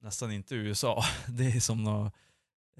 nästan 0.00 0.32
inte 0.32 0.54
USA. 0.54 1.04
Det 1.28 1.44
är 1.44 1.60
som 1.60 1.84
nå, 1.84 2.10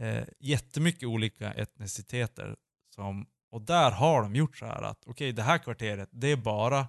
eh, 0.01 0.25
jättemycket 0.39 1.09
olika 1.09 1.53
etniciteter. 1.53 2.57
Som, 2.95 3.27
och 3.51 3.63
där 3.63 3.91
har 3.91 4.23
de 4.23 4.37
gjort 4.37 4.57
så 4.57 4.67
här 4.67 4.83
att 4.83 5.07
okej, 5.07 5.33
det 5.33 5.43
här 5.43 5.59
kvarteret, 5.59 6.09
det 6.13 6.29
är 6.29 6.37
bara 6.37 6.87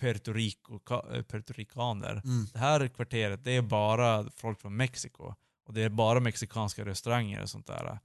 Puerto 0.00 0.32
Rico, 0.32 0.80
eh, 0.90 1.22
puertoricaner. 1.22 2.22
Mm. 2.24 2.46
Det 2.52 2.58
här 2.58 2.88
kvarteret, 2.88 3.44
det 3.44 3.50
är 3.50 3.62
bara 3.62 4.30
folk 4.30 4.60
från 4.60 4.76
Mexiko. 4.76 5.34
Och 5.66 5.74
det 5.74 5.82
är 5.82 5.88
bara 5.88 6.20
mexikanska 6.20 6.84
restauranger 6.84 7.42
och 7.42 7.50
sånt 7.50 7.66
där. 7.66 7.98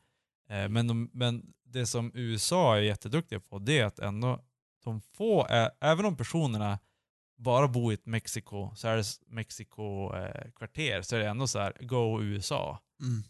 Eh, 0.51 0.69
men, 0.69 0.87
de, 0.87 1.09
men 1.13 1.53
det 1.63 1.85
som 1.85 2.11
USA 2.13 2.77
är 2.77 2.81
jätteduktiga 2.81 3.39
på, 3.39 3.59
det 3.59 3.79
är 3.79 3.85
att 3.85 3.99
ändå 3.99 4.43
de 4.83 5.01
få, 5.01 5.47
eh, 5.47 5.69
även 5.81 6.05
om 6.05 6.17
personerna 6.17 6.79
bara 7.37 7.67
bor 7.67 7.91
i 7.91 7.95
ett 7.95 8.05
Mexiko, 8.05 8.75
så 8.75 8.87
är 8.87 8.97
det 8.97 9.03
Mexiko-kvarter, 9.27 11.01
så 11.01 11.15
är 11.15 11.19
det 11.19 11.27
ändå 11.27 11.47
så 11.47 11.59
här, 11.59 11.77
go 11.79 12.21
USA. 12.21 12.79
Mm. 13.01 13.23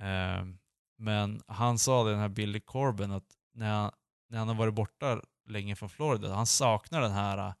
Eh, 0.00 0.56
men 0.98 1.42
han 1.46 1.78
sa 1.78 2.04
det, 2.04 2.10
den 2.10 2.20
här 2.20 2.28
Billy 2.28 2.60
Corben, 2.60 3.12
att 3.12 3.36
när 3.54 3.70
han, 3.70 3.90
när 4.28 4.38
han 4.38 4.48
har 4.48 4.54
varit 4.54 4.74
borta 4.74 5.22
länge 5.48 5.76
från 5.76 5.88
Florida, 5.88 6.34
han 6.34 6.46
saknar 6.46 7.00
den 7.00 7.12
här, 7.12 7.38
eh, 7.38 7.54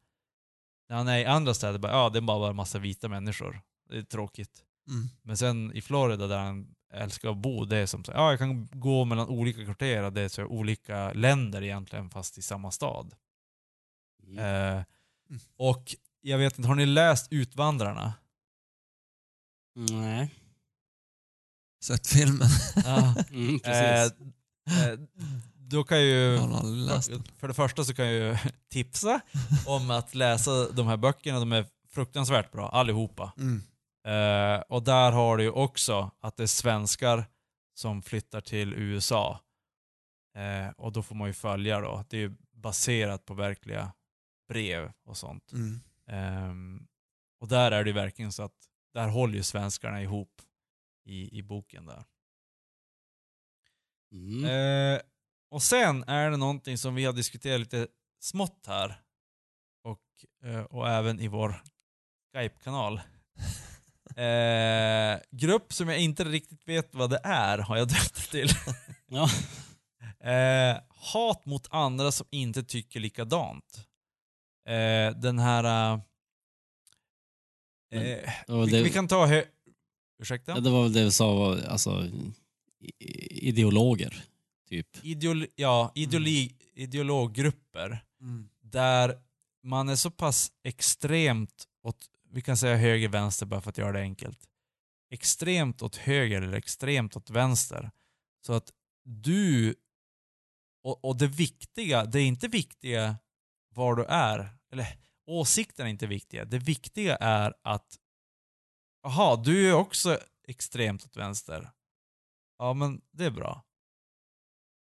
när 0.88 0.96
han 0.96 1.08
är 1.08 1.18
i 1.18 1.24
andra 1.24 1.54
städer, 1.54 1.78
bara, 1.78 1.92
ja 1.92 2.08
det 2.08 2.18
är 2.18 2.22
bara 2.22 2.50
en 2.50 2.56
massa 2.56 2.78
vita 2.78 3.08
människor. 3.08 3.60
Det 3.88 3.98
är 3.98 4.02
tråkigt. 4.02 4.64
Mm. 4.88 5.08
Men 5.22 5.36
sen 5.36 5.72
i 5.72 5.80
Florida 5.80 6.26
där 6.26 6.38
han 6.38 6.74
älskar 6.94 7.30
att 7.30 7.36
bo, 7.36 7.64
det 7.64 7.76
är 7.76 7.86
som 7.86 8.04
så 8.04 8.12
ja 8.12 8.30
jag 8.30 8.38
kan 8.38 8.68
gå 8.72 9.04
mellan 9.04 9.28
olika 9.28 9.64
kvarter 9.64 10.10
det 10.10 10.20
är 10.20 10.28
så 10.28 10.44
olika 10.44 11.12
länder 11.12 11.62
egentligen 11.62 12.10
fast 12.10 12.38
i 12.38 12.42
samma 12.42 12.70
stad. 12.70 13.14
Mm. 14.26 14.76
Eh, 14.76 14.84
och 15.56 15.94
jag 16.20 16.38
vet 16.38 16.58
inte, 16.58 16.68
har 16.68 16.74
ni 16.74 16.86
läst 16.86 17.32
Utvandrarna? 17.32 18.12
Nej. 19.74 20.34
Sett 21.84 22.06
filmen. 22.06 22.48
Ja. 22.84 23.14
Mm, 23.30 23.54
eh, 23.54 23.60
precis. 23.60 24.20
eh, 24.86 24.98
då 25.56 25.84
kan 25.84 26.00
ju... 26.00 26.34
Jag 26.34 26.40
har 26.40 26.58
aldrig 26.58 26.86
läst 26.86 27.10
den. 27.10 27.22
För 27.38 27.48
det 27.48 27.54
första 27.54 27.84
så 27.84 27.94
kan 27.94 28.06
jag 28.06 28.14
ju 28.14 28.36
tipsa 28.70 29.20
om 29.66 29.90
att 29.90 30.14
läsa 30.14 30.70
de 30.72 30.86
här 30.86 30.96
böckerna. 30.96 31.38
De 31.38 31.52
är 31.52 31.66
fruktansvärt 31.90 32.52
bra, 32.52 32.68
allihopa. 32.68 33.32
Mm. 33.36 33.62
Eh, 34.08 34.60
och 34.60 34.82
där 34.82 35.12
har 35.12 35.36
du 35.36 35.42
ju 35.42 35.50
också 35.50 36.10
att 36.20 36.36
det 36.36 36.42
är 36.42 36.46
svenskar 36.46 37.24
som 37.74 38.02
flyttar 38.02 38.40
till 38.40 38.74
USA. 38.74 39.40
Eh, 40.34 40.68
och 40.68 40.92
då 40.92 41.02
får 41.02 41.14
man 41.14 41.28
ju 41.28 41.32
följa 41.32 41.80
då. 41.80 42.04
Det 42.08 42.16
är 42.16 42.20
ju 42.20 42.36
baserat 42.52 43.24
på 43.24 43.34
verkliga 43.34 43.92
brev 44.48 44.92
och 45.04 45.16
sånt. 45.16 45.52
Mm. 45.52 45.80
Ehm, 46.06 46.86
och 47.40 47.48
där 47.48 47.70
är 47.70 47.84
det 47.84 47.90
ju 47.90 47.94
verkligen 47.94 48.32
så 48.32 48.42
att 48.42 48.68
där 48.94 49.08
håller 49.08 49.34
ju 49.34 49.42
svenskarna 49.42 50.02
ihop 50.02 50.42
i, 51.04 51.38
i 51.38 51.42
boken 51.42 51.86
där. 51.86 52.04
Mm. 54.12 54.44
Eh, 54.44 55.00
och 55.50 55.62
sen 55.62 56.04
är 56.04 56.30
det 56.30 56.36
någonting 56.36 56.78
som 56.78 56.94
vi 56.94 57.04
har 57.04 57.12
diskuterat 57.12 57.60
lite 57.60 57.88
smått 58.20 58.64
här. 58.66 59.02
Och, 59.82 60.24
eh, 60.44 60.64
och 60.64 60.88
även 60.88 61.20
i 61.20 61.28
vår 61.28 61.62
Skype-kanal. 62.32 63.00
Eh, 64.22 65.18
grupp 65.30 65.72
som 65.72 65.88
jag 65.88 65.98
inte 66.00 66.24
riktigt 66.24 66.68
vet 66.68 66.94
vad 66.94 67.10
det 67.10 67.20
är 67.24 67.58
har 67.58 67.76
jag 67.76 67.88
döpt 67.88 68.30
till. 68.30 68.48
Ja. 69.10 69.28
Eh, 70.30 70.76
hat 70.88 71.46
mot 71.46 71.66
andra 71.70 72.12
som 72.12 72.26
inte 72.30 72.62
tycker 72.62 73.00
likadant. 73.00 73.86
Eh, 74.68 75.18
den 75.20 75.38
här... 75.38 75.64
eh, 75.94 76.00
Men 77.90 78.02
Eh, 78.02 78.64
vi, 78.64 78.70
det, 78.70 78.82
vi 78.82 78.90
kan 78.90 79.08
ta... 79.08 79.26
Hö- 79.26 79.44
Ursäkta? 80.22 80.52
ja, 80.52 80.60
det 80.60 80.70
var 80.70 80.82
väl 80.82 80.92
det 80.92 81.04
vi 81.04 81.10
sa 81.10 81.34
var 81.34 81.62
alltså, 81.62 82.06
ideologer, 83.30 84.24
typ. 84.68 85.04
Ideol 85.04 85.46
ja, 85.54 85.92
ideologi, 85.94 86.54
ideologgrupper 86.74 88.04
Mm. 88.20 88.48
där 88.60 89.18
man 89.62 89.88
är 89.88 89.96
så 89.96 90.10
pass 90.10 90.52
extremt 90.64 91.64
åt, 91.82 92.06
vi 92.30 92.42
kan 92.42 92.56
säga 92.56 92.76
höger, 92.76 93.08
vänster 93.08 93.46
bara 93.46 93.60
för 93.60 93.70
att 93.70 93.78
göra 93.78 93.92
det 93.92 94.00
enkelt. 94.00 94.48
Extremt 95.10 95.82
åt 95.82 95.96
höger 95.96 96.42
eller 96.42 96.58
extremt 96.58 97.16
åt 97.16 97.30
vänster. 97.30 97.90
Så 98.46 98.52
att 98.52 98.70
du, 99.04 99.74
och, 100.82 101.04
och 101.04 101.16
det 101.16 101.26
viktiga, 101.26 102.04
det 102.04 102.20
är 102.20 102.26
inte 102.26 102.48
viktiga 102.48 103.16
var 103.74 103.96
du 103.96 104.04
är, 104.04 104.56
eller 104.72 104.98
åsikten 105.26 105.86
är 105.86 105.90
inte 105.90 106.06
viktiga. 106.06 106.44
Det 106.44 106.58
viktiga 106.58 107.16
är 107.16 107.54
att, 107.62 107.96
jaha, 109.02 109.36
du 109.36 109.68
är 109.68 109.74
också 109.74 110.18
extremt 110.48 111.04
åt 111.04 111.16
vänster. 111.16 111.70
Ja 112.58 112.72
men 112.74 113.00
det 113.10 113.24
är 113.24 113.30
bra. 113.30 113.64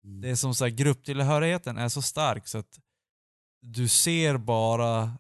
Mm. 0.05 0.21
Det 0.21 0.31
är 0.31 0.35
som 0.35 0.55
så 0.55 0.65
här, 0.65 0.71
grupptillhörigheten 0.71 1.79
är 1.79 1.89
så 1.89 2.03
stark 2.03 2.47
så 2.47 2.59
att 2.59 2.81
du 3.61 3.89
ser 3.89 4.37
bara 4.37 5.19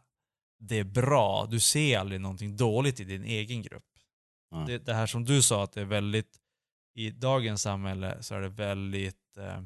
det 0.58 0.84
bra. 0.84 1.46
Du 1.50 1.60
ser 1.60 1.98
aldrig 1.98 2.20
någonting 2.20 2.56
dåligt 2.56 3.00
i 3.00 3.04
din 3.04 3.24
egen 3.24 3.62
grupp. 3.62 3.84
Ja. 4.50 4.56
Det, 4.56 4.78
det 4.78 4.94
här 4.94 5.06
som 5.06 5.24
du 5.24 5.42
sa 5.42 5.64
att 5.64 5.72
det 5.72 5.80
är 5.80 5.84
väldigt, 5.84 6.38
i 6.94 7.10
dagens 7.10 7.62
samhälle 7.62 8.22
så 8.22 8.34
är 8.34 8.40
det 8.40 8.48
väldigt 8.48 9.36
eh, 9.36 9.56
eh, 9.56 9.62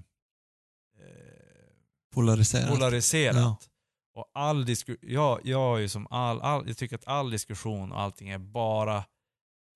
Polariserat. 2.15 2.69
polariserat. 2.71 3.37
Ja. 3.37 3.57
Och 4.15 4.31
all 4.35 4.65
disku, 4.65 4.97
ja, 5.03 5.41
jag 5.45 5.77
är 5.77 5.81
ju 5.81 5.89
som 5.89 6.07
all, 6.11 6.41
all, 6.41 6.69
jag 6.69 6.77
tycker 6.77 6.97
att 6.97 7.07
all 7.07 7.31
diskussion 7.31 7.93
och 7.93 8.01
allting 8.01 8.29
är 8.29 8.39
bara, 8.39 9.05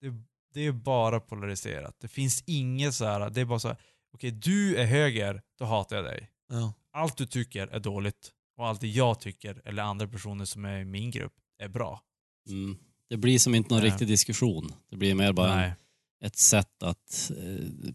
det, 0.01 0.13
det 0.55 0.61
är 0.61 0.73
bara 0.73 1.21
polariserat. 1.21 1.97
Det 2.01 2.09
finns 2.09 2.43
inget 2.47 2.95
så 2.95 3.05
här, 3.05 3.31
det 3.31 3.41
är 3.41 3.45
bara 3.45 3.59
så 3.59 3.69
här, 3.69 3.77
okej 4.15 4.31
du 4.31 4.77
är 4.77 4.85
höger, 4.85 5.43
då 5.59 5.65
hatar 5.65 5.97
jag 5.97 6.05
dig. 6.05 6.31
ja. 6.49 6.73
Allt 6.93 7.17
du 7.17 7.27
tycker 7.27 7.67
är 7.67 7.81
dåligt 7.81 8.33
och 8.57 8.67
allt 8.67 8.81
det 8.81 8.89
jag 8.89 9.21
tycker, 9.21 9.63
eller 9.65 9.83
andra 9.83 10.09
personer 10.09 10.45
som 10.45 10.65
är 10.65 10.79
i 10.81 10.85
min 10.85 11.11
grupp, 11.11 11.33
är 11.59 11.69
bra. 11.69 12.03
Mm. 12.49 12.79
Det 13.09 13.17
blir 13.17 13.39
som 13.39 13.55
inte 13.55 13.75
någon 13.75 13.85
Ja. 13.85 13.91
riktig 13.91 14.09
diskussion. 14.09 14.73
Det 14.91 14.97
blir 14.97 15.15
mer 15.15 15.33
bara 15.33 15.53
en, 15.53 15.59
Nej. 15.59 15.75
ett 16.21 16.37
sätt 16.37 16.83
att 16.83 17.31
eh, 17.37 17.91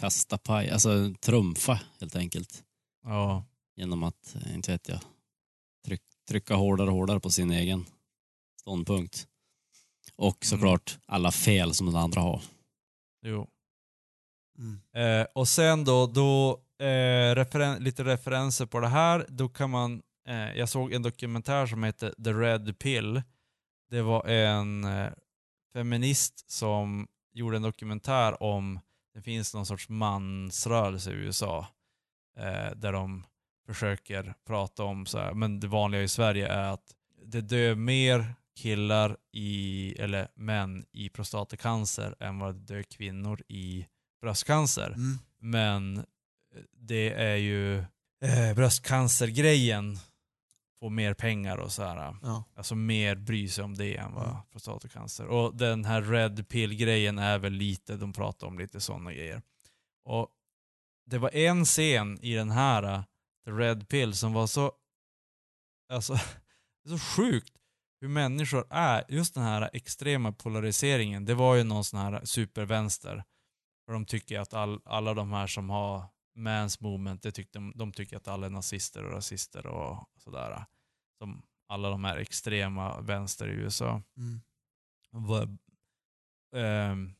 kasta 0.00 0.38
paj, 0.38 0.70
alltså 0.70 1.14
trumfa 1.20 1.80
helt 2.00 2.16
enkelt. 2.16 2.64
Ja. 3.04 3.44
Genom 3.76 4.02
att, 4.02 4.34
eh, 4.34 4.54
inte 4.54 4.72
vet 4.72 4.88
jag, 4.88 5.00
tryck, 5.86 6.02
trycka 6.28 6.54
hårdare 6.54 6.88
och 6.90 6.94
hårdare 6.96 7.20
på 7.20 7.30
sin 7.30 7.50
egen 7.50 7.84
ståndpunkt. 8.60 9.28
Och 10.16 10.44
såklart 10.44 10.98
alla 11.06 11.32
fel 11.32 11.74
som 11.74 11.86
den 11.86 11.96
andra 11.96 12.20
har. 12.20 12.42
Jo. 13.26 13.48
Mm. 14.58 14.80
Eh, 15.20 15.26
och 15.34 15.48
sen 15.48 15.84
då, 15.84 16.06
då 16.06 16.61
eh, 16.82 17.34
referen 17.34 17.84
lite 17.84 18.04
referenser 18.04 18.66
på 18.66 18.80
det 18.80 18.88
här. 18.88 19.26
Då 19.28 19.48
kan 19.48 19.70
man, 19.70 20.02
eh, 20.28 20.52
jag 20.52 20.68
såg 20.68 20.92
en 20.92 21.02
dokumentär 21.02 21.66
som 21.66 21.84
heter 21.84 22.14
The 22.24 22.32
Red 22.32 22.78
Pill. 22.78 23.22
Det 23.90 24.02
var 24.02 24.26
en 24.26 24.84
eh, 24.84 25.10
feminist 25.72 26.50
som 26.50 27.08
gjorde 27.32 27.56
en 27.56 27.62
dokumentär 27.62 28.42
om, 28.42 28.80
det 29.14 29.22
finns 29.22 29.54
någon 29.54 29.66
sorts 29.66 29.88
mansrörelse 29.88 31.10
i 31.10 31.14
USA. 31.14 31.66
Eh, 32.36 32.76
där 32.76 32.92
de 32.92 33.24
försöker 33.66 34.34
prata 34.46 34.84
om 34.84 35.06
så 35.06 35.18
här, 35.18 35.34
men 35.34 35.60
det 35.60 35.66
vanliga 35.66 36.02
i 36.02 36.08
Sverige 36.08 36.48
är 36.48 36.72
att 36.72 36.94
det 37.24 37.40
dör 37.40 37.74
mer 37.74 38.34
killar 38.56 39.16
i, 39.32 39.94
eller 39.98 40.28
män 40.34 40.84
i 40.92 41.08
prostatacancer 41.08 42.14
än 42.20 42.38
vad 42.38 42.54
det 42.54 42.74
dör 42.74 42.82
kvinnor 42.82 43.42
i 43.48 43.86
bröstcancer. 44.20 44.86
Mm. 44.86 45.18
Men 45.38 46.04
det 46.72 47.12
är 47.12 47.36
ju 47.36 47.78
eh, 48.24 48.54
bröstcancergrejen 48.54 49.98
får 50.80 50.90
mer 50.90 51.14
pengar 51.14 51.56
och 51.58 51.72
så 51.72 51.82
här. 51.82 52.16
Ja. 52.22 52.44
Alltså 52.56 52.74
mer 52.74 53.14
bry 53.16 53.48
sig 53.48 53.64
om 53.64 53.74
det 53.74 53.96
än 53.96 54.14
vad 54.14 54.28
Mm. 54.28 54.36
prostatacancer. 54.52 55.26
Och 55.26 55.56
den 55.56 55.84
här 55.84 56.02
red 56.02 56.48
pill-grejen 56.48 57.18
är 57.18 57.38
väl 57.38 57.52
lite, 57.52 57.96
de 57.96 58.12
pratar 58.12 58.46
om 58.46 58.58
lite 58.58 58.80
sådana 58.80 59.12
grejer. 59.12 59.42
Och 60.04 60.28
det 61.06 61.18
var 61.18 61.34
en 61.34 61.64
scen 61.64 62.18
i 62.22 62.34
den 62.34 62.50
här 62.50 62.84
uh, 62.84 63.02
The 63.44 63.50
Red 63.50 63.88
Pill 63.88 64.14
som 64.14 64.32
var 64.32 64.46
så, 64.46 64.72
alltså, 65.92 66.16
så 66.88 66.98
sjukt 66.98 67.52
hur 68.00 68.08
människor 68.08 68.66
är. 68.70 69.04
Just 69.08 69.34
den 69.34 69.44
här 69.44 69.70
extrema 69.72 70.32
polariseringen, 70.32 71.24
det 71.24 71.34
var 71.34 71.54
ju 71.54 71.64
någon 71.64 71.84
sån 71.84 72.00
här 72.00 72.24
supervänster. 72.24 73.24
För 73.86 73.92
de 73.92 74.06
tycker 74.06 74.40
att 74.40 74.54
all, 74.54 74.80
alla 74.84 75.14
de 75.14 75.32
här 75.32 75.46
som 75.46 75.70
har 75.70 76.04
mans 76.34 76.80
movement, 76.80 77.22
det 77.22 77.32
tyckte, 77.32 77.58
de, 77.58 77.72
de 77.76 77.92
tycker 77.92 78.16
att 78.16 78.28
alla 78.28 78.46
är 78.46 78.50
nazister 78.50 79.04
och 79.04 79.12
rasister 79.12 79.66
och 79.66 80.08
sådär. 80.16 80.64
Som 81.18 81.42
alla 81.68 81.90
de 81.90 82.04
här 82.04 82.16
extrema 82.16 83.00
vänster 83.00 83.48
i 83.48 83.52
USA. 83.52 84.02
Mm. 84.16 84.40
Var, 85.10 85.56
ehm, 86.56 87.14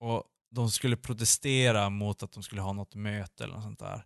och 0.00 0.24
de 0.50 0.70
skulle 0.70 0.96
protestera 0.96 1.90
mot 1.90 2.22
att 2.22 2.32
de 2.32 2.42
skulle 2.42 2.60
ha 2.60 2.72
något 2.72 2.94
möte 2.94 3.44
eller 3.44 3.54
något 3.54 3.62
sånt 3.62 3.78
där. 3.78 4.04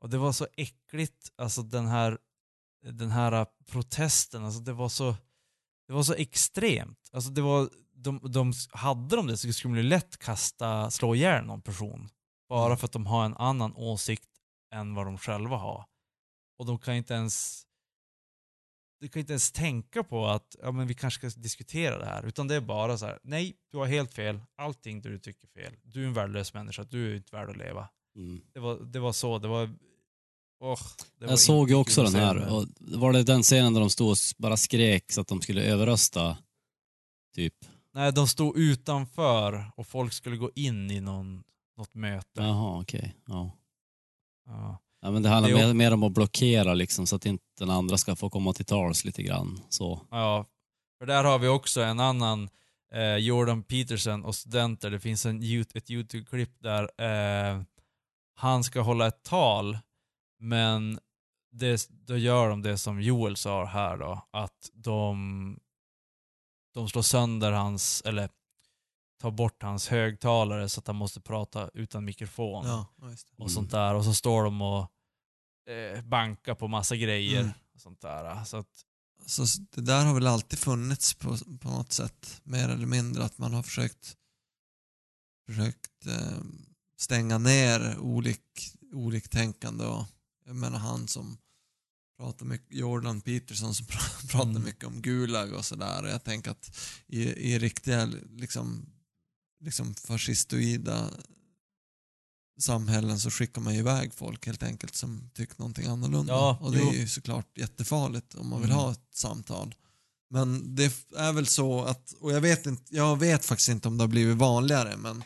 Och 0.00 0.10
det 0.10 0.18
var 0.18 0.32
så 0.32 0.46
äckligt, 0.56 1.32
alltså 1.36 1.62
den 1.62 1.86
här, 1.86 2.18
den 2.82 3.10
här 3.10 3.46
protesten, 3.66 4.44
alltså 4.44 4.60
det 4.60 4.72
var 4.72 4.88
så, 4.88 5.16
det 5.86 5.92
var 5.92 6.02
så 6.02 6.14
extremt. 6.14 7.10
Alltså 7.12 7.30
det 7.30 7.40
var, 7.42 7.70
de, 7.94 8.20
de, 8.32 8.52
hade 8.70 9.16
de 9.16 9.26
det 9.26 9.36
så 9.36 9.52
skulle 9.52 9.76
de 9.76 9.82
lätt 9.82 10.18
kasta, 10.18 10.90
slå 10.90 11.14
ihjäl 11.14 11.44
någon 11.44 11.62
person. 11.62 12.08
Bara 12.52 12.76
för 12.76 12.86
att 12.86 12.92
de 12.92 13.06
har 13.06 13.24
en 13.24 13.34
annan 13.34 13.72
åsikt 13.76 14.28
än 14.74 14.94
vad 14.94 15.06
de 15.06 15.18
själva 15.18 15.56
har. 15.56 15.84
Och 16.58 16.66
de 16.66 16.78
kan 16.78 16.94
inte 16.94 17.14
ens 17.14 17.66
du 19.00 19.08
kan 19.08 19.20
inte 19.20 19.32
ens 19.32 19.52
tänka 19.52 20.02
på 20.02 20.26
att 20.26 20.56
ja, 20.62 20.72
men 20.72 20.86
vi 20.86 20.94
kanske 20.94 21.30
ska 21.30 21.40
diskutera 21.40 21.98
det 21.98 22.04
här. 22.04 22.26
Utan 22.26 22.48
det 22.48 22.54
är 22.54 22.60
bara 22.60 22.98
så 22.98 23.06
här: 23.06 23.18
nej, 23.22 23.56
du 23.70 23.78
har 23.78 23.86
helt 23.86 24.12
fel. 24.12 24.40
Allting 24.56 25.00
du 25.00 25.18
tycker 25.18 25.48
är 25.48 25.62
fel. 25.62 25.72
Du 25.82 26.02
är 26.02 26.06
en 26.06 26.14
värdelös 26.14 26.54
människa. 26.54 26.84
Du 26.84 27.10
är 27.10 27.16
inte 27.16 27.36
värd 27.36 27.50
att 27.50 27.56
leva. 27.56 27.88
Mm. 28.16 28.42
Det 28.54 28.60
var, 28.60 28.76
det 28.76 29.00
var 29.00 29.12
så. 29.12 29.38
Det 29.38 29.48
var... 29.48 29.70
åh, 30.60 30.80
det 31.18 31.24
var 31.24 31.32
Jag 31.32 31.38
såg 31.38 31.70
ju 31.70 31.74
också 31.74 32.02
den 32.02 32.14
här. 32.14 32.52
Och 32.52 32.66
var 32.78 33.12
det 33.12 33.22
den 33.22 33.42
scenen 33.42 33.74
där 33.74 33.80
de 33.80 33.90
stod 33.90 34.10
och 34.10 34.16
bara 34.38 34.56
skrek 34.56 35.12
så 35.12 35.20
att 35.20 35.28
de 35.28 35.40
skulle 35.40 35.62
överrösta? 35.62 36.36
Typ. 37.34 37.54
Nej, 37.94 38.12
de 38.12 38.28
stod 38.28 38.56
utanför 38.56 39.72
och 39.76 39.86
folk 39.86 40.12
skulle 40.12 40.36
gå 40.36 40.50
in 40.54 40.90
i 40.90 41.00
någon, 41.00 41.44
något 41.82 41.94
möte. 41.94 42.42
Jaha, 42.42 42.80
okej. 42.80 43.16
Ja. 43.26 43.50
Ja. 44.46 44.78
Ja, 45.00 45.10
men 45.10 45.22
det 45.22 45.28
handlar 45.28 45.50
Det 45.50 45.66
mer, 45.66 45.74
mer 45.74 45.92
om 45.92 46.02
att 46.02 46.12
blockera 46.12 46.74
liksom, 46.74 47.06
så 47.06 47.16
att 47.16 47.26
inte 47.26 47.44
den 47.58 47.70
andra 47.70 47.98
ska 47.98 48.16
få 48.16 48.30
komma 48.30 48.52
till 48.52 48.64
tals 48.64 49.04
lite 49.04 49.22
grann. 49.22 49.60
Så. 49.68 50.00
Ja, 50.10 50.46
för 50.98 51.06
där 51.06 51.24
har 51.24 51.38
vi 51.38 51.48
också 51.48 51.82
en 51.82 52.00
annan 52.00 52.48
eh, 52.94 53.16
Jordan 53.16 53.62
Peterson 53.62 54.24
och 54.24 54.34
studenter. 54.34 54.90
Det 54.90 55.00
finns 55.00 55.26
en, 55.26 55.36
ett 55.74 55.90
YouTube-klipp 55.90 56.62
där 56.62 56.82
eh, 57.00 57.62
han 58.34 58.64
ska 58.64 58.80
hålla 58.80 59.06
ett 59.06 59.22
tal, 59.22 59.78
men 60.38 60.98
det, 61.52 61.88
då 61.90 62.16
gör 62.16 62.48
de 62.48 62.62
det 62.62 62.78
som 62.78 63.02
Joel 63.02 63.36
sa 63.36 63.64
här 63.64 63.96
då, 63.96 64.28
att 64.30 64.70
de, 64.72 65.58
de 66.74 66.88
slår 66.88 67.02
sönder 67.02 67.52
hans, 67.52 68.02
eller 68.06 68.28
tar 69.22 69.30
bort 69.30 69.62
hans 69.62 69.88
högtalare 69.88 70.68
så 70.68 70.80
att 70.80 70.86
han 70.86 70.96
måste 70.96 71.20
prata 71.20 71.70
utan 71.74 72.04
mikrofon 72.04 72.66
Ja, 72.66 72.86
och 73.38 73.50
sånt 73.50 73.70
där. 73.70 73.94
Och 73.94 74.04
så 74.04 74.14
står 74.14 74.44
de 74.44 74.62
och 74.62 74.92
eh, 75.72 76.02
bankar 76.04 76.54
på 76.54 76.68
massa 76.68 76.96
grejer. 76.96 77.40
Mm. 77.40 77.52
Och 77.74 77.80
sånt 77.80 78.00
där. 78.00 78.44
Så 78.44 78.56
att, 78.56 78.84
Så 79.26 79.44
det 79.70 79.80
där 79.80 80.04
har 80.04 80.14
väl 80.14 80.26
alltid 80.26 80.58
funnits 80.58 81.14
på, 81.14 81.36
på 81.60 81.68
något 81.70 81.92
sätt, 81.92 82.40
mer 82.44 82.68
eller 82.68 82.86
mindre, 82.86 83.24
att 83.24 83.38
man 83.38 83.54
har 83.54 83.62
försökt, 83.62 84.16
försökt 85.46 86.06
eh, 86.06 86.38
stänga 86.96 87.38
ner 87.38 87.98
olik, 87.98 88.72
oliktänkande 88.92 89.84
och 89.84 90.04
jag 90.46 90.56
menar 90.56 90.78
han 90.78 91.08
som 91.08 91.38
pratar 92.18 92.46
mycket, 92.46 92.76
Jordan 92.76 93.20
Peterson 93.20 93.74
som 93.74 93.86
pra- 93.86 94.28
pratar 94.30 94.50
Mm. 94.50 94.62
mycket 94.64 94.84
om 94.84 95.02
Gulag 95.02 95.52
och 95.52 95.64
sådär 95.64 96.06
jag 96.08 96.24
tänker 96.24 96.50
att 96.50 96.76
i, 97.06 97.22
i 97.52 97.58
riktiga 97.58 98.04
liksom, 98.30 98.86
liksom 99.62 99.94
fascistoida 99.94 101.10
samhällen 102.60 103.20
så 103.20 103.30
skickar 103.30 103.60
man 103.62 103.74
ju 103.74 103.78
iväg 103.80 104.14
folk 104.14 104.46
helt 104.46 104.62
enkelt 104.62 104.94
som 104.94 105.30
tycker 105.34 105.58
någonting 105.58 105.86
annorlunda. 105.86 106.32
Ja, 106.32 106.58
och 106.60 106.72
det 106.72 106.78
jo. 106.78 106.88
är 106.88 106.92
ju 106.94 107.08
såklart 107.08 107.58
jättefarligt 107.58 108.34
om 108.34 108.48
man 108.48 108.60
vill 108.60 108.70
Mm. 108.70 108.82
ha 108.82 108.92
ett 108.92 109.08
samtal. 109.14 109.74
Men 110.30 110.74
det 110.74 110.92
är 111.16 111.32
väl 111.32 111.46
så 111.46 111.84
att, 111.84 112.12
och 112.20 112.32
jag 112.32 112.40
vet, 112.40 112.66
inte, 112.66 112.96
jag 112.96 113.16
vet 113.18 113.44
faktiskt 113.44 113.68
inte 113.68 113.88
om 113.88 113.98
det 113.98 114.02
har 114.02 114.08
blivit 114.08 114.36
vanligare, 114.36 114.96
men, 114.96 115.24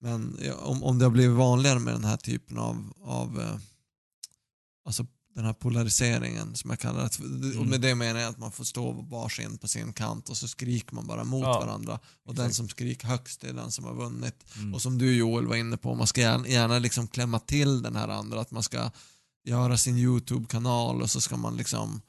men 0.00 0.38
om, 0.58 0.82
om 0.82 0.98
det 0.98 1.04
har 1.04 1.10
blivit 1.10 1.36
vanligare 1.36 1.78
med 1.78 1.94
den 1.94 2.04
här 2.04 2.16
typen 2.16 2.58
av, 2.58 2.92
av 3.00 3.40
eh, 3.40 3.58
alltså 4.84 5.06
den 5.38 5.46
här 5.46 5.52
polariseringen 5.52 6.54
som 6.56 6.70
jag 6.70 6.78
kallar 6.78 7.02
det. 7.02 7.48
Och 7.48 7.54
Mm. 7.54 7.68
med 7.68 7.80
det 7.80 7.94
menar 7.94 8.20
jag 8.20 8.28
att 8.30 8.38
man 8.38 8.52
får 8.52 8.64
stå 8.64 8.92
varsin 8.92 9.58
på 9.58 9.68
sin 9.68 9.92
kant 9.92 10.28
och 10.28 10.36
så 10.36 10.48
skriker 10.48 10.94
man 10.94 11.06
bara 11.06 11.24
mot 11.24 11.42
Ja, 11.42 11.60
varandra. 11.60 11.98
Och 12.24 12.34
den 12.34 12.44
exakt. 12.44 12.56
som 12.56 12.68
skriker 12.68 13.08
högst 13.08 13.44
är 13.44 13.52
den 13.52 13.70
som 13.70 13.84
har 13.84 13.94
vunnit. 13.94 14.44
Mm. 14.56 14.74
Och 14.74 14.82
som 14.82 14.98
du 14.98 15.16
Joel 15.16 15.46
var 15.46 15.56
inne 15.56 15.76
på, 15.76 15.94
man 15.94 16.06
ska 16.06 16.20
gärna, 16.20 16.48
gärna 16.48 16.78
liksom 16.78 17.08
klämma 17.08 17.38
till 17.38 17.82
den 17.82 17.96
här 17.96 18.08
andra. 18.08 18.40
Att 18.40 18.50
man 18.50 18.62
ska 18.62 18.90
göra 19.44 19.76
sin 19.78 19.96
YouTube-kanal 19.98 21.02
och 21.02 21.10
så 21.10 21.20
ska 21.20 21.36
man 21.36 21.56
liksom 21.56 22.00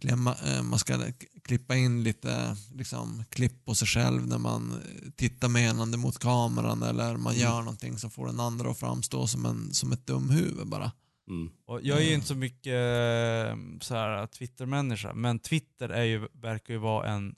klämma, 0.00 0.34
eh, 0.46 0.62
man 0.62 0.78
ska 0.78 0.98
klippa 1.44 1.76
in 1.76 2.02
lite 2.02 2.56
liksom, 2.74 3.24
klipp 3.30 3.64
på 3.64 3.74
sig 3.74 3.88
själv 3.88 4.26
när 4.26 4.38
man 4.38 4.72
eh, 4.72 5.10
tittar 5.16 5.48
menande 5.48 5.96
mot 5.96 6.18
kameran 6.18 6.82
eller 6.82 7.16
man 7.16 7.32
Mm. 7.34 7.42
gör 7.42 7.58
någonting 7.62 7.98
som 7.98 8.10
får 8.10 8.26
den 8.26 8.40
andra 8.40 8.70
att 8.70 8.78
framstå 8.78 9.26
som, 9.26 9.46
en, 9.46 9.74
som 9.74 9.92
ett 9.92 10.06
dumhuvud 10.06 10.66
bara. 10.68 10.92
Mm. 11.28 11.52
Och 11.64 11.80
jag 11.82 11.98
är 11.98 12.04
ju 12.04 12.14
inte 12.14 12.26
så 12.26 12.34
mycket 12.34 12.72
eh, 12.72 13.56
så 13.80 13.94
här 13.94 14.26
Twitter-människa, 14.26 15.14
men 15.14 15.38
Twitter 15.38 15.88
är 15.88 16.04
ju, 16.04 16.28
verkar 16.32 16.74
ju 16.74 16.78
vara 16.78 17.08
en 17.08 17.36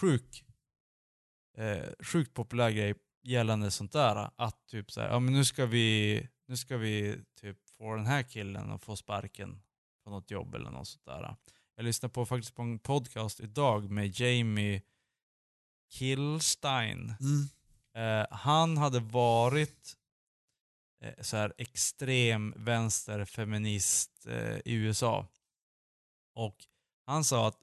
sjuk, 0.00 0.44
eh, 1.56 1.88
sjukt 2.00 2.34
populär 2.34 2.70
grej 2.70 2.94
gällande 3.22 3.70
sånt 3.70 3.92
där. 3.92 4.30
Att 4.36 4.66
typ 4.66 4.90
så 4.90 5.00
här, 5.00 5.08
ja 5.08 5.20
men 5.20 5.34
nu 5.34 5.44
ska 5.44 5.66
vi, 5.66 6.28
nu 6.46 6.56
ska 6.56 6.76
vi 6.76 7.18
typ 7.40 7.58
få 7.78 7.94
den 7.94 8.06
här 8.06 8.22
killen 8.22 8.70
att 8.70 8.82
få 8.82 8.96
sparken 8.96 9.62
på 10.04 10.10
något 10.10 10.30
jobb 10.30 10.54
eller 10.54 10.70
något 10.70 10.88
sånt 10.88 11.04
där. 11.04 11.36
Jag 11.76 11.84
lyssnade 11.84 12.14
på 12.14 12.26
faktiskt 12.26 12.54
på 12.54 12.62
en 12.62 12.78
podcast 12.78 13.40
idag 13.40 13.90
med 13.90 14.20
Jamie 14.20 14.82
Killstein. 15.90 17.14
Mm. 17.20 17.48
Eh, 17.96 18.26
han 18.30 18.76
hade 18.76 19.00
varit 19.00 19.96
så 21.20 21.36
här 21.36 21.52
extrem 21.58 22.54
vänsterfeminist 22.56 24.26
eh, 24.26 24.56
i 24.64 24.74
USA. 24.74 25.26
Och 26.34 26.56
han 27.06 27.24
sa 27.24 27.48
att 27.48 27.58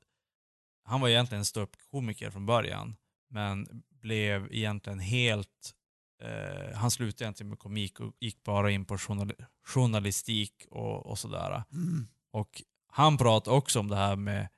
han 0.84 1.02
var 1.02 1.10
egentligen 1.10 1.46
ståuppkomiker 1.46 2.32
från 2.32 2.46
början, 2.46 2.96
men 3.30 3.84
blev 3.90 4.48
egentligen 4.52 5.00
helt... 5.00 5.74
Eh, 6.22 6.76
han 6.76 6.92
slutade 6.92 7.24
egentligen 7.24 7.50
med 7.50 7.60
komik 7.60 8.00
och 8.00 8.14
gick 8.20 8.44
bara 8.44 8.72
in 8.72 8.86
på 8.86 8.98
journal 8.98 9.34
journalistik 9.64 10.66
och, 10.72 11.06
och 11.06 11.20
sådär. 11.20 11.64
Mm. 11.72 12.08
Och 12.32 12.64
han 12.88 13.18
pratade 13.18 13.58
också 13.58 13.80
om 13.80 13.88
det 13.88 13.96
här 13.96 14.16
med 14.16 14.50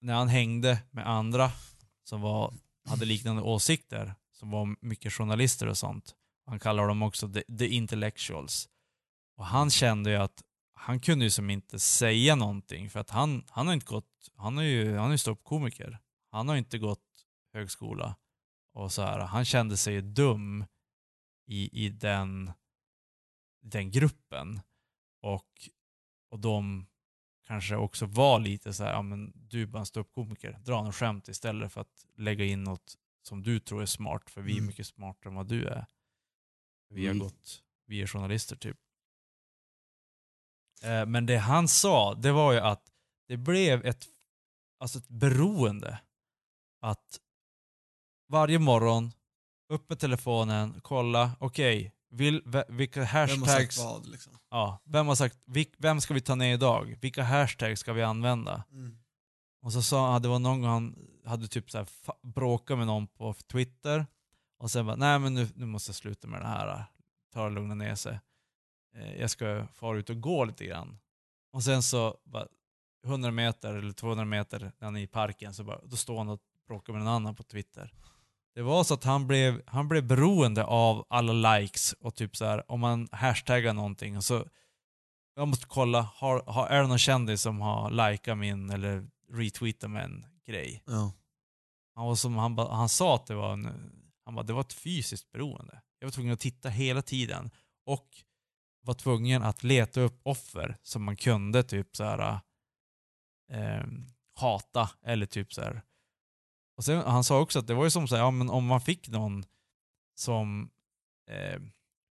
när 0.00 0.14
han 0.14 0.28
hängde 0.28 0.78
med 0.90 1.08
andra 1.08 1.50
som 2.04 2.20
var, 2.20 2.54
hade 2.84 3.04
liknande 3.04 3.42
åsikter, 3.42 4.14
som 4.32 4.50
var 4.50 4.76
mycket 4.80 5.12
journalister 5.12 5.66
och 5.66 5.78
sånt. 5.78 6.14
Han 6.48 6.58
kallar 6.58 6.88
dem 6.88 7.02
också 7.02 7.32
the, 7.32 7.42
the 7.58 7.66
intellectuals. 7.68 8.68
Och 9.36 9.46
han 9.46 9.70
kände 9.70 10.10
ju 10.10 10.16
att 10.16 10.42
han 10.74 11.00
kunde 11.00 11.24
ju 11.24 11.30
som 11.30 11.50
inte 11.50 11.78
säga 11.78 12.34
någonting 12.34 12.90
för 12.90 13.00
att 13.00 13.10
han, 13.10 13.44
han 13.48 13.66
har 13.66 13.74
inte 13.74 13.86
gått, 13.86 14.30
han 14.34 14.58
är 14.58 14.62
ju, 14.62 14.96
han 14.96 15.06
är 15.06 15.12
ju 15.12 15.18
ståuppkomiker. 15.18 15.98
Han 16.30 16.48
har 16.48 16.56
inte 16.56 16.78
gått 16.78 17.04
högskola 17.52 18.16
och 18.74 18.92
så 18.92 19.02
här. 19.02 19.18
Han 19.18 19.44
kände 19.44 19.76
sig 19.76 20.02
dum 20.02 20.64
i, 21.46 21.84
i 21.84 21.88
den, 21.88 22.52
den 23.62 23.90
gruppen. 23.90 24.60
Och, 25.22 25.68
och 26.30 26.38
de 26.38 26.86
kanske 27.46 27.76
också 27.76 28.06
var 28.06 28.40
lite 28.40 28.72
så 28.72 28.84
här, 28.84 28.92
ja 28.92 29.02
men 29.02 29.32
du 29.34 29.62
är 29.62 29.66
bara 29.66 29.78
en 29.78 29.86
ståuppkomiker, 29.86 30.58
dra 30.64 30.82
något 30.82 30.94
skämt 30.94 31.28
istället 31.28 31.72
för 31.72 31.80
att 31.80 32.06
lägga 32.16 32.44
in 32.44 32.64
något 32.64 32.94
som 33.22 33.42
du 33.42 33.60
tror 33.60 33.82
är 33.82 33.86
smart, 33.86 34.30
för 34.30 34.40
vi 34.40 34.52
är 34.52 34.56
Mm. 34.56 34.66
mycket 34.66 34.86
smartare 34.86 35.30
än 35.30 35.34
vad 35.34 35.48
du 35.48 35.66
är. 35.66 35.86
Vi 36.98 37.06
har 37.06 37.14
Mm. 37.14 37.18
gått, 37.26 37.62
vi 37.86 38.02
är 38.02 38.06
journalister 38.06 38.56
typ. 38.56 38.76
Eh, 40.82 41.06
Men 41.06 41.26
det 41.26 41.36
han 41.38 41.68
sa, 41.68 42.14
det 42.14 42.32
var 42.32 42.52
ju 42.52 42.58
att 42.58 42.82
det 43.28 43.36
blev 43.36 43.84
ett, 43.86 44.04
alltså 44.80 44.98
ett 44.98 45.08
beroende. 45.08 46.00
Att 46.82 47.20
varje 48.28 48.58
morgon, 48.58 49.12
upp 49.72 49.88
med 49.88 49.98
telefonen, 49.98 50.80
kolla, 50.82 51.36
okej, 51.40 51.92
ve- 52.10 52.64
vilka 52.68 53.00
Vem 53.00 53.06
har 53.06 53.26
sagt 53.26 53.38
hashtags 53.48 53.78
vad 53.78 54.06
liksom? 54.06 54.38
Ja, 54.50 54.82
vem 54.84 55.06
har 55.06 55.14
sagt, 55.14 55.38
vilk, 55.46 55.74
vem 55.78 56.00
ska 56.00 56.14
vi 56.14 56.20
ta 56.20 56.34
ner 56.34 56.54
idag? 56.54 56.98
Vilka 57.00 57.22
hashtags 57.22 57.80
ska 57.80 57.92
vi 57.92 58.02
använda? 58.02 58.64
Mm. 58.70 58.98
Och 59.62 59.72
så 59.72 59.82
sa 59.82 60.12
han, 60.12 60.22
det 60.22 60.28
var 60.28 60.38
någon 60.38 60.60
gång 60.62 60.70
han 60.70 61.08
hade 61.24 61.48
typ 61.48 61.70
så 61.70 61.78
här 61.78 61.88
bråkat 62.22 62.78
med 62.78 62.86
någon 62.86 63.06
på 63.06 63.34
Twitter. 63.34 64.06
Och 64.58 64.70
sen 64.70 64.86
bara, 64.86 64.96
nej 64.96 65.18
men 65.18 65.34
nu, 65.34 65.48
nu 65.54 65.66
måste 65.66 65.88
jag 65.88 65.96
sluta 65.96 66.28
med 66.28 66.40
det 66.40 66.46
här. 66.46 66.84
Ta 67.32 67.44
och 67.44 67.50
lugna 67.50 67.74
ner 67.74 67.94
sig. 67.94 68.20
Eh, 68.94 69.20
jag 69.20 69.30
ska 69.30 69.66
fara 69.74 69.98
ut 69.98 70.10
och 70.10 70.20
gå 70.20 70.44
lite 70.44 70.64
grann. 70.64 70.98
Och 71.52 71.62
sen 71.62 71.82
så, 71.82 72.16
bara, 72.24 72.46
100 73.04 73.30
meter 73.30 73.74
eller 73.74 73.92
200 73.92 74.24
meter 74.24 74.60
när 74.60 74.86
han 74.86 74.96
är 74.96 75.00
i 75.00 75.06
parken, 75.06 75.54
så 75.54 75.64
bara, 75.64 75.80
då 75.84 75.96
står 75.96 76.18
han 76.18 76.28
och 76.28 76.40
bråkar 76.66 76.92
med 76.92 77.02
någon 77.02 77.12
annan 77.12 77.34
på 77.34 77.42
Twitter. 77.42 77.92
Det 78.54 78.62
var 78.62 78.84
så 78.84 78.94
att 78.94 79.04
han 79.04 79.26
blev, 79.26 79.62
han 79.66 79.88
blev 79.88 80.06
beroende 80.06 80.64
av 80.64 81.06
alla 81.10 81.56
likes 81.56 81.92
och 81.92 82.14
typ 82.14 82.36
så 82.36 82.44
här, 82.44 82.70
om 82.70 82.80
man 82.80 83.08
hashtaggar 83.12 83.72
någonting 83.72 84.16
och 84.16 84.24
så 84.24 84.44
jag 85.34 85.48
måste 85.48 85.66
kolla, 85.66 86.00
har, 86.14 86.42
har, 86.46 86.66
är 86.66 86.82
det 86.82 86.88
någon 86.88 86.98
kändis 86.98 87.42
som 87.42 87.60
har 87.60 87.90
likat 87.90 88.38
min 88.38 88.70
eller 88.70 89.08
retweetat 89.32 89.90
en 89.90 90.26
grej? 90.46 90.82
Ja. 90.86 91.12
Han, 91.94 92.06
var 92.06 92.14
som, 92.14 92.36
han, 92.36 92.58
han 92.58 92.88
sa 92.88 93.14
att 93.14 93.26
det 93.26 93.34
var, 93.34 93.52
en, 93.52 93.92
han 94.28 94.34
bara, 94.34 94.42
det 94.46 94.52
var 94.52 94.60
ett 94.60 94.72
fysiskt 94.72 95.30
beroende. 95.30 95.82
Jag 95.98 96.06
var 96.06 96.12
tvungen 96.12 96.32
att 96.32 96.40
titta 96.40 96.68
hela 96.68 97.02
tiden 97.02 97.50
och 97.84 98.08
var 98.80 98.94
tvungen 98.94 99.42
att 99.42 99.62
leta 99.62 100.00
upp 100.00 100.20
offer 100.22 100.78
som 100.82 101.04
man 101.04 101.16
kunde 101.16 101.62
typ 101.62 101.96
så 101.96 102.04
här 102.04 102.40
eh, 103.52 103.86
hata 104.34 104.90
eller 105.02 105.26
typ 105.26 105.52
så 105.52 105.60
här. 105.60 105.82
Och 106.76 106.84
sen, 106.84 107.02
han 107.02 107.24
sa 107.24 107.40
också 107.40 107.58
att 107.58 107.66
det 107.66 107.74
var 107.74 107.84
ju 107.84 107.90
som 107.90 108.08
så 108.08 108.16
här, 108.16 108.22
ja 108.22 108.30
men 108.30 108.50
om 108.50 108.66
man 108.66 108.80
fick 108.80 109.08
någon 109.08 109.44
som, 110.14 110.70
eh, 111.30 111.60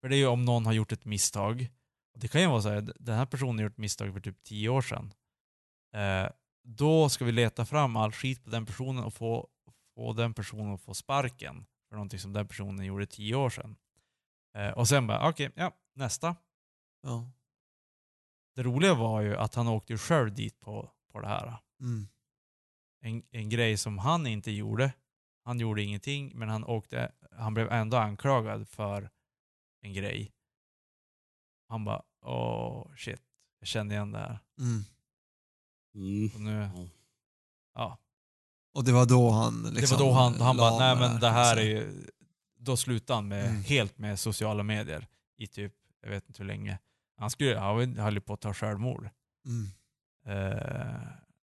för 0.01 0.09
det 0.09 0.17
är 0.17 0.19
ju 0.19 0.27
om 0.27 0.45
någon 0.45 0.67
har 0.67 0.73
gjort 0.73 0.93
ett 0.93 1.05
misstag, 1.05 1.69
och 2.15 2.21
det 2.21 2.29
kan 2.29 2.41
ju 2.41 2.47
vara 2.47 2.63
så 2.63 2.69
här, 2.69 2.93
den 2.97 3.17
här 3.17 3.27
personen 3.27 3.57
har 3.57 3.63
gjort 3.63 3.77
misstag 3.77 4.13
för 4.13 4.21
typ 4.21 4.43
tio 4.43 4.69
år 4.69 4.83
sedan. 4.83 5.15
Eh, 5.95 6.31
då 6.65 7.09
ska 7.09 7.25
vi 7.25 7.33
leta 7.33 7.67
fram 7.67 7.97
all 7.97 8.13
skit 8.13 8.45
på 8.45 8.51
den 8.51 8.67
personen 8.67 9.05
och 9.05 9.15
få, 9.15 9.49
få 9.95 10.13
den 10.13 10.35
personen 10.35 10.75
att 10.75 10.83
få 10.83 10.95
sparken 10.95 11.67
för 11.93 11.97
någonting 11.97 12.19
som 12.19 12.33
den 12.33 12.49
personen 12.49 12.87
gjorde 12.87 13.07
tio 13.07 13.35
år 13.35 13.51
sedan. 13.51 13.77
Eh, 14.55 14.71
och 14.71 14.89
sen 14.89 15.07
bara, 15.07 15.29
okej, 15.29 15.51
ja, 15.55 15.73
nästa. 15.95 16.37
ja. 17.03 17.31
Det 18.55 18.63
roliga 18.63 18.95
var 18.95 19.21
ju 19.21 19.37
att 19.37 19.55
han 19.55 19.69
åkte 19.69 19.93
ju 19.93 19.99
själv 19.99 20.35
dit 20.35 20.61
på, 20.61 20.91
på 21.13 21.21
det 21.21 21.29
här. 21.29 21.59
Mm. 21.81 22.09
En, 23.01 23.23
en 23.31 23.49
grej 23.49 23.77
som 23.77 23.99
han 23.99 24.27
inte 24.27 24.51
gjorde. 24.51 24.93
Han 25.45 25.61
gjorde 25.61 25.83
ingenting, 25.83 26.39
men 26.39 26.49
han, 26.49 26.65
åkte, 26.65 27.13
han 27.31 27.55
blev 27.55 27.73
ändå 27.73 27.97
anklagad 27.97 28.69
för 28.69 29.11
en 29.81 29.93
grej. 29.93 30.33
Han 31.69 31.85
bara, 31.85 32.03
åh 32.21 32.95
shit, 32.97 33.23
jag 33.59 33.69
kände 33.69 33.95
igen 33.95 34.13
det 34.13 34.19
här. 34.19 34.39
Mm. 34.59 34.83
Mm. 35.95 36.31
Och 36.35 36.41
nu, 36.41 36.89
Ja. 37.75 37.99
Och 38.75 38.85
det 38.85 38.93
var 38.93 39.07
då 39.07 39.31
han 39.31 39.63
liksom 39.63 39.99
det 39.99 40.05
var 40.05 40.11
då 40.11 40.13
han, 40.19 40.41
han 40.41 40.57
la 40.57 40.71
bara, 40.71 40.79
nej 40.79 41.09
men 41.09 41.21
det 41.21 41.31
här 41.31 41.57
är 41.57 41.63
ju... 41.63 42.07
Då 42.59 42.77
slutade 42.77 43.17
han 43.17 43.29
med, 43.29 43.49
Mm. 43.49 43.63
helt 43.63 43.99
med 43.99 44.21
sociala 44.21 44.63
medier 44.63 45.07
i 45.37 45.47
typ, 45.47 45.75
jag 46.03 46.11
vet 46.11 46.29
inte 46.29 46.43
hur 46.43 46.47
länge. 46.49 46.79
Han 47.17 47.31
skulle, 47.31 47.59
han 47.59 47.97
höll 47.99 48.15
ju 48.15 48.21
på 48.21 48.33
att 48.35 48.41
ta 48.41 48.55
självmord. 48.55 49.09
Mm. 49.47 49.69
Eh, 50.27 51.03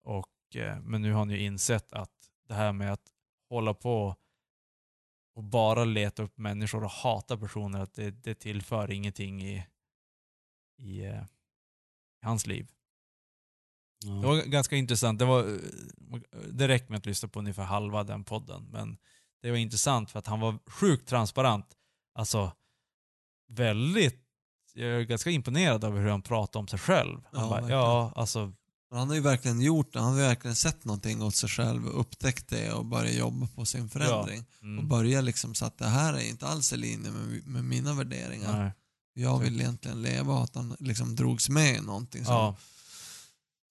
och, 0.05 0.57
eh, 0.57 0.81
men 0.81 1.03
nu 1.03 1.13
har 1.13 1.19
han 1.19 1.31
ju 1.31 1.39
insett 1.45 1.93
att 1.93 2.11
det 2.49 2.55
här 2.55 2.73
med 2.73 2.93
att 2.93 3.13
hålla 3.49 3.75
på 3.75 4.17
och 5.35 5.45
bara 5.45 5.85
leta 5.85 6.23
upp 6.23 6.39
människor 6.39 6.85
och 6.85 6.91
hata 6.91 7.37
personer, 7.37 7.81
att 7.81 7.95
det, 7.95 8.11
det 8.11 8.35
tillför 8.35 8.91
ingenting 8.91 9.43
i, 9.43 9.67
i, 10.79 11.05
eh, 11.05 11.23
i 12.23 12.25
hans 12.25 12.47
liv. 12.47 12.71
Det 14.03 14.11
Ja. 14.13 14.21
var 14.21 14.37
ganska 14.43 14.77
intressant. 14.77 15.19
Det, 15.19 15.25
var, 15.25 15.59
det 16.53 16.69
räcker 16.69 16.91
med 16.91 16.99
att 16.99 17.07
lyssna 17.07 17.29
på 17.29 17.39
ungefär 17.39 17.65
halva 17.65 18.05
den 18.05 18.25
podden, 18.25 18.69
men 18.73 18.97
det 19.43 19.51
var 19.51 19.57
intressant 19.59 20.11
för 20.11 20.19
att 20.19 20.27
han 20.27 20.41
var 20.41 20.59
sjukt 20.67 21.09
transparent. 21.09 21.67
Alltså, 22.15 22.53
väldigt... 23.49 24.19
Jag 24.75 24.89
är 24.89 25.01
ganska 25.03 25.31
imponerad 25.31 25.85
över 25.85 26.01
hur 26.01 26.09
han 26.11 26.23
pratade 26.23 26.59
om 26.61 26.69
sig 26.69 26.79
själv. 26.79 27.21
Han 27.33 27.43
Ja, 27.43 27.49
bara, 27.49 27.61
verkligen. 27.61 27.81
ja, 27.81 28.13
alltså, 28.17 28.53
Han 28.91 29.09
har 29.09 29.15
ju 29.15 29.21
verkligen 29.21 29.61
gjort 29.61 29.93
det. 29.93 30.01
Han 30.01 30.13
har 30.13 30.21
verkligen 30.21 30.55
sett 30.57 30.85
någonting 30.85 31.23
åt 31.23 31.35
sig 31.35 31.49
själv, 31.49 31.87
upptäckt 31.87 32.49
det 32.49 32.73
och 32.73 32.85
börjat 32.87 33.15
jobba 33.15 33.47
på 33.47 33.65
sin 33.65 33.89
förändring. 33.89 34.45
Och 34.59 34.63
mm, 34.65 34.89
börja 34.89 35.21
liksom 35.21 35.55
så 35.55 35.65
att 35.65 35.79
det 35.79 35.87
här 35.87 36.15
är 36.15 36.29
inte 36.29 36.47
alls 36.47 36.73
i 36.73 36.77
linje 36.77 37.11
med, 37.11 37.47
med 37.47 37.65
mina 37.65 37.95
värderingar. 37.95 38.59
nej, 38.63 38.73
Jag 39.15 39.39
vill 39.39 39.61
egentligen 39.61 40.03
leva 40.03 40.35
och 40.35 40.45
att 40.45 40.55
han 40.55 40.77
liksom 40.79 41.17
drogs 41.17 41.49
med 41.49 41.77
i 41.77 41.81
någonting 41.81 42.25
som, 42.25 42.35
ja, 42.35 42.57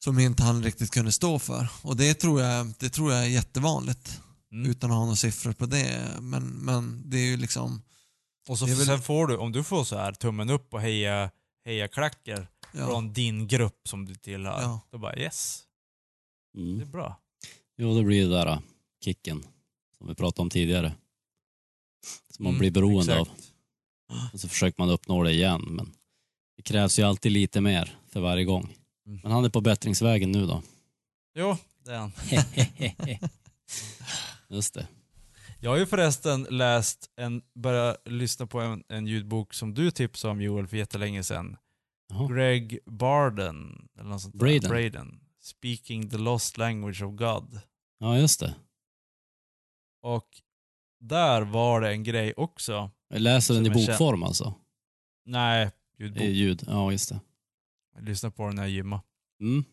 som 0.03 0.19
inte 0.19 0.43
han 0.43 0.63
riktigt 0.63 0.91
kunde 0.91 1.11
stå 1.11 1.39
för. 1.39 1.67
Och 1.83 1.95
det 1.97 2.13
tror 2.13 2.41
jag, 2.41 2.73
det 2.79 2.89
tror 2.89 3.11
jag 3.13 3.23
är 3.25 3.29
jättevanligt. 3.29 4.21
mm. 4.51 4.71
Utan 4.71 4.91
att 4.91 4.97
ha 4.97 5.03
några 5.03 5.15
siffror 5.15 5.53
på 5.53 5.65
det. 5.65 6.17
Men, 6.21 6.43
men 6.47 7.09
det 7.09 7.17
är 7.17 7.25
ju 7.25 7.37
liksom... 7.37 7.81
Och 8.49 8.59
så 8.59 8.65
väl- 8.65 8.85
sen 8.85 9.01
får 9.01 9.27
du, 9.27 9.37
om 9.37 9.51
du 9.51 9.63
får 9.63 9.83
så 9.83 9.97
här 9.97 10.11
tummen 10.13 10.49
upp 10.49 10.73
och 10.73 10.81
heja, 10.81 11.31
heja 11.65 11.87
klacker 11.87 12.47
Ja. 12.73 12.87
från 12.87 13.13
din 13.13 13.47
grupp 13.47 13.87
som 13.87 14.05
du 14.05 14.15
tillhör. 14.15 14.61
Ja. 14.61 14.81
Då 14.91 14.97
bara 14.97 15.15
yes, 15.17 15.63
det 16.53 16.59
är 16.61 16.63
Mm. 16.73 16.91
bra. 16.91 17.19
Jo, 17.77 17.97
det 17.97 18.03
blir 18.03 18.23
det 18.23 18.29
där 18.35 18.47
äh, 18.47 18.59
kicken 19.03 19.45
som 19.97 20.07
vi 20.07 20.15
pratade 20.15 20.41
om 20.41 20.49
tidigare. 20.49 20.93
Som 22.35 22.43
man 22.43 22.49
Mm, 22.49 22.59
blir 22.59 22.71
beroende 22.71 23.13
exakt. 23.19 23.31
av. 24.09 24.29
Och 24.33 24.39
så 24.39 24.47
försöker 24.49 24.81
man 24.81 24.89
uppnå 24.89 25.23
det 25.23 25.31
igen, 25.31 25.61
men 25.69 25.91
det 26.57 26.63
krävs 26.63 26.99
ju 26.99 27.03
alltid 27.03 27.31
lite 27.31 27.61
mer 27.61 27.97
för 28.09 28.19
varje 28.21 28.43
gång. 28.45 28.75
Mm. 29.07 29.19
Men 29.23 29.31
han 29.31 29.45
är 29.45 29.49
på 29.49 29.61
bättringsvägen 29.61 30.31
nu 30.31 30.45
då. 30.45 30.63
Jo, 31.35 31.57
det 31.85 31.91
är 31.91 31.97
han. 31.97 32.11
Just 34.49 34.73
det. 34.73 34.87
Jag 35.59 35.71
har 35.71 35.77
ju 35.77 35.85
förresten 35.85 36.47
läst 36.49 37.09
en, 37.15 37.41
börjat 37.55 38.01
lyssna 38.05 38.47
på 38.47 38.59
en, 38.59 38.83
en 38.89 39.07
ljudbok 39.07 39.53
som 39.53 39.73
du 39.73 39.91
tipsade 39.91 40.31
om 40.31 40.41
Joel 40.41 40.67
för 40.67 40.77
jättelänge 40.77 41.23
sedan. 41.23 41.57
Jaha. 42.09 42.33
Greg 42.33 42.79
Barden, 42.85 43.87
eller 43.99 44.09
något 44.09 44.21
sånt 44.21 44.39
där. 44.39 44.39
Braden. 44.39 44.69
Braden. 44.69 45.19
Speaking 45.41 46.09
the 46.09 46.17
lost 46.17 46.57
language 46.57 47.01
of 47.01 47.15
God. 47.15 47.59
Ja, 47.99 48.17
just 48.17 48.39
det. 48.39 48.55
Och 50.01 50.27
där 50.99 51.41
var 51.41 51.81
det 51.81 51.89
en 51.91 52.03
grej 52.03 52.33
också. 52.37 52.91
Jag 53.09 53.21
läser 53.21 53.53
den 53.53 53.65
i 53.65 53.69
bokform 53.69 54.23
alltså. 54.23 54.53
Nej, 55.25 55.71
ljudbok. 55.97 56.23
I 56.23 56.31
ljud. 56.31 56.63
Ja, 56.67 56.91
just 56.91 57.09
det. 57.09 57.19
Jag 57.95 58.03
lyssnade 58.03 58.35
på 58.35 58.47
den 58.47 58.55
när 58.55 58.63
jag 58.63 58.71
gymmade. 58.71 59.01
Mm. 59.41 59.63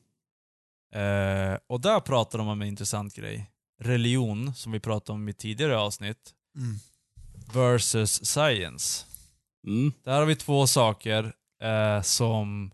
Eh, 0.94 1.58
och 1.66 1.80
där 1.80 2.00
pratade 2.00 2.42
de 2.42 2.48
om 2.48 2.62
en 2.62 2.68
intressant 2.68 3.14
grej. 3.14 3.50
Religion, 3.80 4.54
som 4.54 4.72
vi 4.72 4.80
pratade 4.80 5.14
om 5.14 5.28
i 5.28 5.32
tidigare 5.32 5.78
avsnitt, 5.78 6.34
Mm. 6.56 6.76
versus 7.52 8.24
science. 8.26 9.06
Mm. 9.66 9.92
Där 10.04 10.18
har 10.18 10.26
vi 10.26 10.36
två 10.36 10.66
saker 10.66 11.34
eh, 11.62 12.02
som 12.02 12.70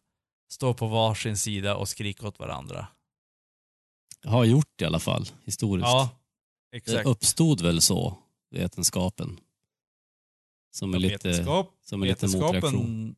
står 0.51 0.75
på 0.75 0.87
varsin 0.87 1.37
sida 1.37 1.77
och 1.77 1.89
skriker 1.89 2.27
åt 2.27 2.39
varandra. 2.39 2.87
Har 4.25 4.45
gjort 4.45 4.81
i 4.83 4.85
alla 4.85 4.99
fall, 4.99 5.29
historiskt. 5.45 5.87
Ja, 5.89 6.11
det 6.71 6.77
exakt. 6.77 7.07
uppstod 7.07 7.61
väl 7.61 7.81
så, 7.81 8.19
vetenskapen. 8.51 9.41
Som 10.71 10.95
är 10.95 10.99
lite, 10.99 11.29
Vetenskap, 11.29 11.75
som 11.83 12.03
är 12.03 12.07
lite 12.07 12.27
motreaktion. 12.39 13.17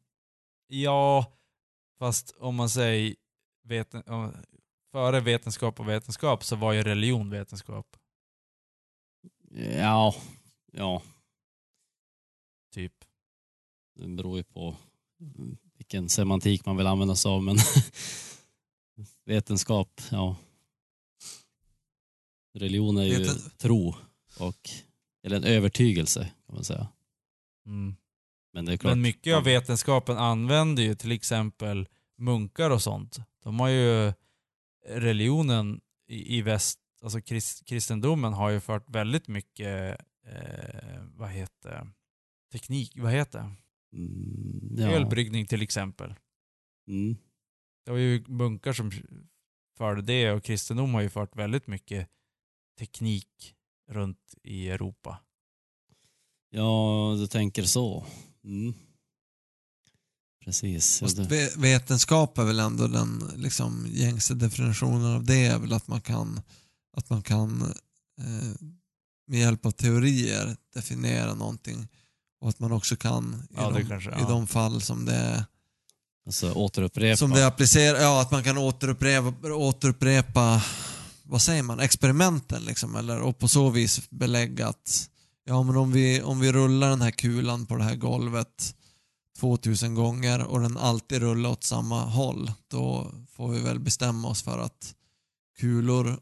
Ja, 0.67 1.33
fast 1.99 2.35
om 2.39 2.55
man 2.55 2.71
säger 2.71 3.17
veten, 3.63 4.03
före 4.93 5.21
vetenskap 5.21 5.81
och 5.81 5.89
vetenskap 5.89 6.45
så 6.45 6.57
var 6.57 6.73
ju 6.73 6.83
religion 6.83 7.31
vetenskap. 7.31 7.97
Ja, 9.79 10.15
ja, 10.73 11.03
Typ. 12.75 12.93
det 13.95 14.09
beror 14.09 14.37
ju 14.37 14.45
på 14.45 14.77
vilken 15.77 16.09
semantik 16.09 16.67
man 16.67 16.77
vill 16.77 16.87
använda 16.87 17.17
sig 17.17 17.29
av, 17.31 17.43
men 17.43 17.57
vetenskap, 19.25 20.01
ja. 20.11 20.37
Religion 22.55 22.97
är 22.97 23.03
ju 23.05 23.19
Veten- 23.19 23.51
tro 23.59 23.95
och, 24.39 24.71
eller 25.23 25.37
en 25.37 25.45
övertygelse 25.45 26.33
kan 26.47 26.55
man 26.55 26.65
säga. 26.65 26.89
Mm. 27.67 27.97
Men. 28.65 28.79
Men 28.83 29.01
mycket 29.01 29.37
av 29.37 29.45
vetenskapen 29.45 30.19
använder 30.19 30.83
ju 30.83 30.95
till 30.95 31.13
exempel 31.13 31.89
munkar 32.19 32.71
och 32.71 32.83
sånt. 32.83 33.19
De 33.43 33.61
har 33.61 33.69
ju 33.69 34.13
religionen 34.87 35.81
i, 36.09 36.39
i 36.39 36.43
väst, 36.43 36.81
alltså 37.03 37.21
krist, 37.21 37.67
kristendomen 37.67 38.33
har 38.33 38.51
ju 38.51 38.61
fört 38.61 38.91
väldigt 38.91 39.29
mycket, 39.29 40.01
eh, 40.27 41.03
vad 41.15 41.31
heter 41.31 41.91
teknik, 42.53 42.93
vad 42.97 43.13
heter 43.13 43.39
det? 43.39 43.53
Mm, 43.97 44.77
ja. 44.79 44.91
Ölbryggning 44.91 45.47
till 45.47 45.63
exempel. 45.63 46.15
Mm. 46.89 47.17
Det 47.85 47.91
var 47.91 47.99
ju 47.99 48.25
munkar 48.29 48.73
som 48.73 48.91
förde 49.77 50.03
det 50.03 50.33
och 50.33 50.45
kristendom 50.45 50.95
har 50.95 51.01
ju 51.01 51.09
fört 51.09 51.37
väldigt 51.37 51.67
mycket 51.67 52.09
teknik 52.79 53.55
runt 53.89 54.35
i 54.43 54.69
Europa. 54.69 55.19
Ja, 56.51 57.15
du 57.19 57.27
tänker 57.27 57.63
så. 57.63 58.07
Mm. 58.47 58.75
Precis. 60.45 61.03
Vetenskap 61.57 62.39
är 62.39 62.45
väl 62.45 62.61
ändå 62.61 62.87
den 62.87 63.31
liksom, 63.37 63.87
gängse 63.91 64.35
definitionen 64.35 65.15
av 65.15 65.25
det 65.25 65.47
är 65.47 65.59
väl 65.59 65.73
att 65.73 65.89
man 65.89 66.01
kan, 66.01 66.41
att 66.97 67.11
man 67.11 67.23
kan 67.23 67.63
eh, 68.21 68.67
med 69.29 69.41
hjälp 69.41 69.67
av 69.67 69.71
teorier 69.71 70.57
definiera 70.75 71.35
någonting 71.35 71.89
och 72.41 72.49
att 72.49 72.61
man 72.61 72.73
också 72.73 72.97
kan 72.97 73.35
i, 73.51 73.55
Ja, 73.57 73.71
de, 73.71 73.87
kanske- 73.89 74.11
i 74.11 74.15
ja. 74.19 74.29
de 74.29 74.47
fall 74.47 74.81
som 74.83 75.05
det 75.05 75.15
är 75.15 75.45
Alltså 76.27 76.53
återupprepa. 76.53 77.17
som 77.17 77.31
det 77.31 77.47
applicerar, 77.47 78.01
ja 78.01 78.21
att 78.23 78.31
man 78.31 78.45
kan 78.45 78.59
återupprepa, 78.59 79.53
återupprepa 79.53 80.63
vad 81.23 81.43
säger 81.43 81.63
man, 81.63 81.81
experimenten 81.81 82.63
liksom 82.65 82.97
eller 82.97 83.21
och 83.21 83.39
på 83.39 83.49
så 83.49 83.71
vis 83.71 84.11
belägga 84.11 84.69
att 84.69 85.11
ja 85.49 85.63
men 85.63 85.77
om 85.77 85.93
vi, 85.93 86.23
om 86.23 86.41
vi 86.41 86.53
rullar 86.53 86.91
den 86.91 87.03
här 87.03 87.11
kulan 87.11 87.67
på 87.67 87.77
det 87.77 87.85
här 87.85 87.97
golvet 87.97 88.75
2000 89.39 89.95
gånger 89.95 90.45
och 90.45 90.61
den 90.61 90.77
alltid 90.77 91.19
rullar 91.19 91.51
åt 91.51 91.65
samma 91.65 92.05
håll 92.05 92.53
då 92.69 93.13
får 93.31 93.49
vi 93.49 93.61
väl 93.61 93.79
bestämma 93.81 94.29
oss 94.29 94.43
för 94.43 94.59
att 94.59 94.95
kulor 95.59 96.21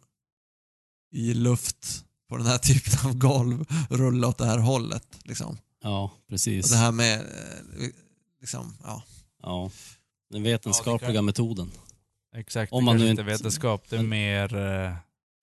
i 1.12 1.34
luft 1.34 2.04
på 2.28 2.36
den 2.36 2.46
här 2.46 2.58
typen 2.62 3.10
av 3.10 3.18
golv 3.18 3.66
rullar 3.90 4.28
åt 4.28 4.38
det 4.38 4.46
här 4.46 4.58
hållet 4.58 5.18
liksom. 5.24 5.58
Ja, 5.82 6.04
Och 6.04 6.28
precis. 6.28 6.70
det 6.70 6.76
här 6.76 6.92
med 6.92 7.20
eh, 7.20 7.88
liksom, 8.40 8.76
ja. 8.82 9.02
Ja. 9.42 9.70
Den 10.30 10.42
vetenskapliga 10.42 11.10
Ja, 11.10 11.14
det 11.14 11.22
metoden. 11.22 11.70
Exakt, 12.36 12.72
Om 12.72 12.78
det 12.80 12.84
man 12.84 12.92
kanske 12.92 13.04
nu 13.04 13.10
inte 13.10 13.22
är 13.22 13.26
vetenskap, 13.26 13.88
det 13.88 13.96
är 13.96 14.02
mer 14.02 14.56
eh, 14.56 14.94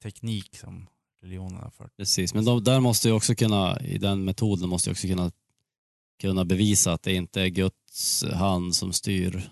teknik 0.04 0.58
som 0.58 0.88
religionen 1.24 1.64
har 1.64 1.72
fört. 1.72 1.98
Precis, 1.98 2.34
men 2.34 2.46
de, 2.46 2.64
där 2.64 2.80
måste 2.80 3.08
jag 3.08 3.18
också 3.18 3.36
kunna, 3.36 3.82
i 3.82 3.98
den 3.98 4.24
metoden 4.24 4.70
måste 4.70 4.90
jag 4.90 4.94
också 4.94 5.08
kunna, 5.08 5.32
kunna 6.22 6.46
bevisa 6.46 6.94
att 6.94 7.04
det 7.04 7.14
inte 7.14 7.42
är 7.42 7.48
Guds 7.48 8.24
hand 8.24 8.76
som 8.76 8.94
styr 8.94 9.52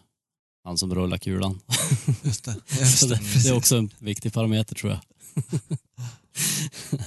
han 0.64 0.78
som 0.78 0.96
rullar 0.96 1.18
kulan. 1.18 1.60
Just 2.24 2.46
det. 2.46 2.56
Just 2.80 3.10
det, 3.10 3.16
det. 3.16 3.44
det 3.44 3.50
är 3.50 3.58
också 3.58 3.78
en 3.78 3.90
viktig 4.00 4.34
parameter 4.34 4.76
tror 4.76 4.92
jag. 4.92 5.00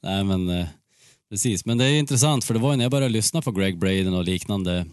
Nej 0.00 0.24
men 0.24 0.48
eh, 0.48 0.66
precis, 1.30 1.64
men 1.64 1.78
det 1.78 1.84
är 1.84 1.98
intressant 1.98 2.44
för 2.44 2.54
det 2.54 2.60
var 2.60 2.70
ju 2.70 2.76
när 2.76 2.84
jag 2.84 2.90
började 2.90 3.12
lyssna 3.12 3.42
på 3.42 3.52
Greg 3.52 3.78
Braden 3.78 4.14
och 4.14 4.24
liknande 4.24 4.86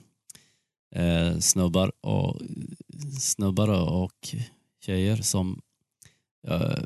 eh, 0.96 1.38
snubbar 1.40 1.92
och 2.02 2.42
snubbar 3.20 3.68
och 3.70 4.36
tjejer 4.86 5.22
som 5.22 5.62
eh, 6.48 6.84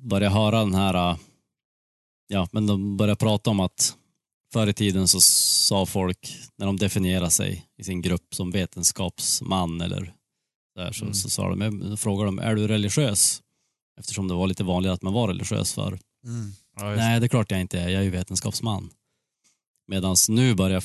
började 0.00 0.34
höra 0.34 0.58
den 0.58 0.74
här, 0.74 1.10
eh, 1.10 1.16
ja 2.26 2.48
men 2.52 2.66
de 2.66 2.96
började 2.96 3.18
prata 3.18 3.50
om 3.50 3.60
att 3.60 3.96
förr 4.52 4.66
i 4.66 4.72
tiden 4.72 5.08
så 5.08 5.20
sa 5.20 5.86
folk, 5.86 6.36
när 6.56 6.66
de 6.66 6.76
definierade 6.76 7.30
sig 7.30 7.66
i 7.78 7.84
sin 7.84 8.02
grupp 8.02 8.34
som 8.34 8.50
vetenskapsman 8.50 9.80
eller 9.80 10.14
där, 10.76 10.92
så, 10.92 11.04
Mm. 11.04 11.14
så 11.14 11.30
sa 11.30 11.54
de, 11.54 11.96
frågade 11.96 12.28
de, 12.28 12.38
är 12.38 12.54
du 12.54 12.68
religiös? 12.68 13.42
Eftersom 14.00 14.28
det 14.28 14.34
var 14.34 14.46
lite 14.46 14.64
vanligare 14.64 14.94
att 14.94 15.02
man 15.02 15.12
var 15.12 15.28
religiös 15.28 15.72
för. 15.72 15.98
Mm. 16.24 16.52
Ja, 16.76 16.94
Nej, 16.94 17.20
det 17.20 17.26
är 17.26 17.28
klart 17.28 17.50
jag 17.50 17.60
inte 17.60 17.80
är. 17.80 17.88
Jag 17.88 18.00
är 18.00 18.04
ju 18.04 18.10
vetenskapsman. 18.10 18.90
Medan 19.88 20.16
nu 20.28 20.54
börjar, 20.54 20.84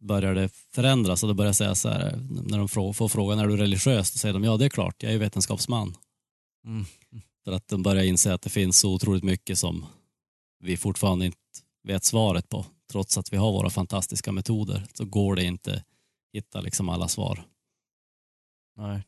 börjar 0.00 0.34
det 0.34 0.48
förändras 0.74 1.22
och 1.22 1.28
då 1.28 1.34
börjar 1.34 1.48
jag 1.48 1.56
säga 1.56 1.74
så 1.74 1.88
här, 1.88 2.16
när 2.46 2.58
de 2.58 2.68
får 2.68 3.08
frågan, 3.08 3.38
är 3.38 3.46
du 3.46 3.56
religiös? 3.56 4.12
Då 4.12 4.18
säger 4.18 4.32
de, 4.32 4.44
ja 4.44 4.56
det 4.56 4.64
är 4.64 4.68
klart, 4.68 5.02
jag 5.02 5.08
är 5.08 5.12
ju 5.12 5.18
vetenskapsman. 5.18 5.96
Mm. 6.66 6.84
För 7.44 7.52
att 7.52 7.68
de 7.68 7.82
börjar 7.82 8.04
inse 8.04 8.34
att 8.34 8.42
det 8.42 8.50
finns 8.50 8.78
så 8.78 8.94
otroligt 8.94 9.24
mycket 9.24 9.58
som 9.58 9.86
vi 10.60 10.76
fortfarande 10.76 11.26
inte 11.26 11.38
vet 11.82 12.04
svaret 12.04 12.48
på. 12.48 12.66
Trots 12.90 13.18
att 13.18 13.32
vi 13.32 13.36
har 13.36 13.52
våra 13.52 13.70
fantastiska 13.70 14.32
metoder 14.32 14.86
så 14.94 15.04
går 15.04 15.36
det 15.36 15.44
inte 15.44 15.84
hitta 16.32 16.60
liksom 16.60 16.88
alla 16.88 17.08
svar. 17.08 17.44
Nej. 18.76 19.02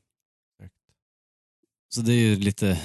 Så 1.88 2.00
det 2.02 2.12
är 2.12 2.20
ju 2.20 2.36
lite, 2.36 2.80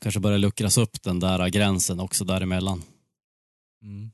kanske 0.00 0.20
börjar 0.20 0.38
luckras 0.38 0.78
upp 0.78 1.02
den 1.02 1.20
där 1.20 1.48
gränsen 1.48 2.00
också 2.00 2.24
däremellan. 2.24 2.82
Mm. 3.82 4.10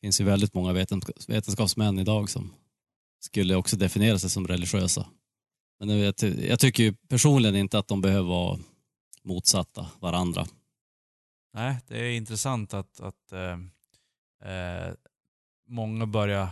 Det 0.00 0.06
finns 0.06 0.20
ju 0.20 0.24
väldigt 0.24 0.54
många 0.54 0.72
vetens- 0.72 1.28
vetenskapsmän 1.28 1.98
idag 1.98 2.30
som 2.30 2.54
skulle 3.20 3.54
också 3.54 3.76
definiera 3.76 4.18
sig 4.18 4.30
som 4.30 4.48
religiösa. 4.48 5.06
Men 5.78 5.88
jag, 5.88 6.14
jag 6.22 6.60
tycker 6.60 6.82
ju 6.82 6.92
personligen 6.92 7.56
inte 7.56 7.78
att 7.78 7.88
de 7.88 8.00
behöver 8.00 8.28
vara 8.28 8.58
motsatta 9.22 9.90
varandra. 10.00 10.46
Nej, 11.52 11.80
det 11.86 11.98
är 11.98 12.16
intressant 12.16 12.74
att, 12.74 13.00
att 13.00 13.32
eh, 13.32 13.58
eh, 14.52 14.94
många 15.66 16.06
börjar, 16.06 16.48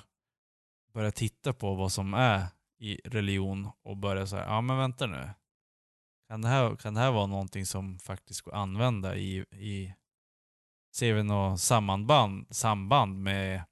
börjar 0.93 1.11
titta 1.11 1.53
på 1.53 1.75
vad 1.75 1.93
som 1.93 2.15
är 2.15 2.47
i 2.79 3.01
religion 3.05 3.71
och 3.83 3.97
börjar 3.97 4.27
säga, 4.27 4.45
ja 4.45 4.61
men 4.61 4.79
vänta 4.79 5.07
nu. 5.07 5.31
Kan 6.29 6.43
det, 6.43 6.49
här, 6.49 6.77
kan 6.77 6.95
det 6.95 7.01
här 7.01 7.13
vara 7.13 7.27
någonting 7.27 7.67
som 7.67 7.99
faktiskt 7.99 8.41
går 8.41 8.53
att 8.53 8.59
använda 8.59 9.17
i, 9.17 9.45
i 9.51 9.95
ser 10.93 11.15
vi 11.15 11.23
något 11.23 11.61
samband, 11.61 12.47
samband 12.51 13.23
med 13.23 13.65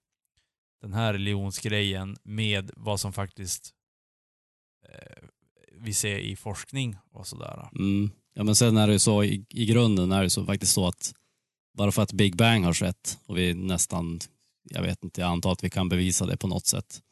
den 0.80 0.92
här 0.92 1.12
religionsgrejen 1.12 2.16
med 2.22 2.70
vad 2.76 3.00
som 3.00 3.12
faktiskt 3.12 3.74
eh, 4.88 5.28
vi 5.72 5.94
ser 5.94 6.18
i 6.18 6.36
forskning 6.36 6.96
och 7.10 7.26
sådär. 7.26 7.68
Mm. 7.72 8.10
Ja, 8.38 8.44
men 8.44 8.56
sen 8.56 8.76
är 8.76 8.86
det 8.86 8.92
ju 8.92 8.98
så, 8.98 9.24
i, 9.24 9.44
i 9.48 9.66
grunden 9.66 10.12
är 10.12 10.22
det 10.22 10.30
så, 10.30 10.44
faktiskt 10.44 10.72
så 10.72 10.86
att 10.86 11.14
bara 11.74 11.92
för 11.92 12.02
att 12.02 12.12
Big 12.12 12.36
Bang 12.36 12.64
har 12.64 12.74
skett 12.74 13.18
och 13.26 13.38
vi 13.38 13.54
nästan, 13.54 14.20
jag 14.62 14.82
vet 14.82 15.04
inte, 15.04 15.20
jag 15.20 15.30
antar 15.30 15.52
att 15.52 15.64
vi 15.64 15.70
kan 15.70 15.88
bevisa 15.88 16.26
det 16.26 16.36
på 16.36 16.46
något 16.46 16.66
sätt, 16.66 17.02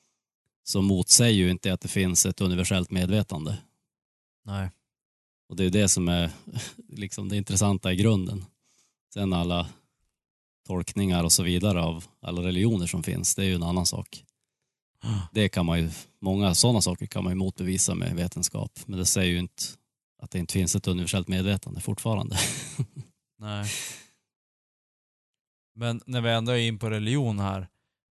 så 0.64 0.82
motsäger 0.82 1.44
ju 1.44 1.50
inte 1.50 1.72
att 1.72 1.80
det 1.80 1.88
finns 1.88 2.26
ett 2.26 2.40
universellt 2.40 2.90
medvetande. 2.90 3.58
Nej. 4.44 4.70
Och 5.48 5.56
det 5.56 5.64
är 5.64 5.70
det 5.70 5.88
som 5.88 6.08
är 6.08 6.30
liksom 6.88 7.28
det 7.28 7.36
intressanta 7.36 7.92
i 7.92 7.96
grunden. 7.96 8.44
Sen 9.14 9.32
alla 9.32 9.68
tolkningar 10.66 11.24
och 11.24 11.32
så 11.32 11.42
vidare 11.42 11.82
av 11.82 12.04
alla 12.20 12.42
religioner 12.42 12.86
som 12.86 13.02
finns, 13.02 13.34
det 13.34 13.42
är 13.42 13.46
ju 13.46 13.54
en 13.54 13.62
annan 13.62 13.86
sak. 13.86 14.24
Det 15.32 15.48
kan 15.48 15.66
man 15.66 15.78
ju, 15.78 15.90
många 16.20 16.54
sådana 16.54 16.80
saker 16.80 17.06
kan 17.06 17.24
man 17.24 17.32
ju 17.32 17.36
motbevisa 17.36 17.94
med 17.94 18.16
vetenskap, 18.16 18.80
men 18.86 18.98
det 18.98 19.06
säger 19.06 19.32
ju 19.32 19.38
inte 19.38 19.62
att 20.18 20.30
det 20.30 20.38
inte 20.38 20.52
finns 20.52 20.76
ett 20.76 20.88
universellt 20.88 21.28
medvetande 21.28 21.80
fortfarande. 21.80 22.36
Nej. 23.38 23.66
Men 25.74 26.00
när 26.06 26.20
vi 26.20 26.30
ändå 26.30 26.52
är 26.52 26.58
in 26.58 26.78
på 26.78 26.90
religion 26.90 27.38
här. 27.38 27.68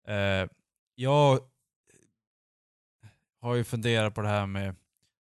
Eh, 0.07 0.49
jag 0.95 1.40
har 3.41 3.56
ju 3.56 3.64
funderat 3.64 4.15
på 4.15 4.22
det 4.22 4.27
här 4.27 4.45
med 4.45 4.76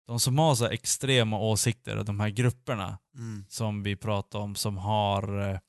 de 0.08 0.20
som 0.20 0.38
har 0.38 0.56
så 0.56 0.66
extrema 0.66 1.40
åsikter, 1.40 2.04
de 2.04 2.20
här 2.20 2.30
grupperna 2.30 2.98
Mm. 3.16 3.46
som 3.50 3.84
vi 3.84 3.96
pratar 3.96 4.40
om, 4.40 4.56
som 4.56 4.78
har 4.78 5.40
eh, 5.50 5.60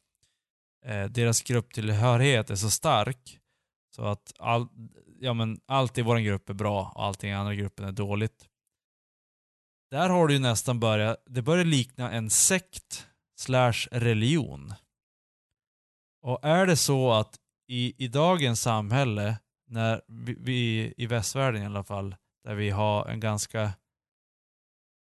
eh, 0.95 1.11
deras 1.11 1.43
grupptillhörighet 1.43 2.51
är 2.51 2.57
så 2.57 2.71
stark 2.71 3.39
så 3.95 4.05
att 4.05 4.33
all, 4.39 4.67
ja, 5.21 5.35
men 5.35 5.61
allt 5.67 5.99
i 5.99 6.03
vår 6.03 6.19
grupp 6.19 6.49
är 6.49 6.55
bra 6.55 6.93
och 6.95 7.05
allting 7.05 7.31
i 7.31 7.35
andra 7.35 7.55
gruppen 7.55 7.85
är 7.85 7.93
dåligt. 7.93 8.49
Där 9.95 10.09
har 10.09 10.29
det 10.29 10.35
ju 10.35 10.41
nästan 10.41 10.81
börjat, 10.81 11.23
det 11.27 11.43
börjar 11.43 11.65
likna 11.65 12.13
en 12.13 12.31
sekt 12.31 13.07
slash 13.37 13.89
religion. 13.91 14.75
Och 16.23 16.45
är 16.45 16.67
det 16.67 16.77
så 16.77 17.13
att 17.13 17.39
i, 17.69 18.05
i 18.05 18.09
dagens 18.09 18.63
samhälle, 18.63 19.39
när 19.67 20.03
vi, 20.07 20.37
vi 20.41 20.95
i 20.97 21.07
västvärlden 21.07 21.63
i 21.63 21.67
alla 21.67 21.85
fall, 21.85 22.17
där 22.45 22.55
vi 22.55 22.71
har 22.71 23.09
en 23.09 23.21
ganska 23.21 23.73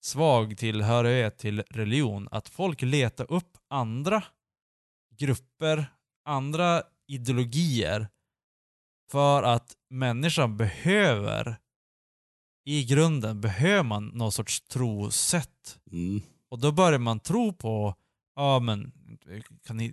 svag 0.05 0.59
tillhörighet 0.59 1.39
till 1.39 1.63
religion, 1.71 2.29
att 2.31 2.49
folk 2.49 2.83
letar 2.83 3.33
upp 3.33 3.57
andra 3.71 4.25
grupper, 5.17 5.87
andra 6.25 6.83
ideologier 7.09 8.09
för 9.11 9.43
att 9.43 9.77
människan 9.91 10.57
behöver, 10.57 11.57
i 12.65 12.85
grunden 12.85 13.41
behöver 13.41 13.83
man 13.83 14.07
någon 14.07 14.33
sorts 14.33 14.61
trosätt. 14.61 15.79
Mm. 15.93 16.23
Och 16.51 16.59
då 16.59 16.73
börjar 16.73 16.99
man 16.99 17.21
tro 17.21 17.53
på, 17.53 17.95
ja 18.37 18.59
men, 18.61 18.93
kan 19.67 19.77
ni, 19.77 19.93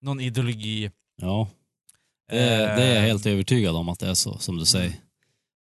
någon 0.00 0.20
ideologi. 0.20 0.90
Ja, 1.16 1.48
det, 2.30 2.36
det 2.36 2.82
är 2.84 2.94
jag 2.94 2.96
Eh, 2.96 3.02
helt 3.02 3.26
övertygad 3.26 3.76
om 3.76 3.88
att 3.88 3.98
det 3.98 4.08
är 4.08 4.14
så, 4.14 4.38
som 4.38 4.56
du 4.56 4.64
säger. 4.64 4.94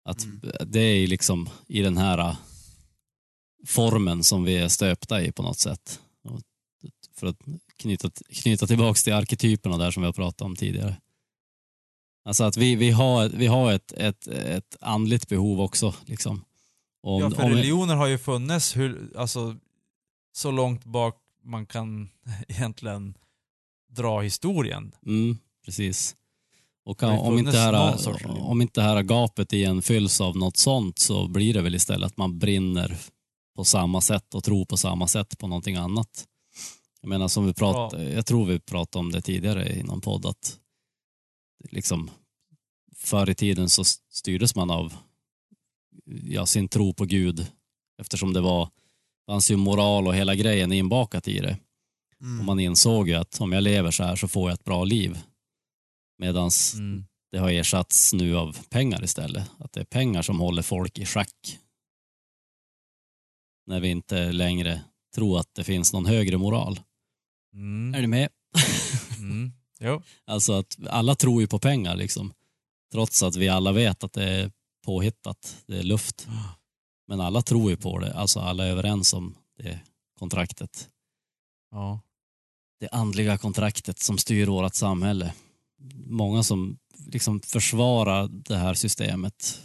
Att 0.04 0.24
Mm. 0.24 0.40
det 0.66 0.80
är 0.80 1.06
liksom 1.06 1.48
i 1.68 1.82
den 1.82 1.96
här 1.96 2.18
äh, 2.18 2.36
formen 3.66 4.24
som 4.24 4.44
vi 4.44 4.56
är 4.56 4.68
stöpta 4.68 5.22
i 5.22 5.32
på 5.32 5.42
något 5.42 5.58
sätt. 5.58 6.00
För 7.16 7.26
att 7.26 7.36
knyta, 7.76 8.10
knyta 8.42 8.66
tillbaks 8.66 9.04
till 9.04 9.12
arketyperna 9.12 9.76
där 9.78 9.90
som 9.90 10.02
vi 10.02 10.06
har 10.06 10.12
pratat 10.12 10.42
om 10.42 10.56
tidigare. 10.56 10.96
Alltså 12.24 12.44
att 12.44 12.56
vi, 12.56 12.76
vi 12.76 12.90
har, 12.90 13.28
vi 13.28 13.46
har 13.46 13.72
ett, 13.72 13.92
ett, 13.92 14.26
ett 14.26 14.76
andligt 14.80 15.28
behov 15.28 15.60
också. 15.60 15.94
Liksom. 16.04 16.44
Om, 17.02 17.20
Ja, 17.22 17.30
för 17.30 17.42
om- 17.42 17.50
religioner 17.50 17.94
har 17.96 18.06
ju 18.06 18.18
funnits 18.18 18.76
hur, 18.76 19.12
alltså, 19.16 19.56
så 20.32 20.50
långt 20.50 20.84
bak 20.84 21.18
man 21.44 21.66
kan 21.66 22.08
egentligen 22.48 23.14
dra 23.90 24.20
historien. 24.20 24.92
Mm, 25.06 25.38
precis. 25.64 26.16
Och 26.84 27.02
om 27.02 27.38
inte, 27.38 27.58
här, 27.58 27.96
om 28.40 28.62
inte 28.62 28.80
det 28.80 28.84
här 28.84 29.02
gapet 29.02 29.52
igen 29.52 29.82
fylls 29.82 30.20
av 30.20 30.36
något 30.36 30.56
sånt 30.56 30.98
så 30.98 31.28
blir 31.28 31.54
det 31.54 31.60
väl 31.62 31.74
istället 31.74 32.06
att 32.06 32.16
man 32.16 32.38
brinner 32.38 32.96
på 33.56 33.64
samma 33.64 34.00
sätt 34.00 34.34
och 34.34 34.44
tror 34.44 34.64
på 34.64 34.76
samma 34.76 35.06
sätt 35.06 35.38
på 35.38 35.46
någonting 35.46 35.76
annat. 35.76 36.24
Jag 37.00 37.08
menar 37.08 37.28
som 37.28 37.46
vi 37.46 37.54
pratade, 37.54 38.12
jag 38.12 38.26
tror 38.26 38.46
vi 38.46 38.60
pratade 38.60 39.00
om 39.00 39.12
det 39.12 39.20
tidigare 39.20 39.72
i 39.72 39.82
någon 39.82 40.00
podd 40.00 40.26
att 40.26 40.58
liksom 41.70 42.10
förr 42.96 43.30
i 43.30 43.34
tiden 43.34 43.68
så 43.68 43.84
styrdes 44.10 44.54
man 44.54 44.70
av 44.70 44.94
ja, 46.04 46.46
sin 46.46 46.68
tro 46.68 46.94
på 46.94 47.04
Gud 47.04 47.46
eftersom 47.98 48.32
det 48.32 48.40
var 48.40 48.70
fanns 49.26 49.50
ju 49.50 49.56
moral 49.56 50.06
och 50.06 50.14
hela 50.14 50.34
grejen 50.34 50.72
inbakat 50.72 51.28
i 51.28 51.40
det. 51.40 51.58
Mm. 52.20 52.40
Och 52.40 52.44
man 52.44 52.60
insåg 52.60 53.08
ju 53.08 53.14
att 53.14 53.40
om 53.40 53.52
jag 53.52 53.62
lever 53.62 53.90
så 53.90 54.04
här 54.04 54.16
så 54.16 54.28
får 54.28 54.50
jag 54.50 54.54
ett 54.54 54.64
bra 54.64 54.84
liv. 54.84 55.18
Medan 56.18 56.50
Mm. 56.74 57.04
det 57.30 57.38
har 57.38 57.50
ersatts 57.50 58.12
nu 58.12 58.36
av 58.36 58.58
pengar 58.68 59.04
istället. 59.04 59.50
Att 59.58 59.72
det 59.72 59.80
är 59.80 59.84
pengar 59.84 60.22
som 60.22 60.40
håller 60.40 60.62
folk 60.62 60.98
i 60.98 61.06
schack. 61.06 61.58
När 63.66 63.80
vi 63.80 63.88
inte 63.88 64.32
längre 64.32 64.82
tror 65.14 65.38
att 65.40 65.54
det 65.54 65.64
finns 65.64 65.92
någon 65.92 66.06
högre 66.06 66.38
moral. 66.38 66.80
Mm. 67.54 67.94
Är 67.94 68.00
du 68.00 68.06
med? 68.06 68.28
Jo. 69.82 70.02
Alltså 70.24 70.52
att 70.52 70.76
alla 70.88 71.14
tror 71.14 71.40
ju 71.40 71.46
på 71.46 71.58
pengar 71.58 71.96
liksom. 71.96 72.32
Trots 72.92 73.22
att 73.22 73.36
vi 73.36 73.48
alla 73.48 73.72
vet 73.72 74.04
att 74.04 74.12
det 74.12 74.24
är 74.24 74.52
påhittat, 74.84 75.56
det 75.66 75.78
är 75.78 75.82
luft. 75.82 76.28
Men 77.08 77.20
alla 77.20 77.42
tror 77.42 77.70
ju 77.70 77.76
på 77.76 77.98
det, 77.98 78.14
alltså 78.14 78.40
alla 78.40 78.64
är 78.66 78.70
överens 78.70 79.14
om 79.14 79.34
det 79.58 79.80
kontraktet. 80.18 80.88
Ja. 81.70 82.00
det 82.80 82.88
andliga 82.88 83.38
kontraktet 83.38 83.98
som 83.98 84.18
styr 84.18 84.46
vårt 84.46 84.74
samhälle. 84.74 85.34
Många 86.06 86.42
som 86.42 86.78
liksom 87.06 87.40
försvarar 87.40 88.28
det 88.28 88.56
här 88.56 88.74
systemet 88.74 89.60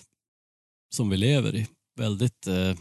som 0.96 1.10
vi 1.10 1.18
lever 1.18 1.56
i 1.56 1.68
väldigt, 1.96 2.48
eh, 2.48 2.76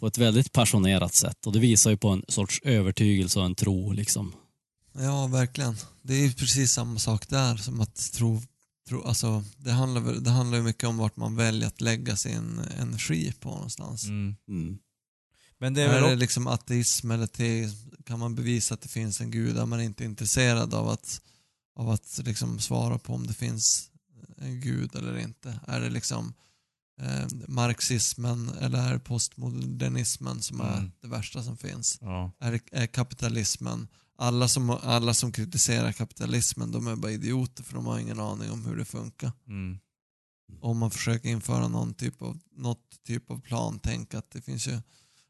på 0.00 0.06
ett 0.06 0.18
väldigt 0.18 0.52
passionerat 0.52 1.14
sätt 1.14 1.46
och 1.46 1.52
det 1.52 1.58
visar 1.58 1.90
ju 1.90 1.96
på 1.96 2.08
en 2.08 2.24
sorts 2.28 2.60
övertygelse 2.62 3.38
och 3.38 3.44
en 3.44 3.54
tro. 3.54 3.92
Liksom. 3.92 4.34
Ja, 4.92 5.26
verkligen. 5.26 5.76
Det 6.02 6.14
är 6.14 6.26
ju 6.26 6.32
precis 6.32 6.72
samma 6.72 6.98
sak 6.98 7.28
där 7.28 7.56
som 7.56 7.80
att 7.80 8.12
tro, 8.12 8.42
tro 8.88 9.02
alltså, 9.04 9.44
det, 9.56 9.70
handlar, 9.72 10.00
väl- 10.00 10.24
det 10.24 10.30
handlar 10.30 10.58
ju 10.58 10.64
mycket 10.64 10.84
om 10.88 10.96
vart 10.96 11.16
man 11.16 11.36
väljer 11.36 11.68
att 11.68 11.80
lägga 11.80 12.16
sin 12.16 12.58
energi 12.78 13.32
på 13.40 13.48
någonstans. 13.50 14.04
Mm. 14.04 14.36
Mm. 14.48 14.78
Men 15.58 15.74
det 15.74 15.82
är 15.82 15.88
är 15.88 15.92
väl 15.92 16.02
det 16.02 16.06
också, 16.08 16.16
liksom 16.16 16.46
ateism 16.46 17.10
eller 17.10 17.26
teism? 17.26 17.88
Kan 18.06 18.18
man 18.18 18.34
bevisa 18.34 18.74
att 18.74 18.80
det 18.80 18.88
finns 18.88 19.20
en 19.20 19.30
gud? 19.30 19.58
Är 19.58 19.66
man 19.66 19.80
inte 19.80 20.04
intresserad 20.04 20.74
av 20.74 20.88
att, 20.88 21.20
av 21.76 21.90
att 21.90 22.20
liksom 22.24 22.58
svara 22.58 22.98
på 22.98 23.14
om 23.14 23.26
det 23.26 23.34
finns 23.34 23.90
en 24.36 24.60
gud 24.60 24.96
eller 24.96 25.18
inte? 25.18 25.60
Är 25.66 25.80
det 25.80 25.90
liksom 25.90 26.34
eh, 27.00 27.26
marxismen 27.48 28.48
eller 28.60 28.78
är 28.88 28.92
det 28.92 28.98
postmodernismen 28.98 30.42
som 30.42 30.60
är 30.60 30.78
Mm. 30.78 30.92
det 31.02 31.08
värsta 31.08 31.42
som 31.42 31.56
finns? 31.56 31.98
ja. 32.00 32.32
Är, 32.40 32.60
är 32.72 32.86
kapitalismen 32.86 33.88
alla 34.18 34.48
som, 34.48 34.70
alla 34.70 35.14
som 35.14 35.32
kritiserar 35.32 35.92
kapitalismen 35.92 36.72
de 36.72 36.86
är 36.86 36.96
bara 36.96 37.12
idioter 37.12 37.62
för 37.62 37.74
de 37.74 37.86
har 37.86 37.98
ingen 37.98 38.20
aning 38.20 38.50
om 38.50 38.66
hur 38.66 38.76
det 38.76 38.84
funkar. 38.84 39.32
Mm. 39.46 39.78
Om 40.60 40.78
man 40.78 40.90
försöker 40.90 41.28
införa 41.28 41.68
någon 41.68 41.94
typ 41.94 42.22
av, 42.22 42.38
något 42.50 43.04
typ 43.06 43.30
av 43.30 43.40
plan, 43.40 43.80
tänk 43.82 44.14
att 44.14 44.30
det 44.30 44.40
finns 44.40 44.68
ju 44.68 44.80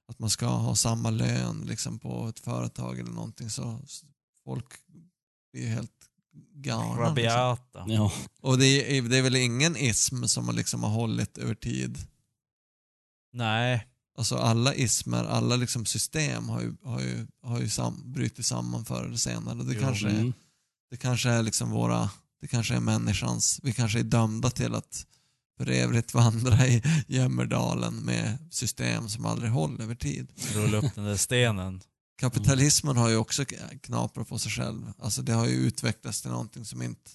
att 0.08 0.18
man 0.18 0.30
ska 0.30 0.46
ha 0.46 0.74
samma 0.76 1.10
lön 1.10 1.64
liksom 1.66 1.98
på 1.98 2.28
ett 2.28 2.40
företag 2.40 2.98
eller 2.98 3.10
någonting 3.10 3.50
så 3.50 3.80
folk 4.44 4.66
blir 5.52 5.62
ju 5.62 5.68
helt 5.68 5.90
galna. 6.54 6.88
Liksom. 6.88 7.04
Rabiata. 7.04 7.84
Ja, 7.88 8.12
Och 8.40 8.58
det 8.58 8.98
är, 8.98 9.02
det 9.02 9.16
är 9.16 9.22
väl 9.22 9.36
ingen 9.36 9.76
ism 9.76 10.24
som 10.24 10.46
har 10.46 10.52
liksom 10.52 10.82
har 10.82 10.90
hållit 10.90 11.38
över 11.38 11.54
tid. 11.54 11.98
Nej. 13.32 13.87
Alltså 14.18 14.36
alla 14.36 14.74
ismer, 14.74 15.24
alla 15.24 15.56
liksom 15.56 15.86
system 15.86 16.48
har 16.48 16.60
ju, 16.60 16.74
har 16.84 17.00
ju, 17.00 17.26
har 17.42 17.60
ju 17.60 17.68
sam, 17.68 18.02
brutit 18.12 18.46
samman 18.46 18.84
förr 18.84 19.04
eller 19.04 19.16
senare. 19.16 19.62
Det 19.62 19.74
Jo. 19.74 19.80
kanske 19.80 20.06
är 20.08 20.10
mm. 20.20 20.32
Det 20.90 20.96
kanske 20.96 21.28
är 21.30 21.42
liksom 21.42 21.70
våra, 21.70 22.10
det 22.40 22.46
kanske 22.46 22.74
är 22.74 22.80
människans, 22.80 23.60
vi 23.62 23.72
kanske 23.72 23.98
är 23.98 24.02
dömda 24.02 24.50
till 24.50 24.74
att 24.74 25.06
för 25.58 25.70
evigt 25.70 26.14
vandra 26.14 26.66
i 26.66 26.82
Jämmerdalen 27.08 27.94
med 27.94 28.38
system 28.50 29.08
som 29.08 29.26
aldrig 29.26 29.50
håller 29.50 29.82
över 29.82 29.94
tid. 29.94 30.28
Rulla 30.54 30.76
upp 30.78 30.94
den 30.94 31.04
där 31.04 31.16
stenen. 31.28 31.80
Kapitalismen 32.20 32.96
har 32.96 33.08
ju 33.08 33.16
också 33.16 33.44
knaprat 33.82 34.28
på 34.28 34.38
sig 34.38 34.52
själv. 34.52 34.92
Alltså 34.98 35.22
det 35.22 35.32
har 35.32 35.46
ju 35.46 35.52
utvecklats 35.54 36.22
till 36.22 36.30
någonting 36.30 36.64
som 36.64 36.82
inte, 36.82 37.10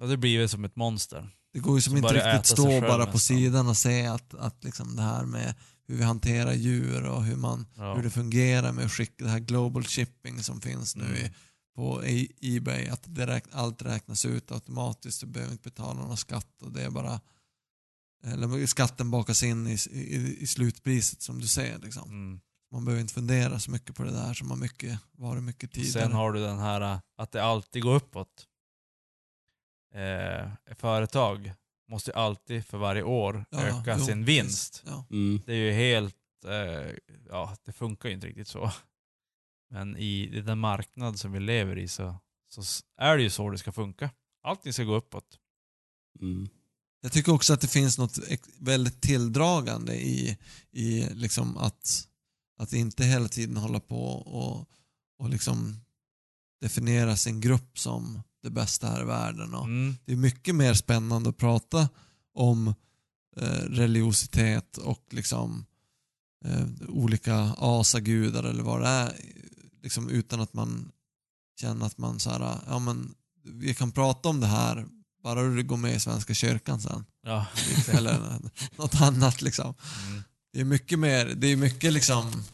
Ja, 0.00 0.06
det 0.06 0.16
blir 0.16 0.30
ju 0.30 0.48
som 0.48 0.64
ett 0.64 0.76
monster. 0.76 1.30
det 1.52 1.58
går 1.58 1.74
ju 1.76 1.82
som 1.82 1.90
Som 1.90 1.96
inte 1.96 2.32
riktigt 2.32 2.46
stå 2.46 2.80
bara 2.80 3.06
på 3.06 3.12
nästan. 3.12 3.18
sidan 3.18 3.68
och 3.68 3.76
se 3.76 4.06
att, 4.06 4.34
att 4.34 4.64
liksom 4.64 4.96
det 4.96 5.02
här 5.02 5.24
med 5.24 5.54
hur 5.88 5.96
vi 5.96 6.02
hanterar 6.04 6.52
djur 6.52 7.06
och 7.06 7.24
hur, 7.24 7.36
man, 7.36 7.66
Ja. 7.76 7.94
hur 7.94 8.02
det 8.02 8.10
fungerar 8.10 8.72
med 8.72 8.84
att 8.84 8.92
skicka 8.92 9.24
det 9.24 9.30
här 9.30 9.38
global 9.38 9.84
shipping 9.84 10.42
som 10.42 10.60
finns 10.60 10.96
nu 10.96 11.04
Mm. 11.04 11.16
i, 11.16 11.32
på 11.74 12.04
E- 12.04 12.28
Ebay. 12.40 12.86
Att 12.88 13.08
räk, 13.08 13.44
allt 13.52 13.82
räknas 13.82 14.24
ut 14.24 14.52
automatiskt, 14.52 15.20
du 15.20 15.26
behöver 15.26 15.52
inte 15.52 15.70
betala 15.70 16.00
någon 16.00 16.16
skatt 16.16 16.62
och 16.62 16.72
det 16.72 16.82
är 16.82 16.90
bara 16.90 17.20
eller 18.24 18.66
skatten 18.66 19.10
bakas 19.10 19.42
in 19.42 19.66
i, 19.66 19.78
i, 19.90 20.36
i 20.40 20.46
slutpriset 20.46 21.22
som 21.22 21.40
du 21.40 21.46
säger. 21.46 21.78
Liksom. 21.78 22.08
Mm. 22.10 22.40
Man 22.72 22.84
behöver 22.84 23.00
inte 23.00 23.14
fundera 23.14 23.58
så 23.58 23.70
mycket 23.70 23.96
på 23.96 24.02
det 24.04 24.10
där 24.12 24.34
som 24.34 24.50
har 24.50 24.56
mycket, 24.56 24.98
varit 25.12 25.42
mycket 25.42 25.72
tidigare. 25.72 26.02
Sen 26.02 26.12
har 26.12 26.32
du 26.32 26.40
den 26.40 26.58
här 26.58 27.00
att 27.16 27.32
det 27.32 27.44
alltid 27.44 27.82
går 27.82 27.94
uppåt. 27.94 28.46
Eh, 29.94 30.74
företag 30.76 31.52
måste 31.88 32.10
ju 32.10 32.16
alltid 32.16 32.66
för 32.66 32.78
varje 32.78 33.02
år 33.02 33.44
Ja, 33.50 33.62
öka 33.62 33.96
jo, 33.98 34.04
sin 34.04 34.24
vinst. 34.24 34.82
Ja. 34.86 35.06
Mm. 35.10 35.42
Det 35.46 35.52
är 35.52 35.56
ju 35.56 35.72
helt, 35.72 36.16
eh, 36.44 36.94
ja 37.28 37.56
det 37.64 37.72
funkar 37.72 38.08
ju 38.08 38.14
inte 38.14 38.26
riktigt 38.26 38.48
så. 38.48 38.72
Men 39.70 39.96
i 39.96 40.40
den 40.40 40.58
marknad 40.58 41.18
som 41.18 41.32
vi 41.32 41.40
lever 41.40 41.78
i 41.78 41.88
så, 41.88 42.16
så 42.48 42.62
är 42.96 43.16
det 43.16 43.22
ju 43.22 43.30
så 43.30 43.50
det 43.50 43.58
ska 43.58 43.72
funka. 43.72 44.10
Allting 44.42 44.72
ska 44.72 44.84
gå 44.84 44.94
uppåt. 44.94 45.38
Mm. 46.20 46.48
Jag 47.00 47.12
tycker 47.12 47.32
också 47.32 47.52
att 47.52 47.60
det 47.60 47.68
finns 47.68 47.98
något 47.98 48.18
väldigt 48.58 49.02
tilldragande 49.02 49.94
i, 49.94 50.38
i 50.70 51.14
liksom 51.14 51.56
att, 51.56 52.08
att 52.58 52.72
inte 52.72 53.04
hela 53.04 53.28
tiden 53.28 53.56
hålla 53.56 53.80
på 53.80 54.04
och, 54.12 54.68
och 55.18 55.28
liksom 55.28 55.80
definiera 56.60 57.16
sin 57.16 57.40
grupp 57.40 57.78
som 57.78 58.22
det 58.42 58.50
bästa 58.50 58.86
här 58.86 59.02
i 59.02 59.04
världen. 59.04 59.54
Och 59.54 59.64
Mm. 59.64 59.96
Det 60.04 60.12
är 60.12 60.16
mycket 60.16 60.54
mer 60.54 60.74
spännande 60.74 61.30
att 61.30 61.36
prata 61.36 61.88
om 62.34 62.74
eh, 63.36 63.62
religiositet 63.68 64.76
och 64.76 65.06
liksom 65.10 65.64
eh, 66.44 66.66
olika 66.88 67.36
asagudar 67.58 68.44
eller 68.44 68.62
vad 68.62 68.80
det 68.80 68.88
är. 68.88 69.12
Liksom 69.82 70.08
utan 70.10 70.40
att 70.40 70.54
man 70.54 70.92
känner 71.60 71.86
att 71.86 71.98
man 71.98 72.20
så 72.20 72.30
här, 72.30 72.58
ja 72.66 72.78
men 72.78 73.14
vi 73.44 73.74
kan 73.74 73.92
prata 73.92 74.28
om 74.28 74.40
det 74.40 74.46
här 74.46 74.86
bara 75.22 75.42
du 75.42 75.62
går 75.62 75.76
med 75.76 75.94
i 75.94 76.00
Svenska 76.00 76.34
kyrkan 76.34 76.80
sen. 76.80 77.04
Ja. 77.22 77.46
Eller 77.88 78.18
något 78.76 79.00
annat 79.00 79.42
liksom. 79.42 79.74
Mm. 80.08 80.22
Det 80.52 80.60
är 80.60 80.64
mycket 80.64 80.98
mer, 80.98 81.26
det 81.26 81.46
är 81.46 81.56
mycket 81.56 81.92
liksom 81.92 82.44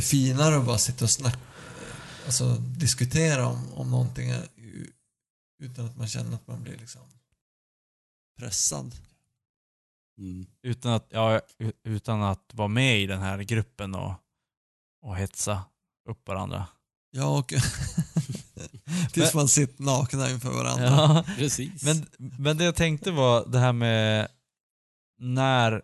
finare 0.00 0.56
att 0.56 0.66
bara 0.66 0.78
sitta 0.78 1.04
och 1.04 1.10
snacka, 1.10 1.38
alltså 2.24 2.56
diskutera 2.56 3.46
om, 3.46 3.72
om 3.74 3.90
någonting 3.90 4.32
utan 5.62 5.86
att 5.86 5.96
man 5.96 6.08
känner 6.08 6.34
att 6.34 6.46
man 6.46 6.62
blir 6.62 6.76
liksom 6.76 7.02
pressad. 8.38 8.94
Mm. 10.18 10.46
Utan, 10.62 10.92
att, 10.92 11.06
ja, 11.10 11.40
utan 11.84 12.22
att 12.22 12.50
vara 12.54 12.68
med 12.68 13.00
i 13.00 13.06
den 13.06 13.20
här 13.20 13.38
gruppen 13.38 13.94
och, 13.94 14.14
och 15.02 15.16
hetsa 15.16 15.64
upp 16.08 16.28
varandra. 16.28 16.66
Ja, 17.10 17.38
och 17.38 17.48
tills 19.12 19.34
man 19.34 19.48
sitter 19.48 19.82
nakna 19.82 20.30
inför 20.30 20.50
varandra. 20.50 20.84
Ja. 20.84 21.24
Precis. 21.36 21.82
Men, 21.82 22.06
men 22.18 22.56
det 22.56 22.64
jag 22.64 22.76
tänkte 22.76 23.10
var 23.10 23.46
det 23.46 23.58
här 23.58 23.72
med 23.72 24.28
när... 25.18 25.82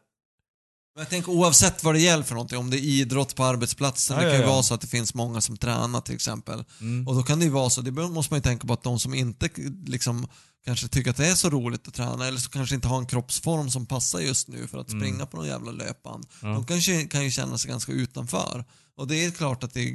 Jag 0.99 1.09
tänker 1.09 1.33
oavsett 1.33 1.85
vad 1.85 1.95
det 1.95 2.01
gäller 2.01 2.25
för 2.25 2.35
någonting, 2.35 2.59
om 2.59 2.71
det 2.71 2.77
är 2.77 2.81
idrott 2.85 3.35
på 3.37 3.45
arbetsplatsen, 3.45 4.17
Ja, 4.17 4.23
det 4.23 4.31
kan 4.31 4.35
ja, 4.35 4.41
ju 4.41 4.47
ja. 4.49 4.53
vara 4.53 4.63
så 4.63 4.75
att 4.75 4.81
det 4.81 4.87
finns 4.87 5.15
många 5.15 5.41
som 5.41 5.57
tränar 5.57 6.01
till 6.01 6.15
exempel. 6.15 6.65
Mm. 6.81 7.09
Och 7.09 7.15
då 7.15 7.23
kan 7.23 7.39
det 7.39 7.45
ju 7.45 7.51
vara 7.51 7.71
så, 7.71 7.81
det 7.81 7.91
måste 7.91 8.33
man 8.33 8.39
ju 8.39 8.43
tänka 8.43 8.67
på 8.67 8.73
att 8.73 8.83
de 8.83 8.99
som 8.99 9.15
inte 9.15 9.49
liksom 9.87 10.27
kanske 10.65 10.89
tycker 10.89 11.11
att 11.11 11.17
det 11.17 11.27
är 11.27 11.35
så 11.35 11.51
roligt 11.51 11.89
att 11.89 11.95
träna 11.95 12.27
eller 12.27 12.39
så 12.39 12.51
kanske 12.51 12.75
inte 12.75 12.89
har 12.89 12.99
en 12.99 13.07
kroppsform 13.07 13.71
som 13.71 13.87
passar 13.87 14.21
just 14.21 14.49
nu 14.49 14.67
för 14.67 14.79
att 14.79 14.89
Mm. 14.91 15.01
springa 15.01 15.27
på 15.27 15.37
någon 15.37 15.47
jävla 15.47 15.71
löpband. 15.73 16.27
Ja. 16.43 16.49
De 16.49 16.67
kanske 16.67 17.05
kan 17.05 17.25
ju 17.25 17.31
känna 17.31 17.59
sig 17.59 17.71
ganska 17.71 17.93
utanför. 17.93 18.65
Och 18.97 19.07
det 19.09 19.25
är 19.25 19.31
klart 19.31 19.65
att 19.65 19.75
det 19.75 19.81
är, 19.81 19.95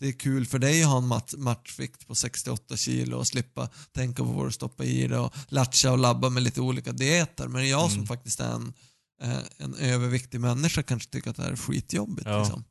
det 0.00 0.08
är 0.08 0.12
kul 0.12 0.46
för 0.46 0.58
dig 0.58 0.82
att 0.82 0.88
ha 0.88 0.98
en 0.98 1.06
mat, 1.06 1.34
matchvikt 1.38 2.06
på 2.06 2.14
68 2.14 2.76
kilo 2.76 3.16
och 3.16 3.26
slippa 3.26 3.68
tänka 3.94 4.22
på 4.24 4.28
vad 4.30 4.46
du 4.46 4.52
stoppar 4.52 4.84
i 4.84 5.06
det 5.08 5.18
och 5.18 5.34
latcha 5.48 5.92
och 5.92 5.98
labba 5.98 6.28
med 6.30 6.42
lite 6.42 6.60
olika 6.60 6.92
dieter. 6.92 7.48
Men 7.48 7.68
jag 7.68 7.84
som 7.90 7.94
Mm. 7.98 8.06
faktiskt 8.06 8.40
är 8.40 8.50
en, 8.52 8.72
en 9.58 9.74
överviktig 9.74 10.40
människa 10.40 10.82
kanske 10.82 11.10
tycker 11.10 11.30
att 11.30 11.36
det 11.36 11.42
här 11.42 11.50
är 11.52 11.56
skitjobbigt. 11.56 12.26
Ja. 12.28 12.38
Liksom. 12.38 12.64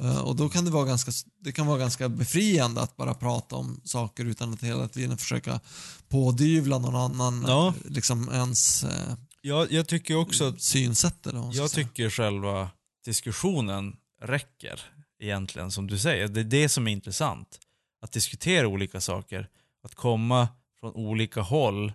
Eh, 0.00 0.18
Och 0.18 0.36
då 0.36 0.48
kan 0.48 0.64
det 0.64 0.70
vara 0.70 0.84
ganska, 0.84 1.12
det 1.40 1.52
kan 1.52 1.66
vara 1.66 1.78
ganska 1.78 2.08
befriande 2.08 2.80
att 2.80 2.96
bara 2.96 3.14
prata 3.14 3.56
om 3.56 3.80
saker 3.84 4.24
utan 4.24 4.52
att 4.54 4.62
hela 4.62 4.88
tiden 4.88 5.18
försöka 5.18 5.60
pådyvla 6.08 6.78
någon 6.78 6.96
annan 6.96 7.44
Ja. 7.48 7.68
eh, 7.68 7.90
liksom 7.90 8.28
ens 8.32 8.84
eh, 8.84 9.14
Jag, 9.42 9.86
tycker 9.88 10.16
också 10.16 10.54
synsätt 10.58 11.26
eller 11.26 11.38
Jag 11.40 11.54
säga. 11.54 11.68
tycker 11.68 12.10
själva 12.10 12.70
diskussionen 13.04 13.96
räcker 14.22 14.80
egentligen, 15.22 15.70
som 15.70 15.86
du 15.86 15.98
säger. 15.98 16.28
Det 16.28 16.40
är 16.40 16.44
det 16.44 16.68
som 16.68 16.88
är 16.88 16.92
intressant. 16.92 17.58
Att 18.02 18.12
diskutera 18.12 18.68
olika 18.68 19.00
saker. 19.00 19.48
Att 19.84 19.94
komma 19.94 20.48
från 20.80 20.92
olika 20.94 21.40
håll 21.40 21.92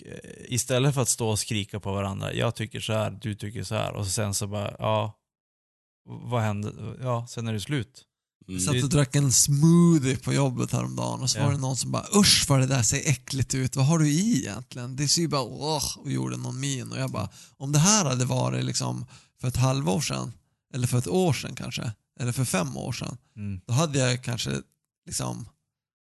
och 0.00 0.06
eh, 0.06 0.18
istället 0.48 0.94
för 0.94 1.02
att 1.02 1.08
stå 1.08 1.28
och 1.28 1.38
skrika 1.38 1.80
på 1.80 1.92
varandra, 1.92 2.32
jag 2.34 2.54
tycker 2.54 2.80
så 2.80 2.92
här, 2.92 3.10
du 3.22 3.34
tycker 3.34 3.64
så 3.64 3.74
här 3.74 3.92
och 3.92 4.06
sen 4.06 4.34
så 4.34 4.46
bara, 4.46 4.76
ja, 4.78 5.18
vad 6.04 6.42
hände? 6.42 6.96
Ja, 7.02 7.26
sen 7.28 7.48
är 7.48 7.52
det 7.52 7.60
slut. 7.60 8.04
Mm. 8.48 8.60
Jag 8.60 8.74
satt 8.74 8.82
och 8.84 8.90
drack 8.90 9.14
en 9.16 9.32
smoothie 9.32 10.16
på 10.16 10.32
jobbet 10.32 10.72
häromdagen 10.72 11.20
och 11.22 11.30
så 11.30 11.38
Ja. 11.38 11.44
var 11.44 11.52
det 11.52 11.58
någon 11.58 11.76
som 11.76 11.92
bara 11.92 12.06
usch 12.16 12.46
vad 12.48 12.60
det 12.60 12.66
där 12.66 12.82
ser 12.82 13.08
äckligt 13.10 13.54
ut, 13.54 13.76
vad 13.76 13.86
har 13.86 13.98
du 13.98 14.08
i 14.10 14.38
egentligen? 14.38 14.96
Det 14.96 15.08
ser 15.08 15.22
ju 15.22 15.28
bara 15.28 15.42
åh, 15.42 15.98
och 15.98 16.10
gjorde 16.12 16.36
någon 16.36 16.60
min 16.60 16.92
och 16.92 16.98
jag 16.98 17.10
bara 17.10 17.28
om 17.56 17.72
det 17.72 17.78
här 17.78 18.04
hade 18.04 18.24
varit 18.24 18.64
liksom 18.64 19.06
för 19.40 19.48
ett 19.48 19.56
halvår 19.56 20.00
sedan 20.00 20.32
eller 20.74 20.86
för 20.86 20.98
ett 20.98 21.08
år 21.08 21.32
sedan 21.32 21.54
kanske 21.54 21.92
eller 22.20 22.32
för 22.32 22.44
fem 22.44 22.76
år 22.76 22.92
sedan 22.92 23.16
Mm. 23.36 23.60
då 23.66 23.72
hade 23.72 23.98
jag 23.98 24.24
kanske 24.24 24.60
liksom 25.06 25.48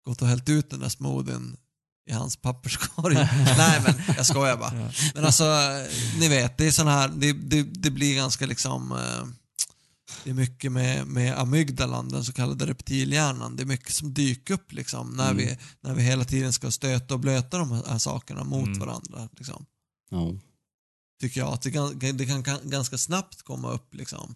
gått 0.04 0.22
och 0.22 0.28
hällt 0.28 0.48
ut 0.48 0.70
den 0.70 0.80
där 0.80 0.88
smoothien 0.88 1.56
i 2.06 2.12
hans 2.12 2.36
papperskorg. 2.36 3.14
Nej 3.58 3.82
men 3.84 3.94
jag 4.16 4.26
skojar 4.26 4.56
bara. 4.56 4.80
Ja. 4.80 4.90
Men 5.14 5.24
alltså, 5.24 5.44
ni 6.18 6.28
vet, 6.28 6.58
det 6.58 6.66
är 6.66 6.70
sån 6.70 6.86
här, 6.86 7.08
det, 7.08 7.32
det, 7.32 7.62
det 7.62 7.90
blir 7.90 8.14
ganska 8.16 8.46
liksom, 8.46 8.92
eh, 8.92 9.26
det 10.24 10.30
är 10.30 10.34
mycket 10.34 10.72
med, 10.72 11.06
med 11.06 11.38
amygdalan, 11.38 12.08
den 12.08 12.24
så 12.24 12.32
kallade 12.32 12.66
reptilhjärnan. 12.66 13.56
Det 13.56 13.62
är 13.62 13.66
mycket 13.66 13.92
som 13.94 14.14
dyker 14.14 14.54
upp 14.54 14.72
liksom 14.72 15.10
när, 15.16 15.30
Mm. 15.30 15.36
vi, 15.36 15.58
när 15.80 15.94
vi 15.94 16.02
hela 16.02 16.24
tiden 16.24 16.52
ska 16.52 16.70
stöta 16.70 17.14
och 17.14 17.20
blöta 17.20 17.58
de 17.58 17.72
här 17.72 17.98
sakerna 17.98 18.44
mot 18.44 18.66
Mm. 18.66 18.78
varandra. 18.78 19.28
Liksom. 19.36 19.66
Ja. 20.10 20.34
Tycker 21.20 21.40
jag. 21.40 21.52
Att 21.52 21.62
det 21.62 21.70
kan, 21.70 21.98
det 21.98 22.26
kan, 22.26 22.42
kan 22.44 22.58
ganska 22.70 22.98
snabbt 22.98 23.42
komma 23.42 23.70
upp 23.72 23.94
liksom. 23.94 24.34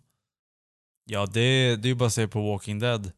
Ja, 1.04 1.26
det, 1.26 1.76
det 1.76 1.86
är 1.86 1.90
ju 1.90 1.94
bara 1.94 2.06
att 2.06 2.14
se 2.14 2.28
på 2.28 2.52
Walking 2.52 2.78
Dead. 2.78 3.12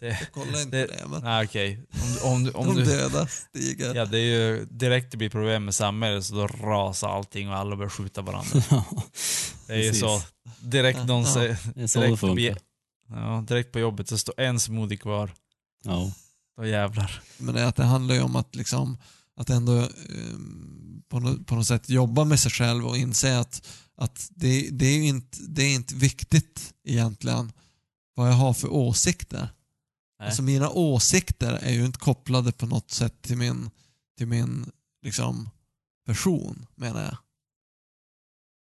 Det, 0.00 0.06
Jag 0.06 0.32
kollar 0.32 0.62
inte 0.62 0.76
Det- 0.76 0.86
det, 0.86 1.06
men 1.08 1.22
nej 1.22 1.44
okej. 1.46 1.86
Om, 1.92 2.14
du- 2.14 2.20
om, 2.20 2.44
du- 2.44 2.50
om 2.50 2.76
de 2.76 2.84
döda 2.84 3.26
stiger. 3.26 3.94
Ja, 3.94 4.04
det 4.04 4.18
är 4.18 4.22
ju 4.40 4.64
direkt 4.70 5.10
det 5.10 5.16
blir 5.16 5.30
problem 5.30 5.64
med 5.64 5.74
samhället 5.74 6.24
så 6.24 6.34
då 6.34 6.46
rasar 6.46 7.08
allting 7.08 7.48
och 7.48 7.56
alla 7.56 7.76
börjar 7.76 7.90
skjuta 7.90 8.22
varandra. 8.22 8.62
Det 9.66 9.72
är 9.72 9.82
ju 9.82 9.94
så. 9.94 10.22
Direkt 10.60 10.98
Ja, 10.98 11.04
någon 11.04 11.22
ja. 11.22 11.34
säger, 11.34 11.58
Det 11.74 11.82
är 11.82 11.86
så 11.86 12.00
det 12.00 12.06
direkt, 12.06 12.20
på, 12.20 13.14
ja, 13.14 13.44
direkt 13.48 13.72
på 13.72 13.78
jobbet 13.78 14.08
så 14.08 14.18
står 14.18 14.40
en 14.40 14.60
smoothie 14.60 14.96
kvar. 14.98 15.32
Ja. 15.84 16.12
Då 16.56 16.66
jävlar. 16.66 17.22
Men 17.38 17.54
det, 17.54 17.66
att 17.68 17.76
det 17.76 17.84
handlar 17.84 18.14
ju 18.14 18.20
om 18.20 18.36
att, 18.36 18.54
liksom, 18.54 18.98
att 19.36 19.50
ändå 19.50 19.78
eh, 19.78 19.86
på, 21.08 21.20
något, 21.20 21.46
på 21.46 21.54
något 21.54 21.66
sätt 21.66 21.88
jobba 21.88 22.24
med 22.24 22.40
sig 22.40 22.50
själv 22.52 22.86
och 22.86 22.96
inse 22.96 23.38
att, 23.38 23.66
att 23.96 24.28
det, 24.30 24.68
det, 24.72 24.86
är 24.86 24.96
ju 24.96 25.06
inte, 25.08 25.38
det 25.48 25.62
är 25.62 25.74
inte 25.74 25.94
viktigt 25.94 26.74
egentligen 26.84 27.52
vad 28.14 28.28
jag 28.28 28.32
har 28.34 28.52
för 28.54 28.68
åsikter. 28.72 29.48
Nej. 30.22 30.28
Alltså 30.28 30.42
mina 30.42 30.70
åsikter 30.70 31.52
är 31.52 31.72
ju 31.72 31.84
inte 31.84 31.98
kopplade 31.98 32.52
på 32.52 32.66
något 32.66 32.90
sätt 32.90 33.22
till 33.22 33.36
min, 33.36 33.70
till 34.18 34.26
min 34.26 34.70
liksom, 35.04 35.50
person, 36.06 36.66
menar 36.74 37.02
jag. 37.02 37.16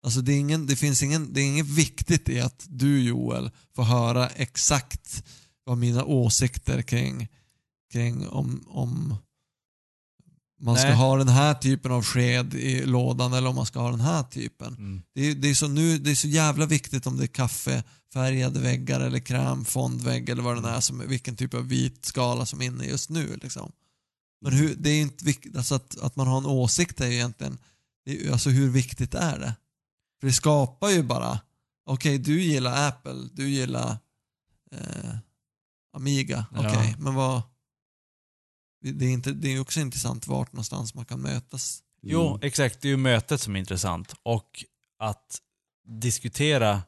Alltså 0.04 0.20
det, 0.20 0.32
är 0.32 0.38
ingen, 0.38 0.66
det 0.66 0.76
finns 0.76 1.02
ingen, 1.02 1.32
det 1.32 1.40
är 1.40 1.44
inget 1.44 1.68
viktigt 1.68 2.28
i 2.28 2.40
att 2.40 2.66
du 2.68 3.02
Joel 3.02 3.50
får 3.74 3.82
höra 3.82 4.28
exakt 4.28 5.24
vad 5.64 5.78
mina 5.78 6.04
åsikter 6.04 6.82
kring, 6.82 7.28
kring 7.92 8.28
om, 8.28 8.64
om 8.68 9.16
man 10.60 10.76
ska 10.76 10.86
Nej. 10.86 10.96
ha 10.96 11.16
den 11.16 11.28
här 11.28 11.54
typen 11.54 11.92
av 11.92 12.04
sked 12.04 12.54
i 12.54 12.86
lådan 12.86 13.32
eller 13.32 13.48
om 13.48 13.56
man 13.56 13.66
ska 13.66 13.80
ha 13.80 13.90
den 13.90 14.00
här 14.00 14.22
typen. 14.22 14.74
Mm. 14.74 15.02
Det 15.14 15.20
är, 15.20 15.34
det, 15.34 15.48
är 15.48 15.54
så 15.54 15.68
nu, 15.68 15.98
det 15.98 16.10
är 16.10 16.14
så 16.14 16.28
jävla 16.28 16.66
viktigt 16.66 17.06
om 17.06 17.16
det 17.16 17.24
är 17.24 17.28
kaffefärgade 18.12 18.60
väggar 18.60 19.00
eller 19.00 19.18
krämfondvägg 19.18 20.28
eller 20.28 20.42
vad 20.42 20.62
det 20.62 20.68
är, 20.68 20.80
som, 20.80 20.98
vilken 21.08 21.36
typ 21.36 21.54
av 21.54 21.68
vit 21.68 22.04
skala 22.04 22.46
som 22.46 22.60
är 22.62 22.66
inne 22.66 22.84
just 22.84 23.10
nu. 23.10 23.36
Liksom. 23.36 23.72
Men 24.40 24.52
hur, 24.52 24.74
det 24.74 24.90
är 24.90 25.00
inte 25.00 25.24
viktigt, 25.24 25.56
alltså 25.56 25.74
att, 25.74 25.98
att 25.98 26.16
man 26.16 26.26
har 26.26 26.38
en 26.38 26.46
åsikt 26.46 27.00
är 27.00 27.06
ju 27.06 27.14
egentligen, 27.14 27.58
det 28.04 28.26
är, 28.26 28.32
alltså 28.32 28.50
hur 28.50 28.70
viktigt 28.70 29.14
är 29.14 29.38
det? 29.38 29.54
För 30.20 30.26
det 30.26 30.32
skapar 30.32 30.88
ju 30.88 31.02
bara, 31.02 31.40
okej 31.86 32.18
du 32.18 32.42
gillar 32.42 32.88
Apple, 32.88 33.28
du 33.32 33.48
gillar 33.48 33.96
eh, 34.72 35.14
Amiga, 35.96 36.46
Ja. 36.54 36.68
okej, 36.68 36.96
men 36.98 37.14
vad, 37.14 37.42
det 38.84 39.04
är, 39.04 39.10
inte, 39.10 39.32
det 39.32 39.48
är 39.48 39.52
ju 39.52 39.60
också 39.60 39.80
intressant 39.80 40.26
vart 40.26 40.52
någonstans 40.52 40.94
man 40.94 41.04
kan 41.04 41.20
mötas. 41.20 41.82
Jo, 42.02 42.28
Mm. 42.28 42.40
exakt. 42.42 42.80
Det 42.80 42.88
är 42.88 42.90
ju 42.90 42.96
mötet 42.96 43.40
som 43.40 43.56
är 43.56 43.60
intressant. 43.60 44.14
Och 44.22 44.64
att 44.98 45.40
diskutera 46.00 46.82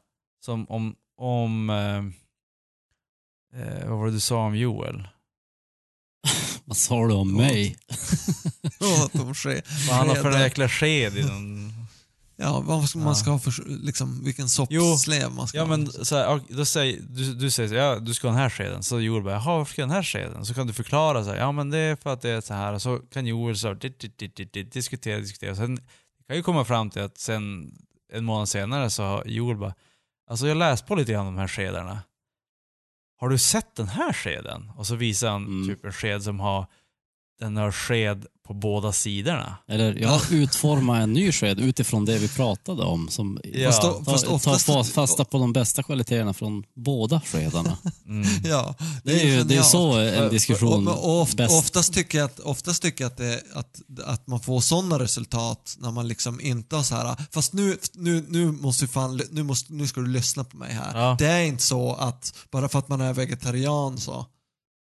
som 0.45 0.65
om, 0.69 0.95
om 1.17 1.69
eh, 1.69 1.97
eh, 3.61 3.87
vad 3.89 3.97
var 3.99 4.05
det 4.05 4.11
du 4.11 4.19
sa 4.19 4.45
om 4.45 4.55
Joel? 4.57 5.07
Vad 6.67 6.77
sa 6.77 7.07
du 7.07 7.13
om 7.13 7.33
mig? 7.33 7.77
om. 8.79 9.09
Vad 9.87 9.97
han 9.97 10.09
har 10.09 10.15
för 10.15 10.39
jäkla 10.39 10.69
sked 10.69 11.17
i 11.17 11.21
den. 11.21 11.73
Ja, 12.37 12.59
vad 12.65 12.89
ska 12.89 12.99
man 12.99 13.07
Ja. 13.07 13.15
ska 13.15 13.31
ha 13.31 13.39
för, 13.39 13.63
liksom, 13.67 14.23
vilken 14.23 14.49
soppslev 14.49 15.31
man 15.31 15.47
ska 15.47 15.57
Ja 15.57 15.63
ha. 15.63 15.77
men 15.77 15.91
så 15.91 16.15
här, 16.15 16.41
då 16.49 16.65
säger, 16.65 17.01
du, 17.09 17.33
du 17.33 17.51
säger 17.51 17.69
så 17.69 17.75
här, 17.75 17.81
ja 17.81 17.99
du 17.99 18.13
ska 18.13 18.27
ha 18.27 18.31
den 18.33 18.41
här 18.41 18.49
skeden. 18.49 18.83
Så 18.83 18.99
Joel 19.01 19.23
bara, 19.23 19.33
jaha 19.33 19.57
varför 19.57 19.73
ska 19.73 19.81
jag 19.81 19.87
ha 19.87 19.93
den 19.93 19.95
här 19.95 20.03
skeden? 20.03 20.45
Så 20.45 20.53
kan 20.53 20.67
du 20.67 20.73
förklara 20.73 21.23
så 21.23 21.29
här, 21.29 21.37
ja 21.37 21.51
men 21.51 21.69
det 21.69 21.77
är 21.77 21.95
för 21.95 22.13
att 22.13 22.21
det 22.21 22.29
är 22.29 22.41
så 22.41 22.53
här. 22.53 22.73
Och 22.73 22.81
så 22.81 22.97
kan 22.97 23.25
Joel 23.25 23.57
så 23.57 23.67
här, 23.67 23.75
dit, 23.75 23.99
dit, 23.99 24.17
dit, 24.17 24.35
dit, 24.35 24.53
dit, 24.53 24.73
diskutera, 24.73 25.19
diskutera. 25.19 25.55
Sen 25.55 25.77
kan 26.27 26.35
ju 26.35 26.43
komma 26.43 26.65
fram 26.65 26.89
till 26.89 27.01
att 27.01 27.17
sen 27.17 27.71
en 28.13 28.25
månad 28.25 28.49
senare 28.49 28.89
så 28.89 29.03
har 29.03 29.23
Joel 29.25 29.57
bara, 29.57 29.73
alltså 30.27 30.47
jag 30.47 30.57
läst 30.57 30.87
på 30.87 30.95
lite 30.95 31.11
grann 31.11 31.27
om 31.27 31.35
de 31.35 31.39
här 31.41 31.47
skedarna. 31.47 31.99
Har 33.17 33.29
du 33.29 33.37
sett 33.37 33.75
den 33.75 33.87
här 33.87 34.13
skeden? 34.13 34.71
Och 34.75 34.87
så 34.87 34.95
visar 34.95 35.29
han 35.29 35.45
Mm. 35.45 35.67
typ 35.67 35.85
en 35.85 35.93
sked 35.93 36.23
som 36.23 36.39
har, 36.39 36.65
den 37.39 37.57
har 37.57 37.71
sked 37.71 38.25
på 38.47 38.53
båda 38.53 38.91
sidorna. 38.91 39.57
Eller 39.67 39.93
ja, 40.01 40.21
utforma 40.31 40.97
en 40.97 41.13
ny 41.13 41.31
sked 41.31 41.59
utifrån 41.59 42.05
det 42.05 42.17
vi 42.17 42.27
pratade 42.27 42.83
om. 42.83 43.09
Som 43.09 43.39
Ja. 43.43 43.71
Fast, 43.71 43.81
ta, 43.81 44.03
fast 44.03 44.25
ta 44.25 44.31
oftast... 44.33 44.67
fa- 44.69 44.83
fasta 44.93 45.25
på 45.25 45.37
de 45.37 45.53
bästa 45.53 45.83
kvaliteterna 45.83 46.33
från 46.33 46.63
båda 46.75 47.21
skedarna. 47.21 47.77
Mm. 48.07 48.27
Ja, 48.43 48.75
Det 49.03 49.21
är 49.21 49.25
ju 49.25 49.43
det 49.43 49.55
är 49.55 49.61
så 49.61 49.91
en 49.97 50.29
diskussion 50.29 50.87
och, 50.87 51.03
och 51.05 51.21
oft, 51.21 51.39
oftast 51.39 51.93
tycker 51.93 52.17
jag 52.17 52.25
att, 52.25 52.39
oftast 52.39 52.81
tycker 52.81 53.03
jag 53.03 53.11
att, 53.11 53.17
det, 53.17 53.41
att, 53.53 53.81
att 54.05 54.27
man 54.27 54.39
får 54.39 54.59
sådana 54.61 54.99
resultat 54.99 55.75
när 55.79 55.91
man 55.91 56.07
liksom 56.07 56.41
inte 56.41 56.75
har 56.75 56.83
så 56.83 56.95
här, 56.95 57.15
fast 57.31 57.53
nu, 57.53 57.77
nu, 57.93 58.25
nu 58.29 58.51
måste 58.51 58.85
vi 58.85 58.91
fan, 58.91 59.21
nu, 59.31 59.43
måste, 59.43 59.73
nu 59.73 59.87
ska 59.87 60.01
du 60.01 60.07
lyssna 60.07 60.43
på 60.43 60.57
mig 60.57 60.73
här. 60.73 60.99
Ja. 61.01 61.15
Det 61.19 61.27
är 61.27 61.41
inte 61.43 61.63
så 61.63 61.93
att 61.93 62.33
bara 62.51 62.69
för 62.69 62.79
att 62.79 62.87
man 62.87 63.01
är 63.01 63.13
vegetarian 63.13 63.97
så, 63.97 64.25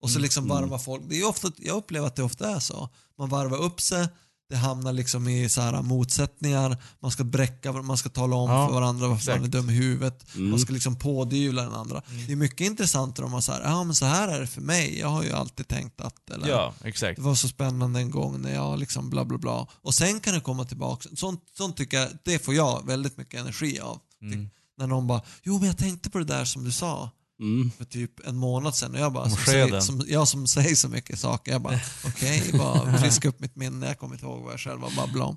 och 0.03 0.11
så 0.11 0.19
liksom 0.19 0.49
varvar 0.49 0.79
folk, 0.79 1.03
det 1.09 1.21
är 1.21 1.29
ofta, 1.29 1.51
jag 1.57 1.77
upplever 1.77 2.07
att 2.07 2.17
det 2.17 2.23
ofta 2.23 2.51
är 2.57 2.59
så. 2.61 2.89
Man 3.19 3.29
varvar 3.29 3.59
upp 3.59 3.81
sig, 3.81 4.09
det 4.51 4.57
hamnar 4.57 4.93
liksom 4.93 5.29
i 5.29 5.49
så 5.49 5.61
här 5.61 5.83
motsättningar, 5.83 6.77
man 7.01 7.11
ska 7.11 7.25
bräcka, 7.25 7.73
man 7.73 7.99
ska 7.99 8.09
tala 8.09 8.37
om 8.37 8.51
Ja, 8.51 8.67
för 8.67 8.75
varandra 8.75 9.09
varför 9.09 9.27
man 9.33 9.35
är 9.35 9.39
exakt. 9.47 9.53
dum 9.53 9.71
i 9.71 9.73
huvudet, 9.73 10.35
Mm. 10.37 10.51
man 10.51 10.59
ska 10.61 10.73
liksom 10.73 10.97
pådyvla 10.97 11.63
den 11.63 11.73
andra. 11.75 12.03
Det 12.27 12.33
är 12.33 12.37
mycket 12.37 12.61
intressantare 12.61 13.27
om 13.27 13.33
man 13.33 13.43
säger, 13.43 13.61
ja 13.65 13.85
men 13.85 13.95
så 13.95 14.07
här 14.07 14.29
är 14.29 14.41
det 14.41 14.47
för 14.47 14.61
mig, 14.61 14.99
jag 14.99 15.09
har 15.09 15.23
ju 15.23 15.33
alltid 15.33 15.69
tänkt 15.69 16.01
att, 16.01 16.31
eller 16.31 16.49
Ja, 16.49 16.75
exakt. 16.85 17.17
det 17.17 17.23
var 17.23 17.35
så 17.35 17.49
spännande 17.49 18.01
en 18.01 18.11
gång 18.11 18.41
när 18.43 18.55
jag 18.55 18.79
liksom 18.79 19.11
bla 19.11 19.25
bla 19.25 19.39
bla. 19.39 19.67
Och 19.83 19.95
sen 19.95 20.21
kan 20.21 20.35
det 20.35 20.41
komma 20.41 20.65
tillbaka, 20.65 21.09
sånt, 21.17 21.41
sånt 21.57 21.77
tycker 21.77 21.99
jag, 22.01 22.09
det 22.25 22.39
får 22.39 22.55
jag 22.55 22.87
väldigt 22.87 23.17
mycket 23.17 23.41
energi 23.41 23.81
av. 23.81 24.01
Mm. 24.23 24.51
När 24.79 24.87
någon 24.87 25.07
bara, 25.07 25.23
jo 25.43 25.59
men 25.59 25.67
jag 25.67 25.79
tänkte 25.79 26.11
på 26.11 26.19
det 26.19 26.25
där 26.25 26.45
som 26.45 26.65
du 26.65 26.73
sa 26.73 27.11
Mm. 27.41 27.71
för 27.71 27.85
typ 27.85 28.27
en 28.27 28.37
månad 28.37 28.75
sedan 28.75 28.95
och 28.95 29.01
jag 29.01 29.13
bara, 29.13 29.25
Om 29.25 29.31
som 29.31 29.39
säger, 29.45 29.81
som, 29.81 30.03
jag 30.09 30.29
som 30.29 30.47
säger 30.47 30.75
så 30.75 30.89
mycket 30.89 31.19
saker, 31.19 31.53
jag 31.53 31.63
bara 31.63 31.81
okej, 32.07 32.51
bara 32.53 32.99
friska 32.99 33.29
upp 33.29 33.41
mitt 33.41 33.57
minne, 33.57 33.87
jag 33.87 33.99
kommer 33.99 34.15
inte 34.15 34.27
ihåg 34.27 34.43
vad 34.43 34.53
jag 34.53 34.61
själv 34.61 34.81
har 34.81 34.97
babblat 34.97 35.29
om. 35.29 35.37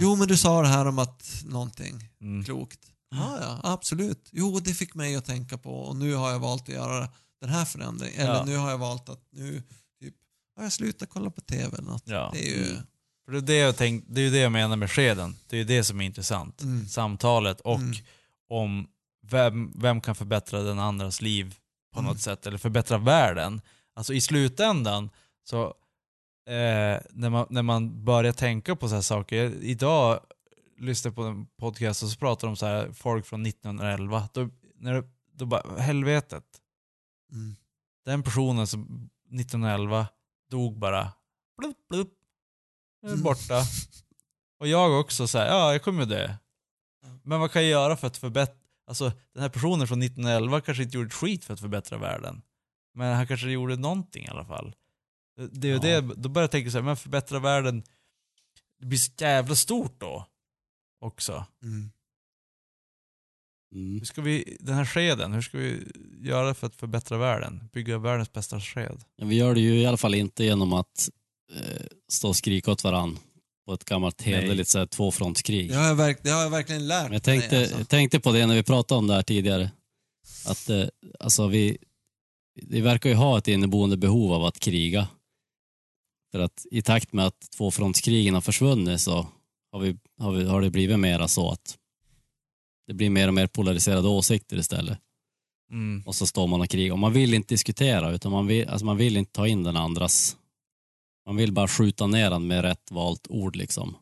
Jo 0.00 0.16
men 0.16 0.28
du 0.28 0.36
sa 0.36 0.62
det 0.62 0.68
här 0.68 0.86
om 0.86 0.98
att 0.98 1.42
någonting 1.44 2.08
Mm. 2.20 2.44
klokt. 2.44 2.80
Ja, 3.10 3.38
ja, 3.40 3.60
absolut. 3.62 4.28
Jo, 4.32 4.60
det 4.60 4.74
fick 4.74 4.94
mig 4.94 5.16
att 5.16 5.24
tänka 5.24 5.58
på 5.58 5.70
och 5.80 5.96
nu 5.96 6.14
har 6.14 6.30
jag 6.30 6.38
valt 6.38 6.62
att 6.62 6.68
göra 6.74 7.08
den 7.40 7.50
här 7.50 7.64
förändringen. 7.64 8.20
Eller 8.20 8.34
Ja. 8.34 8.44
nu 8.44 8.56
har 8.56 8.70
jag 8.70 8.78
valt 8.78 9.08
att 9.08 9.20
nu 9.32 9.62
typ, 10.02 10.14
har 10.56 10.62
jag 10.62 10.72
slutat 10.72 11.08
kolla 11.08 11.30
på 11.30 11.40
TV 11.40 11.76
eller 11.78 11.90
något. 11.90 12.02
Ja. 12.06 12.30
Det 12.34 12.48
är 12.48 12.56
ju... 12.58 12.76
För 13.24 13.32
det, 13.32 13.38
är 13.38 13.42
det, 13.42 13.56
jag 13.56 13.76
tänk, 13.76 14.04
det 14.08 14.20
är 14.20 14.24
ju 14.24 14.30
det 14.30 14.38
jag 14.38 14.52
menar 14.52 14.76
med 14.76 14.90
skeden. 14.90 15.36
Det 15.48 15.56
är 15.56 15.58
ju 15.58 15.64
det 15.64 15.84
som 15.84 16.00
är 16.00 16.04
intressant. 16.04 16.62
Mm. 16.62 16.88
Samtalet 16.88 17.60
och 17.60 17.76
Mm. 17.80 17.96
om 18.50 18.86
vem, 19.30 19.72
vem 19.76 20.00
kan 20.00 20.14
förbättra 20.14 20.62
den 20.62 20.78
andras 20.78 21.20
liv 21.20 21.56
på 21.94 22.00
Mm. 22.00 22.10
något 22.12 22.20
sätt, 22.20 22.46
eller 22.46 22.58
förbättra 22.58 22.98
världen. 22.98 23.60
Alltså 23.94 24.14
i 24.14 24.20
slutändan, 24.20 25.10
så 25.44 25.64
eh, 26.48 27.00
när, 27.10 27.30
man, 27.30 27.46
när 27.50 27.62
man 27.62 28.04
börjar 28.04 28.32
tänka 28.32 28.76
på 28.76 28.88
så 28.88 28.94
här 28.94 29.02
saker, 29.02 29.54
idag 29.60 30.20
lyssnade 30.78 31.08
jag 31.12 31.16
på 31.16 31.22
en 31.22 31.46
podcast 31.46 32.02
och 32.02 32.08
så 32.08 32.18
pratar 32.18 32.46
de 32.46 32.50
om 32.50 32.56
så 32.56 32.66
här, 32.66 32.92
folk 32.92 33.26
från 33.26 33.46
1911, 33.46 34.28
då, 34.32 34.48
när 34.74 34.94
det, 34.94 35.04
då 35.32 35.46
bara, 35.46 35.78
helvetet, 35.80 36.44
Mm. 37.32 37.56
den 38.04 38.22
personen 38.22 38.66
som 38.66 39.10
1911 39.30 40.06
dog 40.50 40.78
bara, 40.78 41.12
blup, 41.58 41.76
blup, 41.88 42.08
är 43.02 43.08
Mm. 43.08 43.22
borta. 43.22 43.62
Och 44.60 44.68
jag 44.68 45.00
också 45.00 45.26
så 45.28 45.38
här, 45.38 45.46
ja 45.46 45.72
jag 45.72 45.82
kommer 45.82 46.00
ju 46.00 46.06
dö. 46.08 46.34
Men 47.22 47.40
vad 47.40 47.52
kan 47.52 47.62
jag 47.62 47.70
göra 47.70 47.96
för 47.96 48.06
att 48.06 48.16
förbättra, 48.16 48.56
alltså 48.86 49.12
den 49.32 49.42
här 49.42 49.48
personen 49.48 49.86
från 49.88 50.02
1911 50.02 50.60
kanske 50.60 50.82
inte 50.82 50.96
gjorde 50.96 51.06
ett 51.06 51.12
skit 51.14 51.44
för 51.44 51.54
att 51.54 51.60
förbättra 51.60 51.98
världen. 51.98 52.42
Men 52.94 53.16
han 53.16 53.26
kanske 53.26 53.50
gjorde 53.50 53.76
någonting 53.76 54.24
i 54.24 54.28
alla 54.28 54.44
fall. 54.44 54.74
Det- 55.50 55.68
är 55.68 55.72
Ja. 55.72 55.78
det, 56.00 56.00
då 56.00 56.28
börjar 56.28 56.44
jag 56.44 56.50
tänka 56.50 56.70
så 56.70 56.76
här, 56.78 56.84
men 56.84 56.96
förbättra 56.96 57.38
världen, 57.38 57.82
det 58.80 58.86
blir 58.86 58.98
så 58.98 59.12
jävla 59.18 59.54
stort 59.54 60.00
då. 60.00 60.26
Också. 61.00 61.46
Mm. 61.62 61.90
Mm. 63.74 63.98
Hur 63.98 64.04
ska 64.06 64.22
vi, 64.22 64.56
den 64.60 64.74
här 64.74 64.84
skeden, 64.84 65.32
hur 65.32 65.42
ska 65.42 65.58
vi 65.58 65.92
göra 66.20 66.54
för 66.54 66.66
att 66.66 66.76
förbättra 66.76 67.18
världen? 67.18 67.68
Bygga 67.72 67.98
världens 67.98 68.32
bästa 68.32 68.60
sked? 68.60 69.04
Ja, 69.16 69.26
Vi 69.26 69.36
gör 69.36 69.54
det 69.54 69.60
ju 69.60 69.80
i 69.80 69.86
alla 69.86 69.96
fall 69.96 70.14
inte 70.14 70.44
genom 70.44 70.72
att 70.72 71.10
eh, 71.52 71.86
stå 72.08 72.28
och 72.28 72.36
skrika 72.36 72.70
åt 72.70 72.84
varann 72.84 73.18
på 73.66 73.72
ett 73.72 73.84
gammalt 73.84 74.22
hederligt 74.22 74.68
så 74.68 74.78
här, 74.78 74.86
tvåfrontskrig. 74.86 75.70
Det, 75.70 75.76
har 75.76 75.86
jag 75.86 75.94
verk, 75.94 76.18
det 76.22 76.30
har 76.30 76.42
jag 76.42 76.50
verkligen 76.50 76.88
lärt 76.88 77.02
Men 77.02 77.04
jag 77.04 77.10
mig. 77.10 77.20
tänkte, 77.20 77.60
alltså. 77.60 77.78
jag 77.78 77.88
tänkte 77.88 78.20
på 78.20 78.32
det 78.32 78.46
när 78.46 78.54
vi 78.54 78.62
pratade 78.62 78.98
om 78.98 79.06
det 79.06 79.14
här 79.14 79.22
tidigare. 79.22 79.70
Att 80.46 80.70
eh, 80.70 80.84
alltså 81.20 81.46
vi, 81.46 81.78
vi 82.62 82.80
verkar 82.80 83.10
ju 83.10 83.16
ha 83.16 83.38
ett 83.38 83.48
inneboende 83.48 83.96
behov 83.96 84.32
av 84.32 84.44
att 84.44 84.58
kriga. 84.58 85.08
För 86.32 86.38
att 86.38 86.66
i 86.70 86.82
takt 86.82 87.12
med 87.12 87.26
att 87.26 87.50
tvåfrontskrigen 87.56 88.34
har 88.34 88.40
försvunnit 88.40 89.00
så 89.00 89.26
har, 89.72 89.80
vi, 89.80 89.96
har, 90.18 90.32
vi, 90.32 90.44
har 90.44 90.60
det 90.60 90.70
blivit 90.70 90.98
mera 90.98 91.28
så 91.28 91.50
att 91.50 91.78
det 92.86 92.94
blir 92.94 93.10
mer 93.10 93.28
och 93.28 93.34
mer 93.34 93.46
polariserade 93.46 94.08
åsikter 94.08 94.56
istället. 94.56 94.98
Mm. 95.70 96.02
Och 96.06 96.14
så 96.14 96.26
står 96.26 96.46
man 96.46 96.60
och 96.60 96.68
krigar. 96.68 96.92
Och 96.92 96.98
man 96.98 97.12
vill 97.12 97.34
inte 97.34 97.54
diskutera 97.54 98.10
utan 98.10 98.32
man 98.32 98.46
vill, 98.46 98.68
alltså 98.68 98.86
man 98.86 98.96
vill 98.96 99.16
inte 99.16 99.32
ta 99.32 99.46
in 99.46 99.62
den 99.62 99.76
andras. 99.76 100.36
Man 101.26 101.36
vill 101.36 101.52
bara 101.52 101.68
skjuta 101.68 102.06
ner 102.06 102.30
den 102.30 102.46
med 102.46 102.62
rätt 102.62 102.90
valt 102.90 103.26
ord 103.28 103.56
liksom. 103.56 103.96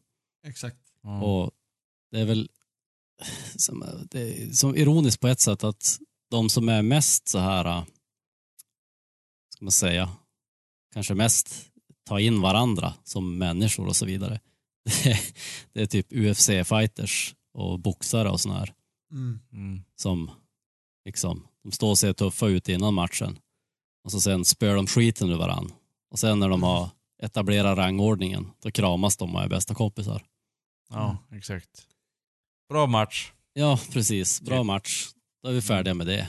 Exakt. 0.47 0.79
Ja. 1.03 1.23
Och 1.23 1.51
det 2.11 2.21
är 2.21 2.25
väl 2.25 2.49
som, 3.57 3.85
det 4.11 4.21
är 4.21 4.53
som 4.53 4.77
ironiskt 4.77 5.21
på 5.21 5.29
ett 5.29 5.41
sätt 5.41 5.65
att 5.65 5.99
de 6.31 6.49
som 6.51 6.69
är 6.69 6.83
mest 6.83 7.29
så 7.29 7.39
här, 7.39 7.65
äh, 7.65 7.85
ska 9.55 9.65
man 9.65 9.73
säga, 9.73 10.11
kanske 10.93 11.15
mest 11.15 11.71
ta 12.05 12.21
in 12.21 12.41
varandra 12.41 12.95
som 13.05 13.39
människor 13.39 13.87
och 13.87 13.97
så 13.97 14.07
vidare. 14.07 14.41
Det 15.05 15.11
är, 15.11 15.21
det 15.73 15.83
är 15.83 15.87
typ 15.87 16.13
UFC-fighters 16.13 17.35
och 17.53 17.81
boxare 17.81 18.31
och 18.31 18.41
såna 18.41 18.59
här 18.59 18.75
Mm. 19.13 19.41
Mm. 19.53 19.83
som 19.97 20.31
liksom, 21.05 21.47
de 21.63 21.73
står 21.73 21.91
och 21.91 21.99
ser 21.99 22.13
tuffa 22.13 22.47
ut 22.47 22.69
innan 22.69 22.95
matchen 22.95 23.39
och 24.05 24.13
så 24.13 24.21
sen 24.21 24.45
spöar 24.45 24.77
de 24.77 24.87
skiten 24.87 25.31
ur 25.31 25.37
varann. 25.37 25.73
Och 26.11 26.19
sen 26.19 26.41
när 26.41 26.49
de 26.49 26.63
har 26.63 26.91
etablerat 27.23 27.79
rangordningen, 27.79 28.51
då 28.63 28.71
kramas 28.71 29.17
de 29.17 29.35
och 29.35 29.43
är 29.43 29.49
bästa 29.49 29.75
kompisar. 29.75 30.23
Ja, 30.91 31.17
exakt. 31.33 31.87
Bra 32.69 32.87
match. 32.87 33.33
Ja, 33.53 33.79
precis. 33.93 34.41
Bra 34.41 34.63
match. 34.63 35.09
Då 35.43 35.49
är 35.49 35.53
vi 35.53 35.63
färdiga 35.63 35.95
med 35.95 36.07
det. 36.07 36.29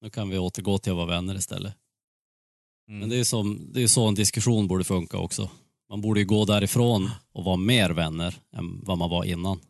Nu 0.00 0.10
kan 0.10 0.28
vi 0.28 0.38
återgå 0.38 0.78
till 0.78 0.92
att 0.92 0.96
vara 0.96 1.06
vänner 1.06 1.34
istället. 1.34 1.74
Mm. 2.88 3.00
Men 3.00 3.08
det 3.08 3.16
är, 3.16 3.24
som, 3.24 3.72
det 3.72 3.82
är 3.82 3.86
så 3.86 4.08
en 4.08 4.14
diskussion 4.14 4.66
borde 4.68 4.84
funka 4.84 5.18
också. 5.18 5.50
Man 5.90 6.00
borde 6.00 6.20
ju 6.20 6.26
gå 6.26 6.44
därifrån 6.44 7.10
och 7.32 7.44
vara 7.44 7.56
mer 7.56 7.90
vänner 7.90 8.34
än 8.52 8.80
vad 8.84 8.98
man 8.98 9.10
var 9.10 9.24
innan. 9.24 9.60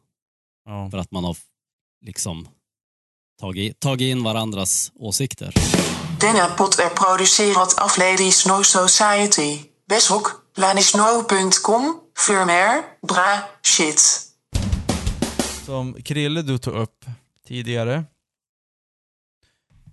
ja. 0.64 0.90
För 0.90 0.98
att 0.98 1.10
man 1.10 1.24
har 1.24 1.36
liksom 2.04 2.48
tagit, 3.40 3.80
tagit 3.80 4.06
in 4.06 4.22
varandras 4.22 4.92
åsikter. 4.94 5.54
Denna 6.20 6.48
pot 6.48 6.78
er 6.78 6.88
produceert 6.88 7.78
af 7.78 7.98
Ladies 7.98 8.46
No 8.46 8.64
Society. 8.64 9.58
Weshok, 10.58 10.94
lanisno.com, 10.94 12.00
firmware, 12.26 12.84
bra, 13.02 13.48
shit. 13.62 14.00
Som 15.64 15.94
Krille 16.02 16.42
du 16.42 16.58
tog 16.58 16.74
upp 16.74 17.04
tidigare. 17.44 18.04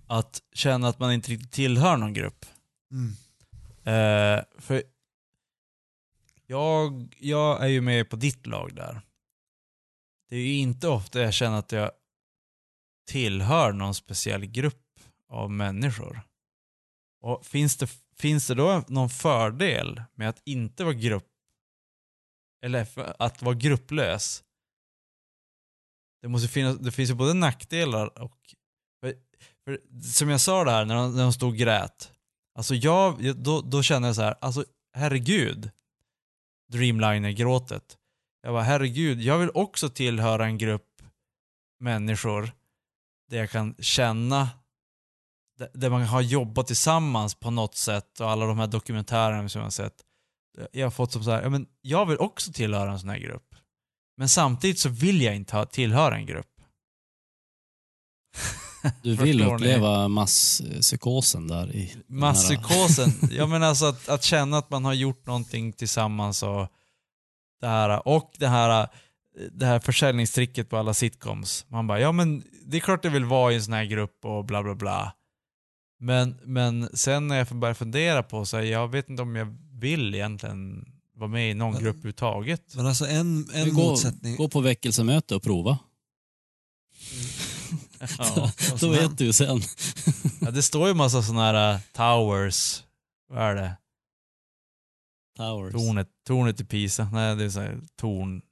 Att 0.08 0.42
känna 0.52 0.88
att 0.88 0.98
man 0.98 1.12
inte 1.12 1.30
riktigt 1.30 1.52
tillhör 1.52 1.96
någon 1.96 2.14
grupp. 2.14 2.46
Mm. 2.90 3.12
Eh, 3.84 4.44
för 4.58 4.82
jag, 6.46 7.14
jag 7.18 7.62
är 7.62 7.68
ju 7.68 7.80
med 7.80 8.10
på 8.10 8.16
ditt 8.16 8.46
lag 8.46 8.74
där. 8.74 9.00
Det 10.28 10.36
är 10.36 10.40
ju 10.40 10.54
inte 10.54 10.88
ofta 10.88 11.20
jag 11.20 11.34
känner 11.34 11.58
att 11.58 11.72
jag 11.72 11.90
tillhör 13.08 13.72
någon 13.72 13.94
speciell 13.94 14.46
grupp 14.46 15.00
av 15.28 15.50
människor. 15.50 16.20
Och 17.20 17.46
finns 17.46 17.76
det, 17.76 17.88
finns 18.18 18.46
det 18.46 18.54
då 18.54 18.84
någon 18.88 19.10
fördel 19.10 20.02
med 20.14 20.28
att 20.28 20.42
inte 20.44 20.84
vara 20.84 20.94
grupp 20.94 21.28
eller 22.64 22.86
att 23.22 23.42
vara 23.42 23.54
grupplös? 23.54 24.44
Det, 26.22 26.28
måste 26.28 26.48
finnas, 26.48 26.78
det 26.78 26.92
finns 26.92 27.10
ju 27.10 27.14
både 27.14 27.34
nackdelar 27.34 28.22
och... 28.22 28.54
För, 29.00 29.14
för, 29.64 29.80
som 30.02 30.28
jag 30.28 30.40
sa 30.40 30.64
det 30.64 30.70
här 30.70 30.84
när 30.84 30.94
de, 30.94 31.16
när 31.16 31.22
de 31.22 31.32
stod 31.32 31.48
och 31.48 31.56
grät. 31.56 32.12
Alltså 32.54 32.74
jag, 32.74 33.36
då, 33.36 33.60
då 33.60 33.82
kände 33.82 34.08
jag 34.08 34.16
så 34.16 34.22
här, 34.22 34.34
alltså 34.40 34.64
herregud. 34.92 35.70
Dreamliner-gråtet. 36.72 37.98
Jag 38.42 38.52
var 38.52 38.62
herregud, 38.62 39.20
jag 39.20 39.38
vill 39.38 39.50
också 39.54 39.88
tillhöra 39.88 40.46
en 40.46 40.58
grupp 40.58 41.02
människor 41.80 42.52
där 43.30 43.38
jag 43.38 43.50
kan 43.50 43.74
känna, 43.78 44.48
där- 45.74 45.90
man 45.90 46.02
har 46.02 46.20
jobbat 46.20 46.66
tillsammans 46.66 47.34
på 47.34 47.50
något 47.50 47.74
sätt 47.74 48.20
och 48.20 48.30
alla 48.30 48.46
de 48.46 48.58
här 48.58 48.66
dokumentärerna 48.66 49.48
som 49.48 49.58
jag 49.58 49.66
har 49.66 49.70
sett. 49.70 49.94
Jag 50.72 50.86
har 50.86 50.90
fått 50.90 51.12
som 51.12 51.24
så 51.24 51.30
här, 51.30 51.42
ja 51.42 51.48
men 51.48 51.66
jag 51.82 52.06
vill 52.06 52.18
också 52.18 52.52
tillhöra 52.52 52.92
en 52.92 52.98
sån 53.00 53.08
här 53.08 53.18
grupp. 53.18 53.54
Men 54.16 54.28
samtidigt 54.28 54.78
så 54.78 54.88
vill 54.88 55.22
jag 55.22 55.36
inte 55.36 55.66
tillhöra 55.66 56.16
en 56.16 56.26
grupp. 56.26 56.46
Du 59.02 59.16
vill 59.16 59.42
uppleva 59.42 60.08
masspsykosen 60.08 61.48
där 61.48 61.76
i... 61.76 61.96
Masspsykosen. 62.06 63.10
ja 63.30 63.46
men 63.46 63.62
alltså 63.62 63.86
att, 63.86 64.08
att 64.08 64.22
känna 64.22 64.58
att 64.58 64.70
man 64.70 64.84
har 64.84 64.92
gjort 64.92 65.26
någonting 65.26 65.72
tillsammans 65.72 66.42
och 66.42 66.68
det 67.60 67.66
här, 67.66 68.08
och 68.08 68.32
det 68.38 68.48
här, 68.48 68.88
det 69.52 69.66
här 69.66 69.78
försäljningstricket 69.78 70.70
på 70.70 70.76
alla 70.76 70.94
sitcoms. 70.94 71.66
Man 71.68 71.86
bara, 71.86 72.00
ja 72.00 72.12
men 72.12 72.44
det 72.66 72.76
är 72.76 72.80
klart 72.80 73.04
jag 73.04 73.10
vill 73.10 73.24
vara 73.24 73.52
i 73.52 73.54
en 73.54 73.62
sån 73.64 73.72
här 73.74 73.84
grupp 73.84 74.24
och 74.24 74.44
bla 74.44 74.62
bla 74.62 74.74
bla. 74.74 75.12
Men, 75.98 76.38
men 76.44 76.88
sen 76.96 77.28
när 77.28 77.36
jag 77.36 77.46
börjar 77.46 77.74
fundera 77.74 78.22
på 78.22 78.46
så 78.46 78.56
här, 78.56 78.64
jag 78.64 78.88
vet 78.88 79.08
inte 79.08 79.22
om 79.22 79.36
jag 79.36 79.56
vill 79.72 80.14
egentligen 80.14 80.88
vara 81.16 81.30
med 81.30 81.50
i 81.50 81.54
någon 81.54 81.72
Men- 81.72 81.82
grupp 81.82 81.94
överhuvudtaget. 81.96 82.74
Men 82.74 82.86
alltså 82.86 83.06
en, 83.06 83.48
en 83.54 83.74
gå, 83.74 83.90
motsättning... 83.90 84.36
gå 84.36 84.48
på 84.48 84.60
väckelsemöte 84.60 85.34
och 85.34 85.42
prova. 85.42 85.78
Ja. 88.18 88.52
Då 88.80 88.88
vet 88.88 89.18
du 89.18 89.32
sen. 89.32 89.60
ja, 90.40 90.50
det 90.50 90.62
står 90.62 90.88
ju 90.88 90.94
massa 90.94 91.22
såna 91.22 91.40
här 91.40 91.74
uh, 91.74 91.80
towers, 91.92 92.82
vad 93.28 93.42
är 93.42 93.54
det? 93.54 93.76
Towers. 95.36 95.72
Tornet, 95.72 96.08
tornet 96.26 96.60
i 96.60 96.64
Pisa. 96.64 97.08
Nej, 97.12 97.36
det 97.36 97.44
är 97.44 97.50
så 97.50 97.60
här, 97.60 97.80
torn... 97.96 98.42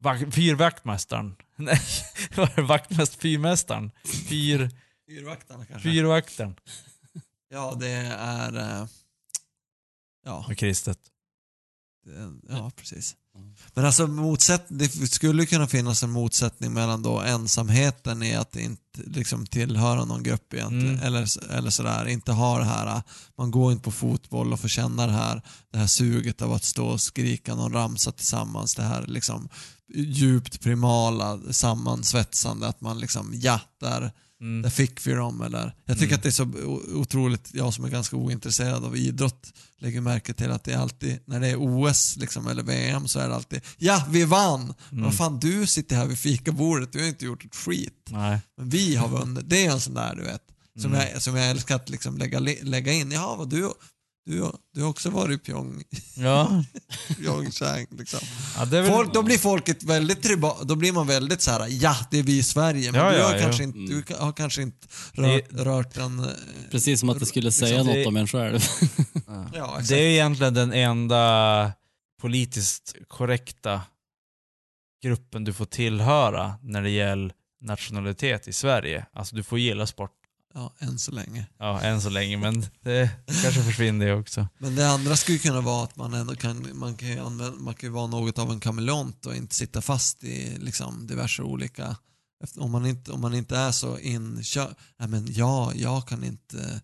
Vak, 0.00 0.34
fyrvaktmästaren. 0.34 1.36
Nej, 1.56 1.80
vad 2.36 2.50
är 2.50 2.56
det? 2.56 2.62
Vaktmäst, 2.62 3.14
fyrmästaren. 3.14 3.90
Fyr, 4.28 4.70
Fyrvaktarna 5.08 5.66
kanske? 5.66 5.90
fyrvaktaren. 5.90 6.54
Ja, 7.54 7.74
det 7.80 7.88
är... 8.18 8.80
eh, 8.80 8.86
Ja, 10.26 10.46
Och 10.48 10.56
kristet. 10.58 10.98
ja 12.48 12.70
precis. 12.76 13.16
Men 13.74 13.84
alltså 13.84 14.06
motsätt, 14.06 14.64
det 14.68 14.88
skulle 14.88 15.46
kunna 15.46 15.66
finnas 15.66 16.02
en 16.02 16.10
motsättning 16.10 16.72
mellan 16.72 17.02
då 17.02 17.20
ensamheten 17.20 18.22
i 18.22 18.34
att 18.34 18.56
inte 18.56 19.00
liksom 19.06 19.46
tillhöra 19.46 20.04
någon 20.04 20.22
grupp 20.22 20.54
egentligen. 20.54 20.88
Mm. 20.94 21.00
Eller, 21.06 21.52
eller 21.52 21.70
sådär, 21.70 22.06
inte 22.06 22.32
ha 22.32 22.58
det 22.58 22.64
här, 22.64 23.02
man 23.38 23.50
går 23.50 23.72
inte 23.72 23.84
på 23.84 23.92
fotboll 23.92 24.52
och 24.52 24.60
får 24.60 24.68
känna 24.68 25.06
det 25.06 25.12
här, 25.12 25.42
det 25.70 25.78
här 25.78 25.86
suget 25.86 26.42
av 26.42 26.52
att 26.52 26.64
stå 26.64 26.86
och 26.86 27.00
skrika 27.00 27.54
någon 27.54 27.72
ramsa 27.72 28.12
tillsammans. 28.12 28.74
Det 28.74 28.82
här 28.82 29.06
liksom 29.06 29.48
djupt 29.94 30.60
primala 30.60 31.40
sammansvetsande, 31.52 32.68
att 32.68 32.80
man 32.80 32.98
liksom, 32.98 33.30
ja, 33.34 33.60
där, 33.80 34.12
Mm. 34.40 34.62
där 34.62 34.70
fick 34.70 35.06
vi 35.06 35.12
dem. 35.12 35.40
Eller, 35.40 35.74
jag 35.84 35.96
tycker 35.96 36.06
Mm. 36.06 36.16
att 36.16 36.22
det 36.22 36.28
är 36.28 36.30
så 36.30 36.44
otroligt, 36.94 37.50
jag 37.54 37.74
som 37.74 37.84
är 37.84 37.88
ganska 37.88 38.16
ointresserad 38.16 38.84
av 38.84 38.96
idrott 38.96 39.52
lägger 39.78 40.00
märke 40.00 40.34
till 40.34 40.50
att 40.50 40.64
det 40.64 40.72
är 40.72 40.78
alltid, 40.78 41.18
när 41.26 41.40
det 41.40 41.48
är 41.48 41.56
OS 41.58 42.16
liksom, 42.16 42.46
eller 42.46 42.62
VM 42.62 43.08
så 43.08 43.18
är 43.18 43.28
det 43.28 43.34
alltid 43.34 43.60
ja, 43.78 44.04
vi 44.10 44.24
vann! 44.24 44.74
Mm. 44.92 45.04
Vad 45.04 45.14
fan, 45.16 45.38
du 45.40 45.66
sitter 45.66 45.96
här 45.96 46.06
vid 46.06 46.18
fikabordet, 46.18 46.92
du 46.92 47.00
har 47.00 47.08
inte 47.08 47.24
gjort 47.24 47.44
ett 47.44 47.54
skit. 47.56 48.08
Nej. 48.10 48.38
Men 48.56 48.68
vi 48.70 48.96
har 48.96 49.08
vunnit. 49.08 49.44
Det 49.50 49.66
är 49.66 49.70
en 49.72 49.80
sån 49.80 49.94
där, 49.94 50.14
du 50.16 50.22
vet, 50.22 50.42
som, 50.80 50.94
Mm. 50.94 51.06
jag, 51.12 51.22
som 51.22 51.36
jag 51.36 51.50
älskar 51.50 51.76
att 51.76 51.88
liksom 51.88 52.18
lägga, 52.18 52.38
lägga 52.62 52.92
in. 52.92 53.10
Ja, 53.12 53.34
vad 53.38 53.50
du, 53.50 53.70
du, 54.26 54.52
du 54.74 54.82
har 54.82 54.88
också 54.90 55.10
varit 55.10 55.40
i 55.40 55.44
Pyong, 55.44 55.82
Ja. 56.16 56.64
Pyeongchang. 57.16 57.86
Liksom. 57.90 58.20
ja 58.58 58.64
det 58.64 58.80
väl... 58.82 58.90
Folk, 58.90 59.14
då 59.14 59.22
blir 59.22 59.38
folket 59.38 59.82
väldigt 59.82 60.22
triba, 60.22 60.64
då 60.64 60.76
blir 60.76 60.92
man 60.92 61.06
väldigt 61.06 61.40
så 61.42 61.50
här: 61.50 61.66
ja, 61.70 61.96
det 62.10 62.18
är 62.18 62.22
vi 62.22 62.38
i 62.38 62.42
Sverige. 62.42 62.92
Men 62.92 63.00
Ja, 63.00 63.10
du, 63.10 63.16
ja, 63.18 63.26
har 63.26 63.34
ja. 63.34 63.40
kanske 63.40 63.62
inte, 63.64 63.78
Mm. 63.78 64.02
du 64.08 64.14
har 64.14 64.32
kanske 64.32 64.62
inte 64.62 64.86
rört, 65.12 65.52
rört 65.52 65.96
en... 65.96 66.18
eh, 66.18 66.26
Precis 66.70 67.00
som 67.00 67.08
att 67.08 67.18
det 67.20 67.26
skulle 67.26 67.52
säga 67.52 67.70
Liksom, 67.82 67.86
det- 67.94 67.98
något 67.98 68.06
om 68.06 68.16
en 68.16 68.26
själv. 68.28 68.60
Ja. 69.54 69.80
Det 69.88 69.94
är 69.94 70.08
egentligen 70.10 70.54
den 70.54 70.72
enda 70.72 71.72
politiskt 72.20 72.94
korrekta 73.08 73.80
gruppen 75.02 75.44
du 75.44 75.52
får 75.52 75.64
tillhöra 75.64 76.54
när 76.62 76.82
det 76.82 76.90
gäller 76.90 77.32
nationalitet 77.60 78.48
i 78.48 78.52
Sverige. 78.52 79.06
Alltså 79.12 79.36
du 79.36 79.42
får 79.42 79.58
gilla 79.58 79.86
sport. 79.86 80.10
Ja, 80.54 80.74
än 80.78 80.98
så 80.98 81.12
länge. 81.12 81.46
Ja, 81.58 81.80
än 81.80 82.02
så 82.02 82.08
länge, 82.08 82.36
men 82.36 82.66
det 82.82 83.10
kanske 83.42 83.62
försvinner 83.62 84.06
det 84.06 84.14
också. 84.14 84.48
Men 84.58 84.74
det 84.74 84.88
andra 84.88 85.16
skulle 85.16 85.38
kunna 85.38 85.60
vara 85.60 85.84
att 85.84 85.96
man 85.96 86.14
ändå 86.14 86.36
kan, 86.36 86.78
man 86.78 86.94
kan, 86.96 87.08
ju 87.08 87.18
använda, 87.18 87.58
man 87.58 87.74
kan 87.74 87.88
ju 87.88 87.92
vara 87.92 88.06
något 88.06 88.38
av 88.38 88.50
en 88.50 88.60
kameleont 88.60 89.26
och 89.26 89.36
inte 89.36 89.54
sitta 89.54 89.82
fast 89.82 90.24
i 90.24 90.58
liksom 90.58 91.06
diverse 91.06 91.42
olika... 91.42 91.96
Om 92.56 92.70
man 92.70 92.86
inte, 92.86 93.12
om 93.12 93.20
man 93.20 93.34
inte 93.34 93.56
är 93.56 93.72
så 93.72 93.98
inkörd. 93.98 94.74
Nej 94.98 95.08
men 95.08 95.26
ja, 95.32 95.72
jag 95.74 96.08
kan 96.08 96.24
inte... 96.24 96.80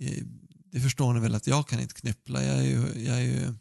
eh, 0.00 0.24
Det 0.72 0.80
förstår 0.80 1.14
ni 1.14 1.20
väl 1.20 1.34
att 1.34 1.46
jag 1.46 1.68
kan 1.68 1.80
inte 1.80 1.94
knyppla. 1.94 2.42
Jag 2.44 2.56
är 2.58 2.62
ju, 2.62 3.04
jag 3.04 3.16
är 3.16 3.20
ju 3.20 3.54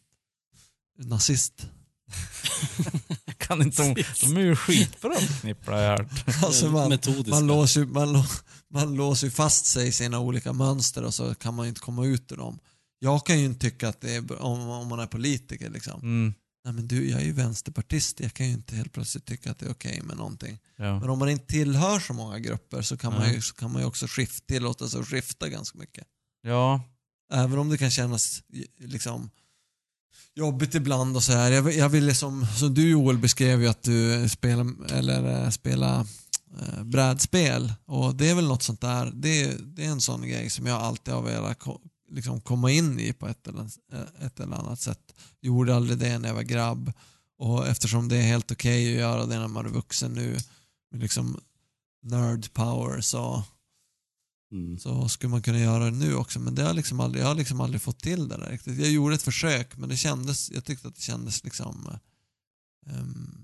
nazist. 0.98 1.68
Kan 3.38 3.62
inte 3.62 3.82
de, 3.84 4.04
de 4.22 4.38
är 4.38 4.42
ju 4.42 4.56
skitbra 4.56 5.10
på 5.10 5.16
att 5.18 5.42
knippla. 5.42 5.98
Alltså 6.44 6.70
man, 6.72 7.00
man, 7.28 7.48
låser, 7.48 7.80
ju- 7.80 7.88
man, 7.88 8.16
lå- 8.16 8.44
man 8.74 8.96
låser 8.96 9.30
fast 9.30 9.66
sig 9.66 9.88
i 9.88 9.92
sina 9.92 10.20
olika 10.20 10.54
mönster 10.54 11.04
och 11.04 11.14
så 11.14 11.36
kan 11.36 11.54
man 11.54 11.66
ju 11.66 11.70
inte 11.70 11.82
komma 11.82 12.06
ut 12.06 12.32
ur 12.32 12.38
dem. 12.38 12.60
Jag 13.00 13.26
kan 13.26 13.40
ju 13.40 13.46
inte 13.46 13.60
tycka 13.60 13.90
att 13.90 14.02
det 14.02 14.16
är 14.16 14.42
om, 14.42 14.70
om 14.70 14.88
man 14.88 15.00
är 15.00 15.08
politiker 15.08 15.70
liksom. 15.70 16.00
Mm. 16.02 16.34
Nej 16.66 16.74
men 16.74 16.88
du, 16.88 17.10
jag 17.10 17.22
är 17.22 17.26
ju 17.26 17.32
vänsterpartist. 17.32 18.20
Jag 18.20 18.34
kan 18.34 18.46
ju 18.48 18.54
inte 18.54 18.76
helt 18.76 18.94
plötsligt 18.94 19.26
tycka 19.26 19.52
att 19.52 19.60
det 19.60 19.66
är 19.66 19.72
okej 19.72 20.02
med 20.04 20.18
någonting. 20.18 20.60
Ja. 20.78 21.00
Men 21.00 21.10
om 21.10 21.20
man 21.20 21.30
inte 21.30 21.46
tillhör 21.46 22.00
så 22.00 22.14
många 22.14 22.40
grupper 22.40 22.82
så 22.82 22.98
kan, 22.98 23.14
man, 23.14 23.22
Nej. 23.22 23.36
ju, 23.36 23.42
så 23.42 23.56
kan 23.56 23.72
man 23.72 23.82
ju 23.82 23.88
också 23.88 24.08
skift, 24.10 24.48
tillåta 24.48 24.88
sig 24.90 25.00
att 25.00 25.08
skifta 25.08 25.50
ganska 25.50 25.78
mycket. 25.78 26.04
ja, 26.42 26.82
Även 27.34 27.60
om 27.60 27.70
det 27.70 27.78
kan 27.78 27.92
kännas 27.92 28.42
liksom 28.80 29.30
jobbigt 30.38 30.76
ibland 30.76 31.16
och 31.16 31.24
så 31.24 31.32
här. 31.32 31.52
Jag, 31.52 31.74
jag 31.74 31.90
vill 31.90 32.06
liksom, 32.06 32.46
som 32.60 32.74
du 32.74 32.90
Joel 32.90 33.18
beskrev 33.18 33.62
ju 33.62 33.68
att 33.68 33.84
du 33.84 34.30
spelar, 34.30 34.92
eller 34.92 35.44
eh, 35.44 35.50
spelar 35.50 36.00
eh, 36.60 36.84
brädspel 36.84 37.74
och 37.86 38.16
det 38.16 38.30
är 38.30 38.36
väl 38.36 38.48
något 38.48 38.64
sånt 38.64 38.82
där. 38.82 39.12
Det, 39.14 39.58
det 39.76 39.86
är 39.86 39.90
en 39.90 40.02
sån 40.02 40.28
grej 40.28 40.50
som 40.50 40.66
jag 40.66 40.82
alltid 40.82 41.14
har 41.14 41.22
velat 41.22 41.60
ko, 41.60 41.80
liksom 42.10 42.42
komma 42.42 42.72
in 42.72 43.00
i 43.00 43.14
på 43.14 43.28
ett 43.28 43.48
eller, 43.48 43.62
eh, 43.94 44.26
ett 44.26 44.40
eller 44.40 44.56
annat 44.56 44.80
sätt. 44.80 45.14
Gjorde 45.42 45.76
aldrig 45.76 46.00
det 46.00 46.20
när 46.20 46.28
jag 46.30 46.36
var 46.36 46.42
grabb 46.42 46.94
och 47.40 47.68
eftersom 47.68 48.08
det 48.08 48.18
är 48.18 48.22
helt 48.22 48.52
okej 48.52 48.94
att 48.94 49.00
göra 49.00 49.26
det 49.26 49.40
när 49.40 49.48
man 49.48 49.66
är 49.66 49.70
vuxen 49.70 50.14
nu 50.14 50.38
med 50.92 51.02
liksom 51.02 51.40
nerd 52.04 52.54
power 52.54 53.02
så 53.02 53.44
Mm. 54.52 54.80
så 54.80 55.10
skulle 55.10 55.30
man 55.30 55.42
kunna 55.42 55.60
göra 55.60 55.86
det 55.86 55.92
nu 55.92 56.16
också. 56.16 56.40
Men 56.40 56.56
det 56.56 56.64
har 56.64 56.74
liksom 56.74 57.00
aldrig, 57.00 57.24
jag 57.24 57.28
har 57.28 57.36
liksom 57.36 57.62
aldrig 57.62 57.82
fått 57.82 58.00
till 58.00 58.28
det 58.28 58.38
där 58.38 58.50
riktigt. 58.50 58.80
Jag 58.80 58.90
gjorde 58.92 59.16
ett 59.16 59.22
försök 59.22 59.78
men 59.78 59.90
det 59.90 59.98
kändes, 59.98 60.52
jag 60.52 60.66
tyckte 60.66 60.88
att 60.88 60.96
det 60.96 61.02
kändes 61.02 61.44
liksom 61.44 61.90
um, 63.00 63.38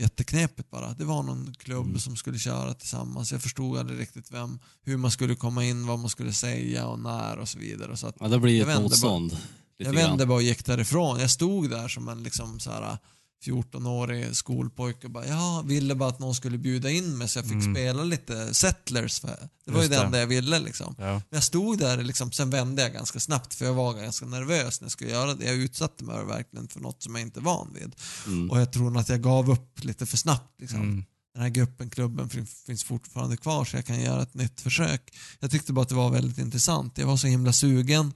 jätteknepigt 0.00 0.70
bara. 0.70 0.92
Det 0.94 1.04
var 1.04 1.22
någon 1.22 1.54
klubb 1.58 1.86
Mm. 1.86 1.98
som 1.98 2.16
skulle 2.16 2.38
köra 2.38 2.74
tillsammans. 2.74 3.32
Jag 3.32 3.42
förstod 3.42 3.78
aldrig 3.78 4.00
riktigt 4.00 4.30
vem, 4.32 4.58
hur 4.82 4.96
man 4.96 5.10
skulle 5.10 5.34
komma 5.34 5.64
in, 5.64 5.86
vad 5.86 5.98
man 5.98 6.10
skulle 6.10 6.32
säga 6.32 6.86
och 6.86 6.98
när 7.00 7.38
och 7.38 7.48
så 7.48 7.58
vidare. 7.58 7.96
Så 7.96 8.06
att 8.06 8.16
Ja, 8.20 8.28
det 8.28 8.38
blir 8.38 8.68
ett 8.68 8.80
motstånd. 8.82 9.36
jag 9.76 9.92
vände 9.92 10.26
bara 10.26 10.34
och 10.36 10.42
gick 10.42 10.64
därifrån. 10.66 11.20
Jag 11.20 11.30
stod 11.30 11.70
där 11.70 11.88
som 11.88 12.08
en 12.08 12.22
liksom 12.22 12.60
så 12.60 12.70
här 12.70 12.98
14-årig 13.44 14.36
skolpojke 14.36 15.06
och 15.06 15.10
bara, 15.12 15.26
ja, 15.26 15.62
ville 15.66 15.94
bara 15.94 16.08
att 16.08 16.18
någon 16.18 16.34
skulle 16.34 16.58
bjuda 16.58 16.90
in 16.90 17.18
mig 17.18 17.28
så 17.28 17.38
jag 17.38 17.44
fick 17.46 17.52
Mm. 17.52 17.74
spela 17.74 18.04
lite 18.04 18.54
Settlers. 18.54 19.20
För 19.20 19.28
det 19.64 19.70
var 19.72 19.78
ju 19.78 19.78
Just 19.82 19.90
det 19.90 19.96
det. 19.98 20.04
enda 20.04 20.18
jag 20.18 20.26
ville 20.26 20.58
liksom. 20.58 20.94
ja. 20.98 21.12
Men 21.12 21.22
jag 21.30 21.44
stod 21.44 21.78
där, 21.78 22.02
liksom, 22.02 22.32
sen 22.32 22.50
vände 22.50 22.82
jag 22.82 22.92
ganska 22.92 23.20
snabbt 23.20 23.54
för 23.54 23.64
jag 23.64 23.74
var 23.74 23.94
ganska 23.94 24.26
nervös 24.26 24.80
när 24.80 24.84
jag 24.86 24.92
skulle 24.92 25.10
göra 25.10 25.34
det. 25.34 25.44
Jag 25.44 25.54
utsatte 25.56 26.04
mig 26.04 26.24
verkligen 26.24 26.68
för 26.68 26.80
något 26.80 27.02
som 27.02 27.14
jag 27.14 27.22
inte 27.22 27.40
är 27.40 27.44
van 27.44 27.68
vid. 27.74 27.94
Mm. 28.26 28.50
Och 28.50 28.60
jag 28.60 28.72
tror 28.72 28.98
att 28.98 29.08
jag 29.08 29.22
gav 29.22 29.50
upp 29.50 29.84
lite 29.84 30.06
för 30.06 30.16
snabbt. 30.16 30.60
Liksom. 30.60 30.80
Mm. 30.80 31.04
Den 31.34 31.42
här 31.42 31.48
gruppen, 31.50 31.90
klubben 31.90 32.28
fin- 32.28 32.46
finns 32.46 32.84
fortfarande 32.84 33.36
kvar 33.36 33.64
så 33.64 33.76
jag 33.76 33.86
kan 33.86 34.00
göra 34.00 34.22
ett 34.22 34.34
nytt 34.34 34.60
försök. 34.60 35.14
Jag 35.40 35.50
tyckte 35.50 35.72
bara 35.72 35.82
att 35.82 35.88
det 35.88 35.94
var 35.94 36.10
väldigt 36.10 36.38
intressant. 36.38 36.98
Jag 36.98 37.06
var 37.06 37.16
så 37.16 37.26
himla 37.26 37.52
sugen. 37.52 38.12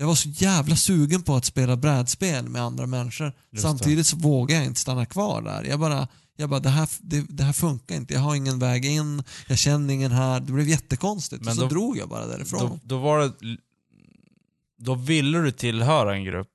Jag 0.00 0.06
var 0.06 0.14
så 0.14 0.28
jävla 0.28 0.76
sugen 0.76 1.22
på 1.22 1.36
att 1.36 1.44
spela 1.44 1.76
brädspel 1.76 2.48
med 2.48 2.62
andra 2.62 2.86
människor. 2.86 3.32
det. 3.52 3.60
Samtidigt 3.60 4.06
så 4.06 4.16
vågade 4.16 4.60
jag 4.60 4.66
inte 4.66 4.80
stanna 4.80 5.06
kvar 5.06 5.42
där. 5.42 5.64
Jag 5.64 5.80
bara, 5.80 6.08
jag 6.36 6.50
bara 6.50 6.60
det, 6.60 6.68
här, 6.68 6.88
det, 7.00 7.24
det 7.28 7.44
här 7.44 7.52
funkar 7.52 7.94
inte. 7.96 8.14
Jag 8.14 8.20
har 8.20 8.34
ingen 8.34 8.58
väg 8.58 8.84
in, 8.84 9.22
jag 9.48 9.58
känner 9.58 9.94
ingen 9.94 10.12
här. 10.12 10.40
Det 10.40 10.52
blev 10.52 10.68
jättekonstigt. 10.68 11.42
Men 11.44 11.50
och 11.50 11.54
så 11.56 11.60
då- 11.62 11.68
drog 11.68 11.98
jag 11.98 12.08
bara 12.08 12.26
därifrån. 12.26 12.60
Då, 12.60 12.78
då 12.82 12.98
var 12.98 13.18
det... 13.20 13.32
Då 14.78 14.94
ville 14.94 15.38
du 15.38 15.50
tillhöra 15.52 16.14
en 16.16 16.24
grupp. 16.24 16.48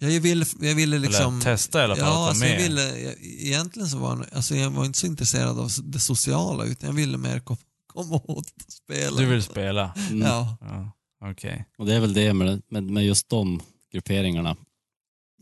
Jag 0.00 0.20
ville, 0.20 0.46
jag 0.60 0.74
ville 0.74 0.98
liksom... 0.98 1.34
Eller 1.34 1.44
testa 1.44 1.80
i 1.80 1.84
alla 1.84 1.96
fall 1.96 2.04
Ja, 2.04 2.10
att 2.12 2.16
vara 2.18 2.28
alltså 2.28 2.44
jag 2.44 2.52
med. 2.52 2.62
ville, 2.62 2.98
jag, 3.00 3.14
egentligen 3.22 3.88
så 3.88 3.98
var 3.98 4.26
alltså 4.32 4.56
jag 4.56 4.70
var 4.70 4.84
inte 4.84 4.98
så 4.98 5.06
intresserad 5.06 5.58
av 5.58 5.70
det 5.84 6.00
sociala 6.00 6.64
utan 6.64 6.86
jag 6.88 6.94
ville 6.96 7.18
mer 7.18 7.40
kom, 7.40 7.56
komma 7.86 8.20
åt 8.24 8.46
spelet. 8.68 9.16
Du 9.18 9.26
vill 9.26 9.42
spela? 9.42 9.94
Mm. 10.10 10.20
Ja. 10.22 10.56
Ja, 10.60 10.92
okej. 11.30 11.64
Och 11.78 11.86
det 11.86 11.94
är 11.94 12.00
väl 12.00 12.14
det 12.14 12.34
med, 12.34 12.62
med, 12.68 12.82
med 12.84 13.04
just 13.04 13.28
de 13.28 13.60
grupperingarna. 13.92 14.56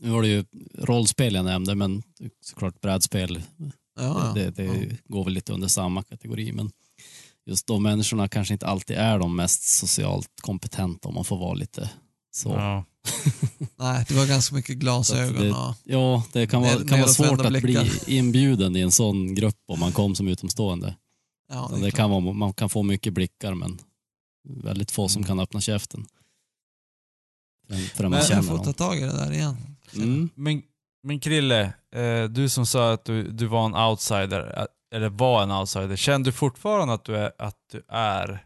Nu 0.01 0.09
var 0.09 0.21
det 0.21 0.27
ju 0.27 0.45
rollspel 0.77 1.35
jag 1.35 1.45
nämnde, 1.45 1.75
men 1.75 2.03
såklart 2.45 2.81
brädspel, 2.81 3.43
Ja, 3.99 4.31
det, 4.35 4.51
det 4.51 4.63
ja. 4.63 4.73
går 5.07 5.23
väl 5.23 5.33
lite 5.33 5.53
under 5.53 5.67
samma 5.67 6.03
kategori. 6.03 6.51
Men 6.51 6.71
just 7.45 7.67
de 7.67 7.83
människorna 7.83 8.27
kanske 8.27 8.53
inte 8.53 8.67
alltid 8.67 8.97
är 8.97 9.19
de 9.19 9.35
mest 9.35 9.63
socialt 9.63 10.29
kompetenta 10.41 11.07
om 11.07 11.15
man 11.15 11.25
får 11.25 11.37
vara 11.37 11.53
lite 11.53 11.89
så. 12.31 12.49
Ja. 12.49 12.85
Nej, 13.75 14.05
det 14.07 14.13
var 14.13 14.25
ganska 14.27 14.55
mycket 14.55 14.77
glasögon 14.77 15.43
det- 15.43 15.51
och... 15.51 15.75
Ja, 15.83 16.23
det 16.33 16.47
kan 16.47 16.61
vara, 16.61 16.83
kan 16.87 16.99
vara 16.99 17.07
svårt 17.09 17.41
att 17.41 17.61
bli 17.61 17.91
inbjuden 18.07 18.75
i 18.75 18.79
en 18.79 18.91
sån 18.91 19.35
grupp 19.35 19.57
om 19.67 19.79
man 19.79 19.91
kom 19.91 20.15
som 20.15 20.27
utomstående. 20.27 20.95
Ja, 21.49 21.69
Det, 21.73 21.79
klart. 21.79 21.93
kan 21.93 22.09
vara, 22.09 22.19
man 22.33 22.53
kan 22.53 22.69
få 22.69 22.83
mycket 22.83 23.13
blickar 23.13 23.53
men 23.53 23.77
väldigt 24.43 24.91
få 24.91 25.07
som 25.09 25.19
Mm. 25.19 25.27
kan 25.27 25.39
öppna 25.39 25.61
käften. 25.61 26.05
Förrän, 27.67 27.79
förrän 27.81 28.11
man 28.11 28.11
Men 28.11 28.19
jag 28.19 28.27
känner 28.27 28.57
får 28.57 28.63
ta 28.65 28.73
tag 28.73 28.97
i 28.97 29.01
det 29.01 29.17
där 29.17 29.31
igen. 29.31 29.57
Mm. 29.95 30.29
Men, 30.35 30.61
men 31.03 31.19
Krille, 31.19 31.73
eh, 31.95 32.23
du 32.23 32.49
som 32.49 32.65
sa 32.65 32.93
att 32.93 33.05
du, 33.05 33.31
du 33.31 33.45
var 33.47 33.65
en 33.65 33.75
outsider, 33.75 34.59
eh, 34.59 34.65
eller 34.97 35.09
var 35.09 35.43
en 35.43 35.51
outsider, 35.51 35.95
känner 35.95 36.25
du 36.25 36.31
fortfarande 36.31 36.93
att 36.93 37.05
du 37.05 37.15
är, 37.17 37.31
att 37.37 37.57
du 37.71 37.81
är 37.87 38.45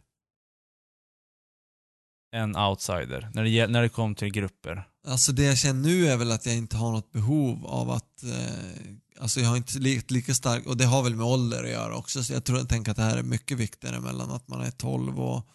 en 2.36 2.56
outsider 2.56 3.30
när 3.34 3.44
det, 3.44 3.68
när 3.68 3.82
det 3.82 3.90
kommer 3.90 4.16
till 4.16 4.32
grupper? 4.32 4.88
Alltså 5.08 5.32
det 5.32 5.44
jag 5.44 5.58
känner 5.58 5.82
nu 5.90 6.08
är 6.08 6.18
väl 6.18 6.32
att 6.32 6.46
jag 6.46 6.56
inte 6.56 6.78
har 6.78 6.92
något 6.92 7.12
behov 7.12 7.66
av 7.66 7.90
att... 7.92 8.24
Eh, 8.24 8.94
alltså 9.20 9.40
jag 9.40 9.50
har 9.50 9.58
inte 9.58 9.80
li- 9.80 10.02
lika 10.08 10.34
stark... 10.34 10.66
Och 10.68 10.78
det 10.78 10.86
har 10.86 11.04
väl 11.04 11.16
med 11.16 11.26
ålder 11.26 11.64
att 11.64 11.70
göra 11.70 11.96
också. 11.96 12.24
Så 12.24 12.34
jag 12.34 12.44
tror 12.44 12.58
jag 12.60 12.70
tänker 12.70 12.92
att 12.92 12.98
det 12.98 13.04
här 13.04 13.18
är 13.18 13.24
mycket 13.24 13.58
viktigare 13.58 14.00
mellan 14.00 14.32
att 14.32 14.48
man 14.48 14.62
är 14.62 14.72
12 14.72 15.20
och 15.20 15.48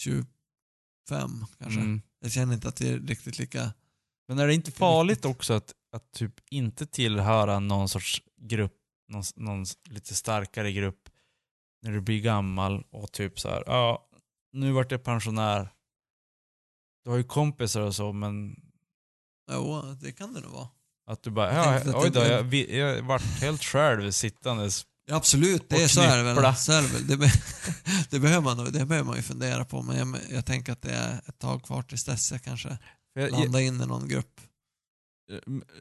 25 0.00 1.44
kanske. 1.58 1.80
Mm. 1.80 2.02
Jag 2.20 2.32
känner 2.32 2.54
inte 2.54 2.68
att 2.68 2.76
det 2.76 2.88
är 2.88 2.98
riktigt 2.98 3.38
lika... 3.38 3.72
Men 4.28 4.38
är 4.38 4.46
det 4.46 4.54
inte 4.54 4.72
farligt 4.72 5.24
också 5.24 5.52
att, 5.54 5.74
att 5.92 6.12
typ 6.12 6.34
inte 6.50 6.86
tillhöra 6.86 7.58
någon 7.60 7.88
sorts 7.88 8.22
grupp, 8.36 8.74
någon, 9.08 9.22
någon 9.36 9.64
lite 9.88 10.14
starkare 10.14 10.72
grupp 10.72 11.08
när 11.82 11.92
du 11.92 12.00
blir 12.00 12.20
gammal 12.20 12.84
och 12.90 13.12
typ 13.12 13.40
så 13.40 13.48
här, 13.48 13.62
ja, 13.66 14.08
nu 14.52 14.72
vart 14.72 14.92
jag 14.92 15.02
pensionär. 15.04 15.68
Du 17.04 17.10
har 17.10 17.16
ju 17.16 17.24
kompisar 17.24 17.80
och 17.80 17.94
så, 17.94 18.12
men 18.12 18.56
Jo, 19.52 19.82
det 20.00 20.12
kan 20.12 20.34
det 20.34 20.40
nog 20.40 20.52
vara. 20.52 20.68
att 21.06 21.22
du 21.22 21.30
bara, 21.30 21.54
Jag 21.54 21.86
ja, 21.86 21.92
oj 22.02 22.10
då, 22.10 22.20
jag, 22.20 22.42
vi- 22.42 22.78
jag 22.78 23.02
vart 23.02 23.22
helt 23.22 23.64
själv 23.64 24.10
sittandes. 24.10 24.86
Ja, 25.10 25.16
absolut, 25.16 25.68
det 25.68 25.82
är, 25.82 25.88
så 25.88 26.00
är 26.00 26.16
det 26.16 26.22
väl. 26.22 26.54
Så 26.56 26.72
är 26.72 26.82
det, 26.82 26.88
väl. 26.88 27.06
Det, 27.06 27.16
be, 27.16 27.32
det, 28.10 28.20
behöver 28.20 28.40
man, 28.40 28.72
det 28.72 28.86
behöver 28.86 29.04
man 29.04 29.16
ju 29.16 29.22
fundera 29.22 29.64
på, 29.64 29.82
men 29.82 29.96
jag, 29.96 30.16
jag 30.30 30.46
tänker 30.46 30.72
att 30.72 30.82
det 30.82 30.90
är 30.90 31.18
ett 31.28 31.38
tag 31.38 31.62
kvar 31.62 31.82
tills 31.82 32.04
dess 32.04 32.32
jag 32.32 32.42
kanske 32.42 32.78
jag, 33.14 33.30
landar 33.30 33.60
in 33.60 33.80
i 33.80 33.86
någon 33.86 34.08
grupp. 34.08 34.40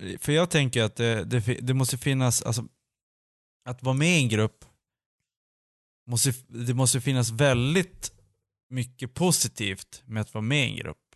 jag, 0.01 0.21
för 0.21 0.31
jag 0.31 0.49
tänker 0.49 0.83
att 0.83 0.95
det, 0.95 1.23
det, 1.23 1.39
det 1.39 1.73
måste 1.73 1.97
finnas, 1.97 2.41
alltså, 2.41 2.67
att 3.65 3.83
vara 3.83 3.95
med 3.95 4.19
i 4.19 4.23
en 4.23 4.29
grupp, 4.29 4.65
måste, 6.07 6.33
det 6.47 6.73
måste 6.73 7.01
finnas 7.01 7.29
väldigt 7.29 8.11
mycket 8.69 9.13
positivt 9.13 10.03
med 10.05 10.21
att 10.21 10.33
vara 10.33 10.41
med 10.41 10.67
i 10.67 10.71
en 10.71 10.77
grupp. 10.77 11.15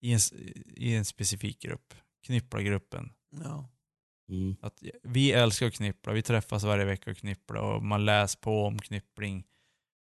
I 0.00 0.12
en, 0.12 0.20
i 0.66 0.94
en 0.94 1.04
specifik 1.04 1.62
grupp. 1.62 1.94
Knipplargruppen. 2.26 3.12
Ja. 3.44 3.68
Mm. 4.28 4.56
Att 4.60 4.82
vi 5.02 5.32
älskar 5.32 5.66
att 5.66 5.74
knippla, 5.74 6.12
vi 6.12 6.22
träffas 6.22 6.64
varje 6.64 6.84
vecka 6.84 7.10
och 7.10 7.16
knippla 7.16 7.60
och 7.60 7.82
man 7.82 8.04
läser 8.04 8.38
på 8.38 8.64
om 8.64 8.78
knippling 8.78 9.44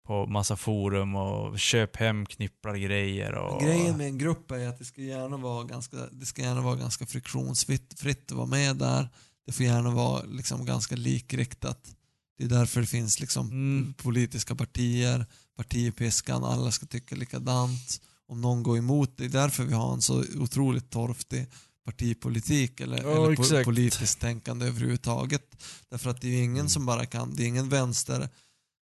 på 0.07 0.25
massa 0.25 0.55
forum 0.57 1.15
och 1.15 1.59
köp 1.59 1.95
hem 1.95 2.25
knipplargrejer 2.25 3.33
och... 3.35 3.61
Grejen 3.61 3.97
med 3.97 4.07
en 4.07 4.17
grupp 4.17 4.51
är 4.51 4.67
att 4.67 4.79
det 4.79 4.85
ska 4.85 5.01
gärna 5.01 5.38
vara 5.38 5.63
ganska, 5.63 5.97
det 6.11 6.25
ska 6.25 6.41
gärna 6.41 6.61
vara 6.61 6.75
ganska 6.75 7.05
friktionsfritt 7.05 7.99
fritt 7.99 8.31
att 8.31 8.38
vara 8.38 8.47
med 8.47 8.75
där. 8.75 9.09
Det 9.45 9.51
får 9.51 9.65
gärna 9.65 9.89
vara 9.89 10.23
liksom 10.23 10.65
ganska 10.65 10.95
likriktat. 10.95 11.95
Det 12.38 12.43
är 12.43 12.49
därför 12.49 12.81
det 12.81 12.88
finns 12.88 13.19
liksom 13.19 13.47
Mm. 13.49 13.93
politiska 13.93 14.55
partier, 14.55 15.25
partipiskan, 15.57 16.43
alla 16.43 16.71
ska 16.71 16.85
tycka 16.85 17.15
likadant. 17.15 18.01
Om 18.27 18.41
någon 18.41 18.63
går 18.63 18.77
emot, 18.77 19.17
det 19.17 19.25
är 19.25 19.29
därför 19.29 19.63
vi 19.63 19.73
har 19.73 19.93
en 19.93 20.01
så 20.01 20.23
otroligt 20.39 20.89
torftig 20.89 21.47
partipolitik 21.91 22.80
eller, 22.80 22.97
Ja, 23.03 23.09
eller 23.26 23.35
po- 23.35 23.63
politiskt 23.63 24.19
tänkande 24.19 24.65
överhuvudtaget. 24.68 25.63
Därför 25.89 26.09
att 26.09 26.22
det 26.22 26.27
är 26.27 26.31
ju 26.31 26.43
ingen 26.43 26.55
Mm. 26.55 26.69
som 26.69 26.85
bara 26.85 27.05
kan, 27.05 27.35
det 27.35 27.43
är 27.43 27.47
ingen 27.47 27.69
vänster, 27.69 28.30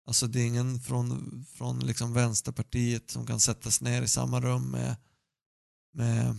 alltså 0.07 0.27
det 0.27 0.40
är 0.41 0.45
ingen 0.45 0.80
från, 0.80 1.45
från 1.53 1.80
liksom 1.80 2.14
vänsterpartiet 2.14 3.11
som 3.11 3.26
kan 3.26 3.40
sättas 3.40 3.82
ner 3.82 4.02
i 4.02 4.07
samma 4.07 4.41
rum 4.41 4.72
med, 4.72 4.95
med 5.94 6.36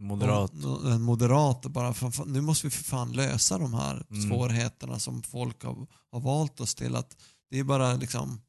Moderat. 0.00 0.52
någon- 0.52 0.92
en 0.92 1.02
moderat 1.02 1.64
och 1.64 1.70
bara, 1.70 1.94
nu 2.26 2.40
måste 2.40 2.66
vi 2.66 2.70
för 2.70 2.84
fan 2.84 3.12
lösa 3.12 3.58
de 3.58 3.74
här 3.74 4.06
Mm. 4.10 4.28
svårigheterna 4.30 4.98
som 4.98 5.22
folk 5.22 5.62
har, 5.64 5.86
har 6.10 6.20
valt 6.20 6.60
oss 6.60 6.74
till. 6.74 6.96
att 6.96 7.16
Det 7.50 7.58
är 7.58 7.64
bara 7.64 7.94
liksom, 7.96 8.40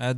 Nej, 0.00 0.16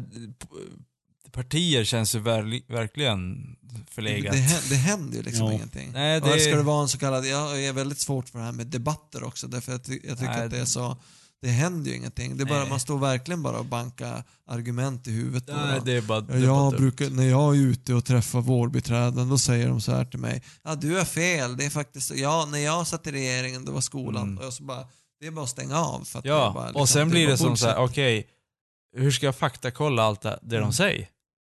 partier 1.32 1.84
känns 1.84 2.14
ju 2.14 2.18
verkli- 2.18 2.62
verkligen 2.68 3.42
det, 3.60 3.80
förlegat. 3.90 4.32
det, 4.32 4.60
det 4.70 4.74
händer 4.76 5.16
ju 5.16 5.22
liksom 5.22 5.46
Ja. 5.46 5.52
ingenting. 5.52 5.90
Nej, 5.92 6.20
Och 6.20 6.26
här 6.26 6.34
det- 6.34 6.40
ska 6.40 6.56
det 6.56 6.62
vara 6.62 6.82
en 6.82 6.88
så 6.88 6.98
kallad, 6.98 7.26
jag 7.26 7.64
är 7.64 7.72
väldigt 7.72 8.00
svårt 8.00 8.28
för 8.28 8.38
det 8.38 8.44
här 8.44 8.52
med 8.52 8.66
debatter 8.66 9.24
också 9.24 9.46
därför 9.48 9.72
jag, 9.72 9.84
ty- 9.84 10.00
jag 10.04 10.18
tycker 10.18 10.32
Nej, 10.32 10.44
att 10.44 10.50
det 10.50 10.58
är 10.58 10.64
så, 10.64 10.96
det 11.42 11.48
händer 11.48 11.90
ju 11.90 11.96
ingenting. 11.96 12.36
Det 12.36 12.42
är 12.42 12.46
bara, 12.46 12.60
Nej. 12.60 12.68
man 12.68 12.80
står 12.80 12.98
verkligen 12.98 13.42
bara 13.42 13.58
och 13.58 13.64
bankar 13.64 14.24
argument 14.46 15.08
i 15.08 15.10
huvudet. 15.12 15.44
Nej, 15.56 15.80
det 15.84 15.92
är 15.92 16.02
bara... 16.02 16.20
Det 16.20 16.32
är 16.34 16.46
bara 16.46 16.46
jag 16.46 16.72
brukar, 16.76 17.10
när 17.10 17.28
jag 17.28 17.56
är 17.56 17.60
ute 17.60 17.94
och 17.94 18.04
träffar 18.04 18.40
vårdbiträden 18.40 19.28
då 19.28 19.38
säger 19.38 19.68
de 19.68 19.80
så 19.80 19.92
här 19.92 20.04
till 20.04 20.18
mig. 20.20 20.42
Ja, 20.64 20.74
du 20.74 20.96
har 20.96 21.04
fel. 21.04 21.56
Det 21.56 21.64
är 21.64 21.70
faktiskt. 21.70 22.14
Ja, 22.14 22.48
när 22.50 22.58
jag 22.58 22.86
satt 22.86 23.06
i 23.06 23.12
regeringen, 23.12 23.64
det 23.64 23.70
var 23.70 23.80
skolan. 23.80 24.22
Mm. 24.22 24.38
Och 24.38 24.44
jag 24.44 24.52
så 24.52 24.62
bara, 24.62 24.86
det 25.20 25.26
är 25.26 25.30
bara 25.30 25.42
att 25.44 25.50
stänga 25.50 25.78
av. 25.80 26.04
För 26.04 26.18
att 26.18 26.22
det 26.22 26.28
Ja, 26.28 26.52
bara, 26.54 26.64
liksom, 26.66 26.82
och 26.82 26.88
sen 26.88 27.08
blir 27.10 27.26
bara 27.26 27.32
det 27.32 27.38
som 27.38 27.56
så 27.56 27.66
här, 27.66 27.76
okej, 27.78 28.26
hur 28.96 29.10
ska 29.10 29.26
jag 29.26 29.36
faktakolla 29.36 30.02
allt 30.02 30.20
det, 30.22 30.38
det 30.42 30.56
Mm. 30.56 30.68
de 30.68 30.74
säger? 30.74 31.08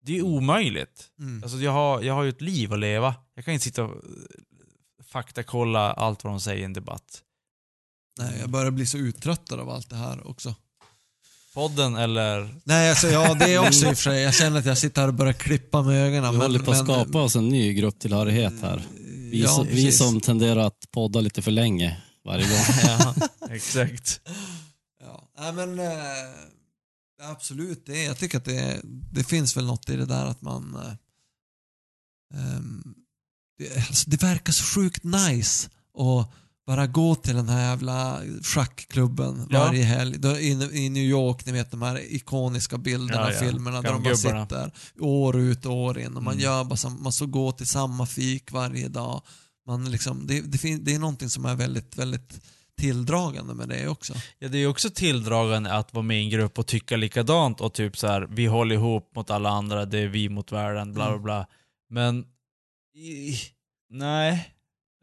Det 0.04 0.18
är 0.18 0.22
omöjligt. 0.22 1.08
Mm. 1.18 1.42
Alltså 1.42 1.58
jag 1.58 1.72
har, 1.72 2.02
jag 2.02 2.14
har 2.14 2.22
ju 2.22 2.28
ett 2.28 2.40
liv 2.40 2.72
att 2.72 2.78
leva. 2.78 3.14
Jag 3.34 3.44
kan 3.44 3.54
inte 3.54 3.64
sitta 3.64 3.84
och 3.84 3.90
eh, 3.90 4.00
faktakolla 5.04 5.92
allt 5.92 6.24
vad 6.24 6.32
de 6.32 6.40
säger 6.40 6.60
i 6.60 6.64
en 6.64 6.72
debatt. 6.72 7.22
Nej, 8.18 8.36
jag 8.40 8.50
börjar 8.50 8.70
bli 8.70 8.86
så 8.86 8.98
uttröttad 8.98 9.60
av 9.60 9.70
allt 9.70 9.90
det 9.90 9.96
här 9.96 10.26
också. 10.30 10.54
Podden 11.54 11.96
eller... 11.96 12.54
Nej, 12.64 12.90
alltså, 12.90 13.06
ja, 13.08 13.34
det 13.34 13.54
är 13.54 13.58
också 13.58 13.86
i 13.86 13.92
och 13.92 13.96
för 13.96 14.02
sig. 14.02 14.22
Jag 14.22 14.34
känner 14.34 14.58
att 14.58 14.66
jag 14.66 14.78
sitter 14.78 15.00
här 15.00 15.08
och 15.08 15.14
börjar 15.14 15.32
klippa 15.32 15.82
med 15.82 16.06
ögonen. 16.06 16.32
Vi 16.32 16.38
håller 16.40 16.58
på 16.58 16.70
att 16.70 16.76
men- 16.76 16.86
skapa 16.86 17.22
oss 17.22 17.36
en 17.36 17.48
ny 17.48 17.74
grupptillhörighet 17.74 18.52
här. 18.62 18.82
Vi, 19.30 19.42
Ja, 19.42 19.48
som, 19.48 19.66
vi 19.66 19.92
som 19.92 20.20
tenderar 20.20 20.60
att 20.66 20.90
podda 20.90 21.20
lite 21.20 21.42
för 21.42 21.50
länge 21.50 22.02
varje 22.24 22.44
gång. 22.48 22.76
ja, 22.98 23.14
exakt. 23.50 24.20
Ja, 25.00 25.28
nej 25.38 25.52
men 25.52 25.78
eh, 25.78 25.86
absolut, 27.31 27.86
det 27.86 28.03
är, 28.03 28.07
jag 28.07 28.16
tycker 28.19 28.39
att 28.39 28.44
det, 28.44 28.81
det 29.12 29.24
finns 29.24 29.57
väl 29.57 29.66
något 29.66 29.89
i 29.90 29.97
det 29.97 30.07
där 30.07 30.27
att 30.27 30.43
man 30.43 30.77
eh, 30.77 30.93
ehm, 32.35 32.94
det, 33.59 33.77
alltså, 33.89 34.11
det 34.11 34.23
verkar 34.23 34.53
så 34.53 34.65
sjukt 34.65 35.05
nice 35.05 35.70
att 35.99 36.31
bara 36.66 36.86
gå 36.86 37.15
till 37.15 37.35
den 37.36 37.49
här 37.49 37.61
jävla 37.70 38.20
schackklubben 38.43 39.47
Ja. 39.51 39.59
varje 39.65 39.85
helg. 39.85 40.16
I, 40.40 40.51
I 40.85 40.89
New 40.89 41.03
York, 41.03 41.47
ni 41.47 41.53
vet 41.53 41.70
de 41.70 41.82
här 41.82 42.15
ikoniska 42.15 42.78
bilderna, 42.78 43.20
Ja, 43.31 43.32
ja. 43.32 43.40
filmerna 43.40 43.82
där 43.82 43.93
de 43.93 44.03
bara 44.03 44.16
sitter 44.16 44.73
år 45.01 45.36
ut 45.39 45.66
och 45.66 45.73
år 45.73 45.99
in 45.99 46.16
och 46.16 46.23
man 46.23 46.32
Mm. 46.32 46.44
gör 46.44 46.65
bara 46.65 46.77
sam, 46.77 47.03
man 47.03 47.12
så 47.12 47.27
går 47.27 47.53
till 47.53 47.66
samma 47.66 48.07
fik 48.07 48.53
varje 48.53 48.89
dag. 48.89 49.23
Man 49.66 49.90
liksom, 49.90 50.27
det, 50.27 50.40
det, 50.40 50.77
det 50.77 50.94
är 50.94 50.99
någonting 50.99 51.31
som 51.31 51.44
är 51.44 51.55
väldigt, 51.55 51.97
väldigt 51.99 52.40
tilldragande 52.82 53.54
med 53.54 53.68
det 53.68 53.88
också. 53.88 54.14
Ja, 54.38 54.48
det 54.48 54.59
är 54.59 54.60
ju 54.60 54.66
också 54.66 54.90
tilldragande 54.90 55.72
att 55.72 55.94
vara 55.94 56.02
med 56.02 56.20
i 56.20 56.24
en 56.24 56.30
grupp 56.30 56.59
och 56.59 56.66
tycka 56.66 56.96
likadant 56.96 57.60
och 57.60 57.74
typ 57.74 57.98
så 57.98 58.06
här, 58.06 58.26
vi 58.30 58.46
håller 58.46 58.74
ihop 58.74 59.14
mot 59.16 59.30
alla 59.30 59.50
andra, 59.50 59.84
det 59.84 59.98
är 59.98 60.06
vi 60.09 60.28
mot 60.28 60.52
världen, 60.52 60.92
bla 60.94 61.04
bla 61.04 61.10
Mm. 61.12 61.22
bla. 61.22 61.46
Men, 61.90 62.24
i, 62.96 63.36
nej. 63.90 64.54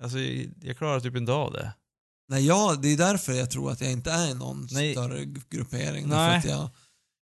Alltså 0.03 0.17
jag 0.61 0.77
klarar 0.77 0.99
typ 0.99 1.15
inte 1.15 1.31
av 1.31 1.53
det. 1.53 1.71
Nej, 2.29 2.45
ja, 2.47 2.75
det 2.81 2.87
är 2.93 2.97
därför 2.97 3.33
jag 3.33 3.51
tror 3.51 3.71
att 3.71 3.81
jag 3.81 3.91
inte 3.91 4.11
är 4.11 4.27
i 4.31 4.33
någon 4.33 4.67
Nej. 4.71 4.91
större 4.93 5.25
gruppering. 5.49 6.07
Nej. 6.09 6.37
Att 6.37 6.45
jag, 6.45 6.69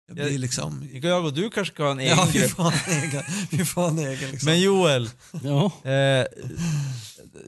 jag 0.06 0.14
blir 0.16 0.30
Jag- 0.30 0.40
liksom... 0.40 0.88
Jag 0.92 1.24
och 1.24 1.32
du 1.34 1.50
kanske 1.50 1.74
ska 1.74 1.82
ha 1.84 1.90
en 1.90 2.00
egen 2.00 2.16
Ja, 2.16 2.28
vi 2.32 2.38
grupp. 2.38 2.50
får 2.50 2.62
ha 2.62 2.72
en 2.72 3.02
egen. 3.02 3.22
Vi 3.50 3.64
får 3.64 3.80
ha 3.82 3.88
en 3.88 3.98
egen 3.98 4.30
liksom. 4.30 4.46
Men 4.50 4.60
Joel, 4.60 5.10
Ja. 5.42 5.90
eh, 5.90 6.26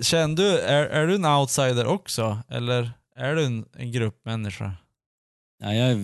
känner 0.01 0.37
du, 0.37 0.59
är, 0.59 0.87
är 0.87 1.07
du 1.07 1.15
en 1.15 1.25
outsider 1.25 1.87
också? 1.87 2.39
Eller 2.49 2.93
är 3.19 3.35
du 3.35 3.45
en, 3.47 3.65
en 3.73 3.93
gruppmänniska? 3.93 4.73
Ja, 5.63 5.75
jag 5.75 5.91
är, 5.91 5.95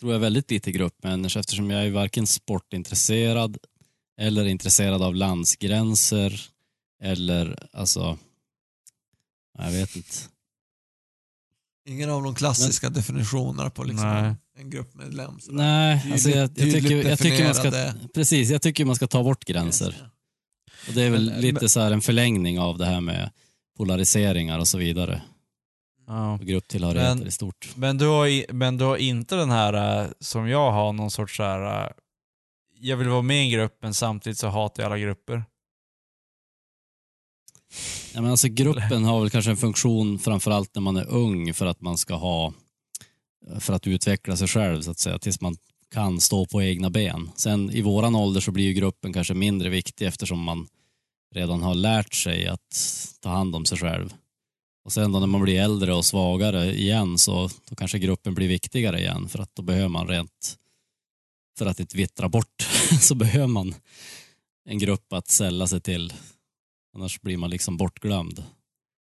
tror 0.00 0.12
jag 0.12 0.14
är 0.14 0.18
väldigt 0.20 0.50
lite 0.50 0.72
gruppmänniska 0.72 1.40
eftersom 1.40 1.70
jag 1.70 1.86
är 1.86 1.90
varken 1.90 2.26
sportintresserad 2.26 3.58
eller 4.20 4.44
intresserad 4.44 5.02
av 5.02 5.14
landsgränser 5.14 6.40
eller 7.02 7.68
alltså, 7.72 8.18
jag 9.58 9.70
vet 9.70 9.96
inte. 9.96 10.08
Ingen 11.88 12.10
av 12.10 12.22
de 12.22 12.34
klassiska 12.34 12.90
definitionerna 12.90 13.70
på 13.70 13.84
liksom 13.84 14.08
Nej. 14.08 14.34
en, 14.58 14.70
gruppmedlem. 14.70 15.40
sådär. 15.40 15.56
Nej, 15.56 16.12
alltså 16.12 16.30
jag, 16.30 16.38
jag, 16.38 16.72
tycker, 16.72 17.08
jag 17.08 17.18
tycker 17.18 17.44
man 17.44 17.54
ska, 17.54 17.92
precis, 18.14 18.50
jag 18.50 18.62
tycker 18.62 18.84
man 18.84 18.96
ska 18.96 19.06
ta 19.06 19.22
bort 19.22 19.44
gränser. 19.44 20.08
Och 20.88 20.94
det 20.94 21.02
är 21.02 21.10
väl 21.10 21.30
Men- 21.30 21.40
lite 21.40 21.68
så 21.68 21.80
här 21.80 21.90
en 21.90 22.00
förlängning 22.00 22.58
av 22.60 22.78
det 22.78 22.86
här 22.86 23.00
med 23.00 23.30
polariseringar 23.76 24.58
och 24.58 24.68
så 24.68 24.78
vidare. 24.78 25.22
Ja. 26.06 26.32
Och 26.34 26.40
grupptillhörigheter 26.46 27.14
Men- 27.16 27.26
i 27.26 27.30
stort. 27.30 27.68
Men, 27.76 27.98
du 27.98 28.06
har, 28.06 28.26
i- 28.26 28.46
men 28.52 28.76
du 28.76 28.84
har 28.84 28.96
inte 28.96 29.36
den 29.36 29.50
här, 29.50 30.02
eh, 30.04 30.10
som 30.20 30.48
jag 30.48 30.72
har, 30.72 30.92
någon 30.92 31.10
sorts 31.10 31.36
så 31.36 31.42
här. 31.42 31.84
eh, 31.84 31.90
jag 32.80 32.96
vill 32.96 33.08
vara 33.08 33.22
med 33.22 33.36
i 33.36 33.40
en 33.44 33.50
grupp 33.50 33.78
men 33.82 33.94
samtidigt 33.94 34.38
så 34.38 34.48
hatar 34.48 34.82
jag 34.82 34.86
alla 34.92 34.98
grupper. 34.98 35.44
Ja, 38.14 38.20
men 38.20 38.30
alltså 38.30 38.48
gruppen 38.48 39.04
har 39.04 39.20
väl 39.20 39.30
kanske 39.30 39.50
en 39.50 39.56
funktion 39.56 40.18
framförallt 40.18 40.74
när 40.74 40.82
man 40.82 40.96
är 40.96 41.06
ung 41.08 41.54
för 41.54 41.66
att 41.66 41.80
man 41.80 41.98
ska 41.98 42.14
ha 42.14 42.52
för 43.60 43.72
att 43.72 43.86
utveckla 43.86 44.36
sig 44.36 44.48
själv 44.48 44.82
så 44.82 44.90
att 44.90 44.98
säga 44.98 45.18
tills 45.18 45.40
man 45.40 45.56
kan 45.94 46.20
stå 46.20 46.46
på 46.46 46.62
egna 46.62 46.90
ben. 46.90 47.30
Sen 47.36 47.70
i 47.70 47.82
våran 47.82 48.14
ålder 48.14 48.40
så 48.40 48.50
blir 48.52 48.64
ju 48.64 48.72
gruppen 48.72 49.12
kanske 49.12 49.34
mindre 49.34 49.68
viktig 49.68 50.06
eftersom 50.06 50.40
man 50.42 50.68
redan 51.34 51.62
har 51.62 51.74
lärt 51.74 52.14
sig 52.14 52.46
att 52.46 52.60
ta 53.20 53.28
hand 53.28 53.56
om 53.56 53.64
sig 53.64 53.78
själv. 53.78 54.14
Och 54.84 54.92
sen 54.92 55.12
då 55.12 55.20
när 55.20 55.26
man 55.26 55.42
blir 55.42 55.60
äldre 55.60 55.94
och 55.94 56.04
svagare 56.04 56.72
igen 56.74 57.18
så 57.18 57.50
då 57.68 57.74
kanske 57.76 57.98
gruppen 57.98 58.34
blir 58.34 58.48
viktigare 58.48 59.00
igen 59.00 59.28
för 59.28 59.38
att 59.38 59.54
då 59.54 59.62
behöver 59.62 59.88
man 59.88 60.08
rent 60.08 60.58
för 61.58 61.66
att 61.66 61.80
inte 61.80 61.96
vittra 61.96 62.28
bort 62.28 62.62
så 63.00 63.14
behöver 63.14 63.46
man 63.46 63.74
en 64.64 64.78
grupp 64.78 65.12
att 65.12 65.28
sälla 65.28 65.66
sig 65.66 65.80
till 65.80 66.12
Annars 66.94 67.20
blir 67.20 67.36
man 67.36 67.50
liksom 67.50 67.76
bortglömd. 67.76 68.44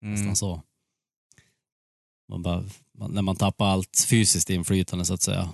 Nästan 0.01 0.23
Mm. 0.23 0.35
så. 0.35 0.61
Man 2.29 2.41
bara, 2.41 2.63
man, 2.97 3.11
när 3.11 3.21
man 3.21 3.35
tappar 3.35 3.65
allt 3.67 4.05
fysiskt 4.09 4.49
inflytande 4.49 5.05
så 5.05 5.13
att 5.13 5.21
säga. 5.21 5.49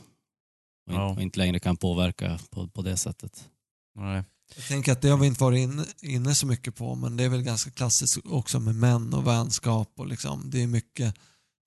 Och, 0.88 0.93
Ja. 0.93 1.09
inte, 1.09 1.17
och 1.19 1.21
inte 1.23 1.39
längre 1.39 1.59
kan 1.59 1.77
påverka 1.77 2.39
på, 2.49 2.67
på 2.67 2.81
det 2.81 2.97
sättet. 2.97 3.49
Nej. 3.95 4.23
Jag 4.56 4.68
tänker 4.68 4.91
att 4.91 5.02
det 5.02 5.10
har 5.10 5.18
vi 5.18 5.28
inte 5.28 5.44
varit 5.44 5.60
inne, 5.60 5.86
inne 6.02 6.36
så 6.36 6.45
mycket 6.48 6.76
på 6.76 6.95
men 6.95 7.18
det 7.18 7.23
är 7.23 7.30
väl 7.30 7.41
ganska 7.41 7.72
klassiskt 7.72 8.18
också 8.26 8.60
med 8.60 8.76
män 8.76 9.14
och 9.14 9.28
vänskap 9.28 9.94
och 9.95 10.07
liksom 10.07 10.49
det 10.49 10.61
är 10.64 10.68
mycket, 10.68 11.15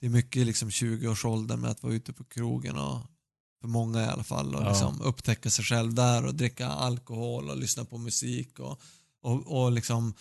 det 0.01 0.06
är 0.06 0.11
mycket 0.11 0.47
liksom 0.47 0.69
20-årsåldern 0.69 1.61
med 1.61 1.70
att 1.70 1.82
vara 1.82 1.93
ute 1.93 2.12
på 2.12 2.24
krogen 2.24 2.77
och 2.77 2.98
för 3.61 3.69
många 3.69 4.02
i 4.02 4.06
alla 4.06 4.24
fall 4.24 4.55
och 4.55 4.62
Ja. 4.62 4.69
liksom 4.69 5.01
upptäcka 5.01 5.51
sig 5.51 5.65
själv 5.65 5.94
där 5.94 6.24
och 6.27 6.35
dricka 6.35 6.69
alkohol 6.69 7.51
och 7.51 7.56
lyssna 7.56 7.85
på 7.85 7.98
musik 7.98 8.59
och, 8.59 8.81
och, 9.23 9.62
och 9.62 9.73
liksom 9.73 10.15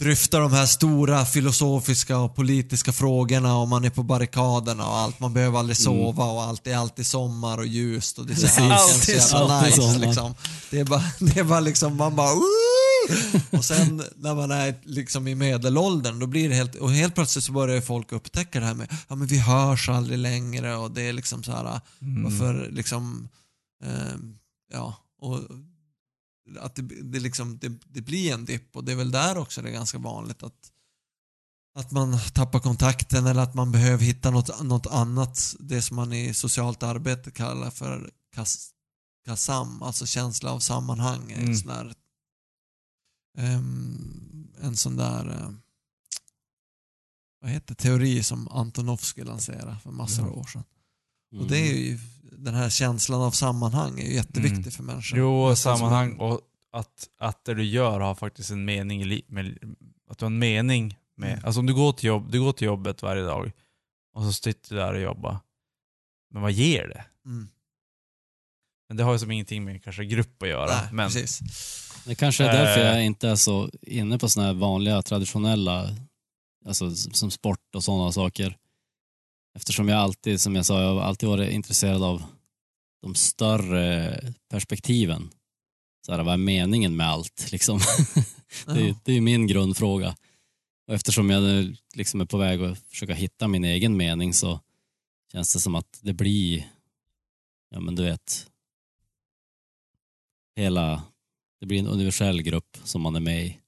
dryfta 0.00 0.38
de 0.38 0.52
här 0.52 0.66
stora 0.66 1.24
filosofiska 1.26 2.18
och 2.18 2.36
politiska 2.36 2.92
frågorna 2.92 3.56
och 3.56 3.68
man 3.68 3.84
är 3.84 3.90
på 3.90 4.02
barrikaderna 4.02 4.86
och 4.86 4.96
allt. 4.96 5.20
Man 5.20 5.34
behöver 5.34 5.58
aldrig 5.58 5.76
sova 5.76 6.24
och 6.24 6.42
allt 6.42 6.64
det 6.64 6.72
är 6.72 6.76
alltid 6.78 7.06
sommar 7.06 7.58
och 7.58 7.66
ljust 7.66 8.18
och 8.18 8.26
det, 8.26 8.32
är 8.32 8.36
så 8.36 8.62
Alltid 8.62 9.14
jävla 9.14 9.38
alltid 9.54 9.70
nice 9.70 9.82
sommar. 9.82 10.06
liksom. 10.06 10.34
Det 10.70 10.80
är 10.80 10.84
bara, 10.84 11.02
det 11.20 11.38
är 11.40 11.44
bara 11.44 11.60
liksom, 11.60 11.96
man 11.96 12.16
bara 12.16 12.34
"Woo!" 12.34 12.42
Och 13.50 13.64
sen 13.64 14.02
när 14.16 14.34
man 14.34 14.50
är 14.50 14.74
liksom 14.84 15.28
i 15.28 15.34
medelåldern, 15.34 16.18
då 16.18 16.26
blir 16.26 16.48
det 16.48 16.54
helt, 16.54 16.74
och 16.74 16.92
helt 16.92 17.14
plötsligt 17.14 17.44
så 17.44 17.52
börjar 17.52 17.80
folk 17.80 18.12
upptäcka 18.12 18.60
det 18.60 18.66
här 18.66 18.74
med, 18.74 18.88
ja 19.08 19.14
men 19.14 19.26
vi 19.26 19.38
hörs 19.38 19.88
aldrig 19.88 20.18
längre 20.18 20.76
och 20.76 20.90
det 20.90 21.02
är 21.02 21.12
liksom 21.12 21.42
så 21.42 21.52
här, 21.52 21.80
Mm. 22.02 22.24
varför 22.24 22.68
liksom, 22.72 23.28
eh, 23.84 24.14
ja, 24.72 24.94
och 25.20 25.38
att 26.60 26.74
det, 26.74 26.82
det, 26.82 27.20
liksom, 27.20 27.58
det, 27.58 27.68
det 27.68 28.00
blir 28.02 28.34
en 28.34 28.44
dipp 28.44 28.76
och 28.76 28.84
det 28.84 28.92
är 28.92 28.96
väl 28.96 29.10
där 29.10 29.38
också 29.38 29.62
det 29.62 29.68
är 29.68 29.72
ganska 29.72 29.98
vanligt 29.98 30.42
att 30.42 30.70
att 31.76 31.90
man 31.90 32.18
tappar 32.34 32.60
kontakten 32.60 33.26
eller 33.26 33.42
att 33.42 33.54
man 33.54 33.72
behöver 33.72 34.04
hitta 34.04 34.30
något, 34.30 34.62
något 34.64 34.86
annat, 34.86 35.54
det 35.60 35.82
som 35.82 35.96
man 35.96 36.12
i 36.12 36.34
socialt 36.34 36.82
arbete 36.82 37.30
kallar 37.30 37.70
för 37.70 38.10
kas, 38.34 38.70
KASAM, 39.26 39.82
alltså 39.82 40.06
känsla 40.06 40.50
av 40.52 40.58
sammanhang. 40.60 41.32
En 41.32 41.42
Mm. 41.42 41.56
sån 41.56 41.68
där, 41.68 41.94
ehm, 43.38 44.48
en 44.60 44.76
sån 44.76 44.96
där 44.96 45.30
eh, 45.30 45.50
vad 47.40 47.50
heter 47.50 47.74
teori 47.74 48.22
som 48.22 48.48
Antonovsky 48.48 49.24
lanserade 49.24 49.78
för 49.82 49.90
massor 49.90 50.22
av 50.26 50.38
år 50.38 50.44
sedan. 50.44 50.64
Mm. 51.34 51.44
Och 51.44 51.50
det 51.50 51.58
är 51.58 51.74
ju, 51.74 51.98
den 52.32 52.54
här 52.54 52.70
känslan 52.70 53.22
av 53.22 53.30
sammanhang 53.30 54.00
är 54.00 54.04
ju 54.04 54.14
jätteviktig 54.14 54.58
Mm. 54.58 54.70
för 54.70 54.82
människor. 54.82 55.18
Jo, 55.18 55.56
sammanhang 55.56 56.16
och 56.18 56.40
att, 56.72 57.08
att 57.18 57.44
det 57.44 57.54
du 57.54 57.64
gör 57.64 58.00
har 58.00 58.14
faktiskt 58.14 58.50
en 58.50 58.64
mening 58.64 59.22
med, 59.28 59.58
Att 60.10 60.18
du 60.18 60.24
har 60.24 60.30
en 60.30 60.38
mening 60.38 60.98
med... 61.16 61.32
Mm. 61.32 61.44
Alltså 61.44 61.60
om 61.60 61.66
du 61.66 61.74
går, 61.74 61.92
till 61.92 62.06
jobb, 62.06 62.32
du 62.32 62.40
går 62.40 62.52
till 62.52 62.66
jobbet 62.66 63.02
varje 63.02 63.22
dag 63.22 63.52
och 64.14 64.22
så 64.22 64.32
sitter 64.32 64.74
du 64.74 64.80
där 64.80 64.94
och 64.94 65.00
jobbar. 65.00 65.38
Men 66.30 66.42
vad 66.42 66.52
ger 66.52 66.88
det? 66.88 67.04
Mm. 67.26 67.48
Men 68.88 68.96
det 68.96 69.02
har 69.04 69.12
ju 69.12 69.18
som 69.18 69.30
ingenting 69.30 69.64
med 69.64 69.84
kanske 69.84 70.04
grupp 70.04 70.42
att 70.42 70.48
göra. 70.48 70.66
Nej, 70.66 70.88
men, 70.92 71.06
precis. 71.08 71.40
Det 72.06 72.14
kanske 72.14 72.44
är 72.44 72.52
därför 72.52 72.80
Eh. 72.80 72.86
jag 72.86 73.04
inte 73.04 73.28
är 73.28 73.36
så 73.36 73.70
inne 73.82 74.18
på 74.18 74.28
såna 74.28 74.46
här 74.46 74.54
vanliga 74.54 75.02
traditionella, 75.02 75.96
alltså 76.66 76.94
som 76.94 77.30
sport 77.30 77.74
och 77.74 77.84
sådana 77.84 78.12
saker. 78.12 78.56
Eftersom 79.54 79.88
jag 79.88 79.98
alltid, 79.98 80.40
som 80.40 80.56
jag 80.56 80.66
sa, 80.66 80.82
jag 80.82 80.94
har 80.94 81.02
alltid 81.02 81.28
varit 81.28 81.52
intresserad 81.52 82.02
av 82.02 82.22
de 83.02 83.14
större 83.14 84.20
perspektiven. 84.50 85.30
Så 86.06 86.12
här, 86.12 86.22
vad 86.22 86.32
är 86.32 86.38
meningen 86.38 86.96
med 86.96 87.08
allt? 87.08 87.48
Liksom. 87.52 87.80
det, 88.66 88.80
är, 88.80 88.94
det 89.04 89.12
är 89.12 89.20
min 89.20 89.46
grundfråga. 89.46 90.16
Och 90.88 90.94
eftersom 90.94 91.30
jag 91.30 91.42
nu 91.42 91.76
liksom 91.94 92.20
är 92.20 92.24
på 92.24 92.38
väg 92.38 92.62
att 92.62 92.78
försöka 92.78 93.14
hitta 93.14 93.48
min 93.48 93.64
egen 93.64 93.96
mening 93.96 94.34
så 94.34 94.60
känns 95.32 95.54
det 95.54 95.60
som 95.60 95.74
att 95.74 95.98
det 96.00 96.12
blir, 96.12 96.70
ja 97.70 97.80
men 97.80 97.94
du 97.94 98.02
vet, 98.02 98.50
hela, 100.56 101.02
det 101.60 101.66
blir 101.66 101.78
en 101.78 101.86
universell 101.86 102.42
grupp 102.42 102.76
som 102.84 103.02
man 103.02 103.16
är 103.16 103.20
med 103.20 103.46
i. 103.46 103.58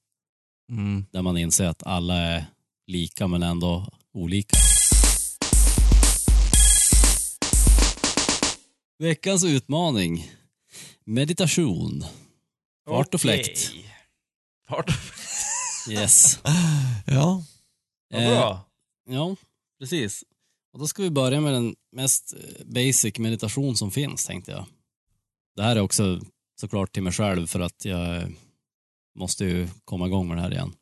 mm. 0.69 1.05
Där 1.11 1.21
man 1.21 1.37
inser 1.37 1.65
att 1.65 1.83
alla 1.83 2.15
är 2.15 2.45
lika 2.87 3.27
men 3.27 3.43
ändå 3.43 3.89
olika. 4.13 4.57
Veckans 8.99 9.43
utmaning. 9.43 10.31
Meditation. 11.05 12.03
Fart 12.87 13.13
och 13.13 13.21
fläkt. 13.21 13.69
Okej. 13.69 13.85
Fart 14.67 14.89
och 14.89 15.91
Yes. 15.91 16.39
Ja, 17.05 17.43
Vad 18.09 18.23
Eh, 18.23 18.29
bra. 18.29 18.65
Ja, 19.09 19.35
precis. 19.79 20.23
Och 20.73 20.79
då 20.79 20.87
ska 20.87 21.03
vi 21.03 21.09
börja 21.09 21.41
med 21.41 21.53
den 21.53 21.75
mest 21.91 22.33
eh, 22.33 22.65
basic 22.65 23.17
meditation 23.19 23.77
som 23.77 23.91
finns, 23.91 24.25
tänkte 24.25 24.51
jag. 24.51 24.65
Det 25.55 25.63
här 25.63 25.75
är 25.75 25.81
också 25.81 26.21
såklart 26.59 26.93
till 26.93 27.03
mig 27.03 27.13
själv 27.13 27.47
för 27.47 27.59
att 27.59 27.85
jag 27.85 28.15
eh, 28.15 28.27
måste 29.19 29.45
ju 29.45 29.67
komma 29.85 30.07
igång 30.07 30.27
med 30.27 30.37
det 30.37 30.41
här 30.41 30.51
igen. 30.51 30.73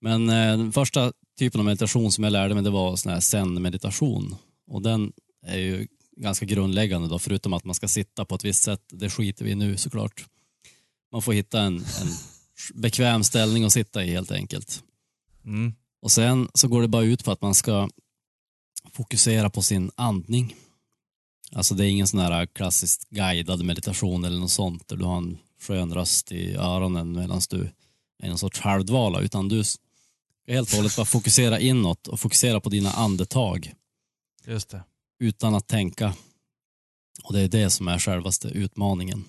Men 0.00 0.28
eh, 0.28 0.58
den 0.58 0.72
första 0.72 1.12
typen 1.38 1.60
av 1.60 1.64
meditation 1.64 2.12
som 2.12 2.24
jag 2.24 2.30
lärde 2.32 2.54
mig 2.54 2.62
det 2.62 2.70
var 2.70 2.96
sån 2.96 3.12
här 3.12 3.20
zen-meditation. 3.20 4.36
Och 4.66 4.82
den 4.82 5.12
är 5.46 5.58
ju 5.58 5.88
ganska 6.16 6.46
grundläggande 6.46 7.08
då, 7.08 7.18
förutom 7.18 7.52
att 7.52 7.64
man 7.64 7.74
ska 7.74 7.88
sitta 7.88 8.24
på 8.24 8.34
ett 8.34 8.44
visst 8.44 8.62
sätt. 8.62 8.82
Det 8.88 9.10
skiter 9.10 9.44
vi 9.44 9.50
i 9.50 9.54
nu 9.54 9.76
såklart. 9.76 10.24
Man 11.12 11.22
får 11.22 11.32
hitta 11.32 11.60
en, 11.60 11.76
en 11.76 12.08
bekväm 12.74 13.24
ställning 13.24 13.64
att 13.64 13.72
sitta 13.72 14.04
i 14.04 14.10
helt 14.10 14.30
enkelt. 14.30 14.82
Mm. 15.44 15.74
Och 16.02 16.12
sen 16.12 16.48
så 16.54 16.68
går 16.68 16.82
det 16.82 16.88
bara 16.88 17.02
ut 17.02 17.24
på 17.24 17.32
att 17.32 17.42
man 17.42 17.54
ska 17.54 17.88
fokusera 18.92 19.50
på 19.50 19.62
sin 19.62 19.90
andning. 19.94 20.54
Alltså 21.52 21.74
det 21.74 21.86
är 21.86 21.88
ingen 21.88 22.06
sån 22.06 22.20
här 22.20 22.46
klassiskt 22.46 23.08
guidad 23.10 23.64
meditation 23.64 24.24
eller 24.24 24.38
något 24.38 24.50
sånt 24.50 24.88
där 24.88 24.96
du 24.96 25.04
har 25.04 25.16
en 25.16 25.38
skön 25.60 25.94
röst 25.94 26.32
i 26.32 26.54
öronen 26.54 27.12
medan 27.12 27.40
du 27.50 27.70
är 28.22 28.28
någon 28.28 28.38
sorts 28.38 28.60
halvdvala 28.60 29.20
utan 29.20 29.48
du 29.48 29.62
helt 30.48 30.70
och 30.70 30.76
hållet 30.76 30.96
bara 30.96 31.06
fokusera 31.06 31.60
inåt 31.60 32.08
och 32.08 32.20
fokusera 32.20 32.60
på 32.60 32.68
dina 32.68 32.90
andetag 32.90 33.72
Just 34.46 34.68
det. 34.70 34.82
Utan 35.18 35.54
att 35.54 35.66
tänka. 35.66 36.14
Och 37.24 37.32
det 37.32 37.40
är 37.40 37.48
det 37.48 37.70
som 37.70 37.88
är 37.88 37.98
självaste 37.98 38.48
utmaningen. 38.48 39.24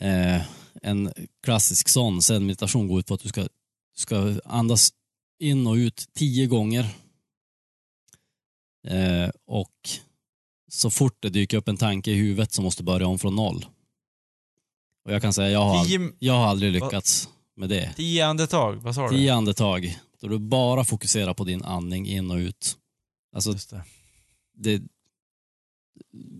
Eh, 0.00 0.42
en 0.82 1.12
klassisk 1.42 1.88
sån 1.88 2.22
sen 2.22 2.46
meditation 2.46 2.88
går 2.88 3.00
ut 3.00 3.06
på 3.06 3.14
att 3.14 3.20
du 3.20 3.28
ska, 3.28 3.48
ska 3.96 4.40
andas 4.44 4.92
in 5.38 5.66
och 5.66 5.74
ut 5.74 6.08
tio 6.14 6.46
gånger. 6.46 6.86
Eh, 8.88 9.30
och 9.46 9.88
så 10.70 10.90
fort 10.90 11.16
det 11.20 11.30
dyker 11.30 11.56
upp 11.56 11.68
en 11.68 11.76
tanke 11.76 12.10
i 12.10 12.14
huvudet 12.14 12.52
så 12.52 12.62
måste 12.62 12.82
du 12.82 12.86
börja 12.86 13.06
om 13.06 13.18
från 13.18 13.36
noll. 13.36 13.66
Och 15.04 15.12
jag 15.12 15.22
kan 15.22 15.32
säga, 15.32 15.50
jag 15.50 15.64
har, 15.64 15.84
Tio, 15.84 16.12
jag 16.18 16.34
har 16.34 16.46
aldrig 16.46 16.72
lyckats 16.72 17.28
med 17.56 17.68
det. 17.68 17.92
tio 17.96 18.26
andetag, 18.26 18.74
vad 18.74 18.94
sa 18.94 19.08
du? 19.08 19.16
Tio 19.16 19.34
andetag, 19.34 19.98
då 20.20 20.28
du 20.28 20.38
bara 20.38 20.84
fokuserar 20.84 21.34
på 21.34 21.44
din 21.44 21.62
andning 21.64 22.06
in 22.06 22.30
och 22.30 22.36
ut. 22.36 22.76
Alltså 23.32 23.52
det. 23.52 23.84
det, 24.54 24.82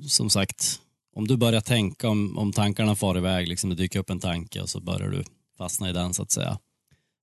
som 0.09 0.31
sagt, 0.31 0.81
om 1.15 1.27
du 1.29 1.37
börjar 1.37 1.61
tänka, 1.61 2.09
om, 2.09 2.39
om 2.39 2.53
tankarna 2.53 2.95
far 2.97 3.17
iväg, 3.19 3.49
liksom 3.49 3.71
det 3.71 3.77
dyker 3.77 3.99
upp 3.99 4.11
en 4.11 4.21
tanke 4.21 4.61
och 4.61 4.69
så 4.71 4.81
börjar 4.81 5.09
du 5.11 5.25
fastna 5.59 5.91
i 5.91 5.93
den 5.93 6.15
så 6.15 6.23
att 6.23 6.31
säga. 6.31 6.59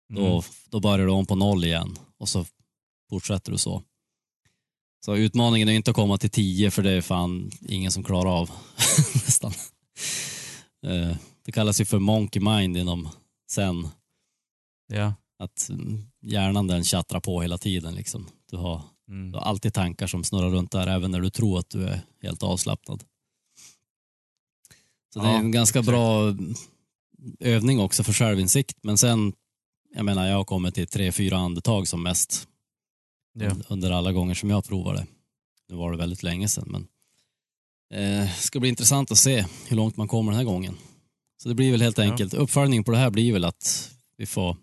Då, 0.09 0.25
Mm. 0.27 0.41
då 0.69 0.79
börjar 0.79 1.05
du 1.05 1.11
om 1.11 1.25
på 1.25 1.35
noll 1.35 1.63
igen 1.63 1.97
och 2.17 2.29
så 2.29 2.45
fortsätter 3.09 3.51
du 3.51 3.57
så. 3.57 3.83
Så 5.05 5.15
utmaningen 5.15 5.69
är 5.69 5.73
inte 5.73 5.91
att 5.91 5.95
komma 5.95 6.17
till 6.17 6.29
tio 6.29 6.71
för 6.71 6.83
det 6.83 6.91
är 6.91 7.01
fan 7.01 7.51
ingen 7.61 7.91
som 7.91 8.03
klarar 8.03 8.29
av 8.39 8.49
nästan. 9.13 9.51
Eh, 10.85 11.15
Det 11.45 11.51
kallas 11.51 11.81
ju 11.81 11.85
för 11.85 11.99
monkey 11.99 12.41
mind 12.41 12.77
inom 12.77 13.09
sen. 13.51 13.87
Ja. 14.87 15.13
Att 15.39 15.69
mm, 15.69 16.03
hjärnan 16.21 16.67
den 16.67 16.83
tjattrar 16.83 17.19
på 17.19 17.41
hela 17.41 17.57
tiden. 17.57 17.95
Liksom. 17.95 18.27
Du, 18.51 18.57
har, 18.57 18.81
Mm. 19.10 19.31
du 19.31 19.38
har 19.38 19.45
alltid 19.45 19.73
tankar 19.73 20.07
som 20.07 20.23
snurrar 20.23 20.49
runt 20.49 20.72
där, 20.72 20.88
även 20.88 21.11
när 21.11 21.22
du 21.22 21.30
tror 21.30 21.60
att 21.60 21.69
du 21.69 21.88
är 21.88 22.02
helt 22.22 22.44
avslappnad. 22.44 23.03
Så 25.14 25.19
det 25.19 25.26
är 25.27 25.31
Ja, 25.31 25.38
en 25.40 25.52
ganska 25.52 25.80
exakt. 25.80 25.91
bra 25.91 26.36
övning 27.40 27.80
också 27.80 28.03
för 28.03 28.14
självinsikt. 28.14 28.77
Men 28.81 28.98
sen, 28.98 29.34
jag 29.95 30.06
menar, 30.06 30.27
jag 30.27 30.36
har 30.36 30.44
kommit 30.45 30.76
till 30.76 30.88
tre, 30.88 31.11
fyra 31.11 31.38
andetag 31.38 31.88
som 31.88 32.03
mest 32.03 32.48
Ja. 33.34 33.52
under 33.69 33.91
alla 33.91 34.11
gånger 34.11 34.36
som 34.36 34.49
jag 34.49 34.65
provade. 34.65 35.07
Nu 35.69 35.76
var 35.76 35.91
det 35.91 35.98
väldigt 35.98 36.23
länge 36.23 36.48
sedan, 36.49 36.68
men 36.68 36.88
eh, 38.23 38.31
ska 38.36 38.60
bli 38.60 38.69
intressant 38.69 39.11
att 39.11 39.18
se 39.18 39.45
hur 39.68 39.76
långt 39.76 39.98
man 39.98 40.07
kommer 40.07 40.31
den 40.31 40.38
här 40.38 40.45
gången. 40.45 40.77
Så 41.44 41.49
det 41.49 41.56
blir 41.56 41.72
väl 41.72 41.81
helt 41.81 41.98
Ja. 41.98 42.03
enkelt, 42.03 42.34
uppföljning 42.34 42.84
på 42.84 42.91
det 42.91 42.98
här 42.98 43.10
blir 43.10 43.34
väl 43.34 43.45
att 43.45 43.91
vi 44.18 44.26
får 44.26 44.57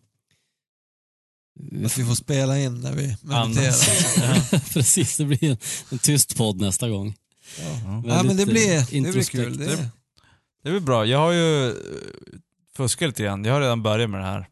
Att 1.84 1.98
vi 1.98 2.04
får 2.04 2.14
spela 2.14 2.58
in 2.58 2.80
när 2.80 2.92
vi 2.92 3.16
mediterar. 3.22 4.36
Ja. 4.52 4.60
Precis, 4.72 5.16
det 5.16 5.24
blir 5.24 5.44
en, 5.50 5.56
en 5.90 5.98
tyst 5.98 6.36
podd 6.36 6.60
nästa 6.60 6.88
gång. 6.88 7.14
Ja. 7.58 7.64
Ja. 7.84 8.00
Men 8.00 8.02
det 8.02 8.16
Väldigt, 8.28 8.48
blir, 8.48 8.76
eh, 8.76 9.02
det 9.04 9.12
blir 9.12 9.22
kul. 9.30 9.56
Det, 9.58 9.90
Det 10.62 10.68
är 10.68 10.72
väl 10.72 10.82
bra. 10.82 11.04
Jag 11.06 11.18
har 11.18 11.32
ju 11.32 11.68
eh, 11.70 11.74
fuskat 12.76 13.08
lite 13.08 13.22
grann. 13.22 13.44
Jag 13.44 13.52
har 13.54 13.60
redan 13.60 13.82
börjat 13.82 14.10
med 14.10 14.20
det 14.20 14.24
här. 14.26 14.48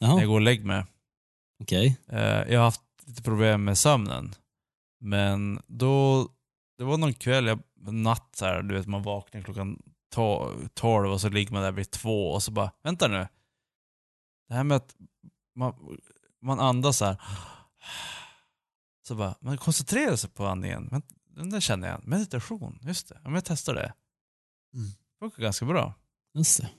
När 0.00 0.08
jag 0.08 0.18
Jaha, 0.20 0.26
går 0.26 0.34
och 0.34 0.40
lägger 0.40 0.64
mig. 0.64 0.84
okej. 1.62 1.96
Eh, 2.12 2.18
jag 2.20 2.58
har 2.58 2.64
haft 2.64 2.80
lite 3.06 3.22
problem 3.22 3.64
med 3.64 3.78
sömnen. 3.78 4.34
Men 5.00 5.62
då, 5.66 6.28
det 6.78 6.84
var 6.84 6.96
någon 6.98 7.14
kväll, 7.14 7.46
jag, 7.46 7.58
natt 7.92 8.30
så 8.36 8.44
här, 8.44 8.62
du 8.62 8.74
vet 8.74 8.86
man 8.86 9.02
vaknar 9.02 9.42
klockan 9.42 9.82
to- 10.14 10.68
12 10.74 11.12
och 11.12 11.20
så 11.20 11.28
ligger 11.28 11.52
man 11.52 11.62
där 11.62 11.72
vid 11.72 11.90
två 11.90 12.30
och 12.30 12.42
så 12.42 12.50
bara, 12.50 12.70
vänta 12.82 13.08
nu. 13.08 13.26
Det 14.48 14.54
här 14.54 14.64
med 14.64 14.76
att 14.76 14.94
man, 15.56 15.74
man 16.42 16.60
andas 16.60 16.98
så 16.98 17.04
här. 17.04 17.20
Så 19.06 19.14
bara, 19.14 19.34
man 19.40 19.58
koncentrerar 19.58 20.16
sig 20.16 20.30
på 20.30 20.46
andningen. 20.46 20.88
Men, 20.90 21.02
den 21.26 21.50
där 21.50 21.60
känner 21.60 21.88
jag, 21.88 22.06
meditation, 22.06 22.78
just 22.82 23.08
det. 23.08 23.20
Men 23.22 23.34
jag 23.34 23.44
testar 23.44 23.74
det. 23.74 23.92
Mm. 24.74 24.88
Det 24.88 25.18
funkar 25.18 25.42
ganska 25.42 25.66
bra. 25.66 25.94
Just 26.34 26.60
det. 26.60 26.70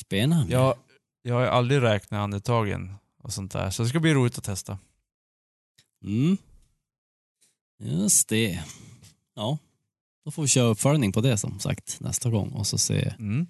Spännande. 0.00 0.52
Jag, 0.52 0.76
jag 1.22 1.34
har 1.34 1.42
aldrig 1.42 1.82
räknat 1.82 2.18
andetagen 2.18 2.94
och 3.18 3.32
sånt 3.32 3.52
där, 3.52 3.70
så 3.70 3.82
det 3.82 3.88
ska 3.88 4.00
bli 4.00 4.14
roligt 4.14 4.38
att 4.38 4.44
testa. 4.44 4.78
Mm. 6.04 6.36
Just 7.78 8.28
det. 8.28 8.64
Ja, 9.34 9.58
då 10.24 10.30
får 10.30 10.42
vi 10.42 10.48
köra 10.48 10.68
uppföljning 10.68 11.12
på 11.12 11.20
det 11.20 11.38
som 11.38 11.60
sagt 11.60 12.00
nästa 12.00 12.30
gång 12.30 12.52
och 12.52 12.66
så 12.66 12.78
se 12.78 13.14
Mm. 13.18 13.46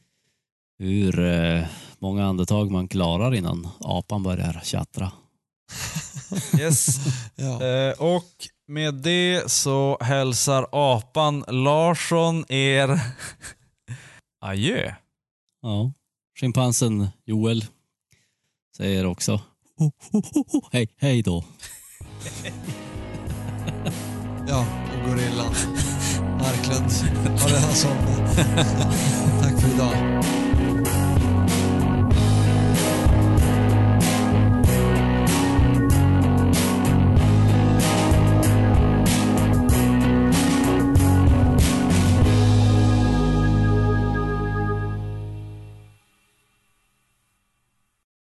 Hur 0.81 1.21
eh, 1.21 1.65
många 1.99 2.27
andetag 2.27 2.71
man 2.71 2.89
klarar 2.89 3.35
innan 3.35 3.69
apan 3.81 4.23
börjar 4.23 4.61
tjattra. 4.65 5.13
Yes. 6.59 6.97
ja. 7.37 7.65
Eh, 7.65 7.93
och 7.99 8.31
med 8.69 8.95
det 8.95 9.51
så 9.51 9.99
hälsar 10.01 10.67
apan 10.73 11.45
Larsson 11.49 12.45
er 12.49 13.01
adjö. 14.41 14.95
Ja. 15.63 15.93
Schimpansen 16.41 17.09
Joel 17.27 17.65
säger 18.77 19.07
också 19.07 19.41
hej, 20.73 20.89
hej 20.97 21.23
då. 21.23 21.45
ja, 24.49 24.67
och 24.93 25.09
gorillan. 25.09 25.55
Marklund 26.39 26.91
har 27.41 27.49
redan 27.49 27.75
somnat. 27.75 28.37
Tack 29.43 29.61
för 29.61 29.75
idag. 29.75 30.25